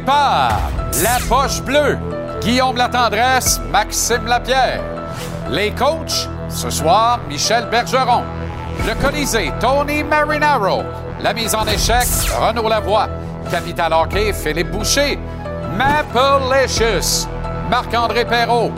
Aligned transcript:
départ. 0.00 0.60
La 1.02 1.18
poche 1.26 1.62
bleue, 1.62 1.98
Guillaume 2.42 2.76
Latendresse, 2.76 3.60
Maxime 3.72 4.26
Lapierre. 4.26 4.82
Les 5.50 5.70
coachs, 5.70 6.28
ce 6.48 6.68
soir, 6.68 7.20
Michel 7.28 7.66
Bergeron. 7.70 8.22
Le 8.86 8.94
Colisée, 9.02 9.52
Tony 9.58 10.04
Marinaro. 10.04 10.82
La 11.20 11.32
mise 11.32 11.54
en 11.54 11.64
échec, 11.66 12.06
Renaud 12.38 12.68
Lavoie. 12.68 13.08
Capital 13.50 13.92
Hockey, 13.94 14.32
Philippe 14.34 14.70
Boucher. 14.70 15.18
Maple 15.76 16.42
Licious, 16.52 17.26
Marc-André 17.70 18.24
Perrault. 18.26 18.72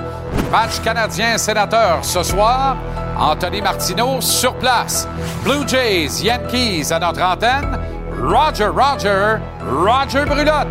Match 0.53 0.81
canadien-sénateur 0.85 1.99
ce 2.03 2.23
soir, 2.23 2.77
Anthony 3.19 3.61
Martineau 3.61 4.21
sur 4.21 4.55
place. 4.55 5.09
Blue 5.43 5.67
Jays, 5.67 6.23
Yankees 6.23 6.93
à 6.93 6.99
notre 7.01 7.23
antenne. 7.23 7.98
Roger 8.21 8.67
Roger, 8.67 9.39
Roger 9.63 10.25
Brulotte. 10.25 10.69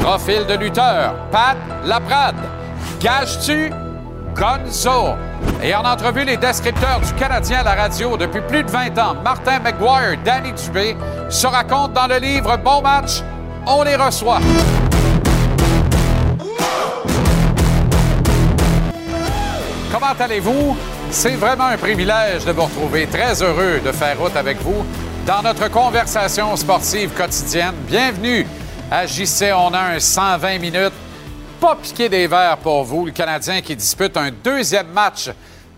Profil 0.00 0.46
de 0.46 0.54
lutteur, 0.54 1.14
Pat 1.30 1.56
Laprade. 1.84 2.36
Gage-tu? 3.00 3.70
Gonzo. 4.34 5.14
Et 5.62 5.74
en 5.74 5.84
entrevue, 5.84 6.24
les 6.24 6.36
descripteurs 6.36 7.00
du 7.00 7.12
Canadien 7.14 7.60
à 7.60 7.64
la 7.64 7.74
radio 7.74 8.16
depuis 8.16 8.40
plus 8.42 8.62
de 8.62 8.70
20 8.70 8.98
ans, 8.98 9.16
Martin 9.22 9.60
McGuire, 9.60 10.16
Danny 10.24 10.52
Dubé, 10.52 10.96
se 11.28 11.46
racontent 11.46 11.88
dans 11.88 12.06
le 12.06 12.18
livre 12.18 12.56
Bon 12.58 12.80
match, 12.80 13.22
on 13.66 13.82
les 13.82 13.96
reçoit. 13.96 14.40
Comment 19.92 20.14
allez-vous? 20.18 20.76
C'est 21.10 21.36
vraiment 21.36 21.66
un 21.66 21.76
privilège 21.76 22.44
de 22.44 22.52
vous 22.52 22.64
retrouver. 22.64 23.06
Très 23.06 23.42
heureux 23.42 23.80
de 23.84 23.92
faire 23.92 24.18
route 24.18 24.36
avec 24.36 24.60
vous 24.60 24.84
dans 25.26 25.42
notre 25.42 25.68
conversation 25.68 26.54
sportive 26.54 27.12
quotidienne. 27.12 27.74
Bienvenue 27.88 28.46
à 28.88 29.06
JC. 29.06 29.52
On 29.52 29.74
a 29.74 29.80
un 29.80 29.98
120 29.98 30.58
minutes. 30.60 30.92
Pas 31.60 31.74
piqué 31.74 32.08
des 32.08 32.28
verres 32.28 32.58
pour 32.58 32.84
vous. 32.84 33.06
Le 33.06 33.10
Canadien 33.10 33.60
qui 33.60 33.74
dispute 33.74 34.16
un 34.16 34.30
deuxième 34.30 34.86
match 34.86 35.30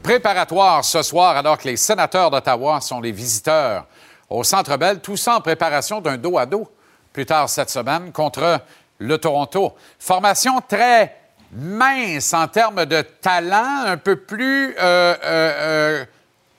préparatoire 0.02 0.84
ce 0.84 1.02
soir 1.02 1.34
alors 1.34 1.56
que 1.56 1.66
les 1.66 1.78
sénateurs 1.78 2.30
d'Ottawa 2.30 2.82
sont 2.82 3.00
les 3.00 3.10
visiteurs 3.10 3.86
au 4.28 4.44
Centre 4.44 4.76
Bell. 4.76 5.00
Tout 5.00 5.16
ça 5.16 5.36
en 5.36 5.40
préparation 5.40 6.02
d'un 6.02 6.18
dos 6.18 6.36
à 6.36 6.44
dos 6.44 6.70
plus 7.14 7.24
tard 7.24 7.48
cette 7.48 7.70
semaine 7.70 8.12
contre 8.12 8.60
le 8.98 9.16
Toronto. 9.16 9.74
Formation 9.98 10.60
très 10.60 11.16
mince 11.52 12.34
en 12.34 12.48
termes 12.48 12.84
de 12.84 13.00
talent, 13.00 13.84
un 13.86 13.96
peu 13.96 14.16
plus 14.16 14.74
euh, 14.78 14.80
euh, 14.82 15.16
euh, 15.24 16.04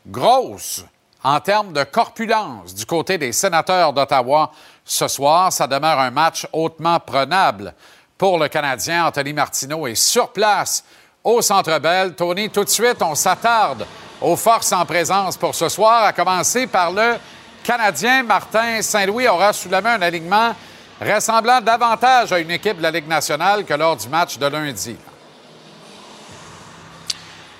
grosse 0.07 0.83
en 1.23 1.39
termes 1.39 1.73
de 1.73 1.83
corpulence 1.83 2.73
du 2.73 2.85
côté 2.85 3.17
des 3.17 3.31
sénateurs 3.31 3.93
d'Ottawa 3.93 4.51
ce 4.85 5.07
soir. 5.07 5.51
Ça 5.51 5.67
demeure 5.67 5.99
un 5.99 6.11
match 6.11 6.47
hautement 6.53 6.99
prenable 6.99 7.73
pour 8.17 8.37
le 8.39 8.47
Canadien. 8.47 9.05
Anthony 9.05 9.33
Martineau 9.33 9.87
est 9.87 9.95
sur 9.95 10.29
place 10.29 10.83
au 11.23 11.41
Centre 11.41 11.79
Bell. 11.79 12.15
Tony, 12.15 12.49
tout 12.49 12.63
de 12.63 12.69
suite, 12.69 13.01
on 13.01 13.15
s'attarde 13.15 13.85
aux 14.21 14.35
forces 14.35 14.71
en 14.71 14.85
présence 14.85 15.37
pour 15.37 15.55
ce 15.55 15.69
soir, 15.69 16.03
à 16.03 16.13
commencer 16.13 16.67
par 16.67 16.91
le 16.91 17.15
Canadien 17.63 18.23
Martin 18.23 18.81
Saint-Louis 18.81 19.27
aura 19.27 19.53
sous 19.53 19.69
la 19.69 19.81
main 19.81 19.95
un 19.95 20.01
alignement 20.01 20.55
ressemblant 20.99 21.61
davantage 21.61 22.33
à 22.33 22.39
une 22.39 22.51
équipe 22.51 22.77
de 22.77 22.83
la 22.83 22.91
Ligue 22.91 23.07
nationale 23.07 23.63
que 23.63 23.73
lors 23.73 23.95
du 23.95 24.09
match 24.09 24.37
de 24.37 24.45
lundi. 24.47 24.97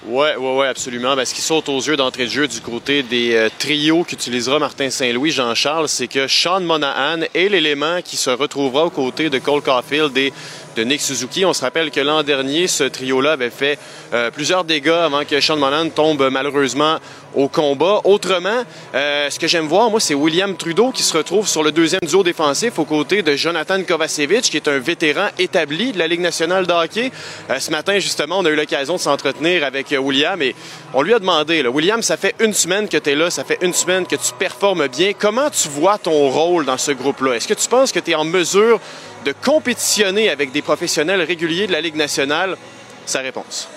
Oui, 0.06 0.30
oui, 0.38 0.50
oui, 0.60 0.66
absolument. 0.66 1.14
Ben, 1.18 1.26
ce 1.26 1.34
qui 1.34 1.42
saute 1.42 1.68
aux 1.68 1.82
yeux 1.82 1.98
d'entrée 1.98 2.24
de 2.24 2.30
jeu 2.30 2.48
du 2.48 2.62
côté 2.62 3.04
des 3.04 3.34
euh, 3.34 3.50
trios 3.60 4.06
qu'utilisera 4.06 4.58
Martin 4.58 4.90
Saint-Louis, 4.90 5.32
Jean-Charles, 5.32 5.90
c'est 5.90 6.08
que 6.08 6.26
Sean 6.26 6.62
Monahan 6.62 7.24
est 7.34 7.50
l'élément 7.50 8.02
qui 8.02 8.16
se 8.16 8.30
retrouvera 8.30 8.86
aux 8.86 8.92
côtés 8.92 9.30
de 9.30 9.40
Cole 9.40 9.62
Caulfield 9.62 10.18
et 10.18 10.32
de 10.76 10.84
Nick 10.84 11.02
Suzuki. 11.02 11.46
On 11.46 11.54
se 11.54 11.62
rappelle 11.62 11.92
que 11.92 12.00
l'an 12.00 12.24
dernier, 12.24 12.68
ce 12.68 12.84
trio-là 12.84 13.34
avait 13.34 13.50
fait 13.50 13.80
euh, 14.14 14.32
plusieurs 14.32 14.64
dégâts 14.64 14.90
avant 14.90 15.26
que 15.26 15.40
Sean 15.40 15.58
Monahan 15.58 15.90
tombe 15.90 16.30
malheureusement 16.32 16.98
au 17.36 17.48
combat. 17.48 18.02
Autrement, 18.04 18.64
euh, 18.96 19.30
ce 19.30 19.40
que 19.40 19.48
j'aime 19.48 19.68
voir, 19.68 19.90
moi, 19.90 20.00
c'est 20.00 20.14
William 20.14 20.56
Trudeau 20.56 20.92
qui 20.92 21.04
se 21.04 21.16
retrouve 21.16 21.48
sur 21.48 21.64
le 21.64 21.72
deuxième 21.72 22.02
duo 22.02 22.24
défensif 22.24 22.80
aux 22.80 22.86
côtés 22.86 23.22
de 23.22 23.36
Jonathan 23.36 23.82
Kovacevic, 23.84 24.42
qui 24.42 24.58
est 24.58 24.68
un 24.68 24.80
vétéran 24.80 25.28
établi 25.38 25.92
de 25.92 26.00
la 26.00 26.08
Ligue 26.08 26.22
nationale 26.22 26.66
de 26.66 26.74
hockey. 26.74 27.12
Euh, 27.50 27.60
ce 27.60 27.72
matin, 27.72 28.00
justement, 28.00 28.40
on 28.40 28.46
a 28.46 28.50
eu 28.50 28.56
l'occasion 28.56 28.96
de 28.96 29.00
s'entretenir 29.00 29.64
avec 29.64 29.96
William 30.00 30.42
et 30.42 30.56
on 30.94 31.02
lui 31.02 31.14
a 31.14 31.20
demandé, 31.20 31.62
là, 31.62 31.70
William, 31.70 32.02
ça 32.02 32.18
fait 32.18 32.36
une 32.40 32.54
semaine 32.54 32.88
que 32.88 32.98
tu 32.98 33.12
es 33.12 33.16
là, 33.16 33.30
ça 33.30 33.44
fait 33.44 33.60
une 33.62 33.74
semaine 33.74 34.06
que 34.06 34.16
tu 34.16 34.34
performes 34.38 34.88
bien. 34.88 35.12
Comment 35.18 35.50
tu 35.50 35.68
vois 35.70 35.98
ton 35.98 36.30
rôle 36.30 36.66
dans 36.66 36.78
ce 36.78 36.92
groupe-là? 36.92 37.36
Est-ce 37.36 37.48
que 37.48 37.54
tu 37.54 37.68
penses 37.68 37.92
que 37.92 38.00
tu 38.00 38.12
es 38.12 38.16
en 38.16 38.26
mesure 38.26 38.80
de 39.26 39.34
compétitionner 39.44 40.30
avec 40.30 40.52
des 40.52 40.62
professionnels 40.62 41.22
réguliers 41.22 41.68
de 41.68 41.72
la 41.72 41.82
Ligue 41.82 41.96
nationale? 41.96 42.58
Sa 43.06 43.20
réponse. 43.20 43.68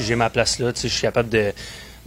J'ai 0.00 0.14
ma 0.14 0.30
place 0.30 0.58
là, 0.58 0.72
je 0.74 0.88
suis 0.88 1.00
capable 1.00 1.28
de, 1.28 1.52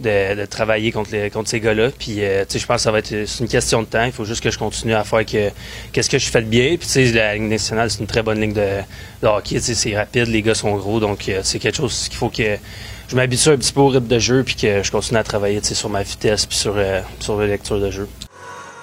de, 0.00 0.44
travailler 0.46 0.92
contre, 0.92 1.10
les, 1.12 1.30
contre 1.30 1.48
ces 1.48 1.60
gars-là. 1.60 1.90
Puis, 1.96 2.22
euh, 2.24 2.44
je 2.48 2.66
pense 2.66 2.76
que 2.76 2.82
ça 2.82 2.92
va 2.92 2.98
être 2.98 3.12
une 3.12 3.48
question 3.48 3.82
de 3.82 3.86
temps. 3.86 4.04
Il 4.04 4.12
faut 4.12 4.24
juste 4.24 4.42
que 4.42 4.50
je 4.50 4.58
continue 4.58 4.94
à 4.94 5.04
faire 5.04 5.24
que 5.24 5.50
qu'est-ce 5.92 6.10
que 6.10 6.18
je 6.18 6.28
fais 6.28 6.42
de 6.42 6.46
bien. 6.46 6.76
Puis, 6.76 7.12
la 7.12 7.34
Ligue 7.34 7.44
nationale, 7.44 7.90
c'est 7.90 8.00
une 8.00 8.06
très 8.06 8.22
bonne 8.22 8.40
ligne 8.40 8.52
de, 8.52 8.80
de 9.22 9.26
hockey. 9.26 9.60
C'est 9.60 9.96
rapide, 9.96 10.26
les 10.26 10.42
gars 10.42 10.54
sont 10.54 10.74
gros. 10.76 11.00
Donc, 11.00 11.28
euh, 11.28 11.40
c'est 11.42 11.58
quelque 11.58 11.76
chose 11.76 12.08
qu'il 12.08 12.18
faut 12.18 12.28
que 12.28 12.58
je 13.08 13.16
m'habitue 13.16 13.50
un 13.50 13.56
petit 13.56 13.72
peu 13.72 13.80
au 13.80 13.88
rythme 13.88 14.08
de 14.08 14.18
jeu 14.18 14.42
puis 14.42 14.56
que 14.56 14.82
je 14.82 14.90
continue 14.90 15.18
à 15.18 15.24
travailler 15.24 15.62
sur 15.62 15.88
ma 15.88 16.02
vitesse 16.02 16.46
puis 16.46 16.58
sur, 16.58 16.74
euh, 16.76 17.00
sur 17.20 17.38
la 17.38 17.46
lecture 17.46 17.80
de 17.80 17.90
jeu. 17.90 18.08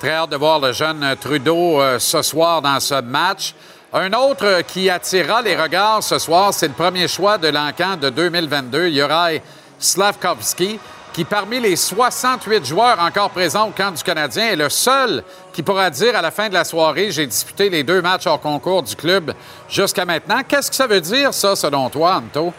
Très 0.03 0.11
hâte 0.11 0.31
de 0.31 0.35
voir 0.35 0.59
le 0.59 0.73
jeune 0.73 1.15
Trudeau 1.17 1.79
ce 1.97 2.21
soir 2.21 2.61
dans 2.61 2.81
ce 2.81 2.99
match. 2.99 3.55
Un 3.93 4.11
autre 4.11 4.63
qui 4.67 4.89
attirera 4.89 5.41
les 5.41 5.55
regards 5.55 6.03
ce 6.03 6.19
soir, 6.19 6.53
c'est 6.53 6.67
le 6.67 6.73
premier 6.73 7.07
choix 7.07 7.37
de 7.37 7.47
l'encan 7.47 7.95
de 7.95 8.09
2022, 8.09 8.89
Juraj 8.89 9.39
Slavkovski 9.79 10.77
qui, 11.13 11.23
parmi 11.23 11.61
les 11.61 11.77
68 11.77 12.65
joueurs 12.65 12.99
encore 12.99 13.29
présents 13.29 13.69
au 13.69 13.71
camp 13.71 13.91
du 13.91 14.03
Canadien, 14.03 14.47
est 14.47 14.55
le 14.57 14.67
seul 14.67 15.23
qui 15.53 15.63
pourra 15.63 15.89
dire 15.89 16.17
à 16.17 16.21
la 16.21 16.31
fin 16.31 16.49
de 16.49 16.53
la 16.53 16.65
soirée 16.65 17.09
j'ai 17.09 17.25
disputé 17.25 17.69
les 17.69 17.83
deux 17.83 18.01
matchs 18.01 18.27
hors 18.27 18.41
concours 18.41 18.83
du 18.83 18.97
club 18.97 19.33
jusqu'à 19.69 20.03
maintenant. 20.03 20.41
Qu'est-ce 20.45 20.69
que 20.69 20.75
ça 20.75 20.85
veut 20.85 20.99
dire, 20.99 21.33
ça, 21.33 21.55
selon 21.55 21.89
toi, 21.89 22.15
Anto? 22.17 22.51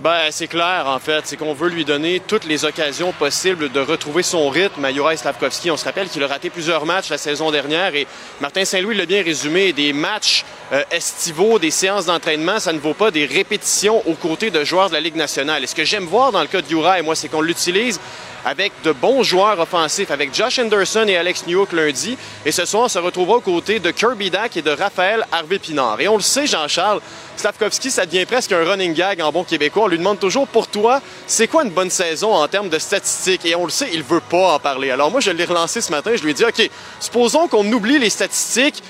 Ben, 0.00 0.30
c'est 0.30 0.46
clair, 0.46 0.84
en 0.86 1.00
fait. 1.00 1.22
C'est 1.24 1.36
qu'on 1.36 1.54
veut 1.54 1.68
lui 1.68 1.84
donner 1.84 2.20
toutes 2.24 2.44
les 2.44 2.64
occasions 2.64 3.12
possibles 3.12 3.68
de 3.72 3.80
retrouver 3.80 4.22
son 4.22 4.48
rythme 4.48 4.84
à 4.84 4.92
Juraj 4.92 5.18
Slavkovski. 5.18 5.72
On 5.72 5.76
se 5.76 5.84
rappelle 5.84 6.08
qu'il 6.08 6.22
a 6.22 6.28
raté 6.28 6.50
plusieurs 6.50 6.86
matchs 6.86 7.10
la 7.10 7.18
saison 7.18 7.50
dernière 7.50 7.96
et 7.96 8.06
Martin 8.40 8.64
Saint-Louis 8.64 8.94
l'a 8.94 9.06
bien 9.06 9.24
résumé. 9.24 9.72
Des 9.72 9.92
matchs 9.92 10.44
euh, 10.72 10.84
estivaux, 10.92 11.58
des 11.58 11.72
séances 11.72 12.06
d'entraînement, 12.06 12.60
ça 12.60 12.72
ne 12.72 12.78
vaut 12.78 12.94
pas 12.94 13.10
des 13.10 13.26
répétitions 13.26 14.08
aux 14.08 14.14
côtés 14.14 14.52
de 14.52 14.62
joueurs 14.62 14.88
de 14.88 14.94
la 14.94 15.00
Ligue 15.00 15.16
nationale. 15.16 15.64
Et 15.64 15.66
ce 15.66 15.74
que 15.74 15.84
j'aime 15.84 16.04
voir 16.04 16.30
dans 16.30 16.42
le 16.42 16.46
cas 16.46 16.62
de 16.62 16.68
Juraj, 16.68 17.02
moi, 17.02 17.16
c'est 17.16 17.26
qu'on 17.26 17.40
l'utilise 17.40 17.98
avec 18.44 18.72
de 18.84 18.92
bons 18.92 19.22
joueurs 19.22 19.58
offensifs, 19.58 20.10
avec 20.10 20.34
Josh 20.34 20.58
Anderson 20.58 21.04
et 21.08 21.16
Alex 21.16 21.46
Newhook 21.46 21.72
lundi. 21.72 22.16
Et 22.44 22.52
ce 22.52 22.64
soir, 22.64 22.84
on 22.84 22.88
se 22.88 22.98
retrouvera 22.98 23.38
aux 23.38 23.40
côtés 23.40 23.80
de 23.80 23.90
Kirby 23.90 24.30
Dack 24.30 24.56
et 24.56 24.62
de 24.62 24.70
Raphaël 24.70 25.26
Harvey-Pinard. 25.32 26.00
Et 26.00 26.08
on 26.08 26.16
le 26.16 26.22
sait, 26.22 26.46
Jean-Charles, 26.46 27.00
Slavkovski, 27.36 27.90
ça 27.90 28.06
devient 28.06 28.24
presque 28.26 28.52
un 28.52 28.64
running 28.64 28.94
gag 28.94 29.20
en 29.20 29.30
bon 29.32 29.44
québécois. 29.44 29.84
On 29.84 29.88
lui 29.88 29.98
demande 29.98 30.18
toujours, 30.18 30.46
pour 30.46 30.68
toi, 30.68 31.00
c'est 31.26 31.48
quoi 31.48 31.64
une 31.64 31.70
bonne 31.70 31.90
saison 31.90 32.34
en 32.34 32.48
termes 32.48 32.68
de 32.68 32.78
statistiques? 32.78 33.44
Et 33.44 33.54
on 33.54 33.64
le 33.64 33.70
sait, 33.70 33.90
il 33.92 34.02
veut 34.02 34.20
pas 34.20 34.54
en 34.54 34.58
parler. 34.58 34.90
Alors 34.90 35.10
moi, 35.10 35.20
je 35.20 35.30
l'ai 35.30 35.44
relancé 35.44 35.80
ce 35.80 35.90
matin. 35.90 36.12
Je 36.16 36.22
lui 36.22 36.30
ai 36.30 36.34
dit, 36.34 36.44
OK, 36.44 36.70
supposons 37.00 37.48
qu'on 37.48 37.70
oublie 37.72 37.98
les 37.98 38.10
statistiques. 38.10 38.82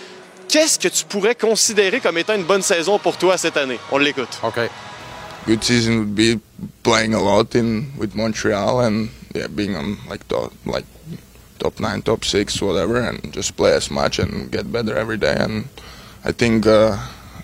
Qu'est-ce 0.49 0.79
que 0.79 0.89
tu 0.89 1.05
pourrais 1.05 1.35
considérer 1.35 2.01
comme 2.01 2.17
étant 2.17 2.35
une 2.35 2.45
bonne 2.45 2.63
saison 2.63 2.99
pour 2.99 3.19
toi 3.19 3.37
cette 3.37 3.59
année? 3.59 3.79
On 3.93 3.99
l'écoute. 3.99 4.41
OK. 4.43 4.61
Good 5.47 5.63
season 5.63 5.99
would 5.99 6.15
be 6.15 6.41
playing 6.83 7.15
a 7.15 7.21
lot 7.21 7.55
in 7.55 7.87
with 7.99 8.15
Montreal 8.15 8.81
and 8.81 9.09
yeah, 9.35 9.47
being 9.47 9.77
on 9.77 9.97
like 10.09 10.27
top 10.29 10.53
like 10.65 10.85
top 11.59 11.81
nine, 11.81 12.03
top 12.03 12.25
six, 12.25 12.61
whatever, 12.61 13.01
and 13.01 13.33
just 13.33 13.57
play 13.57 13.73
as 13.73 13.91
much 13.91 14.19
and 14.19 14.51
get 14.51 14.71
better 14.71 14.97
every 14.97 15.19
day. 15.19 15.37
And 15.39 15.65
I 16.25 16.33
think 16.33 16.67
uh, 16.67 16.97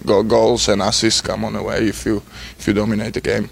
goals 0.04 0.68
and 0.68 0.82
assists 0.82 1.20
come 1.20 1.44
on 1.44 1.54
the 1.54 1.62
way 1.62 1.88
if 1.88 2.06
you 2.06 2.22
if 2.58 2.66
you 2.66 2.74
dominate 2.74 3.14
the 3.14 3.20
game. 3.20 3.48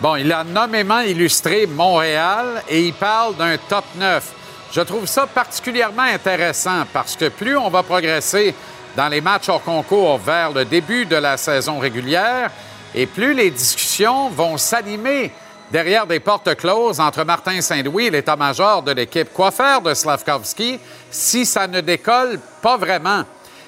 Bon, 0.00 0.16
il 0.16 0.30
a 0.32 0.44
nommément 0.44 1.00
illustré 1.00 1.66
Montréal 1.66 2.62
et 2.68 2.88
il 2.88 2.92
parle 2.92 3.36
d'un 3.36 3.56
top 3.68 3.84
9. 3.96 4.32
Je 4.72 4.80
trouve 4.80 5.06
ça 5.06 5.26
particulièrement 5.26 6.02
intéressant 6.02 6.84
parce 6.92 7.16
que 7.16 7.28
plus 7.28 7.56
on 7.56 7.70
va 7.70 7.82
progresser 7.82 8.54
dans 8.96 9.08
les 9.08 9.20
matchs 9.20 9.48
hors 9.48 9.62
concours 9.62 10.18
vers 10.18 10.52
le 10.52 10.64
début 10.64 11.06
de 11.06 11.16
la 11.16 11.36
saison 11.36 11.78
régulière, 11.78 12.50
et 12.94 13.06
plus 13.06 13.34
les 13.34 13.50
discussions 13.50 14.30
vont 14.30 14.56
s'animer 14.56 15.32
derrière 15.70 16.06
des 16.06 16.20
portes 16.20 16.54
closes 16.54 17.00
entre 17.00 17.24
Martin 17.24 17.60
Saint-Louis 17.60 18.06
et 18.06 18.10
l'état-major 18.10 18.82
de 18.82 18.92
l'équipe. 18.92 19.32
Quoi 19.32 19.50
faire 19.50 19.80
de 19.80 19.94
Slavkovski 19.94 20.78
si 21.10 21.46
ça 21.46 21.66
ne 21.66 21.80
décolle 21.80 22.38
pas 22.62 22.76
vraiment? 22.76 23.24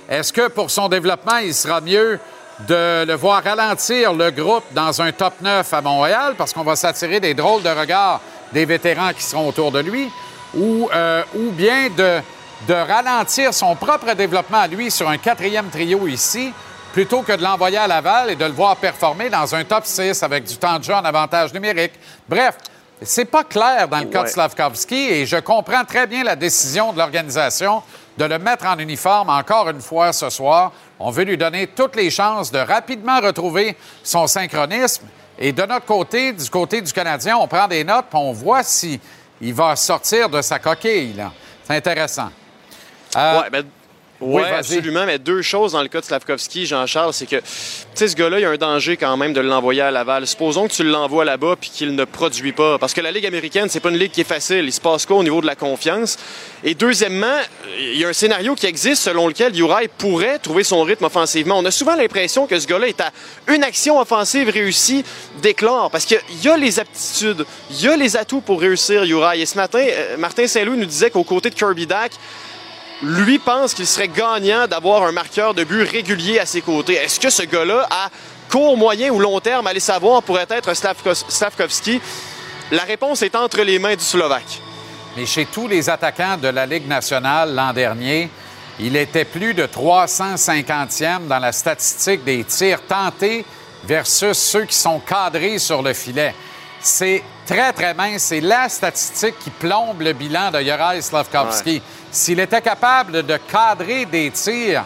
Est-ce 0.09 0.33
que 0.33 0.49
pour 0.49 0.71
son 0.71 0.89
développement, 0.89 1.39
il 1.39 1.55
sera 1.55 1.81
mieux 1.81 2.19
de 2.61 3.05
le 3.05 3.15
voir 3.15 3.43
ralentir 3.43 4.13
le 4.13 4.31
groupe 4.31 4.65
dans 4.73 5.03
un 5.03 5.13
top 5.13 5.35
9 5.41 5.73
à 5.73 5.81
Montréal 5.83 6.35
parce 6.39 6.53
qu'on 6.53 6.63
va 6.63 6.77
s'attirer 6.77 7.21
des 7.21 7.35
drôles 7.35 7.63
de 7.63 7.69
regards 7.69 8.21
des 8.53 8.65
vétérans 8.65 9.13
qui 9.13 9.23
seront 9.23 9.49
autour 9.49 9.73
de 9.73 9.81
lui 9.81 10.11
ou, 10.55 10.89
euh, 10.95 11.23
bien 11.35 11.89
de 11.91 12.23
ralentir 12.73 13.53
son 13.53 13.75
propre 13.75 14.15
développement 14.15 14.61
à 14.61 14.67
lui 14.69 14.91
sur 14.91 15.09
un 15.09 15.19
quatrième 15.19 15.69
trio 15.69 16.07
ici, 16.09 16.53
plutôt 16.97 17.21
que 17.21 17.33
de 17.33 17.43
l'envoyer 17.43 17.77
à 17.77 17.87
Laval 17.87 18.31
et 18.31 18.37
de 18.37 18.45
le 18.47 18.53
voir 18.53 18.75
performer 18.77 19.29
dans 19.29 19.55
un 19.55 19.65
top 19.65 19.85
6 19.85 20.23
avec 20.23 20.45
du 20.45 20.57
temps 20.57 20.79
de 20.79 20.85
jeu 20.85 20.95
en 20.95 21.05
avantage 21.05 21.53
numérique. 21.53 21.93
Bref, 22.27 22.57
c'est 23.03 23.27
pas 23.27 23.45
clair 23.45 23.87
dans 23.87 23.99
le 23.99 24.07
cas 24.07 24.23
de 24.23 24.29
Slavkovski 24.29 25.11
et 25.11 25.27
je 25.27 25.37
comprends 25.37 25.85
très 25.85 26.07
bien 26.07 26.25
la 26.25 26.37
décision 26.37 26.95
de 26.95 26.99
l'organisation 26.99 27.83
de 28.17 28.25
le 28.25 28.39
mettre 28.39 28.65
en 28.65 28.79
uniforme 28.79 29.29
encore 29.29 29.69
une 29.69 29.83
fois 29.83 30.15
ce 30.15 30.31
soir. 30.31 30.73
On 30.99 31.11
veut 31.11 31.25
lui 31.25 31.37
donner 31.37 31.67
toutes 31.67 31.97
les 31.97 32.09
chances 32.09 32.51
de 32.51 32.61
rapidement 32.61 33.21
retrouver 33.21 33.77
son 34.03 34.27
synchronisme. 34.27 35.05
Et 35.39 35.53
de 35.53 35.65
notre 35.65 35.85
côté, 35.85 36.33
du 36.33 36.49
côté 36.49 36.81
du 36.81 36.95
Canadien, 36.95 37.37
on 37.37 37.47
prend 37.47 37.69
des 37.69 37.85
notes 37.85 38.07
et 38.11 38.17
on 38.17 38.33
voit 38.33 38.63
si 38.63 38.99
il 39.43 39.53
va 39.53 39.77
sortir 39.77 40.31
de 40.31 40.41
sa 40.41 40.59
coquille. 40.59 41.23
C'est 41.63 41.77
intéressant. 41.77 42.31
Euh, 43.15 43.43
ben, 43.53 43.67
oui, 44.21 44.43
absolument. 44.43 45.05
Mais 45.07 45.19
deux 45.19 45.43
choses 45.43 45.73
dans 45.73 45.83
le 45.83 45.89
cas 45.89 46.01
de 46.01 46.07
Slavkovski, 46.07 46.67
Jean-Charles, 46.67 47.13
c'est 47.13 47.27
que, 47.27 47.37
tu 47.37 47.43
sais, 47.95 48.09
ce 48.09 48.17
gars-là, 48.17 48.39
il 48.39 48.43
y 48.43 48.45
a 48.45 48.51
un 48.51 48.57
danger 48.57 48.97
quand 48.97 49.17
même 49.17 49.33
de 49.33 49.41
l'envoyer 49.41 49.83
à 49.83 49.91
Laval. 49.91 50.27
Supposons 50.27 50.69
que 50.69 50.73
tu 50.73 50.85
l'envoies 50.85 51.25
là-bas 51.25 51.57
puis 51.61 51.71
qu'il 51.71 51.95
ne 51.95 52.05
produit 52.05 52.53
pas. 52.53 52.79
Parce 52.79 52.95
que 52.95 53.01
la 53.01 53.11
Ligue 53.11 53.27
américaine, 53.27 53.69
c'est 53.69 53.81
pas 53.81 53.91
une 53.91 53.99
ligue 53.99 54.13
qui 54.13 54.23
est 54.23 54.25
facile. 54.25 54.65
Il 54.65 54.73
se 54.73 54.81
passe 54.81 55.05
quoi 55.05 55.17
au 55.17 55.23
niveau 55.23 55.41
de 55.41 55.47
la 55.47 55.55
confiance? 55.55 56.19
Et 56.65 56.75
deuxièmement, 56.75 57.39
il 57.79 57.99
y 57.99 58.05
a 58.05 58.09
un 58.09 58.13
scénario 58.13 58.55
qui 58.55 58.67
existe 58.67 59.03
selon 59.03 59.29
lequel 59.29 59.59
Uri 59.59 59.89
pourrait 59.99 60.39
trouver 60.39 60.65
son 60.65 60.83
rythme 60.83 61.05
offensivement. 61.05 61.59
On 61.59 61.65
a 61.65 61.71
souvent 61.71 61.95
l'impression 61.95 62.47
que 62.47 62.59
ce 62.59 62.67
gars-là 62.67 62.89
est 62.89 63.01
à 63.01 63.11
une 63.49 63.63
action 63.63 64.01
offensive 64.01 64.49
réussie 64.49 65.05
d'éclore. 65.43 65.91
Parce 65.91 66.07
qu'il 66.07 66.19
y 66.43 66.49
a 66.49 66.57
les 66.57 66.81
aptitudes, 66.81 67.45
il 67.71 67.83
y 67.83 67.89
a 67.89 67.97
les 67.97 68.17
atouts 68.17 68.41
pour 68.41 68.61
réussir 68.61 69.05
Uri. 69.05 69.43
Et 69.43 69.47
ce 69.47 69.57
matin, 69.57 69.85
euh, 69.87 70.17
Martin 70.17 70.47
Saint-Louis 70.47 70.79
nous 70.79 70.87
disait 70.87 71.11
qu'aux 71.11 71.25
côtés 71.25 71.51
de 71.51 71.55
Kirby 71.55 71.87
Dack, 71.87 72.13
lui 73.03 73.39
pense 73.39 73.75
qu'il 73.75 73.87
serait 73.87 74.09
gagnant 74.09 74.67
d'avoir 74.67 75.03
un 75.03 75.13
marqueur 75.13 75.55
de 75.55 75.65
but 75.65 75.83
régulier 75.83 76.39
à 76.39 76.47
ses 76.47 76.63
côtés. 76.63 76.95
Est-ce 76.95 77.21
que 77.21 77.31
ce 77.31 77.43
gars-là, 77.43 77.87
à 77.91 78.11
court, 78.51 78.77
moyen 78.77 79.11
ou 79.11 79.19
long 79.19 79.39
terme, 79.41 79.67
allez 79.67 79.81
savoir, 79.81 80.23
pourrait 80.23 80.47
être 80.49 80.73
Slavkovski? 80.75 82.01
La 82.71 82.83
réponse 82.83 83.23
est 83.23 83.37
entre 83.37 83.61
les 83.63 83.79
mains 83.79 83.95
du 83.95 84.05
Slovaque. 84.05 84.61
Mais 85.17 85.27
chez 85.27 85.47
tous 85.47 85.69
les 85.69 85.89
attaquants 85.89 86.37
de 86.37 86.49
la 86.49 86.67
Ligue 86.67 86.89
nationale 86.89 87.55
l'an 87.55 87.73
dernier, 87.73 88.31
il 88.79 88.97
était 88.97 89.25
plus 89.25 89.55
de 89.55 89.67
350e 89.67 91.27
dans 91.27 91.39
la 91.39 91.53
statistique 91.53 92.25
des 92.25 92.45
tirs 92.45 92.83
tentés 92.83 93.45
versus 93.85 94.37
ceux 94.37 94.65
qui 94.65 94.77
sont 94.77 95.01
cadrés 95.01 95.59
sur 95.59 95.83
le 95.83 95.95
filet. 95.95 96.35
C'est 96.81 97.23
très, 97.47 97.73
très 97.73 97.95
mince. 97.95 98.23
C'est 98.23 98.41
la 98.41 98.69
statistique 98.69 99.39
qui 99.41 99.51
plombe 99.51 100.01
le 100.01 100.13
bilan 100.13 100.51
de 100.51 100.61
Juraj 100.61 101.01
Slavkovski. 101.01 101.83
S'il 102.11 102.41
était 102.41 102.63
capable 102.63 103.25
de 103.25 103.37
cadrer 103.37 104.05
des 104.05 104.31
tirs 104.31 104.85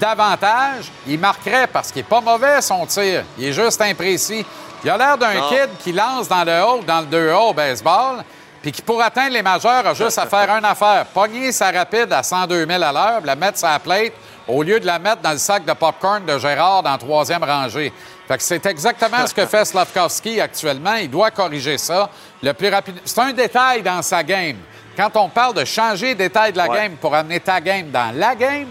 davantage, 0.00 0.90
il 1.06 1.18
marquerait 1.18 1.66
parce 1.66 1.90
qu'il 1.90 2.02
n'est 2.02 2.08
pas 2.08 2.20
mauvais 2.20 2.60
son 2.62 2.86
tir. 2.86 3.24
Il 3.38 3.46
est 3.46 3.52
juste 3.52 3.80
imprécis. 3.80 4.44
Il 4.82 4.90
a 4.90 4.96
l'air 4.96 5.18
d'un 5.18 5.34
kid 5.48 5.68
qui 5.82 5.92
lance 5.92 6.28
dans 6.28 6.44
le 6.44 6.62
haut, 6.62 6.82
dans 6.82 7.00
le 7.00 7.06
2A 7.06 7.50
au 7.50 7.52
baseball, 7.52 8.24
puis 8.62 8.72
qui, 8.72 8.80
pour 8.80 9.02
atteindre 9.02 9.32
les 9.32 9.42
majeurs, 9.42 9.86
a 9.86 9.94
juste 9.94 10.18
à 10.18 10.26
faire 10.26 10.48
une 10.50 10.64
affaire. 10.64 11.06
Pogner 11.06 11.52
sa 11.52 11.70
rapide 11.70 12.12
à 12.12 12.22
102 12.22 12.66
000 12.66 12.82
à 12.82 12.92
l'heure, 12.92 13.20
la 13.24 13.36
mettre 13.36 13.58
sur 13.58 13.68
la 13.68 13.78
plate, 13.78 14.12
au 14.48 14.62
lieu 14.62 14.80
de 14.80 14.86
la 14.86 14.98
mettre 14.98 15.20
dans 15.20 15.32
le 15.32 15.38
sac 15.38 15.64
de 15.64 15.72
popcorn 15.72 16.24
de 16.24 16.38
Gérard 16.38 16.82
dans 16.82 16.92
la 16.92 16.98
troisième 16.98 17.44
rangée. 17.44 17.92
Fait 18.30 18.36
que 18.36 18.44
c'est 18.44 18.64
exactement 18.66 19.26
ce 19.26 19.34
que 19.34 19.44
fait 19.44 19.64
Slavkovski 19.64 20.40
actuellement. 20.40 20.94
Il 20.94 21.10
doit 21.10 21.32
corriger 21.32 21.76
ça 21.78 22.08
le 22.40 22.52
plus 22.52 22.68
rapide. 22.68 23.00
C'est 23.04 23.18
un 23.18 23.32
détail 23.32 23.82
dans 23.82 24.02
sa 24.02 24.22
game. 24.22 24.56
Quand 24.96 25.10
on 25.16 25.28
parle 25.28 25.54
de 25.54 25.64
changer 25.64 26.06
les 26.06 26.14
détails 26.14 26.52
de 26.52 26.58
la 26.58 26.68
game 26.68 26.92
pour 26.92 27.12
amener 27.12 27.40
ta 27.40 27.60
game 27.60 27.90
dans 27.90 28.16
la 28.16 28.36
game, 28.36 28.68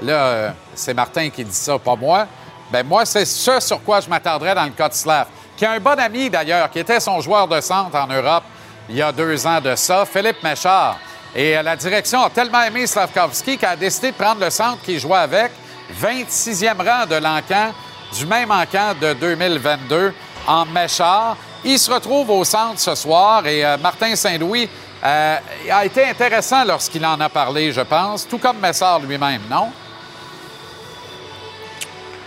là, 0.00 0.14
euh, 0.14 0.50
c'est 0.74 0.94
Martin 0.94 1.28
qui 1.28 1.44
dit 1.44 1.54
ça, 1.54 1.78
pas 1.78 1.94
moi. 1.94 2.26
Ben 2.72 2.86
moi, 2.86 3.04
c'est 3.04 3.26
ce 3.26 3.60
sur 3.60 3.84
quoi 3.84 4.00
je 4.00 4.08
m'attarderais 4.08 4.54
dans 4.54 4.64
le 4.64 4.70
cas 4.70 4.88
de 4.88 4.94
Slav, 4.94 5.26
qui 5.58 5.66
a 5.66 5.72
un 5.72 5.80
bon 5.80 5.98
ami 6.00 6.30
d'ailleurs, 6.30 6.70
qui 6.70 6.78
était 6.78 6.98
son 6.98 7.20
joueur 7.20 7.46
de 7.46 7.60
centre 7.60 7.94
en 7.98 8.06
Europe 8.06 8.44
il 8.88 8.96
y 8.96 9.02
a 9.02 9.12
deux 9.12 9.46
ans 9.46 9.60
de 9.60 9.74
ça, 9.74 10.06
Philippe 10.06 10.42
Méchard. 10.42 10.98
Et 11.34 11.58
euh, 11.58 11.62
la 11.62 11.76
direction 11.76 12.22
a 12.22 12.30
tellement 12.30 12.62
aimé 12.62 12.86
Slavkovski 12.86 13.58
qu'elle 13.58 13.68
a 13.68 13.76
décidé 13.76 14.12
de 14.12 14.16
prendre 14.16 14.40
le 14.40 14.48
centre 14.48 14.80
qu'il 14.80 14.98
jouait 14.98 15.18
avec, 15.18 15.52
26e 16.00 16.76
rang 16.78 17.04
de 17.04 17.16
l'encan, 17.16 17.74
du 18.12 18.26
même 18.26 18.50
encan 18.50 18.94
de 19.00 19.12
2022 19.14 20.12
en 20.46 20.64
Méchard. 20.66 21.36
Il 21.64 21.78
se 21.78 21.90
retrouve 21.90 22.30
au 22.30 22.44
centre 22.44 22.80
ce 22.80 22.94
soir 22.94 23.46
et 23.46 23.64
euh, 23.64 23.76
Martin 23.78 24.14
Saint-Louis 24.14 24.68
euh, 25.04 25.36
a 25.70 25.84
été 25.84 26.04
intéressant 26.04 26.64
lorsqu'il 26.64 27.04
en 27.04 27.20
a 27.20 27.28
parlé, 27.28 27.72
je 27.72 27.80
pense, 27.80 28.26
tout 28.26 28.38
comme 28.38 28.58
Messard 28.58 29.00
lui-même, 29.00 29.42
non? 29.50 29.70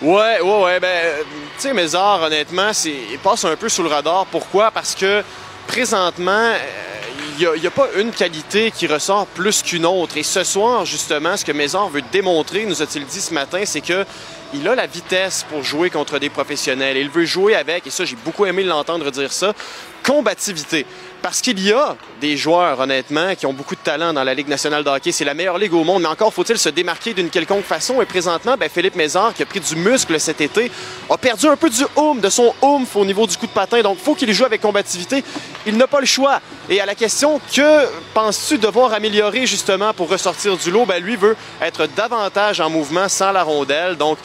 Ouais, 0.01 0.39
ouais, 0.39 0.63
ouais. 0.63 0.79
Ben, 0.79 1.25
tu 1.57 1.61
sais, 1.61 1.73
Mézard, 1.73 2.21
honnêtement, 2.21 2.71
il 2.85 3.19
passe 3.19 3.43
un 3.43 3.55
peu 3.57 3.67
sous 3.67 3.83
le 3.83 3.89
radar. 3.89 4.25
Pourquoi? 4.27 4.71
Parce 4.71 4.95
que 4.95 5.23
présentement, 5.67 6.53
il 7.37 7.45
euh, 7.45 7.57
n'y 7.57 7.67
a, 7.67 7.71
pas 7.71 7.87
une 7.97 8.11
qualité 8.11 8.71
qui 8.71 8.87
ressort 8.87 9.27
plus 9.27 9.61
qu'une 9.61 9.85
autre. 9.85 10.15
Et 10.15 10.23
ce 10.23 10.45
soir, 10.45 10.85
justement, 10.85 11.35
ce 11.35 11.43
que 11.43 11.51
Mézard 11.51 11.89
veut 11.89 12.03
démontrer, 12.13 12.65
nous 12.65 12.81
a-t-il 12.81 13.05
dit 13.05 13.19
ce 13.19 13.33
matin, 13.33 13.61
c'est 13.65 13.81
que 13.81 14.05
il 14.54 14.68
a 14.68 14.75
la 14.75 14.88
vitesse 14.88 15.46
pour 15.50 15.63
jouer 15.63 15.90
contre 15.90 16.19
des 16.19 16.30
professionnels. 16.30 16.98
Il 16.98 17.10
veut 17.10 17.25
jouer 17.25 17.56
avec, 17.56 17.86
et 17.88 17.90
ça, 17.90 18.06
j'ai 18.06 18.16
beaucoup 18.16 18.46
aimé 18.46 18.63
l'entendre 18.63 19.12
dire 19.12 19.31
ça, 19.31 19.54
combativité. 20.04 20.86
Parce 21.21 21.41
qu'il 21.41 21.59
y 21.59 21.73
a 21.73 21.95
des 22.21 22.38
joueurs, 22.38 22.79
honnêtement, 22.79 23.35
qui 23.35 23.45
ont 23.45 23.53
beaucoup 23.53 23.75
de 23.75 23.81
talent 23.81 24.13
dans 24.13 24.23
la 24.23 24.33
Ligue 24.33 24.47
nationale 24.47 24.83
de 24.83 24.89
hockey. 24.89 25.11
C'est 25.11 25.25
la 25.25 25.33
meilleure 25.33 25.57
ligue 25.57 25.73
au 25.73 25.83
monde, 25.83 26.03
mais 26.03 26.07
encore 26.07 26.33
faut-il 26.33 26.57
se 26.57 26.69
démarquer 26.69 27.13
d'une 27.13 27.29
quelconque 27.29 27.65
façon. 27.65 28.01
Et 28.01 28.05
présentement, 28.05 28.55
ben, 28.57 28.69
Philippe 28.69 28.95
Mézard, 28.95 29.33
qui 29.33 29.43
a 29.43 29.45
pris 29.45 29.59
du 29.59 29.75
muscle 29.75 30.17
cet 30.19 30.39
été, 30.39 30.71
a 31.09 31.17
perdu 31.17 31.47
un 31.47 31.57
peu 31.57 31.69
du 31.69 31.83
oomph, 31.97 32.21
de 32.21 32.29
son 32.29 32.53
oomph 32.61 32.95
au 32.95 33.03
niveau 33.03 33.27
du 33.27 33.35
coup 33.35 33.47
de 33.47 33.51
patin. 33.51 33.81
Donc, 33.81 33.97
faut 33.97 34.15
qu'il 34.15 34.31
joue 34.31 34.45
avec 34.45 34.61
combativité. 34.61 35.23
Il 35.65 35.75
n'a 35.75 35.88
pas 35.88 35.99
le 35.99 36.05
choix. 36.05 36.39
Et 36.69 36.79
à 36.79 36.85
la 36.85 36.95
question, 36.95 37.41
que 37.53 37.85
penses-tu 38.13 38.57
devoir 38.57 38.93
améliorer 38.93 39.45
justement 39.45 39.93
pour 39.93 40.09
ressortir 40.09 40.55
du 40.55 40.71
lot? 40.71 40.85
Ben, 40.85 41.03
lui 41.03 41.17
veut 41.17 41.35
être 41.61 41.88
davantage 41.97 42.61
en 42.61 42.69
mouvement 42.69 43.09
sans 43.09 43.33
la 43.33 43.43
rondelle. 43.43 43.97
Donc, 43.97 44.17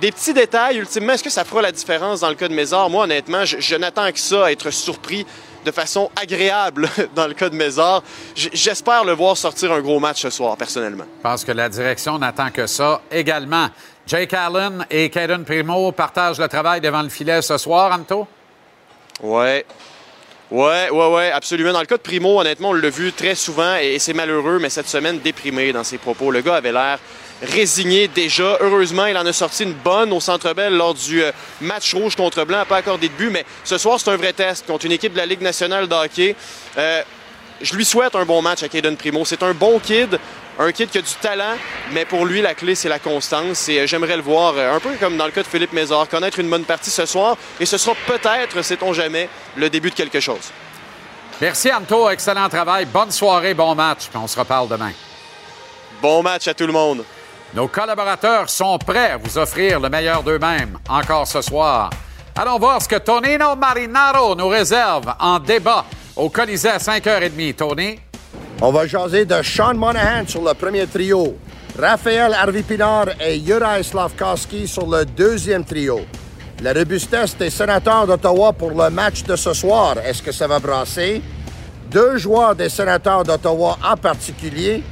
des 0.00 0.12
petits 0.12 0.32
détails, 0.32 0.78
ultimement, 0.78 1.12
est-ce 1.12 1.22
que 1.22 1.30
ça 1.30 1.44
fera 1.44 1.60
la 1.60 1.72
différence 1.72 2.20
dans 2.20 2.30
le 2.30 2.34
cas 2.34 2.48
de 2.48 2.54
Mézard? 2.54 2.88
Moi, 2.88 3.04
honnêtement, 3.04 3.44
je, 3.44 3.76
n'attends 3.76 4.10
que 4.10 4.18
ça, 4.18 4.50
être 4.50 4.70
surpris 4.70 5.26
de 5.64 5.70
façon 5.70 6.10
agréable 6.20 6.88
dans 7.14 7.26
le 7.26 7.34
cas 7.34 7.48
de 7.48 7.56
Mézard. 7.56 8.02
J'espère 8.34 9.04
le 9.04 9.12
voir 9.12 9.36
sortir 9.36 9.72
un 9.72 9.80
gros 9.80 10.00
match 10.00 10.22
ce 10.22 10.30
soir, 10.30 10.56
personnellement. 10.56 11.04
Je 11.18 11.22
pense 11.22 11.44
que 11.44 11.52
la 11.52 11.68
direction 11.68 12.18
n'attend 12.18 12.50
que 12.50 12.66
ça 12.66 13.00
également. 13.10 13.68
Jake 14.06 14.34
Allen 14.34 14.86
et 14.90 15.08
Caden 15.10 15.44
Primo 15.44 15.92
partagent 15.92 16.38
le 16.38 16.48
travail 16.48 16.80
devant 16.80 17.02
le 17.02 17.08
filet 17.08 17.42
ce 17.42 17.58
soir, 17.58 17.92
Anto? 17.92 18.26
Ouais. 19.22 19.64
Ouais, 20.50 20.90
ouais, 20.90 21.14
ouais, 21.14 21.30
absolument. 21.30 21.72
Dans 21.72 21.80
le 21.80 21.86
cas 21.86 21.96
de 21.96 22.02
Primo, 22.02 22.40
honnêtement, 22.40 22.70
on 22.70 22.72
l'a 22.72 22.90
vu 22.90 23.12
très 23.12 23.36
souvent 23.36 23.76
et 23.76 24.00
c'est 24.00 24.14
malheureux, 24.14 24.58
mais 24.60 24.68
cette 24.68 24.88
semaine 24.88 25.20
déprimé 25.20 25.72
dans 25.72 25.84
ses 25.84 25.98
propos. 25.98 26.32
Le 26.32 26.40
gars 26.40 26.56
avait 26.56 26.72
l'air 26.72 26.98
résigné 27.42 28.08
déjà. 28.08 28.58
Heureusement, 28.60 29.06
il 29.06 29.16
en 29.16 29.26
a 29.26 29.32
sorti 29.32 29.64
une 29.64 29.72
bonne 29.72 30.12
au 30.12 30.20
Centre 30.20 30.52
Bell 30.52 30.74
lors 30.74 30.94
du 30.94 31.22
euh, 31.22 31.32
match 31.60 31.94
rouge 31.94 32.16
contre 32.16 32.44
Blanc, 32.44 32.64
pas 32.68 32.76
accordé 32.76 33.08
de 33.08 33.14
but, 33.14 33.30
mais 33.30 33.44
ce 33.64 33.78
soir, 33.78 33.98
c'est 33.98 34.10
un 34.10 34.16
vrai 34.16 34.32
test 34.32 34.66
contre 34.66 34.86
une 34.86 34.92
équipe 34.92 35.12
de 35.12 35.18
la 35.18 35.26
Ligue 35.26 35.40
nationale 35.40 35.88
de 35.88 35.94
hockey. 35.94 36.36
Euh, 36.76 37.02
je 37.60 37.74
lui 37.74 37.84
souhaite 37.84 38.14
un 38.14 38.24
bon 38.24 38.40
match 38.40 38.62
à 38.62 38.68
Caden 38.68 38.96
Primo. 38.96 39.24
C'est 39.24 39.42
un 39.42 39.52
bon 39.52 39.78
kid, 39.78 40.18
un 40.58 40.72
kid 40.72 40.88
qui 40.88 40.98
a 40.98 41.02
du 41.02 41.14
talent, 41.20 41.56
mais 41.92 42.04
pour 42.04 42.24
lui, 42.24 42.40
la 42.40 42.54
clé, 42.54 42.74
c'est 42.74 42.88
la 42.88 42.98
constance. 42.98 43.68
Et 43.68 43.80
euh, 43.80 43.86
j'aimerais 43.86 44.16
le 44.16 44.22
voir, 44.22 44.56
un 44.56 44.80
peu 44.80 44.94
comme 44.98 45.16
dans 45.16 45.26
le 45.26 45.32
cas 45.32 45.42
de 45.42 45.48
Philippe 45.48 45.72
Mézard, 45.72 46.08
connaître 46.08 46.38
une 46.38 46.48
bonne 46.48 46.64
partie 46.64 46.90
ce 46.90 47.06
soir. 47.06 47.36
Et 47.58 47.66
ce 47.66 47.78
sera 47.78 47.94
peut-être, 48.06 48.62
sait-on 48.62 48.92
jamais, 48.92 49.28
le 49.56 49.68
début 49.68 49.90
de 49.90 49.94
quelque 49.94 50.20
chose. 50.20 50.50
Merci, 51.40 51.72
Anto. 51.72 52.10
Excellent 52.10 52.50
travail. 52.50 52.84
Bonne 52.84 53.10
soirée, 53.10 53.54
bon 53.54 53.74
match. 53.74 54.08
Puis 54.10 54.18
on 54.22 54.26
se 54.26 54.38
reparle 54.38 54.68
demain. 54.68 54.92
Bon 56.02 56.22
match 56.22 56.48
à 56.48 56.54
tout 56.54 56.66
le 56.66 56.72
monde. 56.72 57.02
Nos 57.52 57.66
collaborateurs 57.66 58.48
sont 58.48 58.78
prêts 58.78 59.10
à 59.10 59.16
vous 59.16 59.36
offrir 59.36 59.80
le 59.80 59.88
meilleur 59.88 60.22
d'eux-mêmes 60.22 60.78
encore 60.88 61.26
ce 61.26 61.42
soir. 61.42 61.90
Allons 62.36 62.60
voir 62.60 62.80
ce 62.80 62.86
que 62.86 62.96
Tonino 62.96 63.56
Marinaro 63.56 64.36
nous 64.36 64.46
réserve 64.46 65.12
en 65.18 65.40
débat 65.40 65.84
au 66.14 66.28
Colisée 66.28 66.68
à 66.68 66.78
5h30. 66.78 67.54
Tony? 67.56 67.98
On 68.62 68.70
va 68.70 68.86
jaser 68.86 69.24
de 69.24 69.42
Sean 69.42 69.74
Monahan 69.74 70.28
sur 70.28 70.42
le 70.42 70.54
premier 70.54 70.86
trio, 70.86 71.36
Raphaël 71.76 72.34
Harvey-Pinard 72.34 73.20
et 73.20 73.40
Juraj 73.40 73.82
Slavkowski 73.82 74.68
sur 74.68 74.86
le 74.86 75.04
deuxième 75.04 75.64
trio. 75.64 76.02
La 76.62 76.72
robustesse 76.72 77.36
des 77.36 77.50
sénateurs 77.50 78.06
d'Ottawa 78.06 78.52
pour 78.52 78.70
le 78.70 78.90
match 78.90 79.24
de 79.24 79.34
ce 79.34 79.54
soir, 79.54 79.96
est-ce 80.04 80.22
que 80.22 80.30
ça 80.30 80.46
va 80.46 80.60
brasser? 80.60 81.20
Deux 81.90 82.16
joueurs 82.16 82.54
des 82.54 82.68
sénateurs 82.68 83.24
d'Ottawa 83.24 83.76
en 83.82 83.96
particulier 83.96 84.84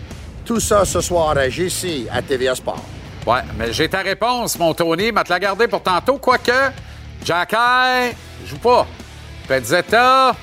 tout 0.49 0.61
ça 0.61 0.87
ce 0.87 1.03
soir 1.03 1.37
à 1.37 1.51
GC 1.51 2.07
à 2.11 2.23
TVA 2.23 2.55
Sport. 2.55 2.83
Ouais, 3.27 3.43
mais 3.59 3.71
j'ai 3.71 3.87
ta 3.87 3.99
réponse, 3.99 4.59
mon 4.59 4.73
Tony. 4.73 5.13
Mais 5.13 5.23
te 5.23 5.29
la 5.29 5.39
garder 5.39 5.69
pour 5.69 5.83
tantôt. 5.83 6.17
Quoique, 6.17 6.73
Jacky 7.23 8.17
joue 8.47 8.57
pas. 8.57 8.87
Pezzetta 9.47 10.35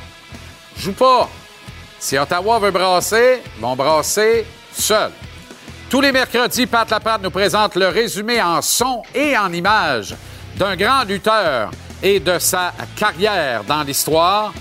joue 0.77 0.93
pas. 0.93 1.27
Si 1.97 2.19
Ottawa 2.19 2.59
veut 2.59 2.69
brasser, 2.69 3.41
ils 3.57 3.61
vont 3.61 3.75
brasser 3.75 4.45
seul. 4.71 5.09
Tous 5.89 6.01
les 6.01 6.11
mercredis, 6.11 6.67
Pat 6.67 6.87
Laprade 6.87 7.23
nous 7.23 7.31
présente 7.31 7.73
le 7.73 7.87
résumé 7.87 8.39
en 8.39 8.61
son 8.61 9.01
et 9.15 9.35
en 9.35 9.51
images 9.51 10.15
d'un 10.55 10.75
grand 10.75 11.03
lutteur 11.03 11.71
et 12.03 12.19
de 12.19 12.37
sa 12.37 12.73
carrière 12.95 13.63
dans 13.63 13.81
l'histoire, 13.81 14.53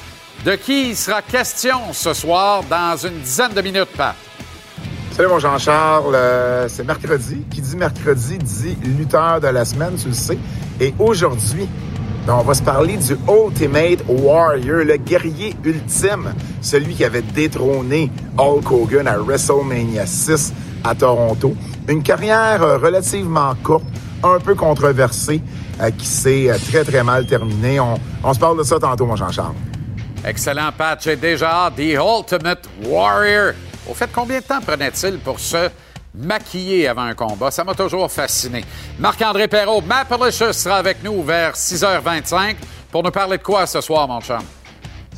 de 0.43 0.55
qui 0.55 0.91
il 0.91 0.97
sera 0.97 1.21
question 1.21 1.93
ce 1.93 2.15
soir 2.15 2.63
dans 2.63 2.97
une 2.97 3.21
dizaine 3.21 3.53
de 3.53 3.61
minutes, 3.61 3.93
Pat? 3.95 4.17
Salut 5.16 5.28
mon 5.28 5.38
Jean-Charles, 5.38 6.12
euh, 6.12 6.66
c'est 6.66 6.85
mercredi. 6.85 7.44
Qui 7.49 7.61
dit 7.61 7.76
mercredi 7.76 8.37
dit 8.37 8.76
lutteur 8.99 9.40
de 9.40 9.47
la 9.47 9.64
semaine, 9.64 9.94
tu 9.97 10.09
le 10.09 10.12
sais. 10.12 10.37
Et 10.80 10.92
aujourd'hui, 10.99 11.68
ben, 12.26 12.35
on 12.40 12.42
va 12.42 12.52
se 12.52 12.62
parler 12.64 12.97
du 12.97 13.16
Ultimate 13.28 14.00
Warrior, 14.09 14.78
le 14.78 14.97
guerrier 14.97 15.54
ultime, 15.62 16.35
celui 16.61 16.94
qui 16.94 17.04
avait 17.04 17.23
détrôné 17.23 18.11
Hulk 18.37 18.68
Hogan 18.73 19.06
à 19.06 19.16
WrestleMania 19.18 20.04
6 20.04 20.52
à 20.83 20.97
Toronto. 20.97 21.54
Une 21.87 22.02
carrière 22.02 22.64
euh, 22.64 22.78
relativement 22.78 23.54
courte, 23.62 23.85
un 24.25 24.40
peu 24.40 24.56
controversée, 24.56 25.40
euh, 25.80 25.92
qui 25.92 26.06
s'est 26.06 26.50
très 26.73 26.83
très 26.83 27.04
mal 27.04 27.25
terminée. 27.25 27.78
On, 27.78 28.35
se 28.35 28.40
parle 28.40 28.59
de 28.59 28.64
ça 28.64 28.80
tantôt, 28.80 29.06
mon 29.06 29.14
Jean-Charles. 29.14 29.54
Excellent, 30.26 30.73
Pat. 30.76 31.00
J'ai 31.00 31.14
déjà. 31.14 31.71
The 31.76 32.00
Ultimate 32.00 32.68
Warrior. 32.85 33.52
Au 33.88 33.95
fait, 33.95 34.09
combien 34.12 34.38
de 34.38 34.45
temps 34.45 34.61
prenait-il 34.61 35.19
pour 35.19 35.38
se 35.38 35.69
maquiller 36.14 36.88
avant 36.88 37.03
un 37.03 37.14
combat? 37.14 37.50
Ça 37.50 37.64
m'a 37.64 37.75
toujours 37.75 38.11
fasciné. 38.11 38.64
Marc-André 38.99 39.49
Perrault, 39.49 39.83
Mapalicious 39.83 40.53
sera 40.53 40.76
avec 40.76 41.03
nous 41.03 41.23
vers 41.23 41.53
6h25 41.53 42.57
pour 42.91 43.03
nous 43.03 43.11
parler 43.11 43.38
de 43.38 43.43
quoi 43.43 43.67
ce 43.67 43.81
soir, 43.81 44.09
mon 44.09 44.21
chum? 44.21 44.41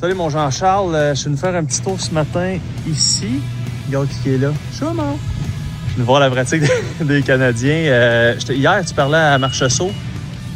Salut, 0.00 0.14
mon 0.14 0.28
Jean-Charles. 0.28 0.94
Euh, 0.94 1.14
je 1.14 1.20
suis 1.20 1.26
venu 1.28 1.38
faire 1.38 1.54
un 1.54 1.64
petit 1.64 1.80
tour 1.80 1.98
ce 1.98 2.10
matin 2.10 2.58
ici. 2.86 3.40
Regarde 3.86 4.08
qui 4.22 4.34
est 4.34 4.38
là. 4.38 4.50
Comment? 4.78 5.16
Je 5.88 5.92
suis 5.94 6.02
voir 6.02 6.20
la 6.20 6.30
pratique 6.30 6.62
des 7.00 7.22
Canadiens. 7.22 7.86
Euh, 7.86 8.34
hier, 8.50 8.84
tu 8.84 8.94
parlais 8.94 9.16
à 9.16 9.38
Marchessault. 9.38 9.92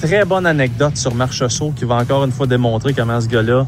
Très 0.03 0.25
bonne 0.25 0.47
anecdote 0.47 0.97
sur 0.97 1.15
Marchessault 1.15 1.73
qui 1.77 1.85
va 1.85 1.97
encore 1.97 2.25
une 2.25 2.33
fois 2.33 2.47
démontrer 2.47 2.93
comment 2.93 3.21
ce 3.21 3.29
gars-là 3.29 3.67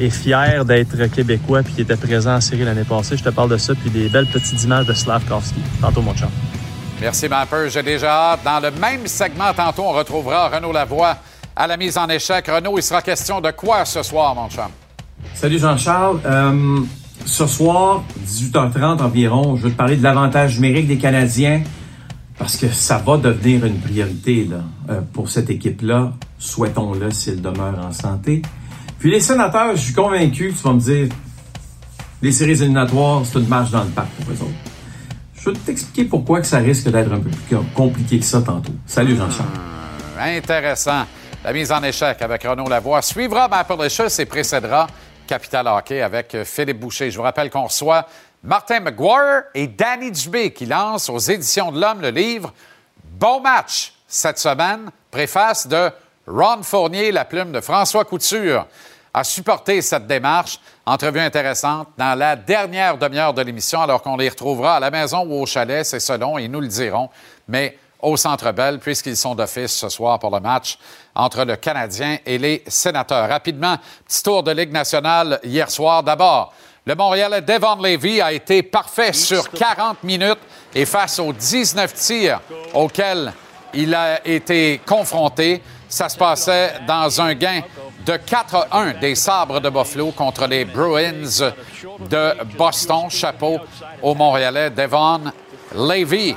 est 0.00 0.10
fier 0.10 0.64
d'être 0.64 1.06
québécois 1.06 1.62
puis 1.62 1.74
qui 1.74 1.80
était 1.82 1.96
présent 1.96 2.36
en 2.36 2.40
série 2.40 2.64
l'année 2.64 2.84
passée. 2.84 3.16
Je 3.16 3.24
te 3.24 3.30
parle 3.30 3.50
de 3.50 3.56
ça, 3.56 3.74
puis 3.74 3.90
des 3.90 4.08
belles 4.08 4.26
petites 4.26 4.62
images 4.64 4.86
de 4.86 4.92
Slavkovski. 4.92 5.60
Tantôt, 5.80 6.02
mon 6.02 6.14
chum. 6.14 6.28
Merci, 7.00 7.28
Mapper. 7.28 7.68
J'ai 7.68 7.82
déjà 7.82 8.32
hâte. 8.32 8.40
Dans 8.44 8.60
le 8.60 8.70
même 8.70 9.06
segment, 9.06 9.52
tantôt, 9.54 9.84
on 9.84 9.92
retrouvera 9.92 10.48
Renaud 10.48 10.72
Lavoie 10.72 11.16
à 11.54 11.66
la 11.66 11.76
mise 11.76 11.96
en 11.96 12.08
échec. 12.08 12.46
Renaud, 12.48 12.78
il 12.78 12.82
sera 12.82 13.02
question 13.02 13.40
de 13.40 13.50
quoi 13.50 13.84
ce 13.84 14.02
soir, 14.02 14.34
mon 14.34 14.48
chum? 14.48 14.68
Salut, 15.34 15.58
Jean-Charles. 15.58 16.20
Euh, 16.24 16.80
ce 17.24 17.46
soir, 17.46 18.04
18h30 18.26 19.02
environ, 19.02 19.56
je 19.56 19.64
vais 19.64 19.70
te 19.70 19.76
parler 19.76 19.96
de 19.96 20.02
l'avantage 20.02 20.56
numérique 20.56 20.86
des 20.86 20.98
Canadiens 20.98 21.62
parce 22.38 22.56
que 22.56 22.68
ça 22.68 22.98
va 22.98 23.16
devenir 23.16 23.64
une 23.64 23.78
priorité 23.78 24.44
là, 24.44 24.60
euh, 24.90 25.00
pour 25.12 25.30
cette 25.30 25.50
équipe-là. 25.50 26.12
Souhaitons-le 26.38 27.10
s'il 27.10 27.40
demeure 27.40 27.78
en 27.82 27.92
santé. 27.92 28.42
Puis 29.06 29.14
les 29.14 29.20
sénateurs, 29.20 29.76
je 29.76 29.82
suis 29.82 29.92
convaincu 29.92 30.50
que 30.50 30.56
tu 30.56 30.64
vas 30.64 30.72
me 30.72 30.80
dire, 30.80 31.08
les 32.20 32.32
séries 32.32 32.60
éliminatoires, 32.60 33.22
c'est 33.24 33.38
une 33.38 33.46
marche 33.46 33.70
dans 33.70 33.84
le 33.84 33.90
parc 33.90 34.08
pour 34.08 34.32
eux 34.32 34.42
autres. 34.42 34.72
Je 35.32 35.48
vais 35.48 35.56
t'expliquer 35.58 36.06
pourquoi 36.06 36.40
que 36.40 36.46
ça 36.48 36.58
risque 36.58 36.88
d'être 36.88 37.12
un 37.12 37.20
peu 37.20 37.30
plus 37.30 37.56
compliqué 37.72 38.18
que 38.18 38.24
ça 38.24 38.42
tantôt. 38.42 38.72
Salut 38.84 39.14
Jean-Charles. 39.14 39.46
Hum, 40.16 40.22
intéressant. 40.36 41.04
La 41.44 41.52
mise 41.52 41.70
en 41.70 41.84
échec 41.84 42.20
avec 42.20 42.42
Renaud 42.42 42.68
Lavoie 42.68 43.00
suivra 43.00 43.46
Maple 43.46 43.86
et 44.18 44.26
précédera 44.26 44.88
Capital 45.24 45.68
Hockey 45.68 46.02
avec 46.02 46.34
euh, 46.34 46.44
Philippe 46.44 46.80
Boucher. 46.80 47.08
Je 47.08 47.16
vous 47.16 47.22
rappelle 47.22 47.48
qu'on 47.48 47.66
reçoit 47.66 48.08
Martin 48.42 48.80
McGuire 48.80 49.44
et 49.54 49.68
Danny 49.68 50.10
Dubé 50.10 50.52
qui 50.52 50.66
lancent 50.66 51.10
aux 51.10 51.20
Éditions 51.20 51.70
de 51.70 51.80
l'Homme 51.80 52.00
le 52.00 52.10
livre 52.10 52.52
Bon 53.04 53.40
match 53.40 53.92
cette 54.08 54.40
semaine, 54.40 54.90
préface 55.12 55.68
de 55.68 55.92
Ron 56.26 56.64
Fournier, 56.64 57.12
la 57.12 57.24
plume 57.24 57.52
de 57.52 57.60
François 57.60 58.04
Couture, 58.04 58.66
a 59.16 59.24
supporté 59.24 59.80
cette 59.80 60.06
démarche. 60.06 60.60
Entrevue 60.84 61.20
intéressante 61.20 61.88
dans 61.96 62.16
la 62.16 62.36
dernière 62.36 62.98
demi-heure 62.98 63.32
de 63.32 63.40
l'émission, 63.40 63.80
alors 63.80 64.02
qu'on 64.02 64.18
les 64.18 64.28
retrouvera 64.28 64.76
à 64.76 64.80
la 64.80 64.90
maison 64.90 65.24
ou 65.26 65.40
au 65.40 65.46
chalet, 65.46 65.86
c'est 65.86 66.00
selon, 66.00 66.36
ils 66.36 66.50
nous 66.50 66.60
le 66.60 66.68
diront, 66.68 67.08
mais 67.48 67.78
au 68.02 68.18
Centre 68.18 68.52
Bell, 68.52 68.78
puisqu'ils 68.78 69.16
sont 69.16 69.34
d'office 69.34 69.74
ce 69.74 69.88
soir 69.88 70.18
pour 70.18 70.30
le 70.30 70.38
match 70.38 70.78
entre 71.14 71.44
le 71.46 71.56
Canadien 71.56 72.18
et 72.26 72.36
les 72.36 72.62
Sénateurs. 72.66 73.26
Rapidement, 73.26 73.78
petit 74.06 74.22
tour 74.22 74.42
de 74.42 74.52
Ligue 74.52 74.70
nationale 74.70 75.40
hier 75.42 75.70
soir. 75.70 76.02
D'abord, 76.02 76.52
le 76.84 76.94
Montréalais 76.94 77.40
Devon 77.40 77.76
Levy 77.76 78.20
a 78.20 78.34
été 78.34 78.62
parfait 78.62 79.14
sur 79.14 79.50
40 79.50 80.04
minutes 80.04 80.38
et 80.74 80.84
face 80.84 81.18
aux 81.18 81.32
19 81.32 81.94
tirs 81.94 82.40
auxquels 82.74 83.32
il 83.72 83.94
a 83.94 84.20
été 84.26 84.78
confronté. 84.86 85.62
Ça 85.88 86.10
se 86.10 86.18
passait 86.18 86.74
dans 86.86 87.20
un 87.20 87.32
gain 87.34 87.62
de 88.06 88.12
4-1 88.12 89.00
des 89.00 89.16
Sabres 89.16 89.60
de 89.60 89.68
Buffalo 89.68 90.12
contre 90.12 90.46
les 90.46 90.64
Bruins 90.64 91.52
de 92.08 92.44
Boston. 92.56 93.10
Chapeau 93.10 93.58
au 94.00 94.14
Montréalais 94.14 94.70
Devon 94.70 95.32
Levy. 95.74 96.36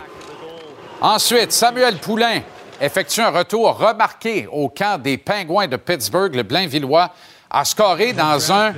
Ensuite, 0.99 1.51
Samuel 1.51 1.97
Poulain 1.97 2.41
effectue 2.81 3.21
un 3.21 3.29
retour 3.29 3.77
remarqué 3.77 4.47
au 4.51 4.67
camp 4.69 4.99
des 4.99 5.19
Pingouins 5.19 5.67
de 5.67 5.75
Pittsburgh. 5.77 6.33
Le 6.33 6.41
Blainvillois 6.41 7.11
a 7.51 7.63
scoré 7.63 8.13
dans 8.13 8.51
un 8.51 8.73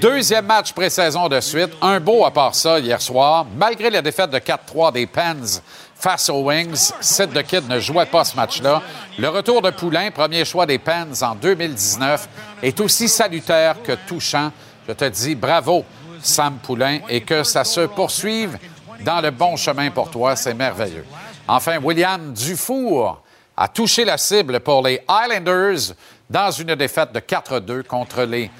deuxième 0.00 0.44
match 0.44 0.72
pré-saison 0.72 1.28
de 1.28 1.40
suite. 1.40 1.70
Un 1.80 1.98
beau 1.98 2.26
à 2.26 2.30
part 2.30 2.54
ça 2.54 2.78
hier 2.78 3.00
soir. 3.00 3.46
Malgré 3.56 3.88
la 3.88 4.02
défaite 4.02 4.30
de 4.30 4.38
4-3 4.38 4.92
des 4.92 5.06
Pens 5.06 5.62
face 6.04 6.28
aux 6.28 6.42
Wings. 6.42 6.92
Sid 7.00 7.32
de 7.32 7.40
Kid 7.40 7.66
ne 7.66 7.80
jouait 7.80 8.04
pas 8.04 8.24
ce 8.24 8.36
match-là. 8.36 8.82
Le 9.18 9.26
retour 9.30 9.62
de 9.62 9.70
Poulain, 9.70 10.10
premier 10.10 10.44
choix 10.44 10.66
des 10.66 10.78
Pens 10.78 11.22
en 11.22 11.34
2019, 11.34 12.28
est 12.62 12.78
aussi 12.78 13.08
salutaire 13.08 13.76
que 13.82 13.92
touchant. 14.06 14.52
Je 14.86 14.92
te 14.92 15.06
dis 15.06 15.34
bravo, 15.34 15.82
Sam 16.20 16.58
Poulain, 16.62 16.98
et 17.08 17.22
que 17.22 17.42
ça 17.42 17.64
se 17.64 17.86
poursuive 17.86 18.58
dans 19.00 19.22
le 19.22 19.30
bon 19.30 19.56
chemin 19.56 19.90
pour 19.90 20.10
toi. 20.10 20.36
C'est 20.36 20.52
merveilleux. 20.52 21.06
Enfin, 21.48 21.78
William 21.82 22.34
Dufour 22.34 23.22
a 23.56 23.68
touché 23.68 24.04
la 24.04 24.18
cible 24.18 24.60
pour 24.60 24.82
les 24.82 25.00
Islanders 25.08 25.94
dans 26.28 26.50
une 26.50 26.74
défaite 26.74 27.12
de 27.12 27.20
4-2 27.20 27.82
contre 27.84 28.24
les 28.24 28.50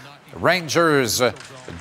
Rangers 0.42 1.30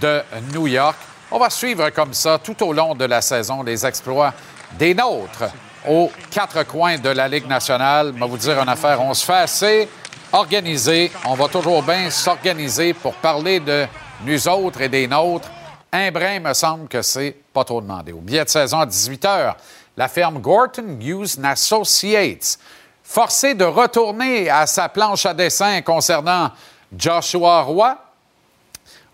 de 0.02 0.22
New 0.52 0.68
York. 0.68 0.98
On 1.32 1.40
va 1.40 1.50
suivre 1.50 1.90
comme 1.92 2.14
ça 2.14 2.38
tout 2.38 2.62
au 2.66 2.74
long 2.74 2.96
de 2.96 3.06
la 3.06 3.22
saison 3.22 3.64
les 3.64 3.86
exploits 3.86 4.34
des 4.78 4.94
nôtres 4.94 5.46
aux 5.88 6.12
quatre 6.32 6.64
coins 6.64 6.98
de 6.98 7.10
la 7.10 7.28
Ligue 7.28 7.48
nationale. 7.48 8.14
Je 8.18 8.24
vous 8.24 8.38
dire 8.38 8.60
une 8.60 8.70
affaire, 8.70 9.02
on 9.02 9.14
se 9.14 9.26
fait 9.26 9.34
assez 9.34 9.90
organiser. 10.32 11.12
On 11.26 11.36
va 11.36 11.48
toujours 11.48 11.84
bien 11.84 12.10
s'organiser 12.10 12.94
pour 12.94 13.14
parler 13.16 13.60
de 13.60 13.86
nous 14.26 14.48
autres 14.48 14.82
et 14.82 14.90
des 14.90 15.08
nôtres. 15.08 15.50
Un 15.92 16.12
brin, 16.12 16.40
me 16.40 16.54
semble 16.54 16.88
que 16.88 17.02
c'est 17.02 17.36
pas 17.54 17.64
trop 17.64 17.80
demandé. 17.80 18.12
Au 18.12 18.20
billet 18.20 18.44
de 18.44 18.50
saison 18.50 18.80
à 18.80 18.86
18 18.86 19.24
h, 19.26 19.54
la 19.96 20.08
firme 20.08 20.40
Gorton 20.40 20.98
Hughes 21.00 21.38
Associates, 21.44 22.58
forcée 23.04 23.54
de 23.54 23.66
retourner 23.66 24.50
à 24.50 24.66
sa 24.66 24.90
planche 24.90 25.28
à 25.28 25.36
dessin 25.36 25.82
concernant 25.82 26.50
Joshua 26.98 27.62
Roy. 27.62 27.96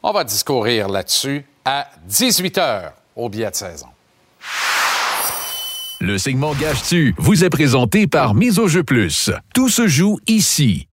On 0.02 0.14
va 0.14 0.24
discourir 0.24 0.88
là-dessus 0.88 1.46
à 1.66 1.88
18 2.06 2.58
h 2.58 2.92
au 3.16 3.28
billet 3.28 3.52
de 3.52 3.56
saison. 3.56 3.88
Le 6.02 6.18
segment 6.18 6.54
Gage-tu 6.54 7.14
vous 7.18 7.44
est 7.44 7.50
présenté 7.50 8.08
par 8.08 8.34
Mise 8.34 8.58
au 8.58 8.70
jeu 8.70 8.86
plus. 8.86 9.30
Tout 9.54 9.68
se 9.68 9.86
joue 9.86 10.18
ici. 10.28 10.88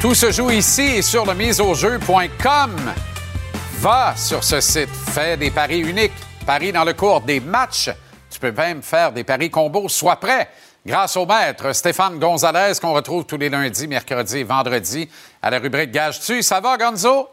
Tout 0.00 0.14
se 0.14 0.32
joue 0.32 0.50
ici 0.50 0.80
et 0.80 1.02
sur 1.02 1.26
le 1.26 1.34
miseaujeu.com. 1.34 2.70
Va 3.80 4.14
sur 4.16 4.42
ce 4.42 4.60
site, 4.60 4.88
fais 4.88 5.36
des 5.36 5.50
paris 5.50 5.80
uniques, 5.80 6.12
paris 6.46 6.72
dans 6.72 6.84
le 6.84 6.94
cours 6.94 7.20
des 7.20 7.40
matchs. 7.40 7.90
Tu 8.30 8.40
peux 8.40 8.52
même 8.52 8.80
faire 8.80 9.12
des 9.12 9.24
paris 9.24 9.50
combos. 9.50 9.90
Sois 9.90 10.16
prêt 10.16 10.48
grâce 10.86 11.18
au 11.18 11.26
maître 11.26 11.74
Stéphane 11.74 12.18
Gonzalez 12.18 12.72
qu'on 12.80 12.94
retrouve 12.94 13.26
tous 13.26 13.36
les 13.36 13.50
lundis, 13.50 13.88
mercredis 13.88 14.38
et 14.38 14.44
vendredis 14.44 15.10
à 15.42 15.50
la 15.50 15.58
rubrique 15.58 15.90
Gage-tu. 15.90 16.42
Ça 16.42 16.60
va, 16.60 16.78
Gonzo? 16.78 17.28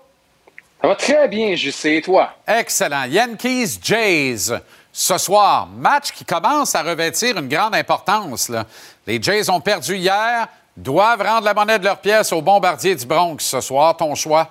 Ça 0.81 0.87
va 0.87 0.95
très 0.95 1.27
bien, 1.27 1.55
JC, 1.55 1.85
et 1.85 2.01
toi? 2.01 2.33
Excellent. 2.47 3.03
Yankees 3.03 3.79
Jays. 3.81 4.53
Ce 4.91 5.17
soir, 5.17 5.67
match 5.67 6.11
qui 6.11 6.23
commence 6.23 6.73
à 6.73 6.81
revêtir 6.81 7.37
une 7.37 7.49
grande 7.49 7.75
importance. 7.75 8.51
Les 9.05 9.21
Jays 9.21 9.49
ont 9.49 9.59
perdu 9.59 9.95
hier, 9.95 10.47
doivent 10.75 11.21
rendre 11.21 11.45
la 11.45 11.53
monnaie 11.53 11.79
de 11.79 11.83
leur 11.83 11.99
pièce 11.99 12.31
aux 12.31 12.41
bombardiers 12.41 12.95
du 12.95 13.05
Bronx 13.05 13.37
ce 13.39 13.59
soir. 13.59 13.95
Ton 13.97 14.15
choix? 14.15 14.47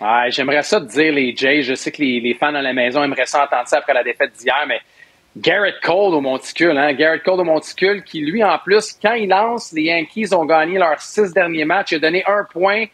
Ah, 0.00 0.28
J'aimerais 0.28 0.62
ça 0.62 0.80
te 0.80 0.86
dire 0.86 1.12
les 1.12 1.36
Jays. 1.36 1.62
Je 1.62 1.74
sais 1.74 1.92
que 1.92 2.02
les, 2.02 2.36
fans 2.38 2.54
à 2.54 2.62
la 2.62 2.72
maison 2.72 3.02
aimeraient 3.04 3.26
ça 3.26 3.44
entendre 3.44 3.68
ça 3.68 3.78
après 3.78 3.94
la 3.94 4.02
défaite 4.02 4.32
d'hier, 4.38 4.64
mais 4.66 4.80
Garrett 5.36 5.80
Cole 5.82 6.14
au 6.14 6.20
monticule, 6.20 6.76
hein? 6.76 6.92
Garrett 6.94 7.22
Cole 7.22 7.40
au 7.40 7.44
monticule 7.44 8.02
qui, 8.02 8.20
lui, 8.20 8.42
en 8.42 8.58
plus, 8.58 8.92
quand 9.00 9.14
il 9.14 9.28
lance, 9.28 9.72
les 9.72 9.82
Yankees 9.82 10.34
ont 10.34 10.44
gagné 10.44 10.78
leurs 10.78 11.00
six 11.00 11.32
derniers 11.32 11.64
matchs. 11.64 11.92
Il 11.92 11.96
a 11.96 12.00
donné 12.00 12.24
un 12.26 12.44
point 12.44 12.86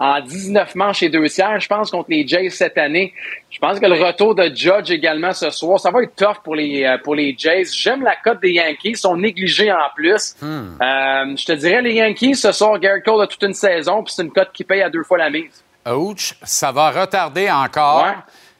en 0.00 0.20
19 0.20 0.74
manches 0.74 1.02
et 1.04 1.08
deux 1.08 1.28
tiers, 1.28 1.60
je 1.60 1.68
pense, 1.68 1.90
contre 1.90 2.10
les 2.10 2.26
Jays 2.26 2.50
cette 2.50 2.76
année. 2.78 3.14
Je 3.50 3.58
pense 3.58 3.78
que 3.78 3.86
le 3.86 3.94
retour 4.02 4.34
de 4.34 4.50
Judge 4.54 4.90
également 4.90 5.32
ce 5.32 5.50
soir, 5.50 5.78
ça 5.78 5.90
va 5.90 6.02
être 6.02 6.16
tough 6.16 6.42
pour 6.42 6.56
les, 6.56 6.84
euh, 6.84 6.98
pour 6.98 7.14
les 7.14 7.34
Jays. 7.38 7.66
J'aime 7.72 8.02
la 8.02 8.16
cote 8.16 8.40
des 8.42 8.50
Yankees, 8.52 8.90
ils 8.90 8.96
sont 8.96 9.16
négligés 9.16 9.70
en 9.72 9.88
plus. 9.94 10.34
Hmm. 10.42 10.76
Euh, 10.82 11.36
je 11.36 11.44
te 11.44 11.52
dirais, 11.52 11.80
les 11.82 11.94
Yankees, 11.94 12.34
ce 12.34 12.50
soir, 12.52 12.78
Garrett 12.80 13.04
Cole 13.04 13.22
a 13.22 13.26
toute 13.28 13.42
une 13.42 13.54
saison, 13.54 14.02
puis 14.02 14.12
c'est 14.14 14.22
une 14.22 14.32
cote 14.32 14.50
qui 14.52 14.64
paye 14.64 14.82
à 14.82 14.90
deux 14.90 15.04
fois 15.04 15.18
la 15.18 15.30
mise. 15.30 15.62
Ouch, 15.86 16.34
ça 16.42 16.72
va 16.72 16.90
retarder 16.90 17.50
encore 17.50 18.02
Ouais. 18.04 18.14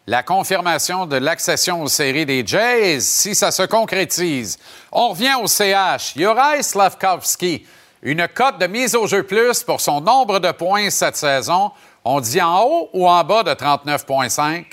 la 0.06 0.22
confirmation 0.22 1.06
de 1.06 1.16
l'accession 1.16 1.82
aux 1.82 1.88
séries 1.88 2.26
des 2.26 2.46
Jays 2.46 3.00
si 3.00 3.34
ça 3.34 3.50
se 3.50 3.62
concrétise. 3.62 4.58
On 4.92 5.08
revient 5.08 5.32
au 5.42 5.46
CH. 5.46 6.14
Juraj 6.16 6.60
Slavkovski, 6.60 7.66
une 8.04 8.28
cote 8.28 8.58
de 8.58 8.66
mise 8.66 8.94
au 8.94 9.06
jeu 9.08 9.22
plus 9.24 9.62
pour 9.64 9.80
son 9.80 10.00
nombre 10.00 10.38
de 10.38 10.52
points 10.52 10.90
cette 10.90 11.16
saison. 11.16 11.72
On 12.04 12.20
dit 12.20 12.40
en 12.40 12.62
haut 12.62 12.90
ou 12.92 13.08
en 13.08 13.24
bas 13.24 13.42
de 13.42 13.50
39,5? 13.52 14.64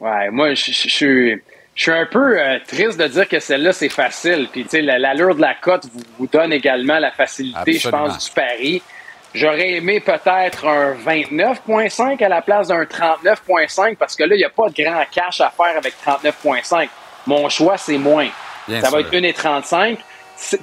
Ouais, 0.00 0.30
moi, 0.30 0.54
je 0.54 0.72
suis. 0.72 1.40
Je 1.74 1.82
suis 1.82 1.92
un 1.92 2.06
peu 2.06 2.40
euh, 2.40 2.58
triste 2.66 2.98
de 2.98 3.06
dire 3.06 3.28
que 3.28 3.38
celle-là, 3.38 3.70
c'est 3.74 3.90
facile. 3.90 4.48
Puis, 4.50 4.62
tu 4.64 4.70
sais, 4.70 4.80
la- 4.80 4.98
l'allure 4.98 5.34
de 5.34 5.42
la 5.42 5.52
cote 5.54 5.84
vous, 5.92 6.00
vous 6.18 6.26
donne 6.26 6.50
également 6.50 6.98
la 6.98 7.10
facilité, 7.12 7.74
je 7.74 7.90
pense, 7.90 8.24
du 8.28 8.30
pari. 8.34 8.82
J'aurais 9.34 9.72
aimé 9.74 10.00
peut-être 10.00 10.66
un 10.66 10.94
29,5 10.94 12.22
à 12.24 12.28
la 12.30 12.40
place 12.40 12.68
d'un 12.68 12.84
39,5 12.84 13.96
parce 13.96 14.16
que 14.16 14.24
là, 14.24 14.34
il 14.34 14.38
n'y 14.38 14.44
a 14.44 14.48
pas 14.48 14.70
de 14.70 14.82
grand 14.82 15.04
cash 15.12 15.42
à 15.42 15.50
faire 15.50 15.76
avec 15.76 15.92
39,5. 16.02 16.88
Mon 17.26 17.46
choix, 17.50 17.76
c'est 17.76 17.98
moins. 17.98 18.28
Bien 18.66 18.80
Ça 18.80 18.88
va 18.88 19.00
être 19.00 19.12
1,35. 19.12 19.98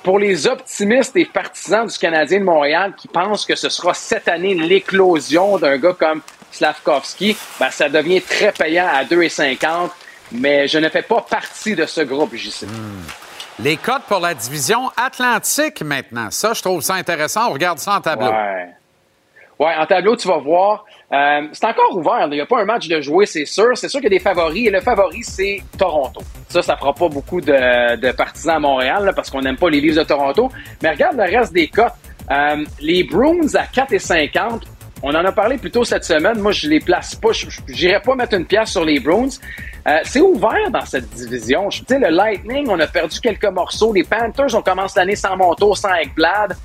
Pour 0.04 0.20
les 0.20 0.48
optimistes 0.48 1.16
et 1.16 1.26
partisans 1.26 1.88
du 1.88 1.98
Canadien 1.98 2.40
de 2.40 2.44
Montréal 2.44 2.94
qui 2.96 3.08
pensent 3.08 3.46
que 3.46 3.56
ce 3.56 3.70
sera 3.70 3.94
cette 3.94 4.28
année 4.28 4.54
l'éclosion 4.54 5.58
d'un 5.58 5.78
gars 5.78 5.96
comme 5.98 6.22
Slavkovski, 6.52 7.36
ben, 7.60 7.70
ça 7.72 7.90
devient 7.90 8.22
très 8.22 8.52
payant 8.52 8.88
à 8.88 9.04
2,50. 9.04 9.90
Mais 10.32 10.68
je 10.68 10.78
ne 10.80 10.90
fais 10.90 11.02
pas 11.02 11.22
partie 11.22 11.76
de 11.76 11.86
ce 11.86 12.02
groupe, 12.02 12.36
j'y 12.36 12.52
sais. 12.52 12.68
Les 13.60 13.78
cotes 13.78 14.04
pour 14.08 14.20
la 14.20 14.34
division 14.34 14.90
Atlantique 14.98 15.82
maintenant. 15.82 16.32
Ça, 16.32 16.54
je 16.54 16.62
trouve 16.62 16.82
ça 16.82 16.96
intéressant. 16.96 17.50
On 17.50 17.54
regarde 17.54 17.78
ça 17.78 17.96
en 17.96 18.02
tableau. 18.02 18.32
Ouais. 18.32 18.70
Ouais, 19.60 19.76
en 19.76 19.86
tableau, 19.86 20.16
tu 20.16 20.28
vas 20.28 20.38
voir. 20.38 20.86
Euh, 21.14 21.48
c'est 21.52 21.66
encore 21.66 21.96
ouvert. 21.96 22.28
Il 22.28 22.36
n'y 22.36 22.42
a 22.42 22.46
pas 22.46 22.62
un 22.62 22.66
match 22.66 22.88
de 22.88 23.00
jouer, 23.02 23.26
c'est 23.26 23.46
sûr. 23.46 23.78
C'est 23.78 23.88
sûr 23.90 24.00
qu'il 24.02 24.12
y 24.12 24.16
a 24.16 24.18
des 24.18 24.24
favoris. 24.24 24.68
Et 24.68 24.72
le 24.72 24.82
favori, 24.82 25.24
c'est 25.24 25.62
Toronto. 25.78 26.22
Ça, 26.50 26.62
ça 26.62 26.76
fera 26.76 26.94
pas 26.94 27.08
beaucoup 27.08 27.40
de, 27.42 28.12
partisans 28.14 28.56
à 28.56 28.60
Montréal 28.60 29.12
parce 29.16 29.30
qu'on 29.30 29.42
n'aime 29.42 29.58
pas 29.58 29.70
les 29.70 29.80
livres 29.82 29.98
de 29.98 30.04
Toronto. 30.08 30.50
Mais 30.82 30.90
regarde 30.92 31.16
le 31.18 31.24
reste 31.24 31.54
des 31.54 31.68
cotes. 31.68 31.94
Euh, 32.32 32.64
les 32.80 33.04
Bruins 33.04 33.54
à 33.56 33.64
4,50. 33.66 34.62
On 35.06 35.10
en 35.10 35.26
a 35.26 35.32
parlé 35.34 35.58
plus 35.58 35.70
tôt 35.70 35.84
cette 35.84 36.06
semaine. 36.06 36.40
Moi, 36.40 36.54
je 36.54 36.68
les 36.70 36.80
place 36.80 37.14
pas. 37.16 37.34
Je 37.34 37.48
n'irai 37.68 38.00
pas 38.02 38.16
mettre 38.16 38.36
une 38.36 38.46
pièce 38.46 38.70
sur 38.70 38.86
les 38.86 39.00
Bruins. 39.00 39.28
Euh, 39.86 40.00
c'est 40.04 40.22
ouvert 40.22 40.72
dans 40.72 40.86
cette 40.86 41.10
division. 41.10 41.70
Je- 41.70 41.80
Tu 41.80 41.86
sais, 41.90 42.00
le 42.00 42.08
Lightning, 42.08 42.66
on 42.70 42.80
a 42.80 42.88
perdu 42.88 43.20
quelques 43.20 43.46
morceaux. 43.46 43.92
Les 43.94 44.04
Panthers, 44.06 44.56
on 44.56 44.62
commence 44.62 44.96
l'année 44.96 45.18
sans 45.18 45.36
Montour, 45.36 45.78
sans 45.78 45.94
Ekblad. 45.94 46.56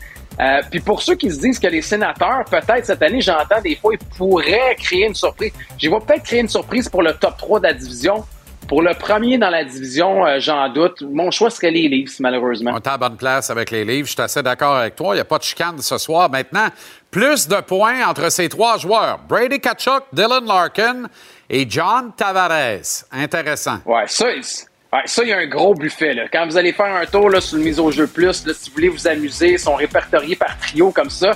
Euh, 0.40 0.61
puis 0.70 0.81
pour 0.81 1.03
ceux 1.03 1.16
qui 1.16 1.31
se 1.31 1.40
disent 1.40 1.59
que 1.59 1.66
les 1.66 1.83
sénateurs, 1.83 2.44
peut-être 2.48 2.87
cette 2.87 3.03
année, 3.03 3.20
j'entends 3.20 3.61
des 3.61 3.74
fois, 3.77 3.92
ils 3.94 4.07
pourraient 4.16 4.77
créer 4.79 5.07
une 5.07 5.14
surprise. 5.14 5.53
J'y 5.77 5.88
vois 5.88 6.01
peut-être 6.01 6.22
créer 6.22 6.40
une 6.40 6.48
surprise 6.48 6.88
pour 6.88 7.03
le 7.03 7.12
top 7.14 7.37
3 7.37 7.59
de 7.61 7.64
la 7.64 7.72
division. 7.74 8.24
Pour 8.68 8.83
le 8.83 8.92
premier 8.92 9.38
dans 9.38 9.48
la 9.48 9.64
division, 9.64 10.27
euh, 10.27 10.37
j'en 10.40 10.68
doute. 10.70 11.01
Mon 11.01 11.31
choix 11.31 11.48
serait 11.48 11.70
les 11.70 11.88
Leafs, 11.88 12.20
malheureusement. 12.20 12.72
On 12.74 12.77
est 12.77 12.87
à 12.87 12.98
bonne 12.98 13.16
place 13.16 13.48
avec 13.48 13.70
les 13.70 13.83
livres. 13.85 14.07
Je 14.07 14.12
suis 14.12 14.20
assez 14.22 14.42
d'accord 14.42 14.77
avec 14.77 14.94
toi. 14.94 15.14
Il 15.14 15.16
n'y 15.16 15.20
a 15.22 15.24
pas 15.24 15.38
de 15.38 15.42
chicane 15.42 15.79
ce 15.79 15.96
soir. 15.96 16.29
Maintenant, 16.29 16.68
plus 17.11 17.48
de 17.48 17.57
points 17.62 18.07
entre 18.07 18.31
ces 18.31 18.48
trois 18.51 18.77
joueurs. 18.77 19.20
Brady 19.27 19.59
Kachuk, 19.59 20.05
Dylan 20.12 20.44
Larkin 20.44 21.05
et 21.48 21.64
John 21.68 22.12
Tavares. 22.14 23.05
Intéressant. 23.11 23.79
Ouais, 23.87 24.05
ça, 24.07 24.27
c'est- 24.42 24.67
ça, 25.05 25.22
il 25.22 25.29
y 25.29 25.33
a 25.33 25.38
un 25.38 25.46
gros 25.46 25.74
buffet. 25.74 26.14
Là. 26.14 26.24
Quand 26.33 26.46
vous 26.46 26.57
allez 26.57 26.72
faire 26.72 26.94
un 26.94 27.07
tour 27.07 27.31
là, 27.31 27.40
sur 27.40 27.59
le 27.59 27.64
mise 27.64 27.79
au 27.79 27.90
jeu 27.90 28.07
plus, 28.07 28.46
là, 28.46 28.55
si 28.55 28.70
vous 28.70 28.74
voulez 28.74 28.88
vous 28.88 29.07
amuser, 29.07 29.53
ils 29.53 29.59
sont 29.59 29.74
répertoriés 29.74 30.37
par 30.37 30.59
trio 30.59 30.90
comme 30.90 31.11
ça. 31.11 31.33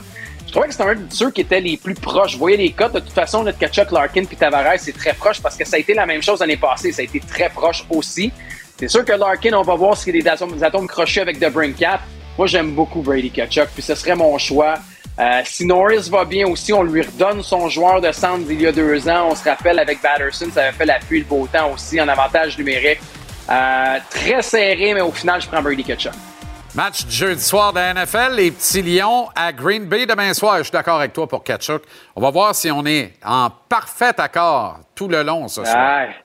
Je 0.47 0.53
trouvais 0.53 0.69
que 0.69 0.75
c'était 0.75 0.88
un 0.91 0.95
de 0.95 1.12
ceux 1.12 1.31
qui 1.31 1.43
étaient 1.43 1.61
les 1.61 1.77
plus 1.77 1.95
proches. 1.95 2.33
Vous 2.33 2.38
voyez 2.38 2.57
les 2.57 2.73
cotes, 2.73 2.93
de 2.93 3.01
toute 3.01 3.12
façon, 3.12 3.43
notre 3.43 3.59
Kachuk, 3.59 3.91
Larkin 3.91 4.25
puis 4.25 4.37
Tavares, 4.37 4.79
c'est 4.79 4.97
très 4.97 5.15
proche 5.15 5.41
parce 5.41 5.57
que 5.57 5.67
ça 5.67 5.77
a 5.77 5.79
été 5.79 5.95
la 5.95 6.05
même 6.07 6.23
chose 6.23 6.41
l'année 6.41 6.57
passée. 6.57 6.93
Ça 6.93 7.03
a 7.03 7.05
été 7.05 7.21
très 7.21 7.49
proche 7.49 7.85
aussi. 7.91 8.33
C'est 8.79 8.88
sûr 8.88 9.05
que 9.05 9.12
Larkin, 9.12 9.53
on 9.55 9.62
va 9.62 9.75
voir 9.75 9.97
s'il 9.97 10.15
y 10.17 10.19
a 10.19 10.23
des 10.23 10.62
atomes, 10.65 10.87
crochés 10.87 11.21
avec 11.21 11.38
The 11.38 11.51
Brincat. 11.51 12.01
Moi, 12.37 12.47
j'aime 12.47 12.73
beaucoup 12.73 13.01
Brady 13.01 13.31
Kachuk, 13.31 13.69
puis 13.75 13.83
ce 13.83 13.95
serait 13.95 14.17
mon 14.17 14.37
choix. 14.38 14.75
Euh, 15.19 15.41
si 15.45 15.67
Norris 15.67 16.09
va 16.11 16.25
bien 16.25 16.47
aussi, 16.47 16.73
on 16.73 16.83
lui 16.83 17.03
redonne 17.03 17.43
son 17.43 17.69
joueur 17.69 18.01
de 18.01 18.11
centre 18.12 18.47
d'il 18.47 18.62
y 18.62 18.67
a 18.67 18.73
deux 18.73 19.09
ans. 19.09 19.29
On 19.31 19.35
se 19.35 19.45
rappelle 19.45 19.79
avec 19.79 20.01
Batterson, 20.03 20.49
ça 20.53 20.65
avait 20.65 20.73
fait 20.73 20.87
la 20.87 20.99
pluie 20.99 21.19
et 21.19 21.21
le 21.21 21.27
beau 21.27 21.47
temps 21.53 21.71
aussi 21.73 22.01
en 22.01 22.09
avantage 22.09 22.57
numérique. 22.59 23.01
Euh, 23.51 23.99
très 24.11 24.43
serré, 24.43 24.95
mais 24.95 25.01
au 25.01 25.13
final, 25.13 25.41
je 25.41 25.49
prends 25.49 25.63
Brady 25.63 25.85
Kachuk. 25.85 26.13
Match 26.75 27.05
du 27.05 27.13
jeudi 27.13 27.43
soir 27.43 27.73
de 27.73 27.79
la 27.79 27.93
NFL, 27.93 28.35
les 28.35 28.51
petits 28.51 28.81
Lions 28.81 29.29
à 29.37 29.53
Green 29.53 29.85
Bay 29.85 30.07
demain 30.07 30.33
soir. 30.33 30.59
Je 30.59 30.63
suis 30.63 30.73
d'accord 30.73 30.99
avec 30.99 31.13
toi 31.13 31.27
pour 31.27 31.45
Kachuk. 31.45 31.83
On 32.17 32.21
va 32.23 32.31
voir 32.31 32.55
si 32.55 32.71
on 32.71 32.87
est 32.87 33.13
en 33.25 33.51
parfait 33.69 34.19
accord 34.19 34.79
tout 34.95 35.07
le 35.07 35.23
long 35.23 35.49
ce 35.49 35.65
soir. 35.65 36.01
Ouais. 36.07 36.17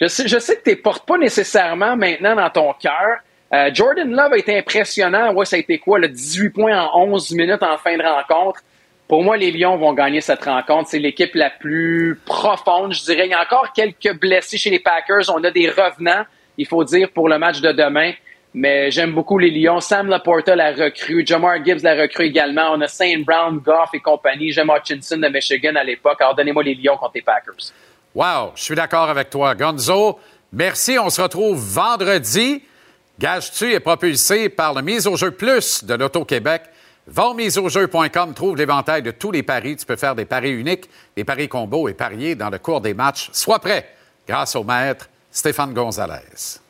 Je 0.00 0.08
sais, 0.08 0.28
je 0.28 0.38
sais 0.38 0.56
que 0.56 0.64
tu 0.64 0.70
ne 0.70 0.82
portes 0.82 1.06
pas 1.06 1.16
nécessairement 1.16 1.96
maintenant 1.96 2.34
dans 2.34 2.50
ton 2.50 2.74
cœur. 2.74 3.20
Euh, 3.54 3.70
Jordan 3.72 4.10
Love 4.10 4.32
a 4.32 4.36
été 4.36 4.58
impressionnant. 4.58 5.32
Ouais, 5.32 5.44
ça 5.44 5.56
a 5.56 5.58
été 5.58 5.78
quoi? 5.78 5.98
Le 5.98 6.08
18 6.08 6.50
points 6.50 6.78
en 6.78 7.04
11 7.08 7.30
minutes 7.32 7.62
en 7.62 7.78
fin 7.78 7.96
de 7.96 8.02
rencontre. 8.02 8.60
Pour 9.08 9.22
moi, 9.22 9.36
les 9.36 9.50
Lions 9.50 9.76
vont 9.76 9.92
gagner 9.92 10.20
cette 10.20 10.44
rencontre. 10.44 10.88
C'est 10.90 10.98
l'équipe 10.98 11.34
la 11.34 11.50
plus 11.50 12.20
profonde, 12.24 12.94
je 12.94 13.04
dirais. 13.04 13.26
Il 13.26 13.30
y 13.30 13.34
a 13.34 13.42
encore 13.42 13.72
quelques 13.72 14.18
blessés 14.18 14.56
chez 14.56 14.70
les 14.70 14.78
Packers. 14.78 15.28
On 15.34 15.42
a 15.44 15.50
des 15.50 15.68
revenants, 15.68 16.24
il 16.56 16.66
faut 16.66 16.82
dire, 16.84 17.10
pour 17.10 17.28
le 17.28 17.38
match 17.38 17.60
de 17.60 17.72
demain. 17.72 18.12
Mais 18.54 18.90
j'aime 18.90 19.12
beaucoup 19.12 19.38
les 19.38 19.50
Lions. 19.50 19.80
Sam 19.80 20.08
Laporta 20.08 20.54
la 20.54 20.72
recrue. 20.72 21.26
Jamar 21.26 21.64
Gibbs 21.64 21.82
la 21.82 21.94
recrue 21.94 22.26
également. 22.26 22.72
On 22.72 22.80
a 22.80 22.88
Saint 22.88 23.18
Brown, 23.20 23.58
Goff 23.58 23.90
et 23.94 24.00
compagnie. 24.00 24.52
J'aime 24.52 24.70
Hutchinson 24.70 25.16
de 25.18 25.28
Michigan 25.28 25.74
à 25.74 25.84
l'époque. 25.84 26.20
Alors, 26.20 26.34
donnez-moi 26.34 26.62
les 26.62 26.74
Lions 26.74 26.96
contre 26.96 27.12
les 27.14 27.22
Packers. 27.22 27.72
Wow, 28.14 28.52
je 28.54 28.62
suis 28.62 28.74
d'accord 28.74 29.08
avec 29.08 29.30
toi. 29.30 29.54
Gonzo, 29.54 30.18
merci. 30.52 30.98
On 30.98 31.08
se 31.08 31.20
retrouve 31.20 31.58
vendredi. 31.58 32.62
Gage-tu 33.18 33.72
est 33.72 33.80
propulsé 33.80 34.48
par 34.48 34.74
le 34.74 34.82
Mise 34.82 35.06
au 35.06 35.16
jeu 35.16 35.30
plus 35.30 35.84
de 35.84 35.94
l'Auto-Québec. 35.94 36.62
Va 37.06 37.26
trouve 38.34 38.56
l'éventail 38.56 39.02
de 39.02 39.10
tous 39.10 39.32
les 39.32 39.42
paris. 39.42 39.76
Tu 39.76 39.84
peux 39.84 39.96
faire 39.96 40.14
des 40.14 40.24
paris 40.24 40.52
uniques, 40.52 40.88
des 41.16 41.24
paris 41.24 41.48
combos 41.48 41.88
et 41.88 41.94
parier 41.94 42.36
dans 42.36 42.50
le 42.50 42.58
cours 42.58 42.80
des 42.80 42.94
matchs. 42.94 43.28
Sois 43.32 43.58
prêt 43.58 43.96
grâce 44.26 44.54
au 44.54 44.62
maître 44.62 45.08
Stéphane 45.30 45.74
Gonzalez. 45.74 46.61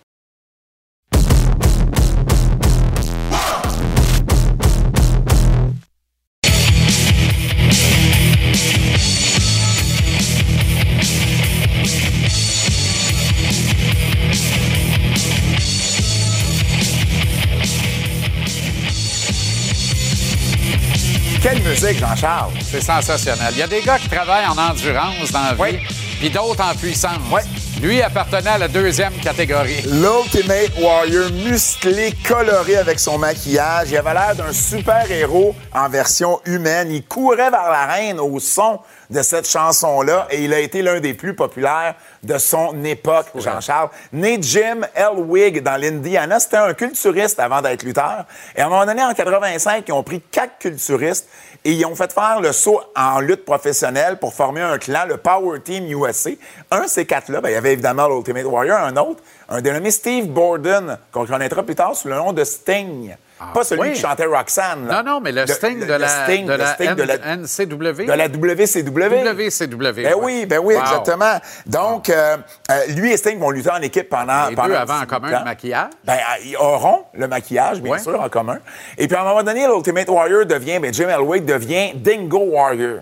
Quelle 21.43 21.61
musique, 21.63 21.99
Jean-Charles? 21.99 22.53
C'est 22.65 22.81
sensationnel. 22.81 23.49
Il 23.53 23.59
y 23.59 23.63
a 23.63 23.67
des 23.67 23.81
gars 23.83 23.99
qui 23.99 24.09
travaillent 24.09 24.47
en 24.47 24.57
endurance 24.57 25.33
dans 25.33 25.41
la 25.43 25.55
vie, 25.55 25.61
Oui. 25.61 25.79
puis 26.21 26.31
d'autres 26.31 26.63
en 26.63 26.75
puissance. 26.75 27.19
Oui. 27.33 27.41
Lui 27.83 28.01
appartenait 28.01 28.51
à 28.51 28.59
la 28.59 28.69
deuxième 28.69 29.13
catégorie. 29.15 29.83
L'Ultimate 29.87 30.71
Warrior 30.81 31.33
musclé, 31.33 32.15
coloré 32.29 32.77
avec 32.77 33.01
son 33.01 33.19
maquillage. 33.19 33.89
Il 33.91 33.97
avait 33.97 34.15
l'air 34.15 34.37
d'un 34.37 34.53
super-héros 34.53 35.57
en 35.75 35.89
version 35.89 36.41
humaine. 36.47 36.93
Il 36.93 37.03
courait 37.05 37.51
vers 37.51 37.71
la 37.73 37.87
reine 37.87 38.21
au 38.21 38.39
son 38.39 38.79
de 39.13 39.23
cette 39.23 39.47
chanson-là 39.49 40.27
et 40.31 40.43
il 40.43 40.55
a 40.55 40.59
été 40.59 40.81
l'un 40.81 40.99
des 40.99 41.13
plus 41.13 41.35
populaires 41.35 41.95
de 42.23 42.39
son 42.39 42.83
époque, 42.85 43.27
Jean-Charles. 43.35 43.91
Né 44.13 44.39
Jim 44.41 44.81
Elwig 44.95 45.63
dans 45.63 45.81
l'Indiana, 45.81 46.41
c'était 46.41 46.57
un 46.57 46.73
culturiste 46.73 47.39
avant 47.39 47.61
d'être 47.61 47.83
lutteur. 47.83 48.25
Et 48.57 48.63
à 48.63 48.67
un 48.67 48.69
moment 48.71 48.87
donné, 48.87 49.03
en 49.03 49.13
85, 49.13 49.85
ils 49.87 49.93
ont 49.93 50.03
pris 50.03 50.21
quatre 50.21 50.59
culturistes 50.59 51.29
et 51.65 51.73
ils 51.73 51.85
ont 51.85 51.95
fait 51.95 52.13
faire 52.13 52.41
le 52.41 52.53
saut 52.53 52.81
en 52.97 53.21
lutte 53.21 53.45
professionnelle 53.45 54.19
pour 54.19 54.33
former 54.33 54.63
un 54.63 54.79
clan, 54.79 55.05
le 55.07 55.19
Power 55.19 55.61
Team 55.61 55.85
USA. 55.87 56.31
Un 56.71 56.85
de 56.85 56.89
ces 56.89 57.05
quatre-là, 57.05 57.41
ben, 57.41 57.51
il 57.51 57.53
y 57.53 57.57
avait 57.57 57.75
évidemment 57.75 58.09
l'Ultimate 58.09 58.47
Warrior, 58.47 58.79
un 58.79 58.97
autre, 58.97 59.23
un 59.49 59.61
dénommé 59.61 59.91
Steve 59.91 60.27
Borden, 60.27 60.99
qu'on 61.13 61.27
connaîtra 61.27 61.63
plus 61.63 61.75
tard 61.75 61.95
sous 61.95 62.09
le 62.09 62.15
nom 62.15 62.33
de 62.33 62.45
Sting. 62.45 63.15
Pas 63.55 63.65
celui 63.65 63.81
oui. 63.83 63.93
qui 63.93 64.01
chantait 64.01 64.25
Roxanne. 64.27 64.87
là. 64.87 65.03
Non, 65.03 65.13
non, 65.15 65.21
mais 65.21 65.33
le 65.33 65.47
Sting 65.47 65.81
de 65.87 65.93
la- 65.93 66.09
Sting, 66.09 66.47
de 66.47 66.53
le 66.53 66.59
la 66.59 66.75
Sting 66.75 66.95
de 66.95 67.03
la- 67.03 67.17
NCW. 67.37 68.07
De 68.07 68.13
la 68.13 68.29
WCW. 68.29 69.25
WCW. 69.25 70.03
Ben 70.03 70.15
oui, 70.21 70.47
ben 70.47 70.59
oui, 70.63 70.75
Wow. 70.75 70.81
exactement. 70.81 71.39
Donc, 71.67 72.09
euh, 72.11 72.37
euh, 72.71 72.87
lui 72.97 73.13
et 73.13 73.17
Sting 73.17 73.39
vont 73.39 73.51
lutter 73.51 73.71
en 73.71 73.81
équipe 73.83 74.09
pendant. 74.09 74.49
Les 74.49 74.55
pendant 74.57 74.69
deux 74.69 74.75
avaient 74.75 74.93
en 74.93 75.07
commun 75.07 75.31
temps. 75.31 75.39
le 75.41 75.45
maquillage? 75.45 75.91
Ben, 76.05 76.15
euh, 76.15 76.45
ils 76.45 76.57
auront 76.57 77.05
le 77.15 77.29
maquillage, 77.29 77.81
bien 77.81 77.99
sûr, 77.99 78.21
en 78.21 78.29
commun. 78.29 78.59
Et 78.99 79.07
puis, 79.09 79.17
à 79.17 79.23
un 79.23 79.25
moment 79.25 79.43
donné, 79.43 79.67
l'Ultimate 79.67 80.09
Warrior 80.09 80.47
devient, 80.47 80.79
ben, 80.79 80.93
Jim 80.93 81.09
Elwick 81.09 81.45
devient 81.45 81.93
Dingo 81.95 82.39
Warrior. 82.39 83.01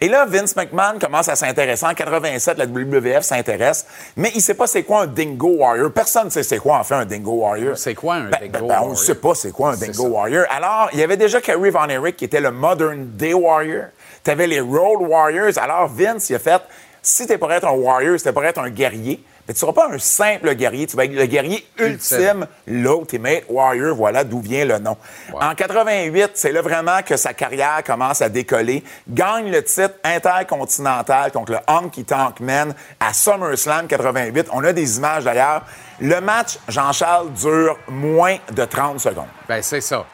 Et 0.00 0.08
là, 0.08 0.24
Vince 0.26 0.56
McMahon 0.56 0.98
commence 0.98 1.28
à 1.28 1.36
s'intéresser. 1.36 1.86
En 1.86 1.94
87, 1.94 2.58
la 2.58 2.66
WWF 2.66 3.22
s'intéresse, 3.22 3.86
mais 4.16 4.30
il 4.34 4.40
sait 4.40 4.54
pas 4.54 4.66
c'est 4.66 4.82
quoi 4.82 5.02
un 5.02 5.06
Dingo 5.06 5.56
Warrior. 5.58 5.92
Personne 5.92 6.26
ne 6.26 6.30
sait 6.30 6.42
c'est 6.42 6.58
quoi, 6.58 6.78
en 6.78 6.84
fait, 6.84 6.94
un 6.94 7.04
Dingo 7.04 7.32
Warrior. 7.32 7.76
C'est 7.76 7.94
quoi 7.94 8.14
un 8.16 8.30
Ben, 8.30 8.38
Dingo 8.40 8.52
ben, 8.52 8.60
ben, 8.60 8.66
Warrior? 8.68 8.86
On 8.86 8.90
ne 8.90 8.96
sait 8.96 9.14
pas 9.14 9.34
c'est 9.34 9.52
quoi 9.52 9.72
un 9.72 9.76
Dingo 9.76 10.02
ça. 10.04 10.08
Warrior. 10.08 10.46
Alors, 10.50 10.88
il 10.92 10.98
y 10.98 11.02
avait 11.02 11.16
déjà 11.16 11.40
Kerry 11.40 11.70
Von 11.70 11.88
Erich 11.88 12.16
qui 12.16 12.24
était 12.24 12.40
le 12.40 12.50
Modern 12.50 13.06
Day 13.16 13.34
Warrior. 13.34 13.86
Tu 14.24 14.30
avais 14.30 14.46
les 14.46 14.60
Road 14.60 15.00
Warriors. 15.00 15.58
Alors, 15.58 15.88
Vince, 15.88 16.30
il 16.30 16.36
a 16.36 16.38
fait 16.38 16.62
si 17.02 17.26
tu 17.26 17.36
pour 17.36 17.52
être 17.52 17.66
un 17.66 17.72
Warrior, 17.72 18.18
si 18.18 18.24
tu 18.24 18.32
pour 18.32 18.44
être 18.44 18.60
un 18.60 18.70
guerrier, 18.70 19.22
mais 19.52 19.54
tu 19.54 19.60
seras 19.60 19.74
pas 19.74 19.90
un 19.92 19.98
simple 19.98 20.54
guerrier, 20.54 20.86
tu 20.86 20.96
vas 20.96 21.04
être 21.04 21.12
le 21.12 21.26
guerrier 21.26 21.66
ultime, 21.78 22.46
l'Ultimate 22.66 23.44
Warrior. 23.50 23.94
Voilà 23.94 24.24
d'où 24.24 24.40
vient 24.40 24.64
le 24.64 24.78
nom. 24.78 24.96
En 25.34 25.54
88, 25.54 26.30
c'est 26.34 26.52
là 26.52 26.62
vraiment 26.62 27.02
que 27.02 27.18
sa 27.18 27.34
carrière 27.34 27.82
commence 27.84 28.22
à 28.22 28.30
décoller. 28.30 28.82
Gagne 29.06 29.50
le 29.50 29.62
titre 29.62 29.94
intercontinental 30.04 31.32
contre 31.32 31.52
le 31.52 31.58
Honky 31.68 32.04
Tonk 32.04 32.40
Man 32.40 32.74
à 32.98 33.12
SummerSlam 33.12 33.88
88. 33.88 34.48
On 34.52 34.64
a 34.64 34.72
des 34.72 34.96
images 34.96 35.24
d'ailleurs. 35.24 35.66
Le 36.00 36.18
match, 36.22 36.58
Jean-Charles, 36.68 37.30
dure 37.34 37.76
moins 37.88 38.38
de 38.52 38.64
30 38.64 39.00
secondes. 39.00 39.28
Ben, 39.46 39.60
c'est 39.60 39.82
ça. 39.82 40.06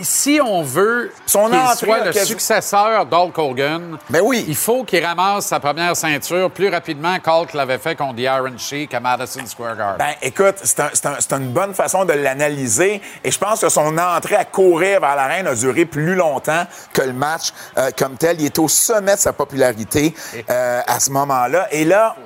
Si 0.00 0.40
on 0.42 0.62
veut 0.62 1.12
qu'il 1.26 1.32
soit 1.76 2.04
le 2.04 2.12
successeur 2.12 3.04
d'Hulk 3.04 3.36
Hogan, 3.36 3.98
Ben 4.08 4.20
oui. 4.24 4.44
il 4.48 4.56
faut 4.56 4.84
qu'il 4.84 5.04
ramasse 5.04 5.46
sa 5.46 5.60
première 5.60 5.94
ceinture 5.96 6.50
plus 6.50 6.68
rapidement 6.70 7.18
qu'Hulk 7.18 7.52
l'avait 7.52 7.78
fait 7.78 7.94
contre 7.94 8.16
The 8.16 8.20
Iron 8.20 8.56
Sheik 8.56 8.94
à 8.94 9.00
Madison 9.00 9.44
Square 9.46 9.76
Garden. 9.76 9.98
Ben, 9.98 10.14
écoute, 10.22 10.56
c'est 10.62 10.80
un- 10.80 10.90
c'est 10.94 11.06
un- 11.06 11.16
c'est 11.18 11.32
une 11.34 11.52
bonne 11.52 11.74
façon 11.74 12.04
de 12.06 12.14
l'analyser 12.14 13.02
et 13.22 13.30
je 13.30 13.38
pense 13.38 13.60
que 13.60 13.68
son 13.68 13.96
entrée 13.98 14.36
à 14.36 14.44
courir 14.46 15.00
vers 15.00 15.14
l'arène 15.14 15.46
a 15.46 15.54
duré 15.54 15.84
plus 15.84 16.14
longtemps 16.14 16.64
que 16.92 17.02
le 17.02 17.12
match 17.12 17.52
euh, 17.76 17.90
comme 17.98 18.16
tel. 18.16 18.40
Il 18.40 18.46
est 18.46 18.58
au 18.58 18.68
sommet 18.68 19.14
de 19.16 19.20
sa 19.20 19.32
popularité 19.34 20.14
euh, 20.48 20.80
à 20.86 21.00
ce 21.00 21.10
moment-là. 21.10 21.68
Et 21.70 21.84
là, 21.84 22.16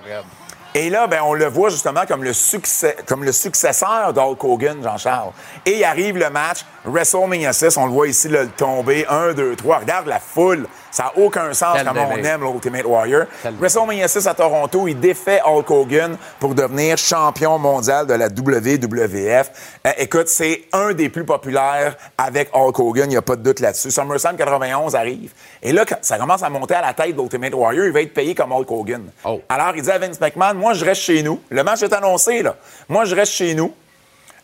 et 0.77 0.91
là, 0.91 1.07
ben, 1.07 1.23
on 1.25 1.33
le 1.33 1.47
voit 1.47 1.71
justement 1.71 2.05
comme 2.07 2.23
le, 2.23 2.33
comme 3.07 3.25
le 3.25 3.33
successeur 3.33 4.13
d'Hulk 4.13 4.45
Hogan, 4.45 4.83
Jean-Charles. 4.83 5.33
Et 5.65 5.79
il 5.79 5.85
arrive 5.85 6.19
le 6.19 6.29
match, 6.29 6.67
WrestleMania 6.85 7.55
6, 7.55 7.79
on 7.79 7.87
le 7.87 7.93
voit 7.93 8.09
ici, 8.09 8.29
le 8.29 8.47
tomber, 8.47 9.07
1, 9.09 9.33
2, 9.33 9.57
3. 9.57 9.79
Regarde 9.79 10.07
la 10.07 10.21
foule. 10.21 10.67
Ça 10.97 11.13
n'a 11.15 11.23
aucun 11.23 11.53
sens 11.53 11.77
Quel 11.77 11.87
comme 11.87 11.99
on 11.99 12.17
aime 12.25 12.41
l'Ultimate 12.41 12.87
Warrior. 12.87 13.27
WrestleMania 13.61 14.09
6 14.09 14.29
à 14.29 14.33
Toronto, 14.33 14.89
il 14.89 14.99
défait 14.99 15.43
Hulk 15.45 15.71
Hogan 15.71 16.17
pour 16.41 16.55
devenir 16.55 16.97
champion 16.97 17.59
mondial 17.59 18.07
de 18.07 18.15
la 18.15 18.29
WWF. 18.29 19.51
Euh, 19.87 19.91
écoute, 19.99 20.29
c'est 20.29 20.63
un 20.73 20.95
des 20.95 21.11
plus 21.11 21.27
populaires 21.27 21.99
avec 22.17 22.49
Hulk 22.55 22.79
Hogan, 22.79 23.05
il 23.05 23.11
n'y 23.11 23.17
a 23.19 23.21
pas 23.21 23.37
de 23.37 23.43
doute 23.43 23.61
là-dessus. 23.61 23.91
SummerSlam 23.91 24.39
91 24.39 24.95
arrive. 24.95 25.35
Et 25.63 25.71
là, 25.73 25.85
quand 25.85 25.99
ça 26.01 26.17
commence 26.17 26.43
à 26.43 26.49
monter 26.49 26.73
à 26.73 26.81
la 26.81 26.95
tête 26.95 27.15
de 27.15 27.21
l'Ultimate 27.21 27.53
Warrior, 27.53 27.85
il 27.85 27.93
va 27.93 28.01
être 28.01 28.15
payé 28.15 28.35
comme 28.35 28.53
Hulk 28.53 28.71
Hogan. 28.71 29.03
Oh. 29.27 29.43
Alors, 29.51 29.77
il 29.77 29.83
dit 29.83 29.91
à 29.91 29.99
Vince 29.99 30.19
McMahon, 30.19 30.55
moi, 30.55 30.73
je 30.73 30.83
reste 30.83 31.03
chez 31.03 31.23
nous. 31.23 31.43
Le 31.51 31.63
match 31.63 31.83
est 31.83 31.93
annoncé, 31.93 32.43
là. 32.43 32.57
Moi, 32.89 33.05
je 33.05 33.15
reste 33.15 33.33
chez 33.33 33.55
nous. 33.55 33.71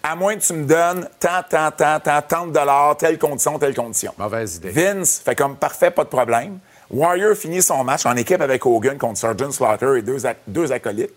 À 0.02 0.16
moins 0.16 0.34
que 0.36 0.42
tu 0.42 0.52
me 0.52 0.64
donnes 0.64 1.08
tant, 1.20 1.42
tant, 1.48 1.70
tant, 1.70 2.00
tant, 2.00 2.22
tant 2.22 2.46
de 2.46 2.52
dollars, 2.52 2.96
telle 2.96 3.18
condition, 3.18 3.58
telle 3.58 3.74
condition. 3.74 4.12
Mauvaise 4.18 4.56
idée. 4.56 4.70
Vince 4.70 5.20
fait 5.24 5.36
comme 5.36 5.56
parfait, 5.56 5.90
pas 5.90 6.04
de 6.04 6.08
problème. 6.08 6.58
Warrior 6.90 7.36
finit 7.36 7.62
son 7.62 7.84
match 7.84 8.04
en 8.04 8.16
équipe 8.16 8.40
avec 8.40 8.66
Hogan 8.66 8.98
contre 8.98 9.18
Sergeant 9.18 9.50
Slaughter 9.50 9.98
et 9.98 10.02
deux, 10.02 10.18
deux 10.46 10.72
acolytes. 10.72 11.14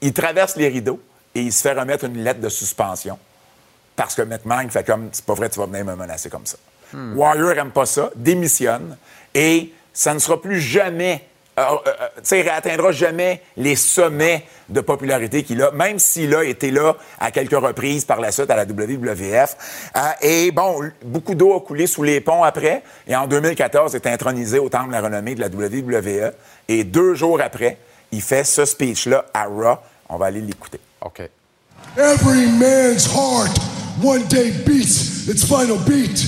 Il 0.00 0.12
traverse 0.12 0.56
les 0.56 0.68
rideaux 0.68 1.00
et 1.34 1.42
il 1.42 1.52
se 1.52 1.62
fait 1.62 1.78
remettre 1.78 2.04
une 2.04 2.22
lettre 2.22 2.40
de 2.40 2.48
suspension. 2.48 3.18
Parce 3.96 4.14
que 4.14 4.22
McMahon 4.22 4.68
fait 4.68 4.86
comme, 4.86 5.08
c'est 5.12 5.24
pas 5.24 5.34
vrai, 5.34 5.50
tu 5.50 5.58
vas 5.58 5.66
venir 5.66 5.84
me 5.84 5.96
menacer 5.96 6.30
comme 6.30 6.46
ça. 6.46 6.56
Warrior 6.94 7.52
aime 7.52 7.70
pas 7.70 7.84
ça, 7.84 8.10
démissionne 8.16 8.96
et 9.34 9.72
ça 9.92 10.14
ne 10.14 10.18
sera 10.18 10.40
plus 10.40 10.60
jamais, 10.60 11.27
euh, 11.58 11.76
euh, 11.86 11.92
tu 12.16 12.20
sais, 12.22 12.40
il 12.40 12.42
réatteindra 12.42 12.92
jamais 12.92 13.42
les 13.56 13.74
sommets 13.74 14.44
de 14.68 14.80
popularité 14.80 15.42
qu'il 15.42 15.62
a, 15.62 15.70
même 15.72 15.98
s'il 15.98 16.34
a 16.34 16.44
été 16.44 16.70
là 16.70 16.96
à 17.18 17.30
quelques 17.30 17.58
reprises 17.58 18.04
par 18.04 18.20
la 18.20 18.30
suite 18.30 18.50
à 18.50 18.56
la 18.56 18.64
WWF. 18.64 19.56
Euh, 19.96 20.00
et 20.20 20.50
bon, 20.50 20.90
beaucoup 21.04 21.34
d'eau 21.34 21.56
a 21.56 21.60
coulé 21.60 21.86
sous 21.86 22.02
les 22.02 22.20
ponts 22.20 22.44
après. 22.44 22.82
Et 23.06 23.16
en 23.16 23.26
2014, 23.26 23.92
il 23.94 23.96
est 23.96 24.06
intronisé 24.12 24.58
au 24.58 24.68
Temple 24.68 24.88
de 24.88 24.92
la 24.92 25.00
renommée 25.00 25.34
de 25.34 25.40
la 25.40 25.48
WWE. 25.48 26.32
Et 26.68 26.84
deux 26.84 27.14
jours 27.14 27.40
après, 27.40 27.78
il 28.12 28.22
fait 28.22 28.44
ce 28.44 28.64
speech-là 28.64 29.24
à 29.34 29.44
Raw. 29.44 29.78
On 30.08 30.16
va 30.16 30.26
aller 30.26 30.40
l'écouter. 30.40 30.80
OK. 31.00 31.22
Every 31.96 32.46
man's 32.52 33.06
heart 33.06 33.58
one 34.02 34.26
day 34.28 34.52
beats 34.64 35.28
its 35.28 35.44
final 35.44 35.78
beat. 35.78 36.18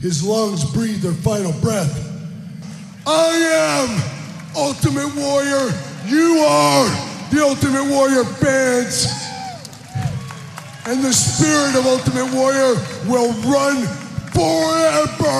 His 0.00 0.24
lungs 0.24 0.64
breathe 0.72 1.02
their 1.02 1.12
final 1.12 1.52
breath. 1.60 2.04
I 3.06 3.88
am 3.88 4.17
Ultimate 4.58 5.14
Warrior. 5.14 5.70
You 6.06 6.42
are 6.44 6.86
the 7.30 7.40
Ultimate 7.42 7.86
Warrior 7.86 8.24
fans. 8.24 9.06
And 10.84 11.00
the 11.04 11.12
spirit 11.12 11.76
of 11.76 11.86
Ultimate 11.86 12.32
Warrior 12.34 12.74
will 13.06 13.32
run 13.46 13.86
forever. 14.34 15.38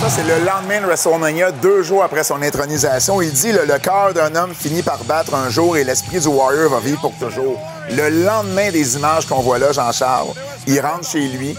Ça, 0.00 0.08
c'est 0.10 0.22
le 0.22 0.44
lendemain 0.44 0.80
de 0.80 0.86
WrestleMania, 0.86 1.50
deux 1.50 1.82
jours 1.82 2.04
après 2.04 2.22
son 2.22 2.40
intronisation. 2.40 3.20
Il 3.20 3.32
dit 3.32 3.50
le, 3.50 3.64
le 3.64 3.78
cœur 3.78 4.14
d'un 4.14 4.34
homme 4.36 4.54
finit 4.54 4.82
par 4.82 5.02
battre 5.04 5.34
un 5.34 5.50
jour 5.50 5.76
et 5.76 5.82
l'esprit 5.82 6.20
du 6.20 6.28
Warrior 6.28 6.70
va 6.70 6.78
vivre 6.78 7.00
pour 7.00 7.14
toujours. 7.14 7.58
Le 7.90 8.24
lendemain 8.24 8.70
des 8.70 8.96
images 8.96 9.26
qu'on 9.26 9.40
voit 9.40 9.58
là, 9.58 9.72
Jean-Charles, 9.72 10.34
il 10.68 10.80
rentre 10.80 11.08
chez 11.08 11.26
lui 11.26 11.56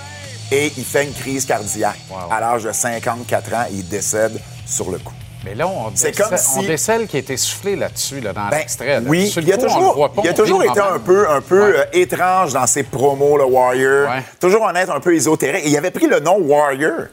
et 0.51 0.71
il 0.77 0.85
fait 0.85 1.03
une 1.03 1.13
crise 1.13 1.45
cardiaque. 1.45 1.99
À 2.31 2.39
l'âge 2.39 2.63
de 2.63 2.71
54 2.71 3.53
ans, 3.53 3.65
il 3.71 3.87
décède 3.87 4.39
sur 4.65 4.89
le 4.89 4.99
coup. 4.99 5.13
Mais 5.45 5.55
là, 5.55 5.67
on 5.67 5.89
décèle, 5.89 6.15
comme 6.15 6.37
si- 6.37 6.59
on 6.59 6.61
décèle 6.63 7.07
qui 7.07 7.17
a 7.17 7.19
été 7.19 7.35
soufflé 7.37 7.75
là-dessus, 7.75 8.21
là, 8.21 8.31
dans 8.33 8.47
Ben, 8.49 8.57
l'extrait. 8.57 8.99
là. 9.01 9.05
Oui, 9.05 9.31
il 9.35 9.53
a 9.53 9.57
coup, 9.57 9.63
toujours, 9.63 10.11
pas, 10.13 10.21
il 10.23 10.27
a 10.29 10.31
été 10.31 10.41
moment. 10.51 10.63
un 10.93 10.99
peu, 10.99 11.29
un 11.29 11.41
peu 11.41 11.61
Ouais. 11.71 11.79
euh, 11.79 11.85
étrange 11.93 12.53
dans 12.53 12.65
ses 12.67 12.83
promos, 12.83 13.37
le 13.37 13.43
Warrior. 13.45 14.09
Ouais. 14.09 14.23
Toujours 14.39 14.63
en 14.63 14.73
être 14.75 14.91
un 14.91 14.99
peu 15.01 15.13
ésotérique. 15.13 15.65
Et 15.65 15.69
il 15.69 15.77
avait 15.77 15.91
pris 15.91 16.07
le 16.07 16.19
nom 16.21 16.37
Warrior. 16.39 17.07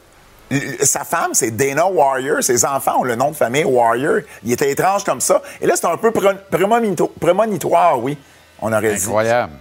Sa 0.81 1.03
femme, 1.05 1.29
c'est 1.33 1.51
Dana 1.51 1.85
Warrior. 1.87 2.43
Ses 2.43 2.65
enfants 2.65 2.99
ont 2.99 3.03
le 3.03 3.15
nom 3.15 3.31
de 3.31 3.35
famille 3.35 3.63
Warrior. 3.63 4.19
Il 4.43 4.51
était 4.51 4.69
étrange 4.71 5.03
comme 5.05 5.21
ça. 5.21 5.41
Et 5.61 5.65
là, 5.65 5.73
c'est 5.75 5.85
un 5.87 5.95
peu 5.97 6.11
prémonitoire, 6.11 7.99
oui, 8.01 8.17
on 8.61 8.71
aurait 8.73 8.95
dit. 8.95 9.05
Incroyable. 9.05 9.53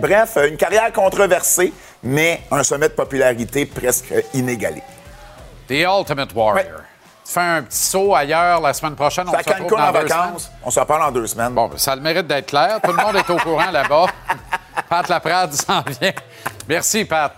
Bref, 0.00 0.38
une 0.48 0.56
carrière 0.56 0.92
controversée, 0.92 1.72
mais 2.02 2.40
un 2.50 2.62
sommet 2.64 2.88
de 2.88 2.94
popularité 2.94 3.66
presque 3.66 4.12
inégalé. 4.34 4.82
The 5.68 5.84
Ultimate 5.86 6.34
Warrior. 6.34 6.56
Ouais. 6.56 6.70
Fais 7.32 7.40
un 7.40 7.62
petit 7.62 7.78
saut 7.78 8.14
ailleurs 8.14 8.60
la 8.60 8.74
semaine 8.74 8.94
prochaine. 8.94 9.26
On 9.26 9.32
à 9.32 9.42
se 9.42 9.48
retrouve 9.48 9.70
dans 9.70 9.78
en 9.78 9.92
deux 9.92 9.98
vacances. 10.00 10.50
On 10.62 10.70
se 10.70 10.78
reparle 10.78 11.02
en 11.04 11.10
deux 11.10 11.26
semaines. 11.26 11.54
Bon, 11.54 11.70
ça 11.76 11.92
a 11.92 11.96
le 11.96 12.02
mérite 12.02 12.26
d'être 12.26 12.48
clair. 12.48 12.78
Tout 12.84 12.92
le 12.92 13.02
monde 13.02 13.16
est 13.16 13.30
au 13.30 13.38
courant 13.38 13.70
là-bas. 13.72 14.04
Pat 14.86 15.08
Laprade 15.08 15.54
s'en 15.54 15.80
vient. 15.80 16.12
Merci, 16.68 17.06
Pat. 17.06 17.32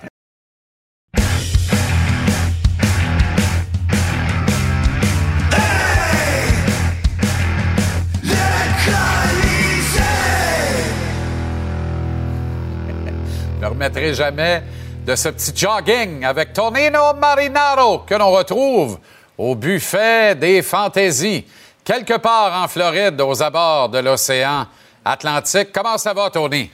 Je 13.61 13.61
ne 13.61 13.67
remettrai 13.67 14.13
jamais 14.13 14.65
de 15.07 15.15
ce 15.15 15.29
petit 15.29 15.53
jogging 15.55 16.25
avec 16.25 16.53
Tonino 16.53 17.15
Marinaro 17.15 18.01
que 18.01 18.15
l'on 18.17 18.33
retrouve 18.33 18.99
au 19.39 19.55
buffet 19.55 20.35
des 20.35 20.63
fantaisies, 20.63 21.45
quelque 21.85 22.17
part 22.19 22.63
en 22.63 22.69
Floride, 22.69 23.21
aux 23.21 23.43
abords 23.43 23.89
de 23.89 23.99
l'océan 23.99 24.67
Atlantique. 25.05 25.71
Comment 25.73 25.99
ça 25.99 26.15
va, 26.15 26.31
Tony? 26.31 26.71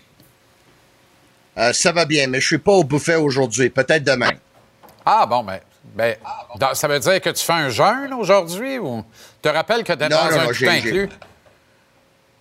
Euh, 1.59 1.73
ça 1.73 1.93
va 1.93 2.05
bien, 2.05 2.27
mais 2.27 2.41
je 2.41 2.47
suis 2.47 2.59
pas 2.59 2.73
au 2.73 2.85
buffet 2.85 3.17
aujourd'hui. 3.17 3.71
Peut-être 3.71 4.05
demain. 4.05 4.31
Ah, 5.05 5.27
bon, 5.27 5.43
ben, 5.43 5.61
ben 5.95 6.15
ça 6.75 6.87
veut 6.87 7.01
dire 7.01 7.21
que 7.21 7.31
tu 7.31 7.45
fais 7.45 7.53
un 7.53 7.69
jeûne 7.69 8.13
aujourd'hui 8.13 8.79
ou 8.79 9.05
te 9.43 9.49
rappelles 9.49 9.83
que 9.83 9.93
tu 9.93 10.03
es 10.05 10.09
Non, 10.09 10.17
dans 10.17 10.31
non, 10.31 10.41
un 10.41 10.45
non, 10.45 10.53
tout 10.53 10.65
inclus? 10.69 11.09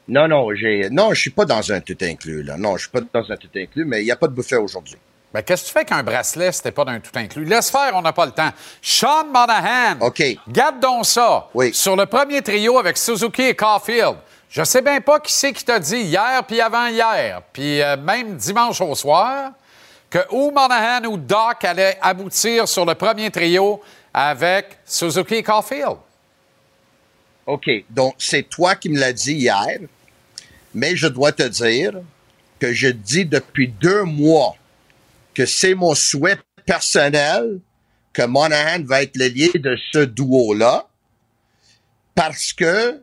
Non, 0.08 0.27
non, 0.27 0.55
j'ai. 0.55 0.89
Non, 0.89 1.13
je 1.13 1.21
suis 1.21 1.29
pas 1.29 1.45
dans 1.45 1.71
un 1.71 1.82
tout 1.82 1.97
inclus, 2.01 2.43
là. 2.43 2.58
Non, 2.58 2.77
je 2.77 2.82
suis 2.84 2.91
pas 2.91 3.01
dans 3.01 3.32
un 3.32 3.38
tout 3.38 3.49
inclus, 3.55 3.86
mais 3.86 4.01
il 4.01 4.05
n'y 4.05 4.12
a 4.12 4.15
pas 4.15 4.27
de 4.27 4.34
buffet 4.34 4.58
aujourd'hui. 4.58 4.97
Ben, 5.34 5.44
qu'est-ce 5.44 5.63
que 5.63 5.68
tu 5.68 5.74
fais 5.74 5.86
qu'un 5.86 6.02
bracelet 6.02 6.52
si 6.52 6.63
t'es 6.63 6.72
pas 6.72 6.86
d'un 6.86 7.00
tout 7.00 7.12
inclus? 7.13 7.46
Laisse 7.46 7.70
faire, 7.70 7.92
on 7.94 8.02
n'a 8.02 8.13
pas 8.13 8.26
le 8.26 8.32
temps. 8.32 8.50
Sean 8.82 9.26
Monahan. 9.26 10.00
OK. 10.02 10.24
Garde 10.48 10.80
donc 10.80 11.06
ça. 11.06 11.48
Oui. 11.54 11.72
Sur 11.74 11.96
le 11.96 12.08
premier 12.08 12.42
trio 12.42 12.80
avec 12.80 12.98
Suzuki 12.98 13.44
et 13.44 13.56
Caulfield. 13.56 14.18
Je 14.50 14.63
sais 14.63 14.82
bien 14.82 15.00
pas 15.00 15.20
qui 15.20 15.32
c'est 15.32 15.54
qui 15.54 15.63
t'a 15.63 15.78
dit 15.78 15.98
hier 15.98 16.44
puis 16.48 16.60
avant-hier, 16.60 17.44
puis 17.54 17.84
euh, 17.84 17.96
même 17.98 18.36
dimanche 18.36 18.82
au 18.82 18.96
soir, 18.96 19.52
que 20.10 20.18
ou 20.32 20.50
Monahan 20.50 21.06
ou 21.06 21.18
Doc 21.18 21.63
allaient 21.63 22.00
aboutir 22.02 22.68
sur 22.68 22.84
le 22.84 22.96
premier 22.96 23.30
trio 23.30 23.80
avec 24.12 24.80
Suzuki 24.86 25.44
Caulfield. 25.44 25.98
OK. 27.46 27.70
Donc, 27.92 28.15
c'est 28.18 28.44
toi 28.50 28.76
qui 28.76 28.89
me 28.89 29.00
l'as 29.00 29.13
dit 29.13 29.34
hier, 29.34 29.78
mais 30.74 30.96
je 30.96 31.08
dois 31.08 31.32
te 31.32 31.44
dire 31.44 31.94
que 32.60 32.74
je 32.74 32.88
dis 32.88 33.26
depuis 33.26 33.68
deux 33.68 34.04
mois 34.04 34.56
que 35.39 35.45
c'est 35.45 35.73
mon 35.73 35.95
souhait 35.95 36.38
personnel 36.65 37.62
que 38.12 38.23
Monahan 38.23 38.84
va 38.84 39.04
être 39.04 39.15
le 39.15 39.28
lié 39.28 39.49
de 39.56 39.78
ce 39.93 39.99
duo-là 39.99 40.86
parce 42.13 42.52
que 42.52 42.99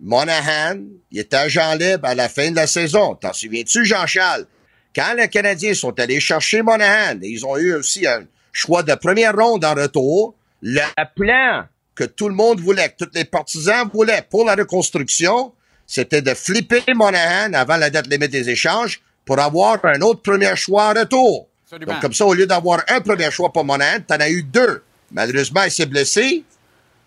Monahan, 0.00 0.80
il 1.12 1.20
était 1.20 1.36
agent 1.36 1.76
libre 1.76 2.08
à 2.08 2.16
la 2.16 2.28
fin 2.28 2.50
de 2.50 2.56
la 2.56 2.66
saison. 2.66 3.14
T'en 3.14 3.32
souviens-tu, 3.32 3.84
Jean-Charles? 3.84 4.46
Quand 4.92 5.14
les 5.16 5.28
Canadiens 5.28 5.74
sont 5.74 5.96
allés 6.00 6.18
chercher 6.18 6.62
Monahan, 6.62 7.20
ils 7.22 7.46
ont 7.46 7.56
eu 7.56 7.72
aussi 7.74 8.04
un 8.04 8.26
choix 8.50 8.82
de 8.82 8.96
première 8.96 9.36
ronde 9.36 9.64
en 9.64 9.74
retour, 9.74 10.34
le 10.60 10.80
plan 11.14 11.68
que 11.94 12.02
tout 12.02 12.28
le 12.28 12.34
monde 12.34 12.58
voulait, 12.58 12.88
que 12.88 13.04
tous 13.04 13.10
les 13.14 13.24
partisans 13.24 13.88
voulaient 13.94 14.26
pour 14.28 14.44
la 14.44 14.56
reconstruction, 14.56 15.52
c'était 15.86 16.20
de 16.20 16.34
flipper 16.34 16.82
Monahan 16.96 17.52
avant 17.52 17.76
la 17.76 17.90
date 17.90 18.08
limite 18.08 18.32
des 18.32 18.50
échanges 18.50 19.00
pour 19.28 19.38
avoir 19.40 19.78
un 19.84 20.00
autre 20.00 20.22
premier 20.22 20.56
choix 20.56 20.86
en 20.86 20.98
retour. 20.98 21.48
Absolument. 21.66 21.92
Donc, 21.92 22.00
comme 22.00 22.14
ça, 22.14 22.24
au 22.24 22.32
lieu 22.32 22.46
d'avoir 22.46 22.80
un 22.88 23.02
premier 23.02 23.30
choix 23.30 23.52
pour 23.52 23.62
Monahan, 23.62 23.98
t'en 24.06 24.16
as 24.16 24.30
eu 24.30 24.42
deux. 24.42 24.82
Malheureusement, 25.12 25.64
il 25.64 25.70
s'est 25.70 25.84
blessé. 25.84 26.44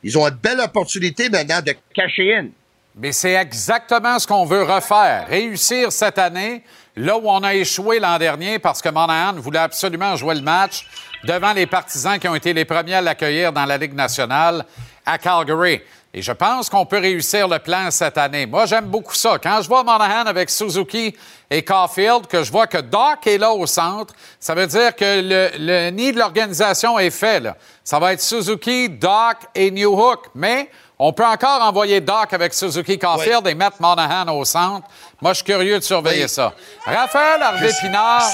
Ils 0.04 0.18
ont 0.20 0.28
une 0.28 0.36
belle 0.36 0.60
opportunité 0.60 1.30
maintenant 1.30 1.62
de 1.66 1.74
cacher 1.96 2.36
in. 2.36 2.50
Mais 2.96 3.12
c'est 3.12 3.34
exactement 3.34 4.20
ce 4.20 4.28
qu'on 4.28 4.46
veut 4.46 4.62
refaire. 4.62 5.26
Réussir 5.30 5.92
cette 5.92 6.20
année, 6.20 6.62
là 6.96 7.18
où 7.18 7.24
on 7.26 7.42
a 7.42 7.56
échoué 7.56 8.00
l'an 8.00 8.20
dernier 8.20 8.60
parce 8.60 8.84
que 8.84 8.90
Monahan 8.90 9.34
voulait 9.34 9.58
absolument 9.58 10.16
jouer 10.16 10.36
le 10.36 10.42
match 10.42 10.86
devant 11.24 11.54
les 11.54 11.66
partisans 11.66 12.20
qui 12.20 12.28
ont 12.28 12.36
été 12.36 12.54
les 12.54 12.66
premiers 12.66 12.96
à 12.96 13.02
l'accueillir 13.02 13.52
dans 13.52 13.66
la 13.66 13.80
Ligue 13.80 13.96
nationale 13.96 14.64
à 15.08 15.18
Calgary. 15.18 15.82
Et 16.14 16.22
je 16.22 16.32
pense 16.34 16.70
qu'on 16.70 16.86
peut 16.86 16.98
réussir 17.00 17.48
le 17.48 17.58
plan 17.60 17.90
cette 17.90 18.18
année. 18.18 18.46
Moi, 18.46 18.66
j'aime 18.66 18.86
beaucoup 18.86 19.16
ça. 19.16 19.38
Quand 19.42 19.62
je 19.62 19.68
vois 19.70 19.82
Monahan 19.84 20.26
avec 20.26 20.50
Suzuki 20.50 21.16
et 21.50 21.64
Caulfield, 21.64 22.28
que 22.28 22.44
je 22.44 22.52
vois 22.52 22.68
que 22.68 22.80
Doc 22.80 23.26
est 23.28 23.38
là 23.38 23.52
au 23.54 23.66
centre, 23.66 24.14
ça 24.38 24.54
veut 24.54 24.68
dire 24.68 24.94
que 24.94 25.22
le, 25.22 25.50
le 25.58 25.90
nid 25.92 26.12
de 26.12 26.20
l'organisation 26.20 27.00
est 27.00 27.12
fait. 27.12 27.40
Là. 27.40 27.56
Ça 27.84 27.98
va 27.98 28.12
être 28.12 28.22
Suzuki, 28.22 28.90
Doc 28.90 29.38
et 29.56 29.72
New 29.72 29.94
Hook. 29.98 30.26
Mais 30.36 30.70
on 31.00 31.14
peut 31.14 31.26
encore 31.26 31.62
envoyer 31.62 32.02
Doc 32.02 32.34
avec 32.34 32.54
Suzuki 32.54 33.00
Caulfield 33.00 33.48
et 33.48 33.56
mettre 33.56 33.78
Monahan 33.80 34.38
au 34.38 34.44
centre. 34.44 34.86
Moi, 35.22 35.32
je 35.32 35.38
suis 35.38 35.46
curieux 35.46 35.80
de 35.80 35.84
surveiller 35.84 36.24
Oui. 36.24 36.30
ça. 36.30 36.52
Raphaël 36.86 37.42
Harvey-Pinard... 37.42 38.30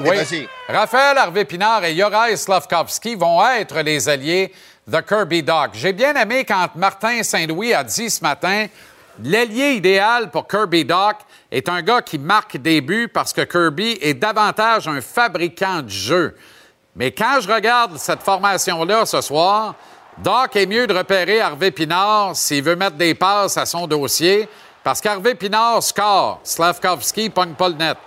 Oui, 0.00 0.08
Oui. 0.30 0.48
Raphaël 0.68 1.16
Harvey-Pinard 1.16 1.84
et 1.84 1.94
Juraj 1.94 2.34
Slavkovski 2.34 3.14
vont 3.14 3.46
être 3.48 3.78
les 3.80 4.08
alliés 4.08 4.52
de 4.86 5.00
Kirby 5.00 5.42
Doc. 5.42 5.70
J'ai 5.72 5.92
bien 5.92 6.14
aimé 6.14 6.44
quand 6.44 6.68
Martin 6.76 7.22
Saint-Louis 7.24 7.74
a 7.74 7.82
dit 7.82 8.08
ce 8.08 8.22
matin 8.22 8.66
l'allié 9.20 9.72
idéal 9.72 10.30
pour 10.30 10.46
Kirby 10.46 10.84
Doc 10.84 11.16
est 11.50 11.68
un 11.68 11.82
gars 11.82 12.02
qui 12.02 12.18
marque 12.18 12.56
des 12.56 12.80
buts 12.80 13.08
parce 13.12 13.32
que 13.32 13.40
Kirby 13.40 13.98
est 14.00 14.14
davantage 14.14 14.86
un 14.86 15.00
fabricant 15.00 15.82
de 15.82 15.88
jeu. 15.88 16.36
Mais 16.94 17.10
quand 17.10 17.40
je 17.40 17.50
regarde 17.52 17.98
cette 17.98 18.22
formation-là 18.22 19.04
ce 19.06 19.20
soir, 19.22 19.74
Doc 20.18 20.54
est 20.54 20.66
mieux 20.66 20.86
de 20.86 20.94
repérer 20.94 21.40
Harvey 21.40 21.72
Pinard 21.72 22.36
s'il 22.36 22.62
veut 22.62 22.76
mettre 22.76 22.96
des 22.96 23.14
passes 23.16 23.56
à 23.56 23.66
son 23.66 23.88
dossier 23.88 24.48
parce 24.84 25.00
qu'Harvey 25.00 25.34
Pinard 25.34 25.82
score. 25.82 26.38
Slavkovski 26.44 27.28
pogne 27.30 27.54
pas 27.54 27.70
le 27.70 27.74
net. 27.74 27.98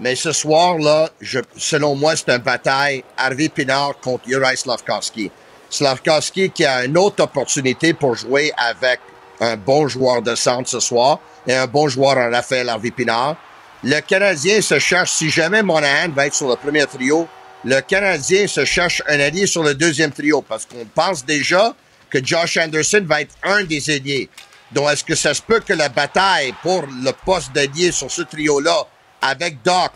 Mais 0.00 0.16
ce 0.16 0.32
soir-là, 0.32 1.08
selon 1.56 1.94
moi, 1.94 2.16
c'est 2.16 2.28
une 2.30 2.38
bataille 2.38 3.04
Harvey 3.16 3.48
Pinard 3.48 3.94
contre 4.00 4.24
Juraj 4.26 4.58
Slavkovski. 4.58 5.30
Slavkovski 5.70 6.50
qui 6.50 6.64
a 6.64 6.84
une 6.84 6.98
autre 6.98 7.22
opportunité 7.22 7.94
pour 7.94 8.14
jouer 8.16 8.52
avec 8.56 9.00
un 9.40 9.56
bon 9.56 9.88
joueur 9.88 10.22
de 10.22 10.34
centre 10.34 10.68
ce 10.68 10.80
soir 10.80 11.20
et 11.46 11.54
un 11.54 11.66
bon 11.66 11.88
joueur 11.88 12.16
en 12.18 12.30
Raphaël 12.30 12.68
Harvey 12.68 12.90
Pinard. 12.90 13.36
Le 13.82 14.00
Canadien 14.00 14.60
se 14.60 14.78
cherche, 14.78 15.12
si 15.12 15.30
jamais 15.30 15.62
Monahan 15.62 16.08
va 16.10 16.26
être 16.26 16.34
sur 16.34 16.48
le 16.48 16.56
premier 16.56 16.86
trio, 16.86 17.28
le 17.64 17.80
Canadien 17.80 18.46
se 18.46 18.64
cherche 18.64 19.02
un 19.08 19.20
allié 19.20 19.46
sur 19.46 19.62
le 19.62 19.74
deuxième 19.74 20.10
trio 20.10 20.42
parce 20.42 20.66
qu'on 20.66 20.84
pense 20.94 21.24
déjà 21.24 21.74
que 22.10 22.24
Josh 22.24 22.56
Anderson 22.56 23.04
va 23.06 23.20
être 23.22 23.34
un 23.42 23.64
des 23.64 23.90
alliés. 23.90 24.28
Donc, 24.72 24.90
est-ce 24.90 25.04
que 25.04 25.14
ça 25.14 25.34
se 25.34 25.42
peut 25.42 25.60
que 25.60 25.72
la 25.72 25.88
bataille 25.88 26.54
pour 26.62 26.82
le 26.82 27.10
poste 27.24 27.52
d'allié 27.52 27.92
sur 27.92 28.10
ce 28.10 28.22
trio-là, 28.22 28.86
avec 29.24 29.62
Doc, 29.62 29.92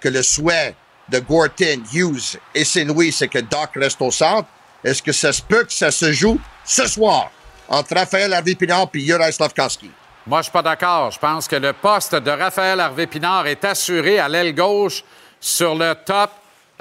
que 0.00 0.08
le 0.08 0.22
souhait 0.22 0.74
de 1.08 1.20
Gorton, 1.20 1.82
Hughes 1.92 2.38
et 2.54 2.64
Saint-Louis, 2.64 3.12
c'est 3.12 3.28
que 3.28 3.38
Doc 3.38 3.70
reste 3.76 4.02
au 4.02 4.10
centre, 4.10 4.48
est-ce 4.84 5.02
que 5.02 5.12
ça 5.12 5.32
se 5.32 5.40
peut 5.40 5.64
que 5.64 5.72
ça 5.72 5.92
se 5.92 6.12
joue 6.12 6.40
ce 6.64 6.86
soir 6.86 7.30
entre 7.68 7.94
Raphaël 7.94 8.32
Harvey-Pinard 8.32 8.88
et 8.94 9.00
Juraj 9.00 9.34
Slavkovski? 9.34 9.90
Moi, 10.26 10.40
je 10.40 10.44
suis 10.44 10.52
pas 10.52 10.62
d'accord. 10.62 11.10
Je 11.10 11.18
pense 11.18 11.46
que 11.46 11.56
le 11.56 11.72
poste 11.72 12.14
de 12.14 12.30
Raphaël 12.30 12.80
Harvey-Pinard 12.80 13.46
est 13.46 13.64
assuré 13.64 14.18
à 14.18 14.28
l'aile 14.28 14.54
gauche 14.54 15.04
sur 15.40 15.74
le 15.74 15.94
top 15.94 16.30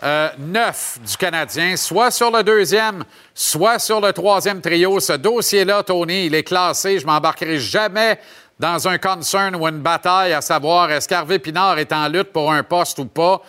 euh, 0.03 0.29
9 0.37 0.99
du 1.07 1.17
Canadien, 1.17 1.75
soit 1.77 2.09
sur 2.09 2.31
le 2.31 2.41
deuxième, 2.41 3.03
soit 3.35 3.77
sur 3.77 4.01
le 4.01 4.11
troisième 4.13 4.59
trio. 4.59 4.99
Ce 4.99 5.13
dossier-là, 5.13 5.83
Tony, 5.83 6.25
il 6.25 6.33
est 6.33 6.43
classé. 6.43 6.97
Je 6.97 7.05
m'embarquerai 7.05 7.59
jamais 7.59 8.19
dans 8.61 8.87
un 8.87 8.99
concern 8.99 9.55
ou 9.55 9.67
une 9.67 9.81
bataille 9.81 10.33
à 10.33 10.41
savoir 10.41 10.91
est-ce 10.91 11.07
qu'Harvey 11.07 11.39
Pinard 11.39 11.79
est 11.79 11.91
en 11.91 12.07
lutte 12.07 12.31
pour 12.31 12.51
un 12.51 12.61
poste 12.61 12.99
ou 12.99 13.05
pas. 13.05 13.41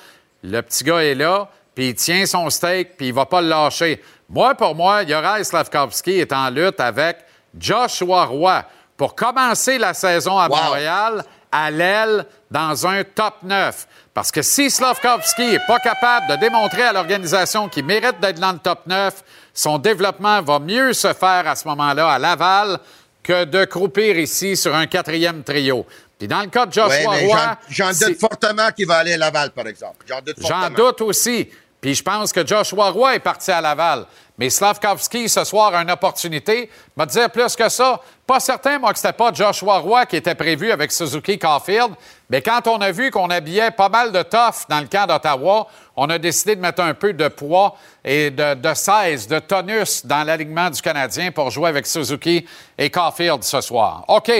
Le 0.42 0.62
petit 0.62 0.84
gars 0.84 1.04
est 1.04 1.14
là, 1.14 1.48
puis 1.74 1.90
il 1.90 1.94
tient 1.94 2.24
son 2.24 2.48
steak, 2.48 2.96
puis 2.96 3.08
il 3.08 3.12
va 3.12 3.26
pas 3.26 3.42
le 3.42 3.48
lâcher. 3.48 4.02
Moi, 4.30 4.54
pour 4.54 4.74
moi, 4.74 5.04
Juraj 5.04 5.42
Slavkovski 5.42 6.12
est 6.12 6.32
en 6.32 6.48
lutte 6.48 6.80
avec 6.80 7.18
Joshua 7.58 8.24
Roy 8.24 8.64
pour 8.96 9.14
commencer 9.14 9.76
la 9.76 9.92
saison 9.92 10.38
à 10.38 10.48
Wow. 10.48 10.56
Montréal 10.56 11.24
à 11.52 11.70
l'aile 11.70 12.24
dans 12.50 12.86
un 12.86 13.04
top 13.04 13.34
9. 13.42 13.86
Parce 14.14 14.32
que 14.32 14.40
si 14.40 14.70
Slavkovski 14.70 15.42
n'est 15.42 15.66
pas 15.66 15.78
capable 15.78 16.26
de 16.28 16.36
démontrer 16.36 16.84
à 16.84 16.94
l'organisation 16.94 17.68
qu'il 17.68 17.84
mérite 17.84 18.18
d'être 18.20 18.40
dans 18.40 18.52
le 18.52 18.58
top 18.58 18.86
9, 18.86 19.22
son 19.52 19.76
développement 19.76 20.40
va 20.40 20.58
mieux 20.58 20.94
se 20.94 21.12
faire 21.12 21.46
à 21.46 21.54
ce 21.54 21.68
moment-là 21.68 22.08
à 22.08 22.18
Laval 22.18 22.78
que 23.22 23.44
de 23.44 23.64
croupir 23.64 24.18
ici 24.18 24.56
sur 24.56 24.74
un 24.74 24.86
quatrième 24.86 25.42
trio. 25.42 25.86
Puis 26.18 26.28
dans 26.28 26.40
le 26.42 26.48
cas 26.48 26.66
de 26.66 26.72
Joshua 26.72 27.10
Roy... 27.10 27.58
j'en- 27.68 27.90
doute 27.90 28.18
fortement 28.20 28.70
qu'il 28.70 28.86
va 28.86 28.96
aller 28.98 29.14
à 29.14 29.16
Laval, 29.18 29.50
par 29.50 29.66
exemple. 29.66 30.04
J'en 30.08 30.20
doute 30.20 30.36
J'en 30.38 30.70
doute 30.70 31.00
aussi. 31.00 31.48
Puis 31.80 31.94
je 31.96 32.02
pense 32.02 32.32
que 32.32 32.46
Joshua 32.46 32.90
Roy 32.90 33.16
est 33.16 33.20
parti 33.20 33.50
à 33.50 33.60
Laval. 33.60 34.06
Mais 34.38 34.48
Slavkovski, 34.48 35.28
ce 35.28 35.44
soir, 35.44 35.74
a 35.74 35.82
une 35.82 35.90
opportunité. 35.90 36.70
Me 36.96 37.04
dire 37.06 37.28
plus 37.30 37.54
que 37.56 37.68
ça. 37.68 38.00
Pas 38.26 38.40
certain, 38.40 38.78
moi, 38.78 38.92
que 38.92 38.98
c'était 38.98 39.12
pas 39.12 39.32
Joshua 39.32 39.78
Roy 39.78 40.06
qui 40.06 40.16
était 40.16 40.34
prévu 40.34 40.70
avec 40.70 40.92
Suzuki 40.92 41.38
Caulfield. 41.38 41.92
Mais 42.32 42.40
quand 42.40 42.66
on 42.66 42.80
a 42.80 42.90
vu 42.92 43.10
qu'on 43.10 43.28
habillait 43.28 43.72
pas 43.72 43.90
mal 43.90 44.10
de 44.10 44.22
tough 44.22 44.64
dans 44.66 44.80
le 44.80 44.86
camp 44.86 45.06
d'Ottawa, 45.06 45.66
on 45.94 46.08
a 46.08 46.16
décidé 46.16 46.56
de 46.56 46.62
mettre 46.62 46.80
un 46.82 46.94
peu 46.94 47.12
de 47.12 47.28
poids 47.28 47.76
et 48.02 48.30
de, 48.30 48.54
de 48.54 48.72
16, 48.72 49.28
de 49.28 49.38
tonus 49.38 50.06
dans 50.06 50.24
l'alignement 50.24 50.70
du 50.70 50.80
Canadien 50.80 51.30
pour 51.30 51.50
jouer 51.50 51.68
avec 51.68 51.86
Suzuki 51.86 52.46
et 52.78 52.88
Caulfield 52.88 53.42
ce 53.44 53.60
soir. 53.60 54.06
OK. 54.08 54.32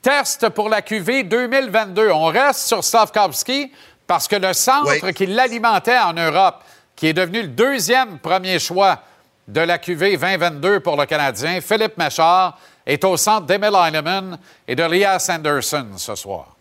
Test 0.00 0.48
pour 0.50 0.68
la 0.68 0.80
QV 0.80 1.24
2022. 1.24 2.08
On 2.12 2.26
reste 2.26 2.68
sur 2.68 2.84
Slavkovski 2.84 3.72
parce 4.06 4.28
que 4.28 4.36
le 4.36 4.52
centre 4.52 4.92
Oui. 5.04 5.12
qui 5.12 5.26
l'alimentait 5.26 5.98
en 5.98 6.12
Europe, 6.12 6.62
qui 6.94 7.08
est 7.08 7.14
devenu 7.14 7.42
le 7.42 7.48
deuxième 7.48 8.20
premier 8.20 8.60
choix 8.60 9.00
de 9.48 9.60
la 9.60 9.78
QV 9.78 10.16
2022 10.18 10.78
pour 10.78 10.96
le 10.96 11.04
Canadien, 11.04 11.60
Philippe 11.60 11.98
Méchard, 11.98 12.56
est 12.86 13.02
au 13.02 13.16
centre 13.16 13.46
d'Emil 13.46 13.74
Heinemann 13.74 14.38
et 14.68 14.76
de 14.76 14.84
Elias 14.84 15.28
Anderson 15.32 15.88
ce 15.96 16.14
soir. 16.14 16.53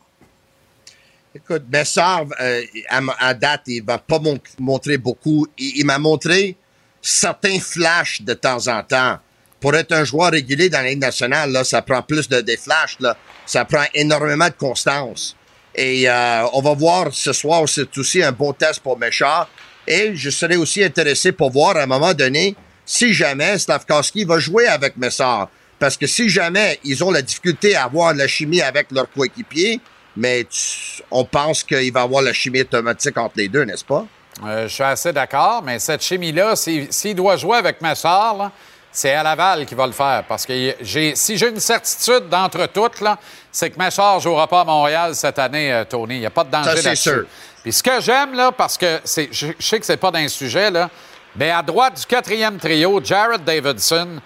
Écoute, 1.35 1.63
Bessard, 1.63 2.27
euh, 2.39 2.61
à, 2.89 3.01
à 3.19 3.33
date, 3.33 3.61
il 3.67 3.83
va 3.83 3.97
pas 3.97 4.19
mon- 4.19 4.39
montrer 4.59 4.97
beaucoup. 4.97 5.47
Il, 5.57 5.79
il 5.79 5.85
m'a 5.85 5.97
montré 5.97 6.55
certains 7.01 7.59
flashs 7.59 8.21
de 8.21 8.33
temps 8.35 8.67
en 8.67 8.83
temps. 8.83 9.17
Pour 9.59 9.73
être 9.75 9.93
un 9.93 10.03
joueur 10.03 10.31
régulier 10.31 10.69
dans 10.69 10.83
la 10.83 10.93
nationale, 10.93 11.51
là, 11.51 11.63
ça 11.63 11.81
prend 11.81 12.03
plus 12.03 12.29
de 12.29 12.41
des 12.41 12.57
flashs. 12.57 12.97
Là. 12.99 13.17
Ça 13.47 13.65
prend 13.65 13.83
énormément 13.95 14.47
de 14.47 14.53
constance. 14.53 15.35
Et 15.73 16.07
euh, 16.07 16.45
on 16.53 16.61
va 16.61 16.73
voir 16.75 17.11
ce 17.11 17.33
soir, 17.33 17.67
c'est 17.67 17.97
aussi 17.97 18.21
un 18.21 18.31
bon 18.31 18.53
test 18.53 18.81
pour 18.81 18.99
Méchard. 18.99 19.49
Et 19.87 20.11
je 20.15 20.29
serais 20.29 20.55
aussi 20.55 20.83
intéressé 20.83 21.31
pour 21.31 21.49
voir 21.49 21.77
à 21.77 21.83
un 21.83 21.87
moment 21.87 22.13
donné 22.13 22.55
si 22.85 23.11
jamais 23.11 23.57
Slavkovski 23.57 24.23
va 24.25 24.37
jouer 24.37 24.67
avec 24.67 24.97
Messard. 24.97 25.49
Parce 25.79 25.97
que 25.97 26.05
si 26.05 26.29
jamais 26.29 26.79
ils 26.83 27.03
ont 27.03 27.09
la 27.09 27.23
difficulté 27.23 27.75
à 27.75 27.85
avoir 27.85 28.13
la 28.13 28.27
chimie 28.27 28.61
avec 28.61 28.91
leur 28.91 29.11
coéquipier, 29.11 29.79
mais 30.15 30.43
tu- 30.49 31.01
on 31.11 31.25
pense 31.25 31.63
qu'il 31.63 31.91
va 31.91 32.01
avoir 32.01 32.21
la 32.21 32.33
chimie 32.33 32.61
automatique 32.61 33.17
entre 33.17 33.33
les 33.37 33.47
deux, 33.47 33.63
n'est-ce 33.63 33.85
pas? 33.85 34.05
Euh, 34.45 34.63
je 34.67 34.73
suis 34.73 34.83
assez 34.83 35.13
d'accord, 35.13 35.61
mais 35.63 35.77
cette 35.79 36.01
chimie-là, 36.03 36.55
s'il 36.55 37.15
doit 37.15 37.37
jouer 37.37 37.57
avec 37.57 37.81
Massard, 37.81 38.35
là, 38.37 38.51
c'est 38.91 39.13
à 39.13 39.23
Laval 39.23 39.65
qui 39.65 39.73
va 39.75 39.85
le 39.87 39.93
faire. 39.93 40.23
Parce 40.27 40.45
que 40.45 40.75
si 41.13 41.37
j'ai 41.37 41.49
une 41.49 41.59
certitude 41.59 42.29
d'entre 42.29 42.67
toutes, 42.67 43.03
c'est 43.51 43.69
que 43.71 43.77
Massard 43.77 44.15
ne 44.17 44.21
jouera 44.21 44.47
pas 44.47 44.61
à 44.61 44.63
Montréal 44.63 45.15
cette 45.15 45.39
année, 45.39 45.71
euh, 45.73 45.83
Tony. 45.83 46.15
Il 46.15 46.19
n'y 46.21 46.25
a 46.25 46.31
pas 46.31 46.43
de 46.43 46.51
danger 46.51 46.69
Ça, 46.69 46.75
c'est 46.77 46.83
là-dessus. 46.83 47.09
sûr. 47.09 47.25
Puis 47.63 47.73
ce 47.73 47.81
que 47.83 48.01
j'aime, 48.01 48.33
là, 48.33 48.51
parce 48.51 48.77
que 48.77 48.99
c'est, 49.03 49.29
je, 49.31 49.47
je 49.57 49.65
sais 49.67 49.79
que 49.79 49.85
c'est 49.85 49.97
pas 49.97 50.11
d'un 50.11 50.27
sujet, 50.27 50.69
là, 50.69 50.89
mais 51.35 51.49
à 51.49 51.61
droite 51.63 51.99
du 51.99 52.05
quatrième 52.05 52.57
trio, 52.57 53.01
Jared 53.03 53.43
Davidson, 53.43 54.19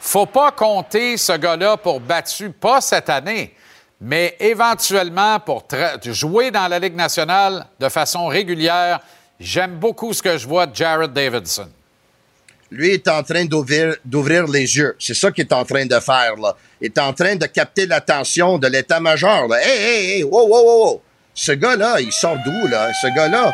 faut 0.00 0.26
pas 0.26 0.50
compter 0.52 1.16
ce 1.16 1.32
gars-là 1.32 1.76
pour 1.76 2.00
battu, 2.00 2.50
pas 2.50 2.80
cette 2.80 3.10
année, 3.10 3.54
mais 4.00 4.36
éventuellement 4.40 5.40
pour 5.40 5.64
jouer 6.04 6.50
dans 6.50 6.68
la 6.68 6.78
Ligue 6.78 6.96
nationale 6.96 7.66
de 7.78 7.88
façon 7.88 8.26
régulière. 8.26 9.00
J'aime 9.40 9.76
beaucoup 9.76 10.12
ce 10.12 10.22
que 10.22 10.38
je 10.38 10.46
vois 10.46 10.66
de 10.66 10.74
Jared 10.74 11.12
Davidson. 11.12 11.68
Lui 12.70 12.94
est 12.94 13.08
en 13.08 13.22
train 13.22 13.44
d'ouvrir, 13.44 14.46
les 14.48 14.76
yeux. 14.76 14.96
C'est 14.98 15.14
ça 15.14 15.30
qu'il 15.30 15.44
est 15.44 15.52
en 15.52 15.64
train 15.64 15.86
de 15.86 15.98
faire, 16.00 16.36
là. 16.36 16.56
Il 16.80 16.86
est 16.86 16.98
en 16.98 17.12
train 17.12 17.36
de 17.36 17.46
capter 17.46 17.86
l'attention 17.86 18.58
de 18.58 18.66
l'état-major. 18.66 19.54
Hey, 19.54 19.78
hey, 19.78 20.10
hey, 20.10 20.22
wow, 20.24 20.48
wow, 20.48 20.64
wow, 20.64 20.84
wow. 20.84 21.02
Ce 21.34 21.52
gars-là, 21.52 22.00
il 22.00 22.12
sort 22.12 22.36
d'où, 22.44 22.66
là? 22.66 22.90
Ce 23.00 23.06
gars-là, 23.14 23.52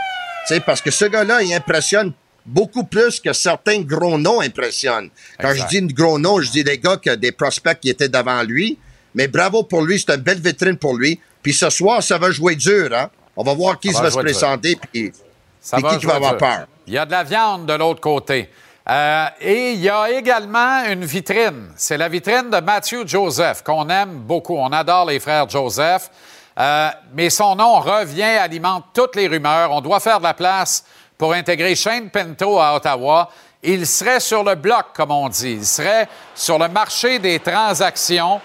parce 0.65 0.81
que 0.81 0.91
ce 0.91 1.05
gars-là, 1.05 1.43
il 1.43 1.53
impressionne 1.53 2.13
beaucoup 2.47 2.85
plus 2.85 3.21
que 3.21 3.33
certains 3.33 3.81
gros 3.81 4.19
noms 4.19 4.41
impressionnent. 4.41 5.11
Quand 5.39 5.51
Exact. 5.51 5.71
je 5.71 5.79
dis 5.79 5.95
gros 5.95 6.19
noms, 6.19 6.41
je 6.41 6.51
dis 6.51 6.65
des 6.65 6.79
gars 6.79 6.97
que 6.97 7.15
des 7.15 7.33
prospects 7.33 7.79
qui 7.79 7.91
étaient 7.91 8.09
devant 8.09 8.43
lui. 8.43 8.79
Mais 9.15 9.29
bravo 9.29 9.63
pour 9.63 9.83
lui, 9.83 9.99
c'est 9.99 10.15
une 10.15 10.21
belle 10.21 10.41
vitrine 10.41 10.77
pour 10.77 10.97
lui. 10.97 11.21
Puis 11.43 11.53
ce 11.53 11.71
soir, 11.71 12.03
ça 12.03 12.19
va 12.19 12.31
jouer 12.31 12.55
dur, 12.57 12.91
hein? 12.95 13.11
On 13.37 13.43
va 13.43 13.55
voir 13.55 13.79
qui 13.79 13.89
Ça 13.89 13.95
se 13.95 14.03
va 14.03 14.05
va 14.09 14.11
se 14.11 14.19
présenter, 14.19 14.77
puis, 14.77 15.13
Ça 15.61 15.77
puis 15.79 15.87
qui, 15.87 15.99
qui 15.99 16.07
va 16.07 16.17
avoir 16.17 16.33
dur. 16.33 16.39
peur. 16.39 16.67
Il 16.87 16.95
y 16.95 16.99
a 16.99 17.07
de 17.07 17.11
la 17.11 17.23
viande 17.25 17.67
de 17.67 17.73
l'autre 17.73 18.01
côté. 18.01 18.51
Euh, 18.89 19.27
et 19.41 19.73
il 19.73 19.81
y 19.81 19.89
a 19.89 20.11
également 20.11 20.85
une 20.85 21.05
vitrine. 21.05 21.69
C'est 21.77 21.97
la 21.97 22.09
vitrine 22.09 22.51
de 22.51 22.61
Matthew 22.61 23.07
Joseph, 23.07 23.63
qu'on 23.63 23.89
aime 23.89 24.19
beaucoup. 24.21 24.57
On 24.57 24.73
adore 24.73 25.07
les 25.07 25.21
frères 25.21 25.49
Joseph. 25.49 26.11
Euh, 26.59 26.89
mais 27.15 27.31
son 27.31 27.55
nom 27.55 27.79
revient, 27.81 28.23
alimente 28.23 28.87
toutes 28.93 29.17
les 29.17 29.29
rumeurs. 29.29 29.71
On 29.71 29.81
doit 29.81 30.01
faire 30.01 30.19
de 30.19 30.25
la 30.25 30.35
place 30.35 30.85
pour 31.17 31.33
intégrer 31.33 31.75
Shane 31.75 32.11
Pinto 32.11 32.59
à 32.59 32.75
Ottawa. 32.75 33.31
Il 33.63 33.87
serait 33.87 34.21
sur 34.21 34.43
le 34.43 34.55
bloc, 34.57 34.87
comme 34.95 35.11
on 35.13 35.29
dit. 35.29 35.53
Il 35.53 35.67
serait 35.67 36.09
sur 36.35 36.59
le 36.59 36.69
marché 36.69 37.19
des 37.19 37.39
transactions. 37.39 38.41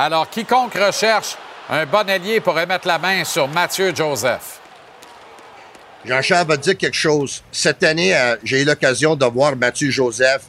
Alors, 0.00 0.30
quiconque 0.30 0.74
recherche 0.74 1.36
un 1.68 1.84
bon 1.84 2.08
allié 2.08 2.38
pourrait 2.38 2.66
mettre 2.66 2.86
la 2.86 3.00
main 3.00 3.24
sur 3.24 3.48
Matthew 3.48 3.96
Joseph. 3.96 4.60
Jean-Charles 6.04 6.46
va 6.46 6.56
dire 6.56 6.78
quelque 6.78 6.96
chose. 6.96 7.42
Cette 7.50 7.82
année, 7.82 8.16
euh, 8.16 8.36
j'ai 8.44 8.62
eu 8.62 8.64
l'occasion 8.64 9.16
de 9.16 9.24
voir 9.24 9.56
Mathieu 9.56 9.90
Joseph 9.90 10.42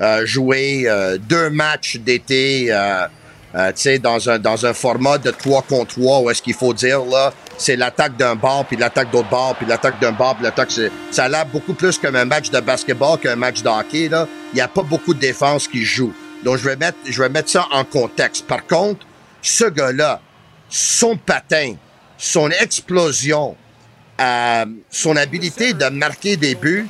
euh, 0.00 0.24
jouer 0.24 0.84
euh, 0.86 1.18
deux 1.18 1.50
matchs 1.50 1.96
d'été, 1.96 2.68
dans 2.70 4.30
un, 4.30 4.38
dans 4.38 4.64
un 4.64 4.72
format 4.72 5.18
de 5.18 5.32
3 5.32 5.62
contre 5.62 5.96
3, 5.96 6.20
où 6.20 6.30
est-ce 6.30 6.40
qu'il 6.40 6.54
faut 6.54 6.72
dire, 6.72 7.04
là, 7.04 7.32
c'est 7.58 7.74
l'attaque 7.74 8.16
d'un 8.16 8.36
bord, 8.36 8.64
puis 8.64 8.76
l'attaque 8.76 9.10
d'autre 9.10 9.28
bord, 9.28 9.56
puis 9.56 9.66
l'attaque 9.66 10.00
d'un 10.00 10.12
bord, 10.12 10.36
puis 10.36 10.44
l'attaque... 10.44 10.70
Ça 11.10 11.24
a 11.24 11.28
l'air 11.28 11.46
beaucoup 11.46 11.74
plus 11.74 11.98
comme 11.98 12.14
un 12.14 12.26
match 12.26 12.48
de 12.50 12.60
basketball 12.60 13.18
qu'un 13.18 13.34
match 13.34 13.60
de. 13.60 13.70
Il 13.92 14.54
n'y 14.54 14.60
a 14.60 14.68
pas 14.68 14.82
beaucoup 14.82 15.14
de 15.14 15.20
défense 15.20 15.66
qui 15.66 15.82
joue. 15.82 16.14
Donc, 16.44 16.58
je 16.58 16.64
vais 16.64 16.76
mettre, 16.76 16.98
je 17.06 17.22
vais 17.22 17.28
mettre 17.28 17.48
ça 17.50 17.66
en 17.72 17.84
contexte. 17.84 18.46
Par 18.46 18.66
contre, 18.66 19.06
ce 19.42 19.64
gars-là, 19.64 20.20
son 20.68 21.16
patin, 21.16 21.74
son 22.18 22.50
explosion, 22.50 23.56
euh, 24.20 24.64
son 24.90 25.16
habilité 25.16 25.72
de 25.72 25.86
marquer 25.86 26.36
des 26.36 26.54
buts, 26.54 26.86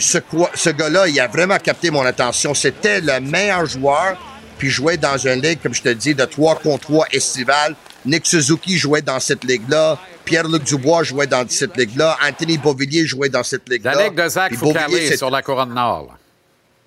ce, 0.00 0.70
gars-là, 0.70 1.08
il 1.08 1.18
a 1.20 1.26
vraiment 1.26 1.58
capté 1.58 1.90
mon 1.90 2.04
attention. 2.04 2.54
C'était 2.54 3.00
le 3.00 3.20
meilleur 3.20 3.66
joueur, 3.66 4.16
puis 4.58 4.70
jouait 4.70 4.96
dans 4.96 5.16
une 5.16 5.40
ligue, 5.42 5.60
comme 5.62 5.74
je 5.74 5.82
te 5.82 5.88
dis, 5.90 6.14
de 6.14 6.24
3 6.24 6.56
contre 6.56 6.86
3 6.86 7.06
estival. 7.12 7.74
Nick 8.06 8.26
Suzuki 8.26 8.78
jouait 8.78 9.02
dans 9.02 9.20
cette 9.20 9.44
ligue-là. 9.44 9.98
Pierre-Luc 10.24 10.62
Dubois 10.64 11.02
jouait 11.02 11.26
dans 11.26 11.44
cette 11.48 11.76
ligue-là. 11.76 12.16
Anthony 12.26 12.58
Beauvillier 12.58 13.06
jouait 13.06 13.28
dans 13.28 13.42
cette 13.42 13.68
ligue-là. 13.68 13.94
La 13.94 14.04
ligue 14.04 14.14
de 14.14 14.28
Zach 14.28 14.54
Foucalé 14.54 15.08
c'est- 15.08 15.16
sur 15.16 15.30
la 15.30 15.42
couronne 15.42 15.74
nord. 15.74 16.16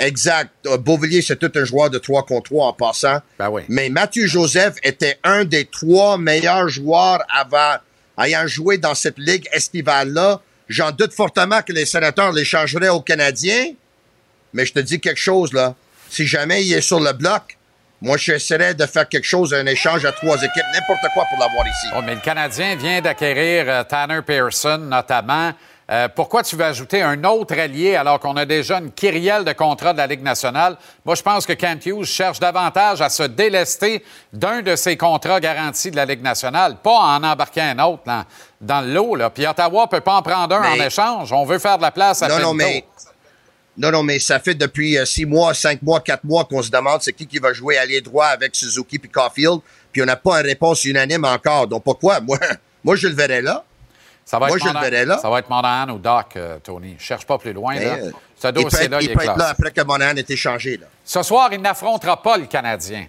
Exact. 0.02 0.50
Euh, 0.66 0.78
Beauvillier, 0.78 1.22
c'est 1.22 1.38
tout 1.38 1.52
un 1.56 1.64
joueur 1.64 1.90
de 1.90 1.98
3 2.00 2.26
contre 2.26 2.50
3 2.52 2.68
en 2.68 2.74
passant. 2.74 3.20
Ben 3.38 3.50
oui. 3.50 3.62
Mais 3.70 3.90
Mathieu 3.90 4.26
Joseph 4.28 4.76
était 4.84 5.18
un 5.24 5.46
des 5.46 5.66
trois 5.66 6.18
meilleurs 6.18 6.70
joueurs 6.70 7.24
avant, 7.34 7.76
ayant 8.20 8.48
joué 8.48 8.78
dans 8.78 8.96
cette 8.96 9.20
ligue 9.20 9.48
estivale-là. 9.54 10.42
J'en 10.68 10.92
doute 10.92 11.14
fortement 11.14 11.62
que 11.62 11.72
les 11.72 11.86
sénateurs 11.86 12.32
l'échangeraient 12.32 12.90
aux 12.90 13.02
Canadiens. 13.02 13.74
Mais 14.54 14.66
je 14.66 14.74
te 14.74 14.80
dis 14.80 15.00
quelque 15.00 15.20
chose, 15.20 15.54
là. 15.54 15.76
Si 16.10 16.26
jamais 16.26 16.66
il 16.66 16.74
est 16.74 16.82
sur 16.82 17.00
le 17.00 17.14
bloc, 17.14 17.58
moi, 18.02 18.18
j'essaierais 18.18 18.74
de 18.74 18.86
faire 18.88 19.08
quelque 19.08 19.26
chose, 19.26 19.54
un 19.54 19.66
échange 19.68 20.04
à 20.06 20.12
trois 20.12 20.36
équipes, 20.38 20.66
n'importe 20.74 21.06
quoi 21.14 21.24
pour 21.30 21.40
l'avoir 21.40 21.68
ici. 21.68 21.88
Oh, 21.96 22.02
mais 22.04 22.16
le 22.16 22.22
Canadien 22.22 22.76
vient 22.76 23.00
d'acquérir 23.00 23.66
euh, 23.68 23.84
Tanner 23.84 24.22
Pearson, 24.26 24.80
notamment. 24.80 25.54
Euh, 25.92 26.08
pourquoi 26.08 26.42
tu 26.42 26.56
veux 26.56 26.64
ajouter 26.64 27.02
un 27.02 27.22
autre 27.26 27.58
allié 27.60 27.98
alors 27.98 28.18
qu'on 28.22 28.38
a 28.38 28.46
déjà 28.46 28.78
une 28.80 28.94
kyrielle 28.94 29.44
de 29.44 29.52
contrats 29.52 29.92
de 29.92 29.98
la 29.98 30.08
Ligue 30.08 30.24
nationale? 30.24 30.78
Moi, 31.04 31.16
je 31.16 31.22
pense 31.22 31.46
que 31.46 31.52
Kent 31.52 31.86
Hughes 31.86 32.06
cherche 32.06 32.40
davantage 32.40 33.02
à 33.02 33.10
se 33.10 33.24
délester 33.24 34.02
d'un 34.32 34.62
de 34.62 34.78
ses 34.78 34.96
contrats 34.96 35.42
garantis 35.42 35.92
de 35.92 35.98
la 35.98 36.06
Ligue 36.06 36.22
nationale, 36.22 36.78
pas 36.82 36.98
en 36.98 37.22
embarquer 37.22 37.60
un 37.60 37.80
autre 37.80 38.04
dans, 38.06 38.24
dans 38.62 38.80
le 38.80 38.94
lot. 38.94 39.16
Là. 39.16 39.30
Puis 39.30 39.46
Ottawa 39.46 39.88
peut 39.88 40.00
pas 40.00 40.16
en 40.16 40.22
prendre 40.22 40.56
un 40.56 40.62
Mais- 40.62 40.82
en 40.82 40.86
échange. 40.86 41.34
On 41.34 41.44
veut 41.44 41.60
faire 41.60 41.78
de 41.78 41.84
la 41.84 41.92
place 41.92 42.22
à 42.24 42.30
Non, 42.30 42.40
non, 42.40 42.54
mais. 42.54 42.86
Non, 43.78 43.92
non, 43.92 44.04
mais 44.04 44.20
ça 44.20 44.40
fait 44.40 44.54
depuis 44.54 44.98
euh, 44.98 45.06
six 45.06 45.26
mois, 45.26 45.54
cinq 45.54 45.82
mois, 45.82 46.00
quatre 46.00 46.24
mois 46.24 46.46
qu'on 46.46 46.62
se 46.62 46.70
demande 46.70 47.02
c'est 47.02 47.14
qui 47.14 47.26
qui 47.26 47.40
va 47.40 47.52
jouer 47.52 47.78
allié 47.78 48.00
droit 48.00 48.28
avec 48.28 48.56
Suzuki 48.56 49.00
puis 49.00 49.10
Caulfield, 49.10 49.60
puis 49.92 50.02
on 50.02 50.06
n'a 50.06 50.18
pas 50.18 50.40
une 50.40 50.46
réponse 50.46 50.86
unanime 50.86 51.26
encore. 51.26 51.68
Donc 51.68 51.84
pourquoi? 51.84 52.20
Moi, 52.22 52.38
moi 52.84 52.96
je 52.96 53.08
le 53.08 53.16
verrais 53.16 53.42
là. 53.42 53.64
Ça 54.32 54.40
va 54.40 54.48
Moi, 54.48 54.56
être 54.56 54.64
je 54.64 54.68
le 54.70 54.74
Monahan- 54.74 54.90
verrais 54.90 55.06
là. 55.06 55.18
Ça 55.18 55.30
va 55.30 55.40
être 55.40 55.50
Monahan 55.50 55.90
ou 55.90 55.98
Doc, 55.98 56.26
euh, 56.38 56.58
Tony. 56.64 56.96
Je 56.98 57.04
cherche 57.04 57.26
pas 57.26 57.38
plus 57.38 57.52
loin. 57.52 57.74
Mais, 57.76 57.84
Là. 57.86 57.92
euh, 57.96 58.12
Ce 58.42 58.48
il 58.48 58.54
peut 58.54 58.62
dossier-là, 58.64 58.98
être, 58.98 59.04
il, 59.04 59.06
il 59.08 59.12
est 59.12 59.14
peut 59.16 59.22
être 59.24 59.28
là 59.28 59.34
classe. 59.36 59.50
après 59.52 59.72
que 59.72 59.82
Monahan 59.82 60.16
ait 60.16 60.26
échangé. 60.30 60.78
Là. 60.78 60.88
Ce 61.04 61.22
soir, 61.22 61.50
il 61.52 61.62
n'affrontera 61.62 62.22
pas 62.22 62.38
le 62.38 62.46
Canadien. 62.46 63.08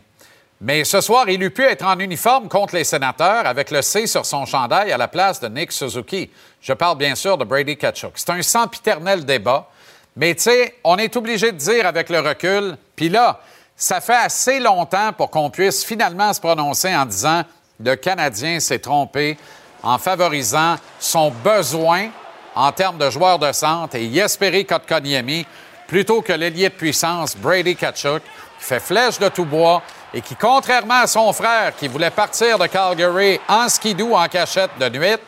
Mais 0.60 0.82
ce 0.84 1.00
soir, 1.00 1.28
il 1.28 1.40
eût 1.42 1.50
pu 1.50 1.62
être 1.64 1.84
en 1.86 1.96
uniforme 2.00 2.48
contre 2.48 2.74
les 2.74 2.82
sénateurs 2.84 3.46
avec 3.46 3.70
le 3.70 3.82
C 3.82 4.06
sur 4.08 4.26
son 4.26 4.46
chandail 4.46 4.90
à 4.90 4.96
la 4.96 5.06
place 5.08 5.38
de 5.40 5.46
Nick 5.48 5.70
Suzuki. 5.72 6.28
Je 6.60 6.72
parle 6.72 6.98
bien 6.98 7.14
sûr 7.14 7.38
de 7.38 7.44
Brady 7.44 7.76
Kachuk. 7.76 8.12
C'est 8.16 8.30
un 8.30 8.42
sempiternel 8.42 9.24
débat. 9.24 9.68
Mais 10.16 10.34
tu 10.34 10.42
sais, 10.42 10.74
on 10.84 10.96
est 10.98 11.16
obligé 11.16 11.52
de 11.52 11.56
dire 11.56 11.86
avec 11.86 12.10
le 12.10 12.18
recul, 12.20 12.76
puis 12.96 13.08
là, 13.08 13.40
ça 13.76 14.00
fait 14.00 14.12
assez 14.16 14.58
longtemps 14.60 15.12
pour 15.12 15.30
qu'on 15.30 15.50
puisse 15.50 15.84
finalement 15.84 16.32
se 16.32 16.40
prononcer 16.40 16.94
en 16.94 17.06
disant 17.06 17.42
le 17.80 17.94
Canadien 17.96 18.58
s'est 18.60 18.78
trompé 18.80 19.38
en 19.82 19.98
favorisant 19.98 20.76
son 20.98 21.30
besoin 21.30 22.08
en 22.54 22.70
termes 22.72 22.98
de 22.98 23.10
joueurs 23.10 23.38
de 23.38 23.52
centre 23.52 23.96
et 23.96 24.12
Jesperi 24.12 24.64
Kotkaniemi 24.66 25.46
plutôt 25.86 26.22
que 26.22 26.32
l'ailier 26.32 26.68
de 26.68 26.74
puissance 26.74 27.36
Brady 27.36 27.76
Kachuk, 27.76 28.22
qui 28.22 28.64
fait 28.64 28.80
flèche 28.80 29.18
de 29.18 29.28
tout 29.28 29.44
bois 29.44 29.82
et 30.14 30.20
qui, 30.20 30.36
contrairement 30.36 31.02
à 31.02 31.06
son 31.06 31.32
frère 31.32 31.74
qui 31.76 31.88
voulait 31.88 32.10
partir 32.10 32.58
de 32.58 32.66
Calgary 32.66 33.40
en 33.48 33.68
skidoo 33.68 34.14
en 34.14 34.26
cachette 34.28 34.70
de 34.78 34.88
nuit, 34.88 35.18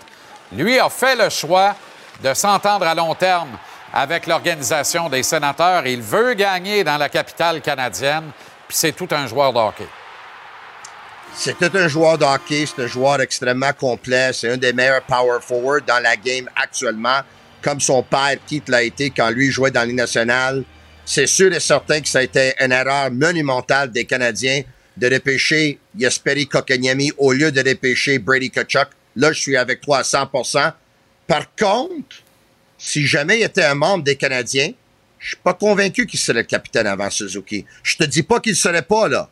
lui 0.53 0.79
a 0.79 0.89
fait 0.89 1.17
le 1.17 1.29
choix 1.29 1.75
de 2.23 2.33
s'entendre 2.33 2.87
à 2.87 2.95
long 2.95 3.15
terme 3.15 3.51
avec 3.93 4.27
l'organisation 4.27 5.09
des 5.09 5.23
sénateurs. 5.23 5.87
Il 5.87 6.03
veut 6.03 6.35
gagner 6.35 6.85
dans 6.85 6.97
la 6.97 7.09
capitale 7.09 7.61
canadienne, 7.61 8.31
puis 8.69 8.77
c'est 8.77 8.93
tout 8.93 9.09
un 9.11 9.27
joueur 9.27 9.53
de 9.53 9.59
hockey. 9.59 9.89
Tout 11.43 11.71
un 11.75 11.89
joueur 11.89 12.17
de 12.17 12.25
hockey, 12.25 12.65
c'est 12.65 12.85
un 12.85 12.87
joueur 12.87 13.21
extrêmement 13.21 13.73
complet, 13.73 14.31
c'est 14.33 14.51
un 14.51 14.57
des 14.57 14.73
meilleurs 14.73 15.03
power 15.03 15.41
forward 15.43 15.85
dans 15.85 15.99
la 15.99 16.17
game 16.17 16.49
actuellement, 16.55 17.21
comme 17.61 17.81
son 17.81 18.03
père 18.05 18.37
Keith 18.47 18.69
l'a 18.69 18.83
été 18.85 19.11
quand 19.11 19.31
lui 19.31 19.51
jouait 19.51 19.73
dans 19.73 19.83
Ligue 19.83 19.97
nationale. 19.97 20.63
C'est 21.05 21.27
sûr 21.27 21.53
et 21.53 21.61
certain 21.61 22.01
que 22.01 22.09
ça 22.09 22.21
a 22.21 22.23
été 22.23 22.55
une 22.61 22.71
erreur 22.71 23.11
monumentale 23.11 23.91
des 23.91 24.05
Canadiens 24.05 24.63
de 24.97 25.13
repêcher 25.13 25.81
Jesperi 25.99 26.47
Kokanyemi 26.47 27.13
au 27.19 27.33
lieu 27.33 27.51
de 27.51 27.69
repêcher 27.69 28.21
Brady 28.21 28.51
Kachuk. 28.51 28.89
Là, 29.17 29.33
je 29.33 29.41
suis 29.41 29.57
avec 29.57 29.81
toi 29.81 29.99
à 29.99 30.03
100% 30.03 30.73
Par 31.27 31.55
contre, 31.57 32.17
si 32.79 33.07
jamais 33.07 33.41
il 33.41 33.43
était 33.43 33.65
un 33.65 33.75
membre 33.75 34.05
des 34.05 34.17
Canadiens, 34.17 34.71
je 35.19 35.29
suis 35.29 35.37
pas 35.43 35.55
convaincu 35.55 36.07
qu'il 36.07 36.21
serait 36.21 36.39
le 36.39 36.45
capitaine 36.45 36.87
avant 36.87 37.11
Suzuki. 37.11 37.67
Je 37.83 37.97
te 37.97 38.05
dis 38.05 38.23
pas 38.23 38.41
qu'il 38.41 38.55
serait 38.55 38.83
pas 38.83 39.09
là. 39.09 39.31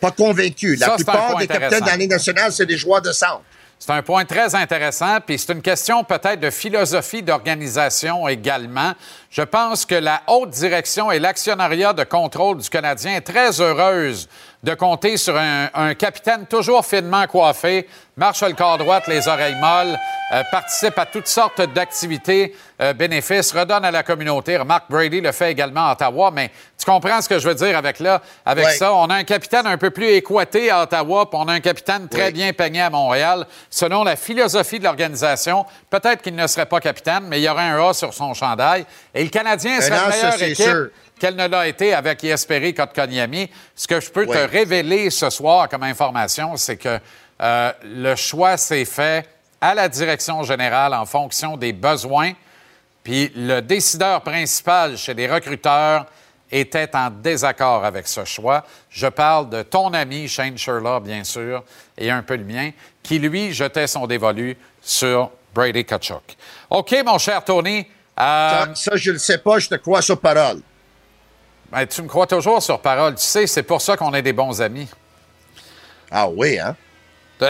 Pas 0.00 0.10
convaincu. 0.10 0.76
La 0.76 0.86
Ça, 0.86 0.94
plupart 0.96 1.28
point 1.28 1.40
des 1.40 1.46
capitaines 1.46 1.80
de 1.80 1.86
la 1.86 1.96
Ligue 1.96 2.10
nationale, 2.10 2.52
c'est 2.52 2.66
des 2.66 2.76
joueurs 2.76 3.02
de 3.02 3.12
centre. 3.12 3.42
C'est 3.78 3.92
un 3.92 4.02
point 4.02 4.24
très 4.24 4.54
intéressant, 4.54 5.18
puis 5.20 5.38
c'est 5.38 5.52
une 5.52 5.60
question 5.60 6.02
peut-être 6.02 6.40
de 6.40 6.48
philosophie 6.48 7.22
d'organisation 7.22 8.26
également. 8.26 8.94
Je 9.30 9.42
pense 9.42 9.84
que 9.84 9.94
la 9.94 10.22
haute 10.28 10.48
direction 10.50 11.12
et 11.12 11.18
l'actionnariat 11.18 11.92
de 11.92 12.02
contrôle 12.04 12.56
du 12.56 12.70
Canadien 12.70 13.16
est 13.16 13.20
très 13.20 13.60
heureuse 13.60 14.28
de 14.62 14.74
compter 14.74 15.16
sur 15.16 15.36
un, 15.36 15.68
un 15.74 15.94
capitaine 15.94 16.46
toujours 16.46 16.84
finement 16.84 17.26
coiffé, 17.26 17.88
marche 18.16 18.42
le 18.42 18.54
corps 18.54 18.78
droite, 18.78 19.06
les 19.06 19.28
oreilles 19.28 19.56
molles, 19.56 19.98
euh, 20.32 20.42
participe 20.50 20.98
à 20.98 21.06
toutes 21.06 21.28
sortes 21.28 21.60
d'activités 21.72 22.56
euh, 22.80 22.92
bénéfices, 22.92 23.52
redonne 23.52 23.84
à 23.84 23.90
la 23.90 24.02
communauté. 24.02 24.58
Mark 24.64 24.84
Brady 24.88 25.20
le 25.20 25.30
fait 25.32 25.52
également 25.52 25.88
à 25.88 25.92
Ottawa, 25.92 26.30
mais 26.32 26.50
tu 26.78 26.84
comprends 26.84 27.20
ce 27.20 27.28
que 27.28 27.38
je 27.38 27.46
veux 27.46 27.54
dire 27.54 27.76
avec 27.76 28.00
là, 28.00 28.20
avec 28.44 28.66
ça. 28.70 28.92
On 28.94 29.06
a 29.06 29.14
un 29.14 29.24
capitaine 29.24 29.66
un 29.66 29.78
peu 29.78 29.90
plus 29.90 30.08
équaté 30.08 30.70
à 30.70 30.82
Ottawa, 30.82 31.30
puis 31.30 31.38
on 31.40 31.48
a 31.48 31.52
un 31.52 31.60
capitaine 31.60 32.08
très 32.08 32.26
Oui. 32.26 32.32
bien 32.32 32.52
peigné 32.52 32.80
à 32.82 32.90
Montréal. 32.90 33.46
Selon 33.70 34.02
la 34.04 34.16
philosophie 34.16 34.78
de 34.78 34.84
l'organisation, 34.84 35.64
peut-être 35.90 36.22
qu'il 36.22 36.34
ne 36.34 36.46
serait 36.46 36.66
pas 36.66 36.80
capitaine, 36.80 37.24
mais 37.28 37.40
il 37.40 37.44
y 37.44 37.48
aurait 37.48 37.62
un 37.62 37.88
A 37.88 37.92
sur 37.94 38.12
son 38.12 38.34
chandail. 38.34 38.84
Et 39.14 39.22
le 39.22 39.30
Canadien 39.30 39.80
serait 39.80 39.90
la 39.90 40.12
ça, 40.12 40.26
meilleure 40.28 40.42
équipe 40.42 40.66
sûr. 40.66 40.86
Qu'elle 41.18 41.36
ne 41.36 41.46
l'a 41.46 41.66
été 41.66 41.94
avec 41.94 42.22
Yesperi 42.22 42.74
Kotkaniemi. 42.74 43.50
Ce 43.74 43.86
que 43.86 44.00
je 44.00 44.10
peux 44.10 44.26
te 44.26 44.50
révéler 44.50 45.10
ce 45.10 45.30
soir 45.30 45.68
comme 45.68 45.82
information, 45.82 46.56
c'est 46.56 46.76
que 46.76 46.98
euh, 47.40 47.72
le 47.84 48.14
choix 48.14 48.56
s'est 48.56 48.84
fait 48.84 49.28
à 49.60 49.74
la 49.74 49.88
direction 49.88 50.42
générale 50.42 50.94
en 50.94 51.06
fonction 51.06 51.56
des 51.56 51.72
besoins. 51.72 52.32
Puis 53.02 53.32
le 53.34 53.60
décideur 53.60 54.20
principal 54.22 54.96
chez 54.98 55.14
les 55.14 55.30
recruteurs 55.30 56.06
était 56.50 56.94
en 56.94 57.10
désaccord 57.10 57.84
avec 57.84 58.06
ce 58.06 58.24
choix. 58.24 58.64
Je 58.90 59.06
parle 59.06 59.48
de 59.50 59.62
ton 59.62 59.92
ami 59.94 60.28
Shane 60.28 60.56
Sherlock, 60.56 61.04
bien 61.04 61.24
sûr, 61.24 61.64
et 61.98 62.10
un 62.10 62.22
peu 62.22 62.36
le 62.36 62.44
mien, 62.44 62.70
qui, 63.02 63.18
lui, 63.18 63.52
jetait 63.52 63.86
son 63.86 64.06
dévolu 64.06 64.56
sur 64.82 65.30
Brady 65.54 65.84
Kachuk. 65.84 66.36
OK, 66.70 66.94
mon 67.04 67.18
cher 67.18 67.42
Tony. 67.44 67.80
euh, 67.80 67.84
Ça, 68.20 68.68
ça, 68.74 68.90
je 68.96 69.12
le 69.12 69.18
sais 69.18 69.38
pas, 69.38 69.58
je 69.58 69.68
te 69.68 69.74
crois 69.76 70.02
sur 70.02 70.20
parole. 70.20 70.60
Ben, 71.70 71.86
tu 71.86 72.02
me 72.02 72.08
crois 72.08 72.26
toujours 72.26 72.62
sur 72.62 72.80
parole. 72.80 73.14
Tu 73.14 73.24
sais, 73.24 73.46
c'est 73.46 73.62
pour 73.62 73.80
ça 73.80 73.96
qu'on 73.96 74.12
est 74.14 74.22
des 74.22 74.32
bons 74.32 74.60
amis. 74.60 74.88
Ah 76.10 76.28
oui, 76.28 76.58
hein? 76.58 76.76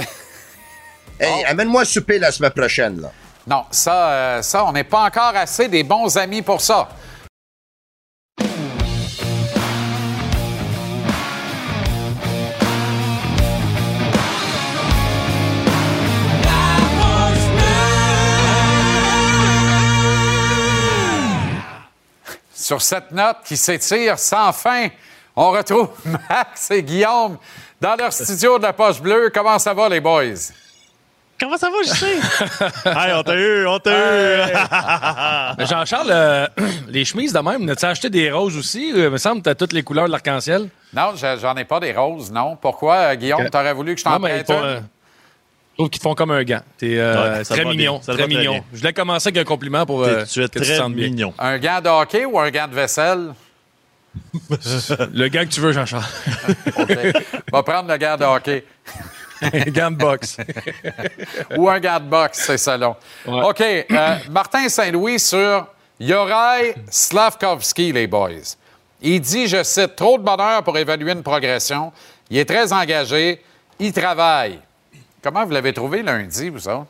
Hey, 1.18 1.44
amène-moi 1.46 1.86
souper 1.86 2.18
la 2.18 2.30
semaine 2.30 2.50
prochaine, 2.50 3.00
là. 3.00 3.10
Non, 3.46 3.64
ça, 3.70 4.10
euh, 4.10 4.42
ça 4.42 4.66
on 4.66 4.72
n'est 4.72 4.84
pas 4.84 5.04
encore 5.04 5.32
assez 5.34 5.66
des 5.68 5.82
bons 5.82 6.18
amis 6.18 6.42
pour 6.42 6.60
ça. 6.60 6.90
Sur 22.66 22.82
cette 22.82 23.12
note 23.12 23.36
qui 23.44 23.56
s'étire 23.56 24.18
sans 24.18 24.50
fin, 24.52 24.88
on 25.36 25.52
retrouve 25.52 25.90
Max 26.28 26.68
et 26.72 26.82
Guillaume 26.82 27.38
dans 27.80 27.94
leur 27.94 28.12
studio 28.12 28.58
de 28.58 28.64
la 28.64 28.72
Poche 28.72 29.00
Bleue. 29.00 29.30
Comment 29.32 29.56
ça 29.60 29.72
va, 29.72 29.88
les 29.88 30.00
boys? 30.00 30.50
Comment 31.38 31.56
ça 31.58 31.70
va, 31.70 31.76
je 31.84 31.90
sais? 31.90 32.16
Hey, 32.86 33.12
on 33.14 33.22
t'a 33.22 33.36
eu, 33.36 33.66
on 33.68 33.78
t'a 33.78 33.92
eu. 35.60 35.64
Jean-Charles, 35.64 36.10
euh, 36.10 36.46
les 36.88 37.04
chemises 37.04 37.32
de 37.32 37.38
même, 37.38 37.68
as-tu 37.68 37.84
acheté 37.84 38.10
des 38.10 38.32
roses 38.32 38.56
aussi? 38.56 38.90
Euh, 38.96 39.04
Il 39.04 39.10
me 39.10 39.18
semble 39.18 39.38
que 39.38 39.44
tu 39.44 39.50
as 39.50 39.54
toutes 39.54 39.72
les 39.72 39.84
couleurs 39.84 40.06
de 40.06 40.10
l'arc-en-ciel. 40.10 40.68
Non, 40.92 41.12
je- 41.14 41.38
j'en 41.40 41.54
ai 41.56 41.64
pas 41.64 41.78
des 41.78 41.92
roses, 41.92 42.32
non. 42.32 42.56
Pourquoi, 42.56 42.94
euh, 42.96 43.14
Guillaume? 43.14 43.48
T'aurais 43.48 43.74
voulu 43.74 43.94
que 43.94 44.00
je 44.00 44.04
t'en 44.06 44.18
prête 44.18 44.50
une? 44.50 44.82
Je 45.76 45.82
trouve 45.82 45.90
qu'ils 45.90 45.98
te 46.00 46.04
font 46.04 46.14
comme 46.14 46.30
un 46.30 46.42
gant. 46.42 46.62
T'es 46.78 46.96
euh, 46.98 47.38
Ouais, 47.38 47.44
très 47.44 47.64
mignon, 47.66 47.98
très 47.98 48.26
mignon. 48.26 48.52
bien. 48.52 48.64
Je 48.72 48.78
voulais 48.78 48.92
commencer 48.94 49.28
avec 49.28 49.42
un 49.42 49.44
compliment 49.44 49.84
pour 49.84 50.04
euh, 50.04 50.24
tu 50.24 50.42
es 50.42 50.48
que 50.48 50.58
te 50.58 50.64
très 50.64 50.74
bien. 50.78 50.88
mignon. 50.88 51.34
Un 51.38 51.58
gant 51.58 51.80
de 51.82 51.88
hockey 51.90 52.24
ou 52.24 52.38
un 52.40 52.50
gant 52.50 52.66
de 52.66 52.74
vaisselle? 52.74 53.34
Le 55.12 55.28
gant 55.28 55.40
que 55.40 55.50
tu 55.50 55.60
veux, 55.60 55.72
Jean-Charles. 55.72 56.04
OK. 56.78 56.98
Va 57.52 57.62
prendre 57.62 57.88
le 57.92 57.96
gant 57.98 58.16
de 58.16 58.24
hockey. 58.24 58.64
un 59.42 59.70
gant 59.70 59.90
de 59.90 59.96
boxe. 59.96 60.38
ou 61.56 61.68
un 61.68 61.78
gant 61.78 62.00
de 62.00 62.04
boxe, 62.06 62.44
c'est 62.46 62.56
selon. 62.58 62.96
OK. 63.26 63.60
euh, 63.60 63.84
Martin 64.30 64.68
Saint-Louis 64.70 65.20
sur 65.20 65.66
Yorai 66.00 66.74
Slavkovski, 66.90 67.92
les 67.92 68.06
boys. 68.06 68.30
Il 69.02 69.20
dit, 69.20 69.46
je 69.46 69.62
cite, 69.62 69.94
trop 69.96 70.16
de 70.16 70.22
bonheur 70.24 70.62
pour 70.62 70.78
évaluer 70.78 71.12
une 71.12 71.22
progression. 71.22 71.92
Il 72.30 72.38
est 72.38 72.46
très 72.46 72.72
engagé. 72.72 73.42
Il 73.78 73.92
travaille. 73.92 74.58
Comment 75.26 75.44
vous 75.44 75.50
l'avez 75.50 75.72
trouvé 75.72 76.04
lundi, 76.04 76.50
vous 76.50 76.68
autres? 76.68 76.86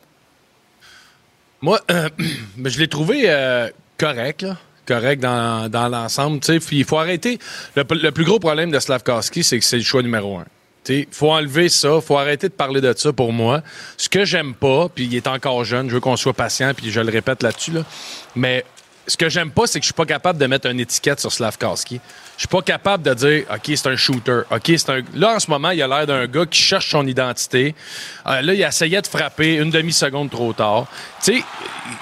Moi, 1.63 1.81
je 1.89 2.79
l'ai 2.79 2.87
trouvé 2.87 3.23
euh, 3.31 3.71
correct, 3.97 4.43
là. 4.43 4.59
correct 4.87 5.23
dans, 5.23 5.71
dans 5.71 5.89
l'ensemble. 5.89 6.41
il 6.71 6.85
faut 6.85 6.99
arrêter. 6.99 7.39
Le, 7.77 8.11
plus 8.11 8.25
gros 8.27 8.39
problème 8.39 8.71
de 8.71 8.79
Slavkowski, 8.79 9.43
c'est 9.43 9.59
que 9.59 9.65
c'est 9.65 9.79
le 9.79 9.83
choix 9.83 10.03
numéro 10.03 10.37
un. 10.37 10.45
Il 10.91 11.07
faut 11.11 11.33
enlever 11.33 11.71
ça, 11.71 11.99
faut 12.03 12.19
arrêter 12.19 12.51
de 12.51 12.53
parler 12.53 12.83
de 12.83 12.93
ça 12.95 13.11
pour 13.11 13.33
moi. 13.33 13.63
Ce 13.97 14.11
que 14.11 14.27
j'aime 14.27 14.53
pas, 14.53 14.91
puis 14.91 15.07
il 15.07 15.15
est 15.15 15.29
encore 15.29 15.65
jeune, 15.65 15.89
je 15.89 15.95
veux 15.95 16.01
qu'on 16.01 16.17
soit 16.17 16.35
patient, 16.35 16.75
puis 16.75 16.91
je 16.91 17.01
le 17.01 17.11
répète 17.11 17.43
là-dessus, 17.43 17.71
là, 17.71 17.85
mais 18.35 18.67
ce 19.07 19.17
que 19.17 19.31
j'aime 19.31 19.51
pas, 19.51 19.67
c'est 19.67 19.79
que 19.79 19.85
je 19.85 19.89
suis 19.89 19.95
pas 19.95 20.05
capable 20.05 20.39
de 20.39 20.47
mettre 20.47 20.67
une 20.67 20.81
étiquette 20.81 21.21
sur 21.21 21.33
Slavkowski. 21.33 22.03
Je 22.37 22.43
suis 22.43 22.49
pas 22.49 22.61
capable 22.61 23.03
de 23.03 23.15
dire, 23.15 23.45
OK, 23.51 23.73
c'est 23.75 23.87
un 23.87 23.97
shooter. 23.97 24.43
OK, 24.51 24.63
c'est 24.77 24.91
un. 24.91 25.01
Là, 25.15 25.37
en 25.37 25.41
ce 25.41 25.51
moment, 25.51 25.71
il 25.71 25.83
a 25.83 25.89
l'air 25.89 26.07
d'un 26.07 26.27
gars 26.27 26.45
qui 26.45 26.61
cherche 26.61 26.91
son 26.91 27.07
identité. 27.07 27.75
Euh, 28.27 28.43
là, 28.43 28.53
il 28.53 28.61
essayait 28.61 29.01
de 29.01 29.07
frapper 29.07 29.55
une 29.55 29.71
demi-seconde 29.71 30.31
trop 30.31 30.53
tard. 30.53 30.87
Tu 31.23 31.39
sais, 31.39 31.45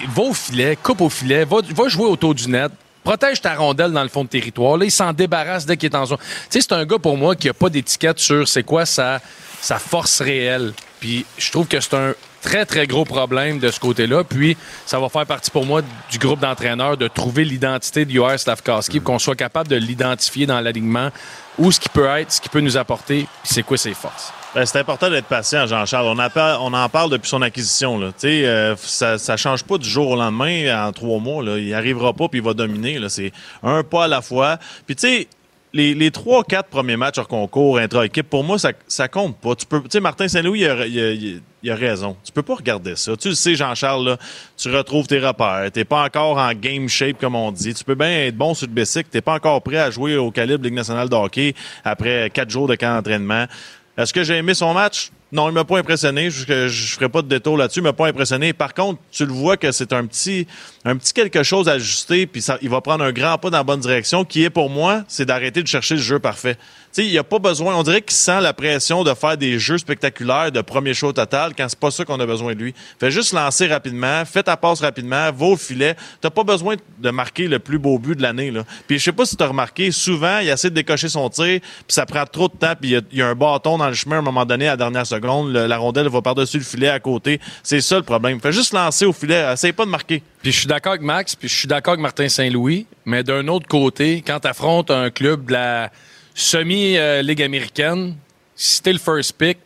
va 0.07 0.23
au 0.23 0.33
filet, 0.33 0.77
coupe 0.81 1.01
au 1.01 1.09
filet, 1.09 1.45
va, 1.45 1.57
va 1.69 1.87
jouer 1.87 2.05
autour 2.05 2.35
du 2.35 2.49
net. 2.49 2.71
Protège 3.03 3.39
ta 3.39 3.55
rondelle 3.55 3.91
dans 3.91 4.03
le 4.03 4.09
fond 4.09 4.23
de 4.23 4.29
territoire. 4.29 4.77
Là, 4.77 4.85
il 4.85 4.91
s'en 4.91 5.13
débarrasse 5.13 5.65
dès 5.65 5.77
qu'il 5.77 5.89
est 5.91 5.95
en 5.95 6.05
zone. 6.05 6.17
Tu 6.17 6.25
sais, 6.49 6.61
c'est 6.61 6.73
un 6.73 6.85
gars 6.85 6.97
pour 6.97 7.15
moi 7.17 7.35
qui 7.35 7.47
a 7.47 7.53
pas 7.53 7.69
d'étiquette 7.69 8.19
sur 8.19 8.47
c'est 8.47 8.63
quoi 8.63 8.85
sa, 8.85 9.21
sa 9.61 9.79
force 9.79 10.21
réelle. 10.21 10.73
Puis 10.99 11.25
je 11.37 11.51
trouve 11.51 11.67
que 11.67 11.79
c'est 11.79 11.93
un 11.93 12.13
très, 12.45 12.65
très 12.65 12.85
gros 12.85 13.05
problème 13.05 13.59
de 13.59 13.69
ce 13.71 13.79
côté-là. 13.79 14.23
Puis 14.23 14.55
ça 14.85 14.99
va 14.99 15.09
faire 15.09 15.25
partie 15.25 15.51
pour 15.51 15.65
moi 15.65 15.81
du 16.11 16.17
groupe 16.19 16.39
d'entraîneurs 16.39 16.95
de 16.95 17.07
trouver 17.07 17.43
l'identité 17.43 18.05
de 18.05 18.11
Yoer 18.11 18.37
Slavkowski 18.37 18.99
pour 18.99 19.13
qu'on 19.13 19.19
soit 19.19 19.35
capable 19.35 19.67
de 19.67 19.75
l'identifier 19.75 20.45
dans 20.45 20.61
l'alignement, 20.61 21.09
où 21.57 21.71
ce 21.71 21.79
qui 21.79 21.89
peut 21.89 22.05
être, 22.05 22.31
ce 22.31 22.39
qui 22.39 22.49
peut 22.49 22.61
nous 22.61 22.77
apporter, 22.77 23.27
puis 23.43 23.53
c'est 23.53 23.63
quoi 23.63 23.77
ses 23.77 23.93
forces. 23.93 24.31
Ben, 24.53 24.65
c'est 24.65 24.79
important 24.79 25.09
d'être 25.09 25.25
patient, 25.25 25.65
Jean-Charles. 25.65 26.07
On, 26.07 26.17
on 26.17 26.73
en 26.73 26.89
parle 26.89 27.09
depuis 27.09 27.27
son 27.27 27.41
acquisition. 27.41 27.99
Là. 27.99 28.07
Tu 28.07 28.27
sais, 28.29 28.45
euh, 28.45 28.75
ça 28.77 29.17
ne 29.17 29.37
change 29.37 29.63
pas 29.65 29.77
du 29.77 29.89
jour 29.89 30.11
au 30.11 30.15
lendemain 30.15 30.87
en 30.87 30.93
trois 30.93 31.19
mois. 31.19 31.43
Là. 31.43 31.57
Il 31.57 31.73
arrivera 31.73 32.13
pas 32.13 32.29
puis 32.29 32.39
il 32.39 32.45
va 32.45 32.53
dominer. 32.53 32.97
C'est 33.09 33.33
un 33.63 33.83
pas 33.83 34.05
à 34.05 34.07
la 34.07 34.21
fois. 34.21 34.57
Puis 34.85 34.95
tu 34.95 35.07
sais, 35.07 35.27
les, 35.75 35.93
les 35.93 36.09
trois, 36.09 36.45
quatre 36.45 36.69
premiers 36.69 36.95
matchs 36.95 37.17
hors 37.17 37.27
concours, 37.27 37.79
intra-équipe, 37.79 38.29
pour 38.29 38.45
moi, 38.45 38.57
ça, 38.57 39.07
compte 39.09 39.37
pas. 39.37 39.55
Tu 39.55 39.65
peux, 39.65 39.81
tu 39.81 39.89
sais, 39.91 39.99
Martin 39.99 40.25
Saint-Louis, 40.29 40.61
il 40.61 41.69
a, 41.69 41.75
raison. 41.75 42.15
Tu 42.23 42.31
peux 42.31 42.43
pas 42.43 42.55
regarder 42.55 42.95
ça. 42.95 43.17
Tu 43.17 43.27
le 43.27 43.35
sais, 43.35 43.55
Jean-Charles, 43.55 44.05
là, 44.05 44.17
tu 44.55 44.73
retrouves 44.73 45.05
tes 45.05 45.19
repères. 45.19 45.69
T'es 45.73 45.83
pas 45.83 46.05
encore 46.05 46.37
en 46.37 46.53
game 46.53 46.87
shape, 46.87 47.19
comme 47.19 47.35
on 47.35 47.51
dit. 47.51 47.73
Tu 47.73 47.83
peux 47.83 47.95
bien 47.95 48.09
être 48.25 48.37
bon 48.37 48.53
sur 48.53 48.67
le 48.67 48.73
bicycle. 48.73 49.09
T'es 49.11 49.19
pas 49.19 49.33
encore 49.33 49.61
prêt 49.61 49.77
à 49.77 49.91
jouer 49.91 50.15
au 50.15 50.31
calibre 50.31 50.63
Ligue 50.63 50.75
nationale 50.75 51.09
de 51.09 51.15
hockey 51.15 51.53
après 51.83 52.29
quatre 52.29 52.49
jours 52.49 52.69
de 52.69 52.75
camp 52.75 52.95
d'entraînement. 52.95 53.45
Est-ce 53.97 54.13
que 54.13 54.23
j'ai 54.23 54.35
aimé 54.35 54.53
son 54.53 54.73
match? 54.73 55.11
Non, 55.33 55.49
il 55.49 55.53
m'a 55.53 55.65
pas 55.65 55.77
impressionné. 55.77 56.29
Je, 56.29 56.45
je, 56.47 56.67
je 56.69 56.95
ferai 56.95 57.09
pas 57.09 57.21
de 57.21 57.27
détour 57.27 57.57
là-dessus. 57.57 57.79
Il 57.79 57.83
m'a 57.83 57.91
pas 57.91 58.07
impressionné. 58.07 58.53
Par 58.53 58.73
contre, 58.73 59.01
tu 59.11 59.25
le 59.25 59.33
vois 59.33 59.57
que 59.57 59.73
c'est 59.73 59.91
un 59.91 60.05
petit, 60.05 60.47
un 60.85 60.95
petit 60.97 61.13
quelque 61.13 61.41
chose 61.43 61.67
à 61.67 61.73
ajuster, 61.73 62.27
puis 62.27 62.41
ça, 62.41 62.57
il 62.61 62.69
va 62.69 62.79
prendre 62.79 63.03
un 63.03 63.11
grand 63.11 63.37
pas 63.39 63.49
dans 63.49 63.57
la 63.57 63.63
bonne 63.63 63.79
direction, 63.79 64.23
qui 64.23 64.43
est 64.43 64.49
pour 64.51 64.69
moi, 64.69 65.03
c'est 65.07 65.25
d'arrêter 65.25 65.63
de 65.63 65.67
chercher 65.67 65.95
le 65.95 66.01
jeu 66.01 66.19
parfait. 66.19 66.55
Tu 66.55 67.01
sais, 67.01 67.05
il 67.07 67.11
n'y 67.11 67.17
a 67.17 67.23
pas 67.23 67.39
besoin. 67.39 67.75
On 67.75 67.83
dirait 67.83 68.01
qu'il 68.01 68.15
sent 68.15 68.39
la 68.39 68.53
pression 68.53 69.03
de 69.03 69.13
faire 69.13 69.35
des 69.35 69.59
jeux 69.59 69.77
spectaculaires 69.77 70.51
de 70.51 70.61
premier 70.61 70.93
show 70.93 71.11
total 71.11 71.51
quand 71.57 71.67
c'est 71.67 71.77
pas 71.79 71.91
ça 71.91 72.05
qu'on 72.05 72.19
a 72.21 72.25
besoin 72.25 72.53
de 72.53 72.59
lui. 72.59 72.73
Fais 72.99 73.11
juste 73.11 73.33
lancer 73.33 73.67
rapidement, 73.67 74.23
fais 74.25 74.43
ta 74.43 74.55
passe 74.55 74.79
rapidement, 74.79 75.29
va 75.31 75.45
au 75.47 75.57
filet. 75.57 75.95
T'as 76.21 76.29
pas 76.29 76.43
besoin 76.43 76.75
de 76.99 77.09
marquer 77.09 77.47
le 77.49 77.59
plus 77.59 77.79
beau 77.79 77.99
but 77.99 78.15
de 78.15 78.21
l'année, 78.21 78.51
là. 78.51 78.63
Puis 78.87 78.97
je 78.99 79.03
sais 79.03 79.11
pas 79.11 79.25
si 79.25 79.35
t'as 79.35 79.47
remarqué, 79.47 79.91
souvent, 79.91 80.37
il 80.39 80.47
essaie 80.47 80.69
de 80.69 80.75
décocher 80.75 81.09
son 81.09 81.29
tir, 81.29 81.59
puis 81.59 81.83
ça 81.89 82.05
prend 82.05 82.23
trop 82.25 82.47
de 82.47 82.53
temps, 82.53 82.73
puis 82.79 82.91
il 83.11 83.17
y 83.17 83.21
a- 83.21 83.27
un 83.27 83.35
bâton 83.35 83.77
dans 83.79 83.87
le 83.87 83.93
chemin 83.95 84.17
à 84.17 84.19
un 84.19 84.21
moment 84.21 84.45
donné, 84.45 84.67
à 84.67 84.71
la 84.71 84.77
dernière 84.77 85.07
seconde. 85.07 85.51
La 85.51 85.77
rondelle 85.77 86.07
va 86.07 86.21
par-dessus 86.21 86.59
le 86.59 86.63
filet 86.63 86.89
à 86.89 86.99
côté. 86.99 87.41
C'est 87.63 87.81
ça 87.81 87.97
le 87.97 88.03
problème. 88.03 88.39
Fais 88.39 88.51
juste 88.53 88.71
lancer 88.71 89.05
au 89.05 89.11
filet. 89.13 89.43
Essaye 89.51 89.73
pas 89.73 89.83
de 89.85 89.89
marquer. 89.89 90.21
Puis 90.43 90.53
d'accord 90.75 90.91
avec 90.93 91.03
Max, 91.03 91.35
puis 91.35 91.47
je 91.47 91.55
suis 91.55 91.67
d'accord 91.67 91.93
avec 91.93 92.01
Martin 92.01 92.27
Saint-Louis, 92.27 92.85
mais 93.05 93.23
d'un 93.23 93.47
autre 93.47 93.67
côté, 93.67 94.21
quand 94.25 94.41
tu 94.41 94.47
affrontes 94.47 94.91
un 94.91 95.09
club 95.09 95.45
de 95.45 95.53
la 95.53 95.89
semi-ligue 96.33 97.41
américaine, 97.41 98.15
si 98.57 98.81
t'es 98.81 98.91
le 98.91 98.99
first 98.99 99.33
pick, 99.37 99.57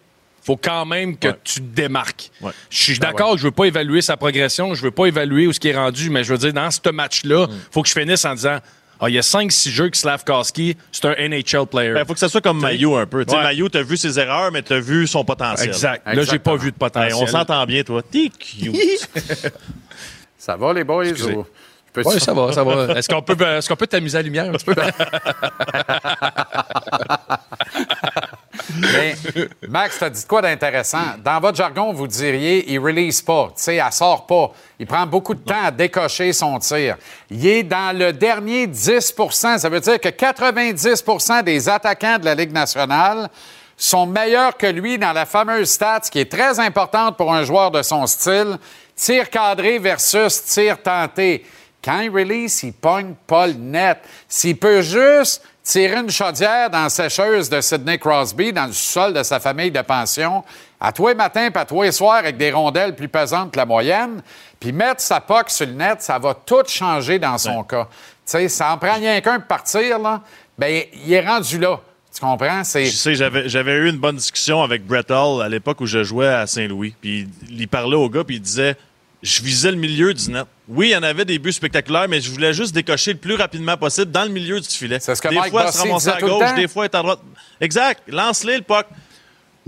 faut 0.44 0.56
quand 0.56 0.86
même 0.86 1.18
que 1.18 1.30
tu 1.44 1.62
te 1.62 1.76
démarques. 1.76 2.30
Je 2.70 2.78
suis 2.78 3.00
d'accord, 3.00 3.38
je 3.38 3.44
veux 3.44 3.52
pas 3.52 3.66
évaluer 3.66 4.02
sa 4.02 4.18
progression, 4.18 4.76
je 4.76 4.84
veux 4.84 4.92
pas 4.92 5.08
évaluer 5.08 5.48
où 5.48 5.54
ce 5.54 5.60
qui 5.60 5.70
est 5.70 5.76
rendu, 5.76 6.12
mais 6.12 6.24
je 6.24 6.32
veux 6.32 6.38
dire, 6.38 6.54
dans 6.54 6.70
ce 6.70 6.90
match-là, 6.90 7.48
faut 7.72 7.82
que 7.82 7.90
je 7.90 7.94
finisse 7.94 8.24
en 8.26 8.36
disant 8.36 8.60
ah, 9.02 9.10
il 9.10 9.16
y 9.16 9.18
a 9.18 9.22
5-6 9.22 9.70
jeux 9.70 9.90
que 9.90 9.98
Slavkowski, 9.98 10.76
c'est 10.92 11.06
un 11.06 11.16
NHL 11.30 11.66
player. 11.72 11.96
Il 11.98 12.06
faut 12.06 12.14
que 12.14 12.20
ça 12.20 12.28
soit 12.28 12.42
comme 12.42 12.60
Maillot 12.60 12.98
un 12.98 13.06
peu. 13.06 13.24
Ouais. 13.24 13.44
Maillot, 13.44 13.70
t'as 13.70 13.82
vu 13.82 13.96
ses 13.96 14.20
erreurs, 14.20 14.52
mais 14.52 14.62
t'as 14.62 14.80
vu 14.80 15.08
son 15.08 15.24
potentiel. 15.24 15.70
Exact. 15.70 16.06
Là, 16.06 16.22
j'ai 16.24 16.38
pas 16.38 16.58
vu 16.58 16.72
de 16.72 16.78
potentiel. 16.78 17.14
Hey, 17.14 17.24
on 17.24 17.26
s'entend 17.26 17.66
bien, 17.66 17.84
toi. 17.84 18.04
T'es 18.04 18.30
cute. 18.30 18.76
Ça 20.50 20.56
va, 20.56 20.74
les 20.74 20.84
boys? 20.84 21.06
Ou- 21.06 21.46
Oui, 22.06 22.20
ça 22.20 22.34
va, 22.34 22.52
ça 22.52 22.64
va. 22.64 22.94
Est-ce 22.98 23.08
qu'on 23.08 23.22
peut, 23.22 23.36
est-ce 23.40 23.70
qu'on 23.70 23.76
peut 23.76 23.86
t'amuser 23.86 24.18
à 24.18 24.22
la 24.22 24.24
lumière 24.24 24.46
un 24.46 24.54
petit 24.54 24.66
peu? 24.66 24.74
Mais 28.80 29.16
Max, 29.68 30.00
t'as 30.00 30.10
dit 30.10 30.26
quoi 30.28 30.42
d'intéressant? 30.42 31.16
Dans 31.24 31.40
votre 31.40 31.58
jargon, 31.58 31.94
vous 31.94 32.08
diriez, 32.08 32.72
il 32.72 32.80
release 32.80 33.22
pas, 33.22 33.48
tu 33.56 33.64
sais, 33.64 33.76
elle 33.76 33.92
sort 33.92 34.26
pas. 34.26 34.52
Il 34.80 34.88
prend 34.88 35.06
beaucoup 35.06 35.36
de 35.36 35.42
temps 35.42 35.64
à 35.66 35.72
décocher 35.72 36.34
son 36.34 36.58
tir. 36.58 36.98
Il 37.30 37.46
est 37.46 37.64
dans 37.64 37.96
le 37.96 38.12
dernier 38.12 38.66
10% 38.68 39.60
Ça 39.60 39.70
veut 39.70 39.80
dire 39.80 40.00
que 40.00 40.10
90% 40.10 41.44
des 41.44 41.70
attaquants 41.70 42.18
de 42.18 42.26
la 42.26 42.34
Ligue 42.36 42.52
nationale 42.54 43.30
sont 43.78 44.06
meilleurs 44.08 44.58
que 44.58 44.68
lui 44.68 44.98
dans 44.98 45.14
la 45.14 45.26
fameuse 45.26 45.70
stat 45.70 46.02
qui 46.12 46.20
est 46.20 46.32
très 46.32 46.60
importante 46.60 47.18
pour 47.18 47.34
un 47.34 47.44
joueur 47.44 47.72
de 47.72 47.82
son 47.82 48.06
style, 48.08 48.58
tir 49.00 49.30
cadré 49.30 49.80
versus 49.80 50.44
tir 50.44 50.82
tenté. 50.82 51.46
Quand 51.84 52.02
il 52.02 52.10
release, 52.10 52.64
il 52.64 52.74
pogne 52.74 53.16
pas 53.26 53.48
le 53.48 53.54
net. 53.54 54.00
S'il 54.28 54.58
peut 54.58 54.82
juste 54.82 55.42
tirer 55.64 56.00
une 56.00 56.10
chaudière 56.10 56.70
dans 56.70 56.84
la 56.84 56.90
sécheuse 56.90 57.50
de 57.50 57.62
Sidney 57.62 57.98
Crosby, 57.98 58.52
dans 58.52 58.66
le 58.66 58.74
sol 58.74 59.14
de 59.14 59.24
sa 59.24 59.40
famille 59.40 59.72
de 59.72 59.82
pension, 59.82 60.44
à 60.80 60.92
toi 60.92 61.12
et 61.12 61.16
matin, 61.16 61.50
puis 61.52 61.62
à 61.62 61.66
toi 61.66 61.88
et 61.88 61.92
soir, 61.92 62.16
avec 62.16 62.38
des 62.38 62.52
rondelles 62.52 62.96
plus 62.96 63.08
pesantes 63.08 63.52
que 63.52 63.58
la 63.58 63.66
moyenne, 63.66 64.22
puis 64.60 64.74
mettre 64.74 65.02
sa 65.02 65.22
poque 65.22 65.50
sur 65.50 65.68
le 65.68 65.74
net, 65.74 66.02
ça 66.02 66.20
va 66.20 66.34
tout 66.34 66.64
changer 66.68 67.20
dans 67.20 67.38
son 67.38 67.64
cas. 67.64 67.88
Tu 67.90 67.98
sais, 68.26 68.50
ça 68.50 68.74
en 68.74 68.78
prend 68.78 68.96
rien 68.96 69.22
qu'un 69.22 69.40
pour 69.40 69.48
partir, 69.48 70.00
là. 70.00 70.22
Bien, 70.58 70.82
il 71.06 71.14
est 71.14 71.26
rendu 71.26 71.58
là. 71.58 71.80
Tu 72.14 72.20
comprends? 72.20 72.64
Je 72.64 72.86
sais, 72.90 73.16
j'avais, 73.16 73.48
j'avais 73.48 73.74
eu 73.74 73.90
une 73.90 73.98
bonne 73.98 74.18
discussion 74.18 74.62
avec 74.62 74.86
Brett 74.86 75.12
Hall 75.12 75.42
à 75.42 75.48
l'époque 75.48 75.80
où 75.80 75.86
je 75.86 76.04
jouais 76.04 76.28
à 76.28 76.48
Saint-Louis. 76.48 76.96
Puis 77.00 77.30
il 77.50 77.68
parlait 77.68 77.96
au 77.96 78.10
gars, 78.10 78.24
puis 78.24 78.38
il 78.38 78.42
disait 78.42 78.76
je 79.22 79.42
visais 79.42 79.72
le 79.72 79.78
milieu 79.78 80.14
du 80.14 80.32
net. 80.32 80.46
Oui, 80.68 80.90
il 80.90 80.92
y 80.92 80.96
en 80.96 81.04
avait 81.04 81.26
des 81.26 81.40
buts 81.40 81.52
spectaculaires, 81.52 82.08
mais 82.08 82.22
je 82.22 82.30
voulais 82.30 82.54
juste 82.54 82.74
décocher 82.74 83.14
le 83.14 83.20
plus 83.20 83.36
rapidement 83.36 83.76
possible 83.76 84.12
dans 84.12 84.24
le 84.24 84.30
milieu 84.30 84.60
du 84.60 84.68
filet. 84.70 85.00
C'est 85.00 85.16
ce 85.16 85.22
que 85.22 85.28
des 85.28 85.36
Mike 85.36 85.52
fois, 85.52 85.66
Bossy 85.66 85.78
se 85.78 85.82
ramasser 85.84 86.10
à 86.10 86.20
gauche, 86.20 86.56
des 86.56 86.68
fois, 86.68 86.86
être 86.86 86.96
à 86.96 87.02
droite. 87.02 87.20
Exact. 87.60 88.02
Lance-les, 88.08 88.58
le 88.58 88.64
puck. 88.64 88.86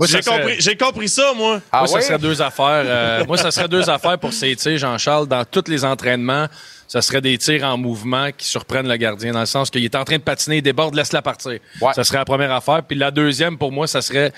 J'ai 0.00 0.22
serait- 0.22 0.76
compris, 0.76 1.08
ça, 1.08 1.32
moi. 1.36 1.60
Ah 1.70 1.80
moi, 1.80 1.88
ça 1.88 2.00
serait 2.00 2.18
deux 2.18 2.40
affaires. 2.42 2.82
euh, 2.86 3.24
moi, 3.28 3.36
ça 3.36 3.50
serait 3.50 3.68
deux 3.68 3.88
affaires 3.88 4.18
pour 4.18 4.32
ces 4.32 4.56
tirs, 4.56 4.78
Jean-Charles. 4.78 5.28
Dans 5.28 5.44
tous 5.44 5.64
les 5.68 5.84
entraînements, 5.84 6.48
ça 6.88 7.02
serait 7.02 7.20
des 7.20 7.38
tirs 7.38 7.64
en 7.64 7.76
mouvement 7.76 8.30
qui 8.36 8.46
surprennent 8.46 8.88
le 8.88 8.96
gardien, 8.96 9.32
dans 9.32 9.40
le 9.40 9.46
sens 9.46 9.70
qu'il 9.70 9.84
est 9.84 9.94
en 9.94 10.04
train 10.04 10.16
de 10.16 10.22
patiner, 10.22 10.56
il 10.56 10.62
déborde, 10.62 10.94
laisse-la 10.94 11.22
partir. 11.22 11.58
Ouais. 11.80 11.92
Ça 11.94 12.04
serait 12.04 12.18
la 12.18 12.24
première 12.24 12.52
affaire. 12.52 12.82
Puis 12.82 12.96
la 12.96 13.10
deuxième, 13.10 13.58
pour 13.58 13.70
moi, 13.70 13.86
ça 13.86 14.02
serait 14.02 14.32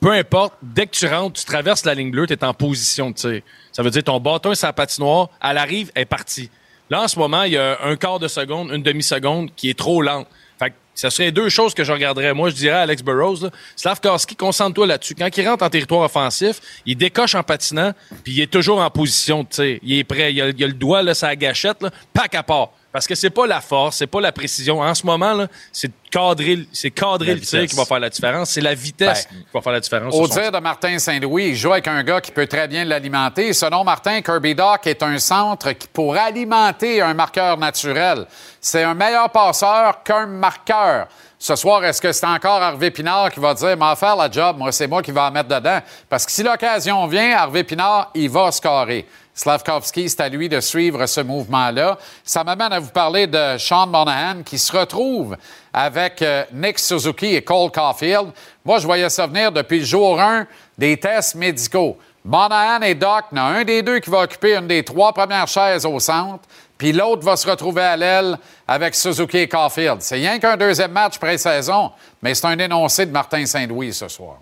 peu 0.00 0.12
importe, 0.12 0.54
dès 0.62 0.86
que 0.86 0.92
tu 0.92 1.06
rentres, 1.06 1.40
tu 1.40 1.46
traverses 1.46 1.84
la 1.84 1.94
ligne 1.94 2.10
bleue, 2.10 2.26
tu 2.26 2.32
es 2.32 2.44
en 2.44 2.54
position 2.54 3.10
de 3.10 3.14
tir. 3.14 3.40
Ça 3.72 3.82
veut 3.82 3.90
dire 3.90 4.04
ton 4.04 4.20
bâton 4.20 4.54
sa 4.54 4.72
patinoire, 4.72 5.30
elle 5.42 5.58
arrive, 5.58 5.90
elle 5.94 6.02
est 6.02 6.06
partie. 6.06 6.50
Là, 6.90 7.02
en 7.02 7.08
ce 7.08 7.18
moment, 7.18 7.42
il 7.42 7.52
y 7.52 7.56
a 7.56 7.78
un 7.84 7.96
quart 7.96 8.18
de 8.18 8.28
seconde, 8.28 8.70
une 8.72 8.82
demi-seconde 8.82 9.50
qui 9.54 9.68
est 9.68 9.78
trop 9.78 10.00
lente. 10.00 10.26
Fait 10.58 10.70
que 10.70 10.74
ce 10.94 11.10
serait 11.10 11.30
deux 11.30 11.48
choses 11.48 11.74
que 11.74 11.84
je 11.84 11.92
regarderais. 11.92 12.32
Moi, 12.32 12.50
je 12.50 12.54
dirais 12.54 12.76
à 12.76 12.80
Alex 12.80 13.02
Burrows, 13.02 13.42
là, 13.42 13.50
Slavkowski, 13.76 14.36
concentre-toi 14.36 14.86
là-dessus. 14.86 15.14
Quand 15.14 15.28
il 15.36 15.48
rentre 15.48 15.64
en 15.64 15.70
territoire 15.70 16.00
offensif, 16.00 16.60
il 16.86 16.96
décoche 16.96 17.34
en 17.34 17.42
patinant, 17.42 17.92
puis 18.24 18.32
il 18.32 18.40
est 18.40 18.50
toujours 18.50 18.80
en 18.80 18.90
position 18.90 19.42
de 19.42 19.48
tir. 19.48 19.78
Il 19.82 19.98
est 19.98 20.04
prêt. 20.04 20.32
Il 20.32 20.40
a, 20.40 20.46
le 20.50 20.72
doigt, 20.72 21.02
là, 21.02 21.14
sa 21.14 21.36
gâchette, 21.36 21.82
là, 21.82 21.90
pack 22.12 22.34
à 22.34 22.42
part. 22.42 22.70
Parce 22.90 23.06
que 23.06 23.14
c'est 23.14 23.30
pas 23.30 23.46
la 23.46 23.60
force, 23.60 23.96
c'est 23.98 24.06
pas 24.06 24.20
la 24.20 24.32
précision. 24.32 24.80
En 24.80 24.94
ce 24.94 25.04
moment, 25.04 25.46
c'est 25.70 25.90
cadrer, 26.10 26.66
c'est 26.72 26.90
cadrer 26.90 27.34
le 27.34 27.40
tir 27.40 27.66
qui 27.66 27.76
va 27.76 27.84
faire 27.84 28.00
la 28.00 28.08
différence. 28.08 28.50
C'est 28.50 28.62
la 28.62 28.74
vitesse 28.74 29.26
qui 29.26 29.34
va 29.52 29.60
faire 29.60 29.72
la 29.72 29.80
différence. 29.80 30.14
Au 30.14 30.26
dire 30.26 30.50
de 30.50 30.58
Martin 30.58 30.98
Saint-Louis, 30.98 31.48
il 31.48 31.54
joue 31.54 31.72
avec 31.72 31.86
un 31.86 32.02
gars 32.02 32.22
qui 32.22 32.32
peut 32.32 32.46
très 32.46 32.66
bien 32.66 32.86
l'alimenter. 32.86 33.52
Selon 33.52 33.84
Martin, 33.84 34.22
Kirby 34.22 34.54
Doc 34.54 34.86
est 34.86 35.02
un 35.02 35.18
centre 35.18 35.72
qui 35.72 35.86
pourrait 35.88 36.20
alimenter 36.20 37.02
un 37.02 37.12
marqueur 37.12 37.58
naturel. 37.58 38.26
C'est 38.58 38.82
un 38.82 38.94
meilleur 38.94 39.28
passeur 39.30 40.02
qu'un 40.02 40.26
marqueur. 40.26 41.08
Ce 41.38 41.54
soir, 41.54 41.84
est-ce 41.84 42.00
que 42.00 42.10
c'est 42.10 42.26
encore 42.26 42.60
Harvey 42.60 42.90
Pinard 42.90 43.30
qui 43.30 43.38
va 43.38 43.54
dire 43.54 43.76
m'en 43.76 43.94
faire 43.94 44.16
la 44.16 44.28
job, 44.28 44.56
moi 44.58 44.72
c'est 44.72 44.88
moi 44.88 45.02
qui 45.02 45.12
vais 45.12 45.20
en 45.20 45.30
mettre 45.30 45.48
dedans? 45.48 45.78
Parce 46.08 46.26
que 46.26 46.32
si 46.32 46.42
l'occasion 46.42 47.06
vient, 47.06 47.36
Harvey 47.36 47.62
Pinard, 47.62 48.10
il 48.14 48.28
va 48.28 48.50
scorer. 48.50 49.06
Slavkovski, 49.38 50.08
c'est 50.08 50.20
à 50.20 50.28
lui 50.28 50.48
de 50.48 50.58
suivre 50.58 51.06
ce 51.06 51.20
mouvement-là. 51.20 51.96
Ça 52.24 52.42
m'amène 52.42 52.72
à 52.72 52.80
vous 52.80 52.90
parler 52.90 53.28
de 53.28 53.56
Sean 53.56 53.86
Monahan 53.86 54.42
qui 54.44 54.58
se 54.58 54.76
retrouve 54.76 55.36
avec 55.72 56.20
euh, 56.22 56.42
Nick 56.52 56.80
Suzuki 56.80 57.36
et 57.36 57.42
Cole 57.42 57.70
Caulfield. 57.70 58.32
Moi, 58.64 58.80
je 58.80 58.86
voyais 58.86 59.08
ça 59.08 59.28
venir 59.28 59.52
depuis 59.52 59.78
le 59.78 59.84
jour 59.84 60.20
1 60.20 60.44
des 60.76 60.96
tests 60.96 61.36
médicaux. 61.36 61.96
Monahan 62.24 62.82
et 62.82 62.96
Doc, 62.96 63.26
il 63.30 63.36
y 63.36 63.38
a 63.38 63.44
un 63.44 63.62
des 63.62 63.80
deux 63.80 64.00
qui 64.00 64.10
va 64.10 64.22
occuper 64.22 64.56
une 64.56 64.66
des 64.66 64.82
trois 64.82 65.12
premières 65.12 65.46
chaises 65.46 65.86
au 65.86 66.00
centre, 66.00 66.42
puis 66.76 66.92
l'autre 66.92 67.22
va 67.22 67.36
se 67.36 67.48
retrouver 67.48 67.82
à 67.82 67.96
l'aile 67.96 68.36
avec 68.66 68.96
Suzuki 68.96 69.38
et 69.38 69.48
Caulfield. 69.48 70.02
C'est 70.02 70.16
rien 70.16 70.40
qu'un 70.40 70.56
deuxième 70.56 70.90
match 70.90 71.16
pré-saison, 71.16 71.92
mais 72.22 72.34
c'est 72.34 72.46
un 72.48 72.58
énoncé 72.58 73.06
de 73.06 73.12
Martin 73.12 73.46
Saint-Louis 73.46 73.94
ce 73.94 74.08
soir. 74.08 74.38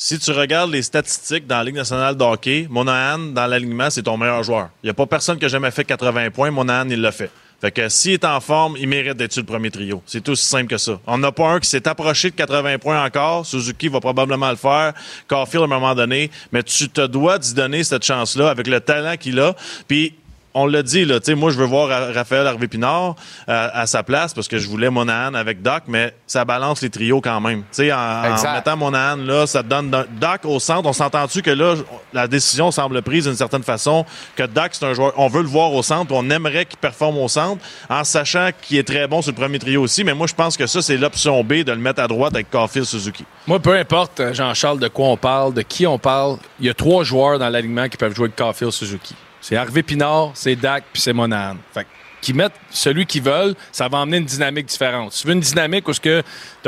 Si 0.00 0.16
tu 0.16 0.30
regardes 0.30 0.70
les 0.70 0.82
statistiques 0.82 1.48
dans 1.48 1.56
la 1.56 1.64
Ligue 1.64 1.74
nationale 1.74 2.16
de 2.16 2.22
hockey, 2.22 2.68
Monahan, 2.70 3.18
dans 3.18 3.48
l'alignement, 3.48 3.90
c'est 3.90 4.04
ton 4.04 4.16
meilleur 4.16 4.44
joueur. 4.44 4.68
Il 4.84 4.86
n'y 4.86 4.90
a 4.90 4.94
pas 4.94 5.06
personne 5.06 5.40
qui 5.40 5.44
a 5.44 5.48
jamais 5.48 5.72
fait 5.72 5.84
80 5.84 6.30
points. 6.30 6.52
Monahan, 6.52 6.88
il 6.88 7.00
l'a 7.00 7.10
fait. 7.10 7.32
Fait 7.60 7.72
que 7.72 7.88
s'il 7.88 8.12
est 8.12 8.24
en 8.24 8.38
forme, 8.38 8.76
il 8.78 8.86
mérite 8.86 9.16
d'être 9.16 9.32
sur 9.32 9.42
le 9.42 9.46
premier 9.46 9.72
trio. 9.72 10.00
C'est 10.06 10.28
aussi 10.28 10.44
simple 10.44 10.68
que 10.68 10.78
ça. 10.78 11.00
On 11.04 11.18
n'a 11.18 11.32
pas 11.32 11.48
un 11.48 11.58
qui 11.58 11.68
s'est 11.68 11.88
approché 11.88 12.30
de 12.30 12.36
80 12.36 12.78
points 12.78 13.04
encore. 13.04 13.44
Suzuki 13.44 13.88
va 13.88 13.98
probablement 13.98 14.50
le 14.50 14.56
faire. 14.56 14.92
Caulfield 15.26 15.62
à 15.62 15.64
un 15.64 15.80
moment 15.80 15.96
donné. 15.96 16.30
Mais 16.52 16.62
tu 16.62 16.88
te 16.88 17.04
dois 17.04 17.40
d'y 17.40 17.54
donner 17.54 17.82
cette 17.82 18.04
chance-là 18.04 18.50
avec 18.50 18.68
le 18.68 18.78
talent 18.78 19.16
qu'il 19.16 19.40
a. 19.40 19.56
Puis 19.88 20.14
on 20.62 20.66
l'a 20.66 20.82
dit, 20.82 21.04
là, 21.04 21.20
tu 21.20 21.26
sais, 21.26 21.34
moi, 21.34 21.50
je 21.50 21.56
veux 21.58 21.64
voir 21.66 21.88
Ra- 21.88 22.12
Raphaël 22.12 22.46
Harvey-Pinard 22.46 23.14
euh, 23.48 23.68
à 23.72 23.86
sa 23.86 24.02
place 24.02 24.34
parce 24.34 24.48
que 24.48 24.58
je 24.58 24.68
voulais 24.68 24.90
Monahan 24.90 25.34
avec 25.34 25.62
Doc, 25.62 25.84
mais 25.88 26.14
ça 26.26 26.44
balance 26.44 26.82
les 26.82 26.90
trios 26.90 27.20
quand 27.20 27.40
même. 27.40 27.60
Tu 27.60 27.66
sais, 27.84 27.92
en, 27.92 27.96
en 27.98 28.36
mettant 28.54 28.76
Monahan 28.76 29.16
là, 29.16 29.46
ça 29.46 29.62
te 29.62 29.68
donne 29.68 29.90
Doc 29.90 30.40
au 30.44 30.58
centre. 30.60 30.88
On 30.88 30.92
s'entend-tu 30.92 31.42
que 31.42 31.50
là, 31.50 31.74
la 32.12 32.26
décision 32.28 32.70
semble 32.70 33.00
prise 33.02 33.24
d'une 33.24 33.36
certaine 33.36 33.62
façon 33.62 34.04
que 34.36 34.42
Doc, 34.44 34.70
c'est 34.72 34.84
un 34.84 34.94
joueur, 34.94 35.12
on 35.16 35.28
veut 35.28 35.42
le 35.42 35.48
voir 35.48 35.72
au 35.72 35.82
centre, 35.82 36.12
on 36.14 36.28
aimerait 36.30 36.66
qu'il 36.66 36.78
performe 36.78 37.18
au 37.18 37.28
centre, 37.28 37.62
en 37.88 38.04
sachant 38.04 38.50
qu'il 38.62 38.78
est 38.78 38.86
très 38.86 39.06
bon 39.06 39.22
sur 39.22 39.32
le 39.32 39.36
premier 39.36 39.58
trio 39.58 39.82
aussi, 39.82 40.04
mais 40.04 40.14
moi, 40.14 40.26
je 40.26 40.34
pense 40.34 40.56
que 40.56 40.66
ça, 40.66 40.82
c'est 40.82 40.96
l'option 40.96 41.42
B 41.44 41.62
de 41.64 41.72
le 41.72 41.78
mettre 41.78 42.02
à 42.02 42.06
droite 42.08 42.34
avec 42.34 42.50
Caulfield 42.50 42.86
Suzuki. 42.86 43.24
Moi, 43.46 43.60
peu 43.60 43.74
importe, 43.76 44.20
euh, 44.20 44.34
Jean-Charles, 44.34 44.78
de 44.80 44.88
quoi 44.88 45.06
on 45.08 45.16
parle, 45.16 45.54
de 45.54 45.62
qui 45.62 45.86
on 45.86 45.98
parle, 45.98 46.36
il 46.60 46.66
y 46.66 46.68
a 46.70 46.74
trois 46.74 47.04
joueurs 47.04 47.38
dans 47.38 47.48
l'alignement 47.48 47.88
qui 47.88 47.96
peuvent 47.96 48.14
jouer 48.14 48.26
avec 48.26 48.36
Caulfield 48.36 48.72
Suzuki. 48.72 49.14
C'est 49.40 49.56
Harvey 49.56 49.82
Pinard, 49.82 50.32
c'est 50.34 50.56
Dak, 50.56 50.84
puis 50.92 51.00
c'est 51.00 51.12
Monahan. 51.12 51.56
Fait 51.72 51.84
que 51.84 51.88
qui 52.20 52.32
mettent 52.32 52.54
celui 52.70 53.06
qu'ils 53.06 53.22
veulent, 53.22 53.54
ça 53.72 53.88
va 53.88 53.98
emmener 53.98 54.18
une 54.18 54.24
dynamique 54.24 54.66
différente. 54.66 55.12
Tu 55.12 55.26
veux 55.26 55.34
une 55.34 55.40
dynamique 55.40 55.86
où 55.88 55.92
tu 55.92 56.10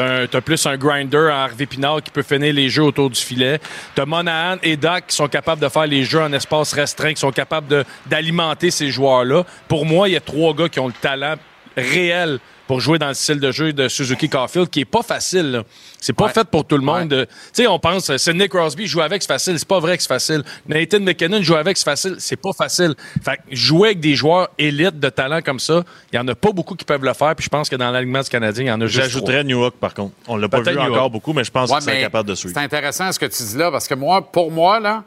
as, 0.01 0.41
plus 0.41 0.65
un 0.67 0.77
grinder 0.77 1.29
à 1.31 1.45
Harvey 1.45 1.67
Pinard 1.67 2.03
qui 2.03 2.11
peut 2.11 2.23
finir 2.23 2.53
les 2.55 2.69
jeux 2.69 2.85
autour 2.85 3.11
du 3.11 3.21
filet, 3.21 3.61
tu 3.95 4.01
as 4.01 4.07
Monahan 4.07 4.59
et 4.63 4.77
Dak 4.77 5.09
qui 5.09 5.17
sont 5.17 5.29
capables 5.29 5.61
de 5.61 5.69
faire 5.69 5.87
les 5.87 6.05
jeux 6.05 6.21
en 6.21 6.33
espace 6.33 6.73
restreint, 6.73 7.13
qui 7.13 7.21
sont 7.21 7.33
capables 7.33 7.85
d'alimenter 8.07 8.71
ces 8.71 8.91
joueurs-là. 8.91 9.45
Pour 9.69 9.85
moi, 9.85 10.09
il 10.09 10.13
y 10.13 10.17
a 10.17 10.21
trois 10.21 10.55
gars 10.55 10.69
qui 10.69 10.81
ont 10.81 10.89
le 10.89 10.93
talent 10.93 11.35
réel 11.77 12.39
pour 12.71 12.79
jouer 12.79 13.01
dans 13.01 13.09
le 13.09 13.15
style 13.15 13.41
de 13.41 13.51
jeu 13.51 13.73
de 13.73 13.89
Suzuki 13.89 14.29
Caulfield, 14.29 14.71
qui 14.71 14.83
est 14.83 14.85
pas 14.85 15.03
facile. 15.03 15.65
C'est 16.01 16.13
pas 16.13 16.27
Ouais. 16.27 16.33
fait 16.33 16.45
pour 16.45 16.65
tout 16.65 16.77
le 16.77 16.85
monde. 16.85 17.09
de- 17.09 17.25
Tu 17.25 17.31
sais, 17.53 17.67
on 17.67 17.81
pense, 17.81 18.09
euh, 18.11 18.17
Sidney 18.17 18.49
Crosby 18.49 18.87
joue 18.87 19.01
avec, 19.01 19.23
c'est 19.23 19.27
facile. 19.27 19.59
C'est 19.59 19.67
pas 19.67 19.81
vrai 19.81 19.97
que 19.97 20.03
c'est 20.05 20.09
facile. 20.09 20.45
Nathan 20.69 21.01
McKinnon 21.01 21.43
joue 21.43 21.57
avec, 21.57 21.77
c'est 21.77 21.85
facile. 21.85 22.15
C'est 22.21 22.37
pas 22.37 22.53
facile. 22.53 22.95
Fait 23.25 23.39
que 23.39 23.57
jouer 23.57 23.89
avec 23.89 23.99
des 23.99 24.15
joueurs 24.15 24.51
élites 24.57 25.01
de 25.01 25.09
talent 25.09 25.41
comme 25.43 25.59
ça, 25.59 25.83
il 26.13 26.17
y 26.17 26.19
en 26.21 26.29
a 26.29 26.35
pas 26.37 26.53
beaucoup 26.53 26.77
qui 26.77 26.85
peuvent 26.85 27.03
le 27.05 27.13
faire. 27.13 27.35
Puis 27.35 27.45
je 27.47 27.49
pense 27.51 27.69
que 27.69 27.75
dans 27.75 27.91
l'alignement 27.91 28.21
du 28.21 28.29
Canadien, 28.29 28.65
il 28.67 28.69
y 28.69 28.71
en 28.73 28.81
a 28.81 28.87
juste 28.87 29.03
J'ajouterais 29.03 29.43
New 29.43 29.59
York, 29.61 29.75
par 29.81 29.93
contre. 29.93 30.15
On 30.29 30.37
l'a 30.37 30.49
pas 30.49 30.59
Peut-être 30.61 30.75
vu 30.75 30.77
New 30.79 30.83
encore 30.85 30.97
York. 30.97 31.13
beaucoup, 31.13 31.33
mais 31.33 31.43
je 31.43 31.51
pense 31.51 31.71
Ouais, 31.71 31.75
qu'il 31.79 31.83
serait 31.87 31.95
mais 31.97 32.03
capable 32.03 32.29
de 32.29 32.37
suivre. 32.37 32.55
C'est 32.57 32.63
intéressant 32.63 33.11
ce 33.11 33.19
que 33.19 33.27
tu 33.27 33.43
dis 33.43 33.57
là, 33.57 33.73
parce 33.73 33.89
que 33.89 33.95
moi, 33.95 34.23
pour 34.31 34.53
moi, 34.53 34.79
là, 34.79 35.03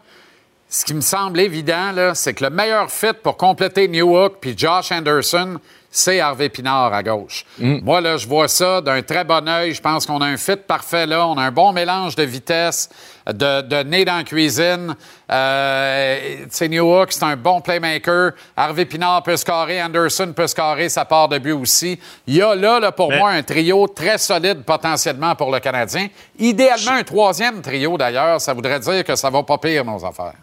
ce 0.67 0.83
qui 0.83 0.93
me 0.93 1.01
semble 1.01 1.39
évident, 1.39 1.93
c'est 2.13 2.33
que 2.33 2.43
le 2.43 2.49
meilleur 2.49 2.91
fit 2.91 3.13
pour 3.23 3.37
compléter 3.37 3.87
Newhook 3.87 4.39
puis 4.41 4.53
Josh 4.57 4.91
Anderson, 4.91 5.59
c'est 5.95 6.19
Harvey 6.19 6.49
Pinard 6.49 6.91
à 6.91 7.03
gauche. 7.03 7.45
Moi, 7.59 8.01
là, 8.01 8.17
je 8.17 8.27
vois 8.27 8.47
ça 8.47 8.81
d'un 8.81 9.03
très 9.03 9.23
bon 9.23 9.47
œil. 9.47 9.73
Je 9.75 9.81
pense 9.81 10.07
qu'on 10.07 10.19
a 10.21 10.25
un 10.25 10.37
fit 10.37 10.55
parfait 10.55 11.05
là. 11.05 11.27
On 11.27 11.37
a 11.37 11.43
un 11.43 11.51
bon 11.51 11.71
mélange 11.71 12.15
de 12.15 12.23
vitesse, 12.23 12.89
de, 13.27 13.61
de 13.61 13.83
nez 13.83 14.03
dans 14.03 14.17
la 14.17 14.23
cuisine. 14.23 14.95
Euh, 15.31 16.45
sais, 16.49 16.67
Newhook, 16.67 17.11
c'est 17.13 17.23
un 17.23 17.35
bon 17.35 17.61
playmaker. 17.61 18.31
Harvey 18.57 18.85
Pinard 18.85 19.21
peut 19.21 19.37
scorer. 19.37 19.81
Anderson 19.83 20.33
peut 20.35 20.47
scorer. 20.47 20.89
Ça 20.89 21.05
part 21.05 21.29
de 21.29 21.37
but 21.37 21.51
aussi. 21.53 21.99
Il 22.25 22.35
y 22.35 22.41
a 22.41 22.55
là, 22.55 22.79
là 22.79 22.91
pour 22.91 23.09
Mais- 23.09 23.19
moi, 23.19 23.29
un 23.29 23.43
trio 23.43 23.87
très 23.87 24.17
solide 24.17 24.63
potentiellement 24.63 25.35
pour 25.35 25.51
le 25.51 25.59
Canadien. 25.59 26.07
Idéalement, 26.39 26.93
un 26.93 27.03
troisième 27.03 27.61
trio, 27.61 27.97
d'ailleurs. 27.97 28.41
Ça 28.41 28.53
voudrait 28.53 28.79
dire 28.79 29.03
que 29.03 29.15
ça 29.15 29.29
va 29.29 29.43
pas 29.43 29.59
pire, 29.59 29.85
nos 29.85 30.03
affaires. 30.03 30.33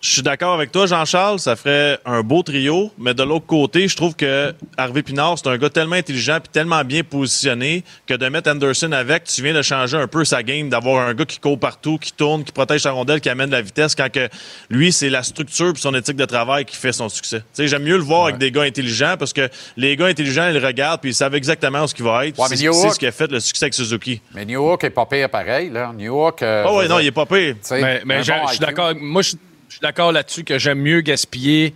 Je 0.00 0.10
suis 0.10 0.22
d'accord 0.22 0.54
avec 0.54 0.70
toi, 0.70 0.86
Jean-Charles. 0.86 1.40
Ça 1.40 1.56
ferait 1.56 1.98
un 2.06 2.20
beau 2.22 2.44
trio. 2.44 2.92
Mais 2.98 3.14
de 3.14 3.22
l'autre 3.24 3.46
côté, 3.46 3.88
je 3.88 3.96
trouve 3.96 4.14
que 4.14 4.54
Harvey 4.76 5.02
Pinard, 5.02 5.38
c'est 5.38 5.48
un 5.48 5.58
gars 5.58 5.70
tellement 5.70 5.96
intelligent 5.96 6.38
puis 6.40 6.50
tellement 6.52 6.84
bien 6.84 7.02
positionné 7.02 7.82
que 8.06 8.14
de 8.14 8.28
mettre 8.28 8.48
Anderson 8.48 8.92
avec, 8.92 9.24
tu 9.24 9.42
viens 9.42 9.54
de 9.54 9.62
changer 9.62 9.96
un 9.96 10.06
peu 10.06 10.24
sa 10.24 10.44
game, 10.44 10.68
d'avoir 10.68 11.08
un 11.08 11.14
gars 11.14 11.24
qui 11.24 11.40
court 11.40 11.58
partout, 11.58 11.98
qui 11.98 12.12
tourne, 12.12 12.44
qui 12.44 12.52
protège 12.52 12.82
sa 12.82 12.92
rondelle, 12.92 13.20
qui 13.20 13.28
amène 13.28 13.50
la 13.50 13.60
vitesse, 13.60 13.96
quand 13.96 14.10
que 14.10 14.28
lui, 14.70 14.92
c'est 14.92 15.10
la 15.10 15.24
structure 15.24 15.72
puis 15.72 15.82
son 15.82 15.92
éthique 15.96 16.16
de 16.16 16.24
travail 16.26 16.64
qui 16.64 16.76
fait 16.76 16.92
son 16.92 17.08
succès. 17.08 17.40
Tu 17.40 17.44
sais, 17.54 17.66
j'aime 17.68 17.82
mieux 17.82 17.96
le 17.96 18.02
voir 18.04 18.26
avec 18.26 18.38
des 18.38 18.52
gars 18.52 18.62
intelligents 18.62 19.16
parce 19.18 19.32
que 19.32 19.48
les 19.76 19.96
gars 19.96 20.06
intelligents, 20.06 20.48
ils 20.48 20.64
regardent 20.64 21.00
puis 21.00 21.10
ils 21.10 21.14
savent 21.14 21.34
exactement 21.34 21.84
ce 21.88 21.94
qu'il 21.94 22.04
va 22.04 22.24
être. 22.26 22.38
Ouais, 22.38 22.46
mais 22.50 22.56
c'est 22.56 22.70
ce 22.72 22.98
qui 23.00 23.06
a 23.06 23.12
fait 23.12 23.30
le 23.32 23.40
succès 23.40 23.64
avec 23.64 23.74
Suzuki. 23.74 24.20
Mais 24.32 24.44
New 24.44 24.62
York 24.62 24.84
est 24.84 24.90
pas 24.90 25.06
pire 25.06 25.28
pareil, 25.28 25.70
là. 25.70 25.92
New 25.92 26.04
York. 26.04 26.40
euh, 26.42 26.64
Ah 26.68 26.82
veux 26.82 26.86
non, 26.86 27.00
il 27.00 27.06
est 27.08 27.10
pas 27.10 27.26
pire. 27.26 27.54
tu 27.54 27.58
sais, 27.62 27.80
Mais, 27.82 28.00
mais 28.04 28.22
je 28.22 28.30
bon 28.30 28.46
je 28.46 28.50
suis 28.52 28.60
d'accord. 28.60 28.92
Moi, 28.96 29.22
je 29.22 29.34
je 29.68 29.74
suis 29.74 29.80
d'accord 29.82 30.12
là-dessus 30.12 30.44
que 30.44 30.58
j'aime 30.58 30.80
mieux 30.80 31.00
gaspiller 31.02 31.74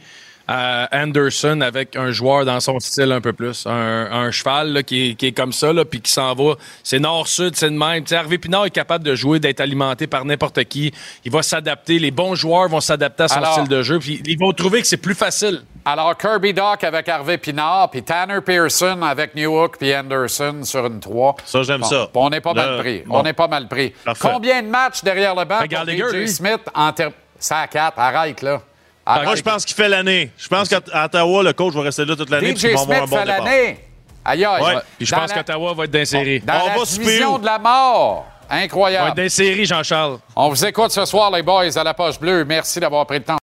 euh, 0.51 0.87
Anderson 0.93 1.61
avec 1.61 1.95
un 1.97 2.11
joueur 2.11 2.45
dans 2.45 2.59
son 2.61 2.81
style 2.81 3.13
un 3.13 3.21
peu 3.21 3.33
plus. 3.33 3.67
Un, 3.67 4.31
cheval 4.31 4.83
qui, 4.85 5.17
est, 5.21 5.33
comme 5.33 5.53
ça, 5.53 5.73
puis 5.89 6.01
qui 6.01 6.11
s'en 6.11 6.35
va. 6.35 6.55
C'est 6.83 6.99
nord-sud, 6.99 7.55
c'est 7.55 7.69
le 7.69 7.77
même. 7.77 8.05
Harvey 8.11 8.39
Pinard 8.39 8.67
est 8.67 8.71
capable 8.71 9.05
de 9.05 9.15
jouer, 9.15 9.41
d'être 9.41 9.61
alimenté 9.61 10.07
par 10.07 10.25
n'importe 10.25 10.65
qui. 10.65 10.93
Il 11.25 11.33
va 11.33 11.43
s'adapter. 11.43 11.99
Les 11.99 12.11
bons 12.11 12.35
joueurs 12.35 12.69
vont 12.69 12.81
s'adapter 12.81 13.25
à 13.25 13.29
son 13.29 13.45
style 13.53 13.69
de 13.69 13.83
jeu. 13.83 13.99
Ils 14.07 14.39
vont 14.39 14.53
trouver 14.53 14.81
que 14.81 14.87
c'est 14.87 14.97
plus 14.97 15.15
facile. 15.15 15.63
Alors, 15.85 16.17
Kirby 16.17 16.55
Doc 16.55 16.85
avec 16.85 17.09
Harvey 17.09 17.39
Pinard, 17.39 17.91
puis 17.91 18.03
Tanner 18.03 18.41
Pearson 18.41 19.03
avec 19.03 19.35
Newhook, 19.35 19.79
puis 19.79 19.95
Anderson 19.95 20.61
sur 20.63 20.87
une 20.87 21.01
3. 21.01 21.37
Ça, 21.45 21.63
j'aime 21.63 21.83
ça. 21.83 22.09
On 22.15 22.31
est 22.31 22.41
pas 22.41 22.55
mal 22.55 22.79
pris. 22.79 23.03
On 23.11 23.25
est 23.25 23.33
pas 23.33 23.49
mal 23.49 23.69
pris. 23.69 23.93
Combien 24.21 24.63
de 24.63 24.69
matchs 24.69 25.03
derrière 25.03 25.35
le 25.35 25.45
banc 25.45 25.59
Regardez 25.61 25.97
pour 25.97 26.29
Smith 26.29 26.61
en 26.75 26.93
termes... 26.93 27.13
104, 27.43 27.99
arrête, 27.99 28.43
là. 28.43 28.61
Moi, 29.07 29.35
je 29.35 29.43
pense 29.43 29.65
qu'il 29.65 29.75
fait 29.75 29.89
l'année. 29.89 30.31
Je 30.39 30.49
pense 30.49 30.69
qu'à 30.69 30.81
Ottawa, 31.05 31.43
le 31.43 31.53
coach 31.53 31.75
va 31.75 31.83
rester 31.83 32.05
là 32.05 32.15
toute 32.15 32.31
l'année. 32.31 32.55
DJ 32.55 32.77
Smith 32.77 32.79
un 32.79 33.07
bon 33.07 33.17
fait 33.17 33.25
l'année. 33.25 33.81
Aïe, 34.25 34.45
aïe. 34.45 34.79
Puis 34.97 35.07
je 35.07 35.15
pense 35.15 35.33
qu'Ottawa 35.33 35.75
va 35.75 35.85
être 35.85 35.91
d'insérie. 35.91 36.41
Dans 36.41 36.53
la 36.53 36.61
va 36.77 37.39
de 37.39 37.45
la 37.45 37.59
mort. 37.59 38.27
Incroyable. 38.49 39.03
On 39.03 39.07
va 39.07 39.11
être 39.11 39.17
d'insérie, 39.17 39.65
Jean-Charles. 39.65 40.19
On 40.37 40.51
vous 40.51 40.65
écoute 40.65 40.93
ce 40.93 41.05
soir, 41.05 41.31
les 41.33 41.43
boys, 41.43 41.77
à 41.77 41.85
la 41.85 41.95
poche 41.95 42.21
bleue. 42.21 42.45
Merci 42.45 42.79
d'avoir 42.79 43.07
pris 43.07 43.19
le 43.19 43.25
temps. 43.25 43.39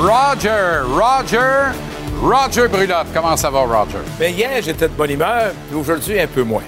Roger, 0.00 0.82
Roger, 0.86 1.72
Roger 2.22 2.68
Bruloff. 2.68 3.06
Comment 3.12 3.36
ça 3.36 3.50
va, 3.50 3.60
Roger? 3.62 3.98
Bien, 4.16 4.28
hier, 4.28 4.62
j'étais 4.62 4.86
de 4.86 4.92
bonne 4.92 5.10
humeur, 5.10 5.52
mais 5.70 5.76
aujourd'hui, 5.76 6.20
un 6.20 6.28
peu 6.28 6.42
moins. 6.42 6.62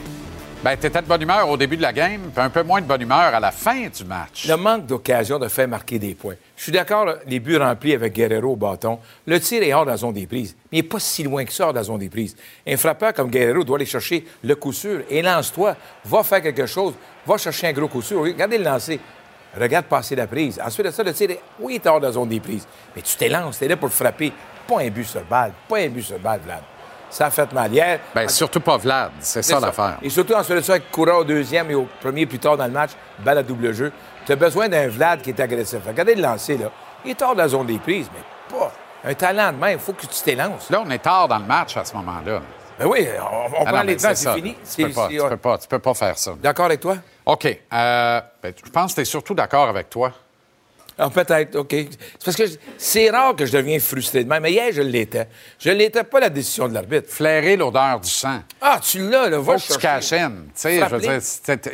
Ben, 0.62 0.76
t'étais 0.76 1.00
de 1.00 1.06
bonne 1.06 1.22
humeur 1.22 1.48
au 1.48 1.56
début 1.56 1.78
de 1.78 1.80
la 1.80 1.90
game, 1.90 2.20
puis 2.34 2.44
un 2.44 2.50
peu 2.50 2.62
moins 2.62 2.82
de 2.82 2.86
bonne 2.86 3.00
humeur 3.00 3.34
à 3.34 3.40
la 3.40 3.50
fin 3.50 3.88
du 3.88 4.04
match. 4.04 4.46
Le 4.46 4.56
manque 4.56 4.84
d'occasion 4.84 5.38
de 5.38 5.48
faire 5.48 5.66
marquer 5.66 5.98
des 5.98 6.14
points. 6.14 6.34
Je 6.54 6.64
suis 6.64 6.72
d'accord, 6.72 7.14
les 7.26 7.40
buts 7.40 7.56
remplis 7.56 7.94
avec 7.94 8.12
Guerrero 8.12 8.52
au 8.52 8.56
bâton. 8.56 8.98
Le 9.26 9.40
tir 9.40 9.62
est 9.62 9.72
hors 9.72 9.86
de 9.86 9.90
la 9.90 9.96
zone 9.96 10.12
des 10.12 10.26
prises. 10.26 10.54
Mais 10.70 10.80
il 10.80 10.82
n'est 10.82 10.88
pas 10.88 11.00
si 11.00 11.22
loin 11.22 11.46
que 11.46 11.52
ça 11.52 11.64
hors 11.64 11.72
de 11.72 11.78
la 11.78 11.84
zone 11.84 12.00
des 12.00 12.10
prises. 12.10 12.36
Un 12.66 12.76
frappeur 12.76 13.14
comme 13.14 13.30
Guerrero 13.30 13.64
doit 13.64 13.76
aller 13.76 13.86
chercher 13.86 14.26
le 14.44 14.54
coup 14.54 14.74
sûr. 14.74 15.00
Et 15.08 15.22
lance-toi. 15.22 15.76
Va 16.04 16.22
faire 16.22 16.42
quelque 16.42 16.66
chose. 16.66 16.92
Va 17.26 17.38
chercher 17.38 17.68
un 17.68 17.72
gros 17.72 17.88
coup 17.88 18.02
sûr. 18.02 18.20
Regardez 18.20 18.58
le 18.58 18.64
lancer. 18.64 19.00
Regarde 19.58 19.86
passer 19.86 20.14
la 20.14 20.26
prise. 20.26 20.60
Ensuite 20.62 20.84
de 20.84 20.90
ça, 20.90 21.02
le 21.02 21.14
tir 21.14 21.30
est, 21.30 21.40
oui, 21.58 21.76
il 21.76 21.76
est 21.76 21.88
hors 21.88 22.00
de 22.00 22.06
la 22.06 22.12
zone 22.12 22.28
des 22.28 22.40
prises. 22.40 22.66
Mais 22.94 23.00
tu 23.00 23.16
t'élances. 23.16 23.58
Tu 23.58 23.64
es 23.64 23.68
là 23.68 23.78
pour 23.78 23.88
frapper. 23.88 24.30
Pas 24.68 24.80
un 24.82 24.90
but 24.90 25.04
sur 25.04 25.24
balle. 25.24 25.52
Pas 25.66 25.78
un 25.78 25.88
but 25.88 26.02
sur 26.02 26.18
balle, 26.18 26.40
Vlad. 26.44 26.60
Ça 27.10 27.26
a 27.26 27.30
fait 27.30 27.52
mal 27.52 27.72
hier. 27.72 27.98
Ben, 28.14 28.28
surtout 28.28 28.60
pas 28.60 28.76
Vlad. 28.76 29.10
C'est 29.20 29.42
ça, 29.42 29.58
l'affaire. 29.60 29.98
Et 30.02 30.08
surtout 30.10 30.34
de 30.34 30.60
ça, 30.60 30.72
avec 30.72 30.90
Koura 30.90 31.18
au 31.18 31.24
deuxième 31.24 31.70
et 31.70 31.74
au 31.74 31.86
premier 32.00 32.24
plus 32.26 32.38
tard 32.38 32.56
dans 32.56 32.66
le 32.66 32.70
match, 32.72 32.90
balle 33.18 33.38
à 33.38 33.42
double 33.42 33.72
jeu. 33.74 33.92
Tu 34.24 34.32
as 34.32 34.36
besoin 34.36 34.68
d'un 34.68 34.88
Vlad 34.88 35.20
qui 35.22 35.30
est 35.30 35.40
agressif. 35.40 35.80
Regardez 35.86 36.14
le 36.14 36.22
lancer, 36.22 36.56
là. 36.56 36.70
Il 37.04 37.10
est 37.10 37.22
hors 37.22 37.32
de 37.34 37.38
la 37.38 37.48
zone 37.48 37.66
des 37.66 37.78
prises, 37.78 38.08
mais 38.14 38.56
pas. 38.58 38.72
Un 39.04 39.14
talent 39.14 39.52
de 39.52 39.56
même, 39.58 39.72
il 39.72 39.78
faut 39.78 39.92
que 39.94 40.02
tu 40.02 40.22
t'élances. 40.22 40.68
Là, 40.70 40.82
on 40.86 40.90
est 40.90 40.98
tard 40.98 41.26
dans 41.26 41.38
le 41.38 41.44
match 41.46 41.76
à 41.76 41.84
ce 41.84 41.94
moment-là. 41.96 42.40
Ben 42.78 42.86
oui, 42.86 43.06
on, 43.18 43.22
on 43.54 43.62
Ah 43.62 43.64
prend 43.70 43.76
non, 43.78 43.82
les 43.82 43.96
devants, 43.96 44.10
c'est 44.14 44.32
fini. 44.34 44.54
Tu 44.54 44.60
C'est- 44.64 44.82
peux, 44.84 44.90
pas, 44.92 45.08
tu 45.08 45.18
peux 45.18 45.36
pas, 45.36 45.58
tu 45.58 45.68
peux 45.68 45.78
pas 45.78 45.94
faire 45.94 46.16
ça. 46.18 46.32
D'accord 46.40 46.66
avec 46.66 46.80
toi? 46.80 46.96
OK. 47.26 47.44
Euh, 47.46 48.20
ben, 48.42 48.54
je 48.64 48.70
pense 48.70 48.92
que 48.92 48.96
tu 48.96 49.00
es 49.00 49.04
surtout 49.04 49.34
d'accord 49.34 49.68
avec 49.68 49.90
toi. 49.90 50.12
Ah, 51.02 51.08
peut-être, 51.08 51.56
OK. 51.56 51.70
C'est 51.70 52.24
parce 52.24 52.36
que 52.36 52.44
c'est 52.76 53.08
rare 53.08 53.34
que 53.34 53.46
je 53.46 53.52
deviens 53.52 53.78
frustré 53.80 54.22
de 54.22 54.28
même, 54.28 54.42
mais 54.42 54.52
hier, 54.52 54.70
je 54.70 54.82
l'étais. 54.82 55.28
Je 55.58 55.70
l'étais 55.70 56.04
pas 56.04 56.20
la 56.20 56.28
décision 56.28 56.68
de 56.68 56.74
l'arbitre. 56.74 57.08
Flairer 57.08 57.56
l'odeur 57.56 58.00
du 58.00 58.10
sang. 58.10 58.40
Ah, 58.60 58.78
tu 58.82 59.08
l'as, 59.08 59.30
là, 59.30 59.38
va 59.38 59.56
Faut 59.56 59.74
que 59.74 59.98
tu. 59.98 60.06
Tu 60.08 60.50
sais, 60.54 60.78
je 60.78 60.94
veux 60.94 61.00
dire, 61.00 61.18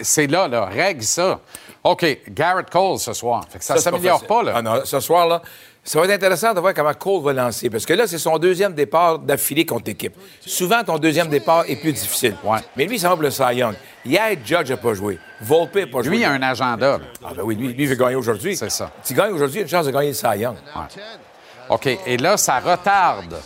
c'est 0.03 0.27
là, 0.29 0.47
là. 0.47 0.67
Règle 0.67 1.03
ça. 1.03 1.41
OK. 1.83 2.07
Garrett 2.29 2.71
Cole 2.71 3.01
ce 3.01 3.13
soir. 3.13 3.45
Fait 3.51 3.59
que 3.59 3.65
ça 3.65 3.75
ne 3.75 3.79
c'est 3.79 3.85
s'améliore 3.85 4.21
facile. 4.21 4.29
pas, 4.29 4.43
là. 4.45 4.53
Ah 4.55 4.63
non, 4.63 4.85
ce 4.85 5.01
soir, 5.01 5.27
là, 5.27 5.43
ça 5.87 6.01
va 6.01 6.07
être 6.07 6.15
intéressant 6.15 6.53
de 6.53 6.59
voir 6.59 6.75
comment 6.75 6.93
Cole 6.95 7.23
va 7.23 7.33
lancer. 7.33 7.71
Parce 7.71 7.87
que 7.87 7.93
là, 7.93 8.09
c'est 8.09 8.19
son 8.19 8.39
deuxième 8.39 8.75
départ 8.75 9.21
d'affilée 9.21 9.65
contre 9.65 9.85
l'équipe. 9.87 10.15
Souvent, 10.41 10.83
ton 10.83 10.99
deuxième 10.99 11.29
départ 11.29 11.65
est 11.69 11.77
plus 11.77 11.93
difficile. 11.93 12.35
Ouais. 12.43 12.59
Mais 12.77 12.87
lui, 12.87 12.99
va 12.99 13.11
pour 13.11 13.23
le 13.23 13.31
Cy 13.31 13.55
Young. 13.55 13.75
Hier, 14.05 14.37
Judge 14.45 14.71
n'a 14.71 14.77
pas 14.77 14.95
joué. 14.95 15.21
Volpe 15.41 15.77
n'a 15.77 15.87
pas 15.87 16.03
joué. 16.03 16.11
Lui, 16.11 16.19
il 16.19 16.25
a 16.25 16.33
un 16.33 16.43
agenda. 16.43 16.99
Ah 17.25 17.29
ben 17.37 17.43
oui, 17.45 17.55
lui, 17.55 17.69
lui 17.69 17.85
il 17.85 17.89
veut 17.89 17.95
gagner 17.95 18.17
aujourd'hui. 18.17 18.57
C'est 18.57 18.69
ça. 18.69 18.91
Tu 19.05 19.15
gagnes 19.15 19.33
aujourd'hui, 19.33 19.59
il 19.59 19.61
y 19.61 19.63
a 19.63 19.63
une 19.63 19.71
chance 19.71 19.87
de 19.87 19.93
gagner 19.93 20.09
le 20.09 20.15
Cy 20.15 20.39
Young. 20.41 20.57
OK. 21.69 21.87
Et 22.05 22.17
là, 22.17 22.37
ça 22.37 22.59
retarde. 22.59 23.37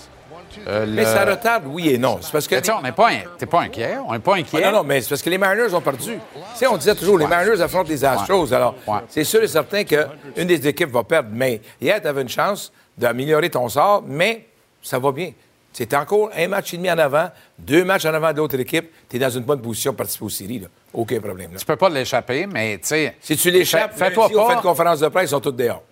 Euh, 0.69 0.87
Mais 0.89 1.03
le- 1.03 1.07
ça 1.07 1.25
retarde, 1.25 1.65
oui 1.67 1.89
et 1.91 1.99
non. 1.99 2.19
C'est 2.21 2.33
parce 2.33 2.47
que... 2.49 2.63
Sais, 2.65 2.73
on 2.73 2.83
n'est 2.83 2.93
pas, 2.93 3.11
in- 3.11 3.47
pas 3.47 3.61
inquiet. 3.63 3.97
On 4.07 4.13
n'est 4.13 4.19
pas 4.19 4.37
inquiet. 4.37 4.63
Ah 4.65 4.71
non, 4.71 4.79
non, 4.79 4.85
mais 4.85 5.01
c'est 5.01 5.09
parce 5.09 5.23
que 5.23 5.31
les 5.31 5.39
Mariners 5.39 5.75
ont 5.75 5.81
perdu. 5.81 6.13
Tu 6.35 6.41
sais, 6.55 6.67
on 6.67 6.77
disait 6.77 6.95
toujours, 6.95 7.19
les 7.19 7.27
Mariners 7.27 7.61
affrontent 7.61 7.89
les 7.89 8.05
Astros. 8.05 8.53
Alors, 8.53 8.75
Ouais. 8.87 8.99
c'est 9.09 9.25
sûr 9.25 9.43
et 9.43 9.49
certain 9.49 9.85
qu'une 9.85 10.47
des 10.47 10.67
équipes 10.69 10.91
va 10.91 11.03
perdre. 11.05 11.31
Mais 11.33 11.61
hier, 11.81 12.01
tu 12.01 12.07
avais 12.09 12.23
une 12.23 12.29
chance 12.29 12.73
d'améliorer 12.97 13.51
ton 13.51 13.69
sort, 13.69 14.03
mais 14.07 14.47
ça 14.83 14.99
va 14.99 15.13
bien. 15.13 15.33
C'est 15.73 15.95
encore 15.95 16.31
un 16.37 16.49
match 16.49 16.75
et 16.75 16.77
demi 16.79 16.91
en 16.91 16.99
avant, 16.99 17.31
deux 17.57 17.85
matchs 17.85 18.05
en 18.05 18.13
avant 18.13 18.33
de 18.33 18.39
l'autre 18.39 18.59
équipe. 18.59 18.91
Tu 19.09 19.17
es 19.17 19.19
dans 19.21 19.31
une 19.31 19.45
bonne 19.45 19.63
position 19.63 19.93
pour 19.93 19.99
participer 19.99 20.25
aux 20.25 20.29
séries. 20.29 20.59
Là. 20.59 20.67
Aucun 20.93 21.21
problème. 21.21 21.53
là. 21.53 21.59
Tu 21.61 21.65
peux 21.65 21.77
pas 21.77 21.89
l'échapper, 21.89 22.47
mais 22.47 22.79
tu 22.79 22.89
sais. 22.89 23.17
Si 23.21 23.37
tu 23.37 23.53
l'échappes, 23.53 23.93
fais- 23.93 24.07
fais-toi 24.07 24.25
lundi, 24.25 24.37
on 24.37 24.43
fait 24.43 24.47
pas. 24.49 24.55
une 24.55 24.61
conférence 24.63 24.99
de 24.99 25.07
presse, 25.09 25.27
ils 25.27 25.29
sont 25.31 25.41
tous 25.41 25.53
dehors. 25.53 25.83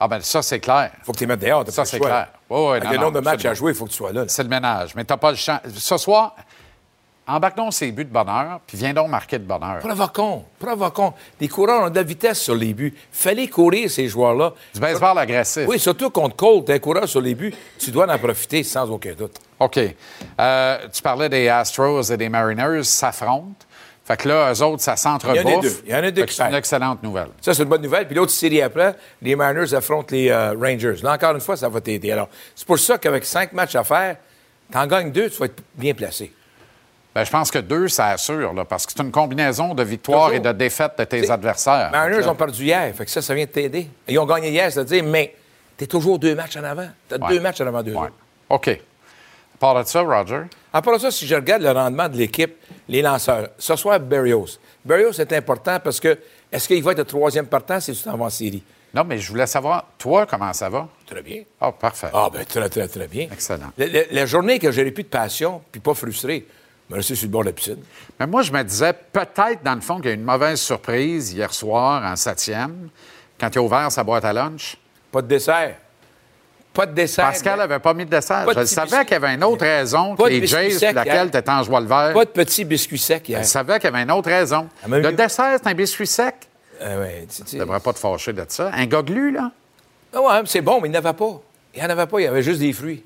Ah, 0.00 0.08
ben 0.08 0.20
ça, 0.22 0.40
c'est 0.40 0.58
clair. 0.58 0.92
faut 1.02 1.12
que 1.12 1.18
tu 1.18 1.24
les 1.24 1.28
mettes 1.28 1.40
dehors. 1.40 1.64
Ça, 1.68 1.82
pas 1.82 1.84
c'est 1.84 2.00
clair. 2.00 2.28
Oui, 2.50 2.58
oui, 2.60 2.70
Avec 2.72 2.84
non, 2.84 2.90
le 2.90 2.96
non, 2.96 3.02
nombre 3.04 3.20
de 3.20 3.24
matchs 3.24 3.44
à 3.44 3.54
jouer, 3.54 3.72
il 3.72 3.74
faut 3.76 3.84
que 3.86 3.90
tu 3.90 3.96
sois 3.96 4.12
là. 4.12 4.22
là. 4.22 4.28
C'est 4.28 4.42
le 4.42 4.48
ménage. 4.48 4.94
Mais 4.96 5.04
t'as 5.04 5.16
pas 5.16 5.30
le 5.30 5.36
champ. 5.36 5.58
Ce 5.72 5.96
soir, 5.96 6.34
embarque 7.26 7.56
donc 7.56 7.72
ces 7.72 7.92
buts 7.92 8.04
de 8.04 8.10
bonheur, 8.12 8.60
puis 8.66 8.76
viens 8.76 8.92
donc 8.92 9.08
marquer 9.08 9.38
de 9.38 9.44
bonheur. 9.44 9.78
Provoquons, 9.78 10.44
provoquons. 10.58 11.12
Les 11.40 11.46
coureurs 11.48 11.84
ont 11.84 11.90
de 11.90 11.94
la 11.94 12.02
vitesse 12.02 12.40
sur 12.40 12.54
les 12.56 12.74
buts. 12.74 12.92
Fallait 13.12 13.46
courir, 13.46 13.88
ces 13.88 14.08
joueurs-là. 14.08 14.52
Du 14.74 14.80
baseball 14.80 15.16
agressif. 15.18 15.64
Oui, 15.68 15.78
surtout 15.78 16.10
contre 16.10 16.34
Cole, 16.36 16.64
t'es 16.64 16.74
un 16.74 16.78
coureur 16.80 17.08
sur 17.08 17.20
les 17.20 17.34
buts, 17.36 17.54
tu 17.78 17.90
dois 17.92 18.12
en 18.12 18.18
profiter 18.18 18.62
sans 18.64 18.90
aucun 18.90 19.12
doute. 19.14 19.36
OK. 19.60 19.78
Euh, 20.40 20.78
tu 20.92 21.02
parlais 21.02 21.28
des 21.28 21.48
Astros 21.48 22.02
et 22.10 22.16
des 22.16 22.28
Mariners 22.28 22.82
s'affrontent. 22.82 23.64
Fait 24.10 24.16
que 24.16 24.28
là, 24.28 24.52
eux 24.52 24.62
autres, 24.64 24.82
ça 24.82 24.96
s'entrebouffe. 24.96 25.44
Il 25.44 25.48
y 25.48 25.54
en 25.54 25.58
a 25.58 25.62
deux. 25.62 25.82
Il 25.86 25.90
y 25.92 25.94
en 25.94 25.98
a 25.98 26.10
deux 26.10 26.22
Fait 26.22 26.26
que 26.26 26.30
qui 26.32 26.36
C'est 26.36 26.48
une 26.48 26.54
excellente 26.56 27.00
nouvelle. 27.00 27.28
Ça, 27.40 27.54
c'est 27.54 27.62
une 27.62 27.68
bonne 27.68 27.82
nouvelle. 27.82 28.08
Puis 28.08 28.16
l'autre 28.16 28.32
série 28.32 28.60
après, 28.60 28.96
les 29.22 29.36
Mariners 29.36 29.72
affrontent 29.72 30.08
les 30.10 30.30
euh, 30.30 30.52
Rangers. 30.60 30.96
Là, 31.04 31.12
encore 31.12 31.32
une 31.36 31.40
fois, 31.40 31.56
ça 31.56 31.68
va 31.68 31.80
t'aider. 31.80 32.10
Alors, 32.10 32.28
c'est 32.56 32.66
pour 32.66 32.76
ça 32.80 32.98
qu'avec 32.98 33.24
cinq 33.24 33.52
matchs 33.52 33.76
à 33.76 33.84
faire, 33.84 34.16
t'en 34.72 34.84
gagnes 34.88 35.12
deux, 35.12 35.30
tu 35.30 35.38
vas 35.38 35.46
être 35.46 35.62
bien 35.76 35.94
placé. 35.94 36.32
Ben, 37.14 37.22
je 37.22 37.30
pense 37.30 37.52
que 37.52 37.60
deux, 37.60 37.86
ça 37.86 38.08
assure, 38.08 38.52
là, 38.52 38.64
parce 38.64 38.84
que 38.84 38.92
c'est 38.96 39.02
une 39.04 39.12
combinaison 39.12 39.74
de 39.74 39.84
victoires 39.84 40.32
et 40.32 40.40
de 40.40 40.50
défaites 40.50 40.98
de 40.98 41.04
tes 41.04 41.30
adversaires. 41.30 41.90
Les 41.92 41.98
Mariners 41.98 42.26
ont 42.26 42.34
perdu 42.34 42.64
hier, 42.64 42.92
fait 42.92 43.04
que 43.04 43.10
ça, 43.12 43.22
ça 43.22 43.32
vient 43.32 43.44
de 43.44 43.50
t'aider. 43.50 43.88
Ils 44.08 44.18
ont 44.18 44.26
gagné 44.26 44.50
hier, 44.50 44.72
c'est-à-dire, 44.72 45.04
mais 45.04 45.36
t'es 45.76 45.86
toujours 45.86 46.18
deux 46.18 46.34
matchs 46.34 46.56
en 46.56 46.64
avant. 46.64 46.88
T'as 47.08 47.16
Ouais. 47.18 47.28
deux 47.28 47.40
matchs 47.40 47.60
en 47.60 47.66
avant 47.68 47.84
d'eux. 47.84 47.94
Ouais. 47.94 48.08
OK. 48.48 48.68
À 48.70 49.58
part 49.60 49.84
de 49.84 49.88
ça, 49.88 50.00
Roger, 50.00 50.42
À 50.72 50.82
part 50.82 50.98
ça, 51.00 51.12
si 51.12 51.28
je 51.28 51.34
regarde 51.36 51.62
le 51.62 51.70
rendement 51.70 52.08
de 52.08 52.16
l'équipe, 52.16 52.56
les 52.90 53.02
lanceurs, 53.02 53.50
ce 53.56 53.76
soir, 53.76 54.00
Berrios. 54.00 54.58
Berrios 54.84 55.12
est 55.12 55.32
important 55.32 55.78
parce 55.78 56.00
que 56.00 56.18
est-ce 56.50 56.66
qu'il 56.66 56.82
va 56.82 56.90
être 56.92 56.98
le 56.98 57.04
troisième 57.04 57.46
partant 57.46 57.78
si 57.78 57.92
tu 57.92 58.02
t'en 58.02 58.16
vas 58.16 58.26
en 58.26 58.30
série? 58.30 58.62
non, 58.92 59.04
mais 59.04 59.18
je 59.18 59.28
voulais 59.28 59.46
savoir, 59.46 59.86
toi, 59.96 60.26
comment 60.26 60.52
ça 60.52 60.68
va? 60.68 60.88
Très 61.06 61.22
bien. 61.22 61.44
Ah, 61.60 61.70
parfait. 61.70 62.08
Ah, 62.12 62.28
ben 62.32 62.44
très, 62.44 62.68
très, 62.68 62.88
très 62.88 63.06
bien. 63.06 63.28
Excellent. 63.32 63.70
La, 63.78 64.26
journée 64.26 64.58
que 64.58 64.72
j'aurais 64.72 64.90
plus 64.90 65.04
de 65.04 65.08
passion, 65.08 65.62
puis 65.70 65.80
pas 65.80 65.94
frustré, 65.94 66.44
me 66.88 66.96
rester 66.96 67.14
sur 67.14 67.26
le 67.26 67.30
bord 67.30 67.42
de 67.42 67.50
la 67.50 67.52
piscine. 67.52 67.78
Mais 68.18 68.26
moi, 68.26 68.42
je 68.42 68.50
me 68.50 68.64
disais, 68.64 68.92
peut-être, 68.92 69.62
dans 69.62 69.76
le 69.76 69.80
fond, 69.80 69.98
qu'il 69.98 70.06
y 70.06 70.08
a 70.08 70.12
eu 70.12 70.16
une 70.16 70.24
mauvaise 70.24 70.60
surprise 70.60 71.32
hier 71.32 71.54
soir, 71.54 72.04
en 72.04 72.16
septième, 72.16 72.88
quand 73.38 73.54
il 73.54 73.58
a 73.58 73.62
ouvert 73.62 73.92
sa 73.92 74.02
boîte 74.02 74.24
à 74.24 74.32
lunch. 74.32 74.76
Pas 75.12 75.22
de 75.22 75.28
dessert. 75.28 75.76
Pas 76.72 76.86
de 76.86 76.92
dessert. 76.94 77.24
Pascal 77.26 77.58
n'avait 77.58 77.78
pas 77.80 77.92
mis 77.94 78.04
de 78.04 78.10
dessert. 78.10 78.44
Pas 78.44 78.52
Je 78.52 78.58
petit 78.60 78.74
savais 78.74 78.86
biscuit. 78.88 79.04
qu'il 79.06 79.12
y 79.12 79.16
avait 79.16 79.34
une 79.34 79.44
autre 79.44 79.64
raison 79.64 80.12
que 80.14 80.22
Pas 80.22 80.28
de 80.28 80.34
les 80.34 80.40
biscuit 80.40 80.58
Jays, 80.70 80.78
sec, 80.78 80.88
pour 80.94 81.04
laquelle 81.04 81.30
tu 81.30 81.36
étais 81.38 81.50
en 81.50 81.62
joie 81.64 81.80
le 81.80 81.86
vert. 81.86 82.12
Pas 82.14 82.24
de 82.24 82.30
petits 82.30 82.64
biscuits 82.64 82.98
secs 82.98 83.28
hier. 83.28 83.42
Je 83.42 83.48
savais 83.48 83.78
qu'il 83.80 83.90
y 83.90 83.92
avait 83.94 84.02
une 84.04 84.10
autre 84.12 84.28
raison. 84.28 84.68
Ah, 84.84 84.88
Le 84.88 85.12
dessert, 85.12 85.58
c'est 85.60 85.66
un 85.68 85.74
biscuit 85.74 86.06
sec. 86.06 86.34
Ah 86.80 86.96
ouais, 86.98 87.26
tu- 87.34 87.42
Tu 87.42 87.56
devrais 87.58 87.80
pas 87.80 87.92
te 87.92 87.98
fâcher 87.98 88.32
de 88.32 88.44
ça. 88.48 88.70
Un 88.72 88.86
goglu, 88.86 89.32
là, 89.32 89.50
Ah 90.14 90.20
ouais, 90.22 90.42
c'est 90.46 90.60
bon, 90.60 90.80
mais 90.80 90.88
il 90.88 90.92
n'y 90.92 90.96
en 90.96 91.00
avait 91.04 91.12
pas. 91.16 91.40
Il 91.74 91.80
n'y 91.80 91.86
en 91.86 91.90
avait 91.90 92.06
pas, 92.06 92.20
il 92.20 92.24
y 92.24 92.26
avait 92.26 92.42
juste 92.42 92.60
des 92.60 92.72
fruits. 92.72 93.04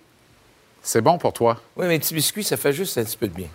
c'est 0.83 1.01
bon 1.01 1.17
pour 1.19 1.33
toi. 1.33 1.59
Oui, 1.77 1.87
mais 1.87 1.97
un 1.97 1.99
petit 1.99 2.15
biscuit, 2.15 2.45
ça 2.45 2.57
fait 2.59 2.73
juste 2.73 2.97
un 2.99 3.05
petit 3.05 3.17
peu 3.17 3.27
de 3.29 3.35
bien. 3.35 3.49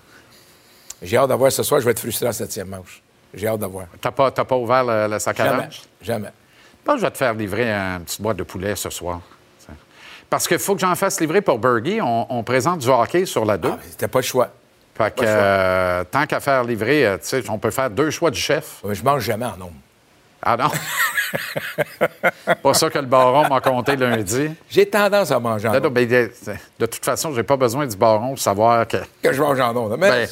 J'ai 1.01 1.17
hâte 1.17 1.29
d'avoir 1.29 1.51
ce 1.51 1.63
soir, 1.63 1.79
je 1.79 1.85
vais 1.85 1.91
être 1.91 1.99
frustré 1.99 2.27
en 2.27 2.31
septième 2.33 2.67
manche. 2.67 3.01
J'ai 3.33 3.47
hâte 3.47 3.59
de 3.59 3.65
voir. 3.67 3.85
T'as 4.01 4.11
pas, 4.11 4.31
t'as 4.31 4.43
pas 4.43 4.57
ouvert 4.57 4.83
le, 4.83 5.07
le 5.13 5.19
sac 5.19 5.39
à 5.39 5.45
Jamais. 5.45 5.69
Jamais. 6.01 6.27
Je 6.27 6.83
pense 6.85 6.95
que 6.95 7.01
je 7.01 7.05
vais 7.05 7.11
te 7.11 7.17
faire 7.17 7.33
livrer 7.35 7.71
un 7.71 7.99
petite 8.01 8.21
boîte 8.21 8.37
de 8.37 8.43
poulet 8.43 8.75
ce 8.75 8.89
soir. 8.89 9.21
Parce 10.29 10.47
qu'il 10.47 10.59
faut 10.59 10.75
que 10.75 10.81
j'en 10.81 10.95
fasse 10.95 11.19
livrer 11.19 11.41
pour 11.41 11.57
Bergie. 11.59 11.99
On, 12.01 12.27
on 12.29 12.43
présente 12.43 12.79
du 12.79 12.87
hockey 12.89 13.25
sur 13.25 13.45
la 13.45 13.57
2. 13.57 13.71
C'était 13.89 14.07
pas 14.07 14.19
le 14.19 14.23
choix. 14.23 14.49
Fait 14.95 15.11
que, 15.15 15.21
Pas 15.21 15.21
le 15.23 15.27
choix. 15.27 15.37
euh, 15.37 16.03
tant 16.11 16.25
qu'à 16.25 16.39
faire 16.39 16.63
livrer, 16.63 17.05
euh, 17.07 17.17
tu 17.17 17.23
sais, 17.41 17.49
on 17.49 17.57
peut 17.57 17.71
faire 17.71 17.89
deux 17.89 18.09
choix 18.11 18.29
du 18.31 18.39
chef. 18.39 18.81
Mais 18.83 18.93
je 18.95 19.03
mange 19.03 19.23
jamais 19.23 19.45
en 19.45 19.57
nombre. 19.57 19.73
Ah 20.41 20.55
non? 20.55 20.69
pas 22.63 22.73
ça 22.73 22.89
que 22.89 22.99
le 22.99 23.05
baron 23.05 23.47
m'a 23.49 23.59
compté 23.61 23.95
lundi. 23.95 24.51
J'ai 24.69 24.85
tendance 24.89 25.31
à 25.31 25.39
manger 25.39 25.67
en 25.67 25.73
nombre. 25.73 25.91
mais 25.93 26.05
de, 26.05 26.31
de 26.79 26.85
toute 26.85 27.03
façon, 27.03 27.33
j'ai 27.33 27.43
pas 27.43 27.57
besoin 27.57 27.85
du 27.87 27.95
baron 27.97 28.29
pour 28.29 28.39
savoir 28.39 28.87
que. 28.87 28.97
Que 29.21 29.33
je 29.33 29.41
mange 29.41 29.59
en 29.59 29.73
nombre. 29.73 29.97
Mais 29.97 30.09
Ben. 30.09 30.27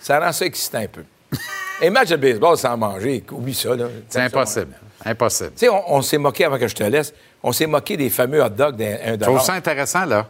ça 0.00 0.20
rend 0.20 0.32
ça 0.32 0.44
excitant 0.46 0.78
un 0.78 0.86
peu. 0.86 1.02
Et 1.82 1.90
match 1.90 2.08
de 2.08 2.16
baseball 2.16 2.56
sans 2.56 2.76
manger, 2.76 3.24
oublie 3.30 3.54
ça. 3.54 3.70
C'est 4.08 4.20
impossible. 4.20 4.74
Impossible. 5.04 5.50
Tu 5.50 5.58
sais, 5.66 5.68
on, 5.68 5.94
on 5.94 6.02
s'est 6.02 6.18
moqué, 6.18 6.44
avant 6.44 6.58
que 6.58 6.66
je 6.68 6.74
te 6.74 6.82
laisse, 6.82 7.12
on 7.42 7.52
s'est 7.52 7.66
moqué 7.66 7.96
des 7.96 8.10
fameux 8.10 8.42
hot 8.42 8.48
dogs 8.50 8.76
d'un 8.76 8.96
Je 9.04 9.12
1 9.14 9.18
trouve 9.18 9.40
ça 9.40 9.54
intéressant, 9.54 10.04
là. 10.04 10.26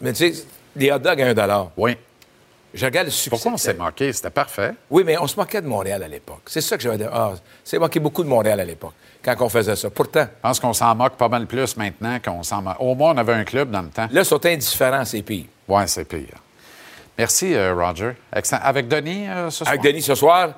Mais 0.00 0.12
tu 0.12 0.32
sais, 0.32 0.44
des 0.74 0.90
hot 0.90 0.98
dogs 0.98 1.20
à 1.20 1.26
1 1.58 1.70
Oui. 1.76 1.96
Je 2.72 2.84
regarde 2.84 3.06
le 3.06 3.10
succès. 3.10 3.30
Pourquoi 3.30 3.52
on 3.52 3.56
s'est 3.56 3.74
moqué? 3.74 4.12
C'était 4.12 4.30
parfait. 4.30 4.72
Oui, 4.90 5.02
mais 5.04 5.18
on 5.18 5.26
se 5.26 5.36
moquait 5.36 5.60
de 5.60 5.66
Montréal 5.66 6.02
à 6.04 6.08
l'époque. 6.08 6.42
C'est 6.46 6.60
ça 6.60 6.76
que 6.76 6.82
j'avais 6.82 6.98
dit. 6.98 7.04
Ah, 7.12 7.32
c'est 7.64 7.78
moqué 7.78 7.98
beaucoup 7.98 8.22
de 8.22 8.28
Montréal 8.28 8.60
à 8.60 8.64
l'époque, 8.64 8.92
quand 9.22 9.34
on 9.40 9.48
faisait 9.48 9.74
ça. 9.74 9.90
Pourtant, 9.90 10.22
Je 10.22 10.40
pense 10.42 10.60
qu'on 10.60 10.72
s'en 10.72 10.94
moque 10.94 11.14
pas 11.16 11.28
mal 11.28 11.46
plus 11.46 11.76
maintenant 11.76 12.18
qu'on 12.24 12.44
s'en 12.44 12.62
moque. 12.62 12.76
Au 12.78 12.94
moins, 12.94 13.12
on 13.14 13.18
avait 13.18 13.32
un 13.32 13.44
club 13.44 13.70
dans 13.72 13.82
le 13.82 13.88
temps. 13.88 14.06
là, 14.10 14.20
ils 14.20 14.24
sont 14.24 14.44
indifférents, 14.46 15.04
c'est 15.04 15.22
pire. 15.22 15.46
Oui, 15.66 15.82
c'est 15.86 16.04
pire. 16.04 16.36
Merci, 17.18 17.54
euh, 17.54 17.74
Roger. 17.74 18.12
Excellent. 18.34 18.62
Avec 18.62 18.86
Denis 18.86 19.28
euh, 19.28 19.50
ce 19.50 19.64
soir? 19.64 19.68
Avec 19.68 19.82
Denis 19.82 20.02
ce 20.02 20.14
soir, 20.14 20.50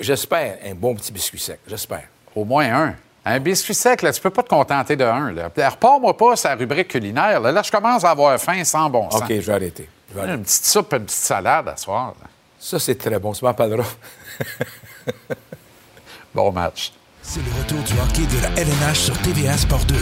j'espère 0.00 0.56
un 0.66 0.74
bon 0.74 0.94
petit 0.94 1.12
biscuit 1.12 1.38
sec. 1.38 1.60
J'espère. 1.68 2.04
Au 2.34 2.44
moins 2.44 2.64
un. 2.72 2.94
Un 3.26 3.40
biscuit 3.40 3.74
sec, 3.74 4.02
là, 4.02 4.12
tu 4.12 4.20
peux 4.20 4.30
pas 4.30 4.42
te 4.42 4.48
contenter 4.48 4.96
de 4.96 5.04
un. 5.04 5.32
Là. 5.32 5.50
Repars-moi 5.56 6.16
pas 6.16 6.36
sa 6.36 6.54
rubrique 6.54 6.88
culinaire. 6.88 7.40
Là. 7.40 7.52
Là, 7.52 7.62
je 7.62 7.70
commence 7.70 8.04
à 8.04 8.10
avoir 8.10 8.38
faim 8.38 8.62
sans 8.64 8.90
bon 8.90 9.10
sens. 9.10 9.22
OK, 9.22 9.28
je 9.30 9.40
vais 9.40 9.52
arrêter. 9.52 9.88
Je 10.10 10.14
vais 10.14 10.20
arrêter. 10.20 10.34
Une 10.36 10.42
petite 10.44 10.64
soupe, 10.66 10.92
une 10.92 11.04
petite 11.04 11.18
salade 11.18 11.68
à 11.68 11.76
soir. 11.76 12.14
là. 12.20 12.28
Ça, 12.58 12.78
c'est 12.78 12.96
très 12.96 13.18
bon. 13.18 13.32
Tu 13.32 13.44
m'en 13.44 13.54
parleras. 13.54 13.84
Bon 16.34 16.50
match. 16.50 16.92
C'est 17.22 17.40
le 17.40 17.50
retour 17.62 17.78
du 17.84 17.92
hockey 18.00 18.26
de 18.26 18.42
la 18.42 18.48
LNH 18.60 18.98
sur 18.98 19.16
TVA 19.22 19.56
Sport 19.56 19.84
2. 19.84 19.94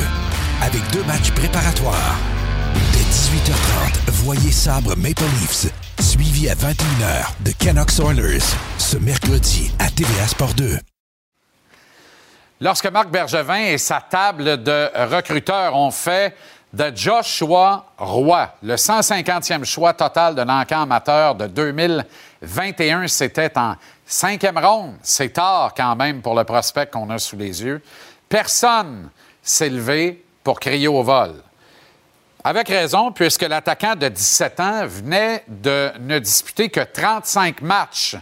Avec 0.62 0.80
deux 0.90 1.04
matchs 1.04 1.30
préparatoires. 1.32 2.16
Dès 2.92 3.00
18h30, 3.00 4.10
voyez 4.24 4.50
Sabre 4.50 4.96
Maple 4.96 5.22
Leafs, 5.40 5.66
suivi 6.00 6.48
à 6.48 6.54
21h 6.54 7.32
de 7.44 7.52
Canucks 7.58 7.98
Oilers, 8.00 8.38
ce 8.78 8.96
mercredi 8.96 9.70
à 9.78 9.90
TVA 9.90 10.26
Sport 10.26 10.54
2. 10.54 10.78
Lorsque 12.62 12.86
Marc 12.86 13.08
Bergevin 13.08 13.64
et 13.64 13.76
sa 13.76 14.00
table 14.00 14.62
de 14.62 14.88
recruteurs 15.10 15.74
ont 15.74 15.90
fait 15.90 16.36
de 16.72 16.92
Joshua 16.94 17.86
Roy, 17.98 18.48
le 18.62 18.76
150e 18.76 19.64
choix 19.64 19.92
total 19.94 20.36
de 20.36 20.42
l'encan 20.42 20.82
amateur 20.82 21.34
de 21.34 21.48
2021, 21.48 23.08
c'était 23.08 23.58
en 23.58 23.74
cinquième 24.06 24.58
ronde. 24.58 24.94
C'est 25.02 25.32
tard 25.32 25.74
quand 25.76 25.96
même 25.96 26.22
pour 26.22 26.36
le 26.36 26.44
prospect 26.44 26.86
qu'on 26.86 27.10
a 27.10 27.18
sous 27.18 27.36
les 27.36 27.64
yeux. 27.64 27.82
Personne 28.28 29.10
s'est 29.42 29.68
levé 29.68 30.24
pour 30.44 30.60
crier 30.60 30.86
au 30.86 31.02
vol. 31.02 31.34
Avec 32.44 32.68
raison, 32.68 33.10
puisque 33.10 33.42
l'attaquant 33.42 33.96
de 33.96 34.06
17 34.06 34.60
ans 34.60 34.86
venait 34.86 35.42
de 35.48 35.90
ne 35.98 36.20
disputer 36.20 36.68
que 36.68 36.80
35 36.80 37.60
matchs 37.60 38.16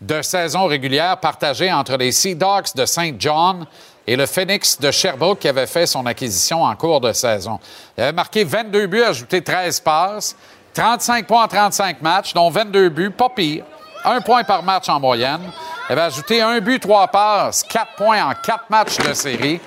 de 0.00 0.22
saison 0.22 0.66
régulière 0.66 1.18
partagés 1.18 1.72
entre 1.72 1.96
les 1.96 2.12
Sea 2.12 2.34
Dogs 2.34 2.74
de 2.74 2.84
Saint 2.84 3.12
John 3.18 3.66
et 4.06 4.16
le 4.16 4.26
Phoenix 4.26 4.78
de 4.78 4.90
Sherbrooke 4.90 5.40
qui 5.40 5.48
avait 5.48 5.66
fait 5.66 5.86
son 5.86 6.06
acquisition 6.06 6.62
en 6.62 6.76
cours 6.76 7.00
de 7.00 7.12
saison. 7.12 7.58
Il 7.96 8.02
avait 8.02 8.12
marqué 8.12 8.44
22 8.44 8.86
buts, 8.86 9.02
ajouté 9.02 9.42
13 9.42 9.80
passes, 9.80 10.36
35 10.74 11.26
points 11.26 11.44
en 11.44 11.48
35 11.48 12.02
matchs, 12.02 12.34
dont 12.34 12.50
22 12.50 12.90
buts, 12.90 13.10
pas 13.10 13.30
pire. 13.30 13.64
Un 14.04 14.20
point 14.20 14.44
par 14.44 14.62
match 14.62 14.88
en 14.88 15.00
moyenne. 15.00 15.50
Il 15.88 15.92
avait 15.92 16.02
ajouté 16.02 16.40
un 16.40 16.60
but, 16.60 16.80
trois 16.80 17.08
passes, 17.08 17.62
quatre 17.64 17.94
points 17.96 18.24
en 18.24 18.34
quatre 18.34 18.70
matchs 18.70 18.98
de 18.98 19.12
série. 19.14 19.60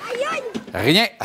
Rien. 0.74 1.08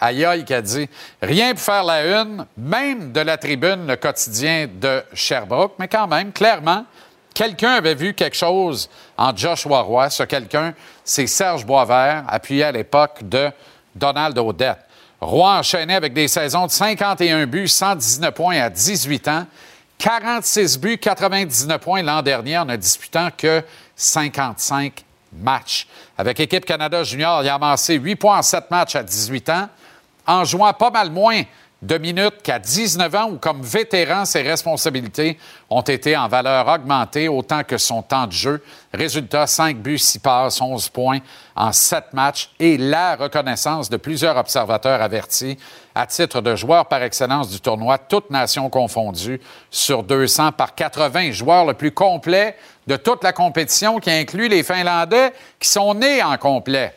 Aïe 0.00 0.24
aïe 0.24 0.44
qui 0.44 0.52
a 0.52 0.60
dit. 0.60 0.88
Rien 1.20 1.52
pour 1.52 1.60
faire 1.60 1.84
la 1.84 2.22
une, 2.22 2.44
même 2.56 3.12
de 3.12 3.20
la 3.20 3.36
tribune, 3.36 3.86
le 3.86 3.94
quotidien 3.94 4.66
de 4.68 5.00
Sherbrooke, 5.14 5.74
mais 5.78 5.86
quand 5.86 6.08
même, 6.08 6.32
clairement, 6.32 6.84
quelqu'un 7.32 7.72
avait 7.72 7.94
vu 7.94 8.14
quelque 8.14 8.36
chose 8.36 8.88
en 9.16 9.36
Joshua 9.36 9.80
Roy. 9.80 10.10
Ce 10.10 10.22
quelqu'un, 10.22 10.74
c'est 11.04 11.26
Serge 11.26 11.64
Boisvert, 11.64 12.24
appuyé 12.28 12.64
à 12.64 12.72
l'époque 12.72 13.20
de 13.22 13.50
Donald 13.94 14.36
Odette. 14.38 14.78
Roy 15.20 15.58
enchaînait 15.58 15.94
avec 15.94 16.12
des 16.14 16.26
saisons 16.26 16.66
de 16.66 16.70
51 16.70 17.46
buts, 17.46 17.68
119 17.68 18.34
points 18.34 18.60
à 18.60 18.70
18 18.70 19.28
ans, 19.28 19.46
46 19.98 20.80
buts, 20.80 20.98
99 20.98 21.80
points 21.80 22.02
l'an 22.02 22.22
dernier 22.22 22.58
en 22.58 22.64
ne 22.64 22.74
disputant 22.74 23.28
que 23.36 23.62
55 23.94 25.04
matchs. 25.32 25.86
Avec 26.18 26.40
Équipe 26.40 26.64
Canada 26.64 27.04
Junior, 27.04 27.42
il 27.42 27.48
a 27.48 27.54
amassé 27.54 27.94
8 27.94 28.16
points 28.16 28.38
en 28.38 28.42
7 28.42 28.70
matchs 28.70 28.96
à 28.96 29.02
18 29.04 29.48
ans, 29.50 29.68
en 30.26 30.44
jouant 30.44 30.72
pas 30.72 30.90
mal 30.90 31.10
moins 31.10 31.42
de 31.82 31.98
minutes 31.98 32.42
qu'à 32.44 32.60
19 32.60 33.14
ans 33.16 33.30
où, 33.32 33.38
comme 33.38 33.60
vétéran, 33.60 34.24
ses 34.24 34.42
responsabilités 34.42 35.36
ont 35.68 35.82
été 35.82 36.16
en 36.16 36.28
valeur 36.28 36.68
augmentée 36.68 37.28
autant 37.28 37.64
que 37.64 37.76
son 37.76 38.02
temps 38.02 38.28
de 38.28 38.32
jeu. 38.32 38.62
Résultat, 38.94 39.48
5 39.48 39.78
buts, 39.78 39.98
6 39.98 40.20
passes, 40.20 40.60
11 40.60 40.88
points 40.90 41.18
en 41.56 41.72
7 41.72 42.12
matchs 42.12 42.50
et 42.60 42.78
la 42.78 43.16
reconnaissance 43.16 43.90
de 43.90 43.96
plusieurs 43.96 44.36
observateurs 44.36 45.02
avertis 45.02 45.58
à 45.94 46.06
titre 46.06 46.40
de 46.40 46.54
joueur 46.54 46.86
par 46.86 47.02
excellence 47.02 47.50
du 47.50 47.60
tournoi, 47.60 47.98
toutes 47.98 48.30
nations 48.30 48.70
confondues, 48.70 49.40
sur 49.70 50.04
200 50.04 50.52
par 50.52 50.74
80 50.74 51.32
joueurs 51.32 51.66
le 51.66 51.74
plus 51.74 51.90
complet 51.90 52.56
de 52.86 52.96
toute 52.96 53.24
la 53.24 53.32
compétition 53.32 53.98
qui 53.98 54.10
inclut 54.10 54.48
les 54.48 54.62
Finlandais 54.62 55.32
qui 55.58 55.68
sont 55.68 55.94
nés 55.94 56.22
en 56.22 56.36
complet. 56.38 56.94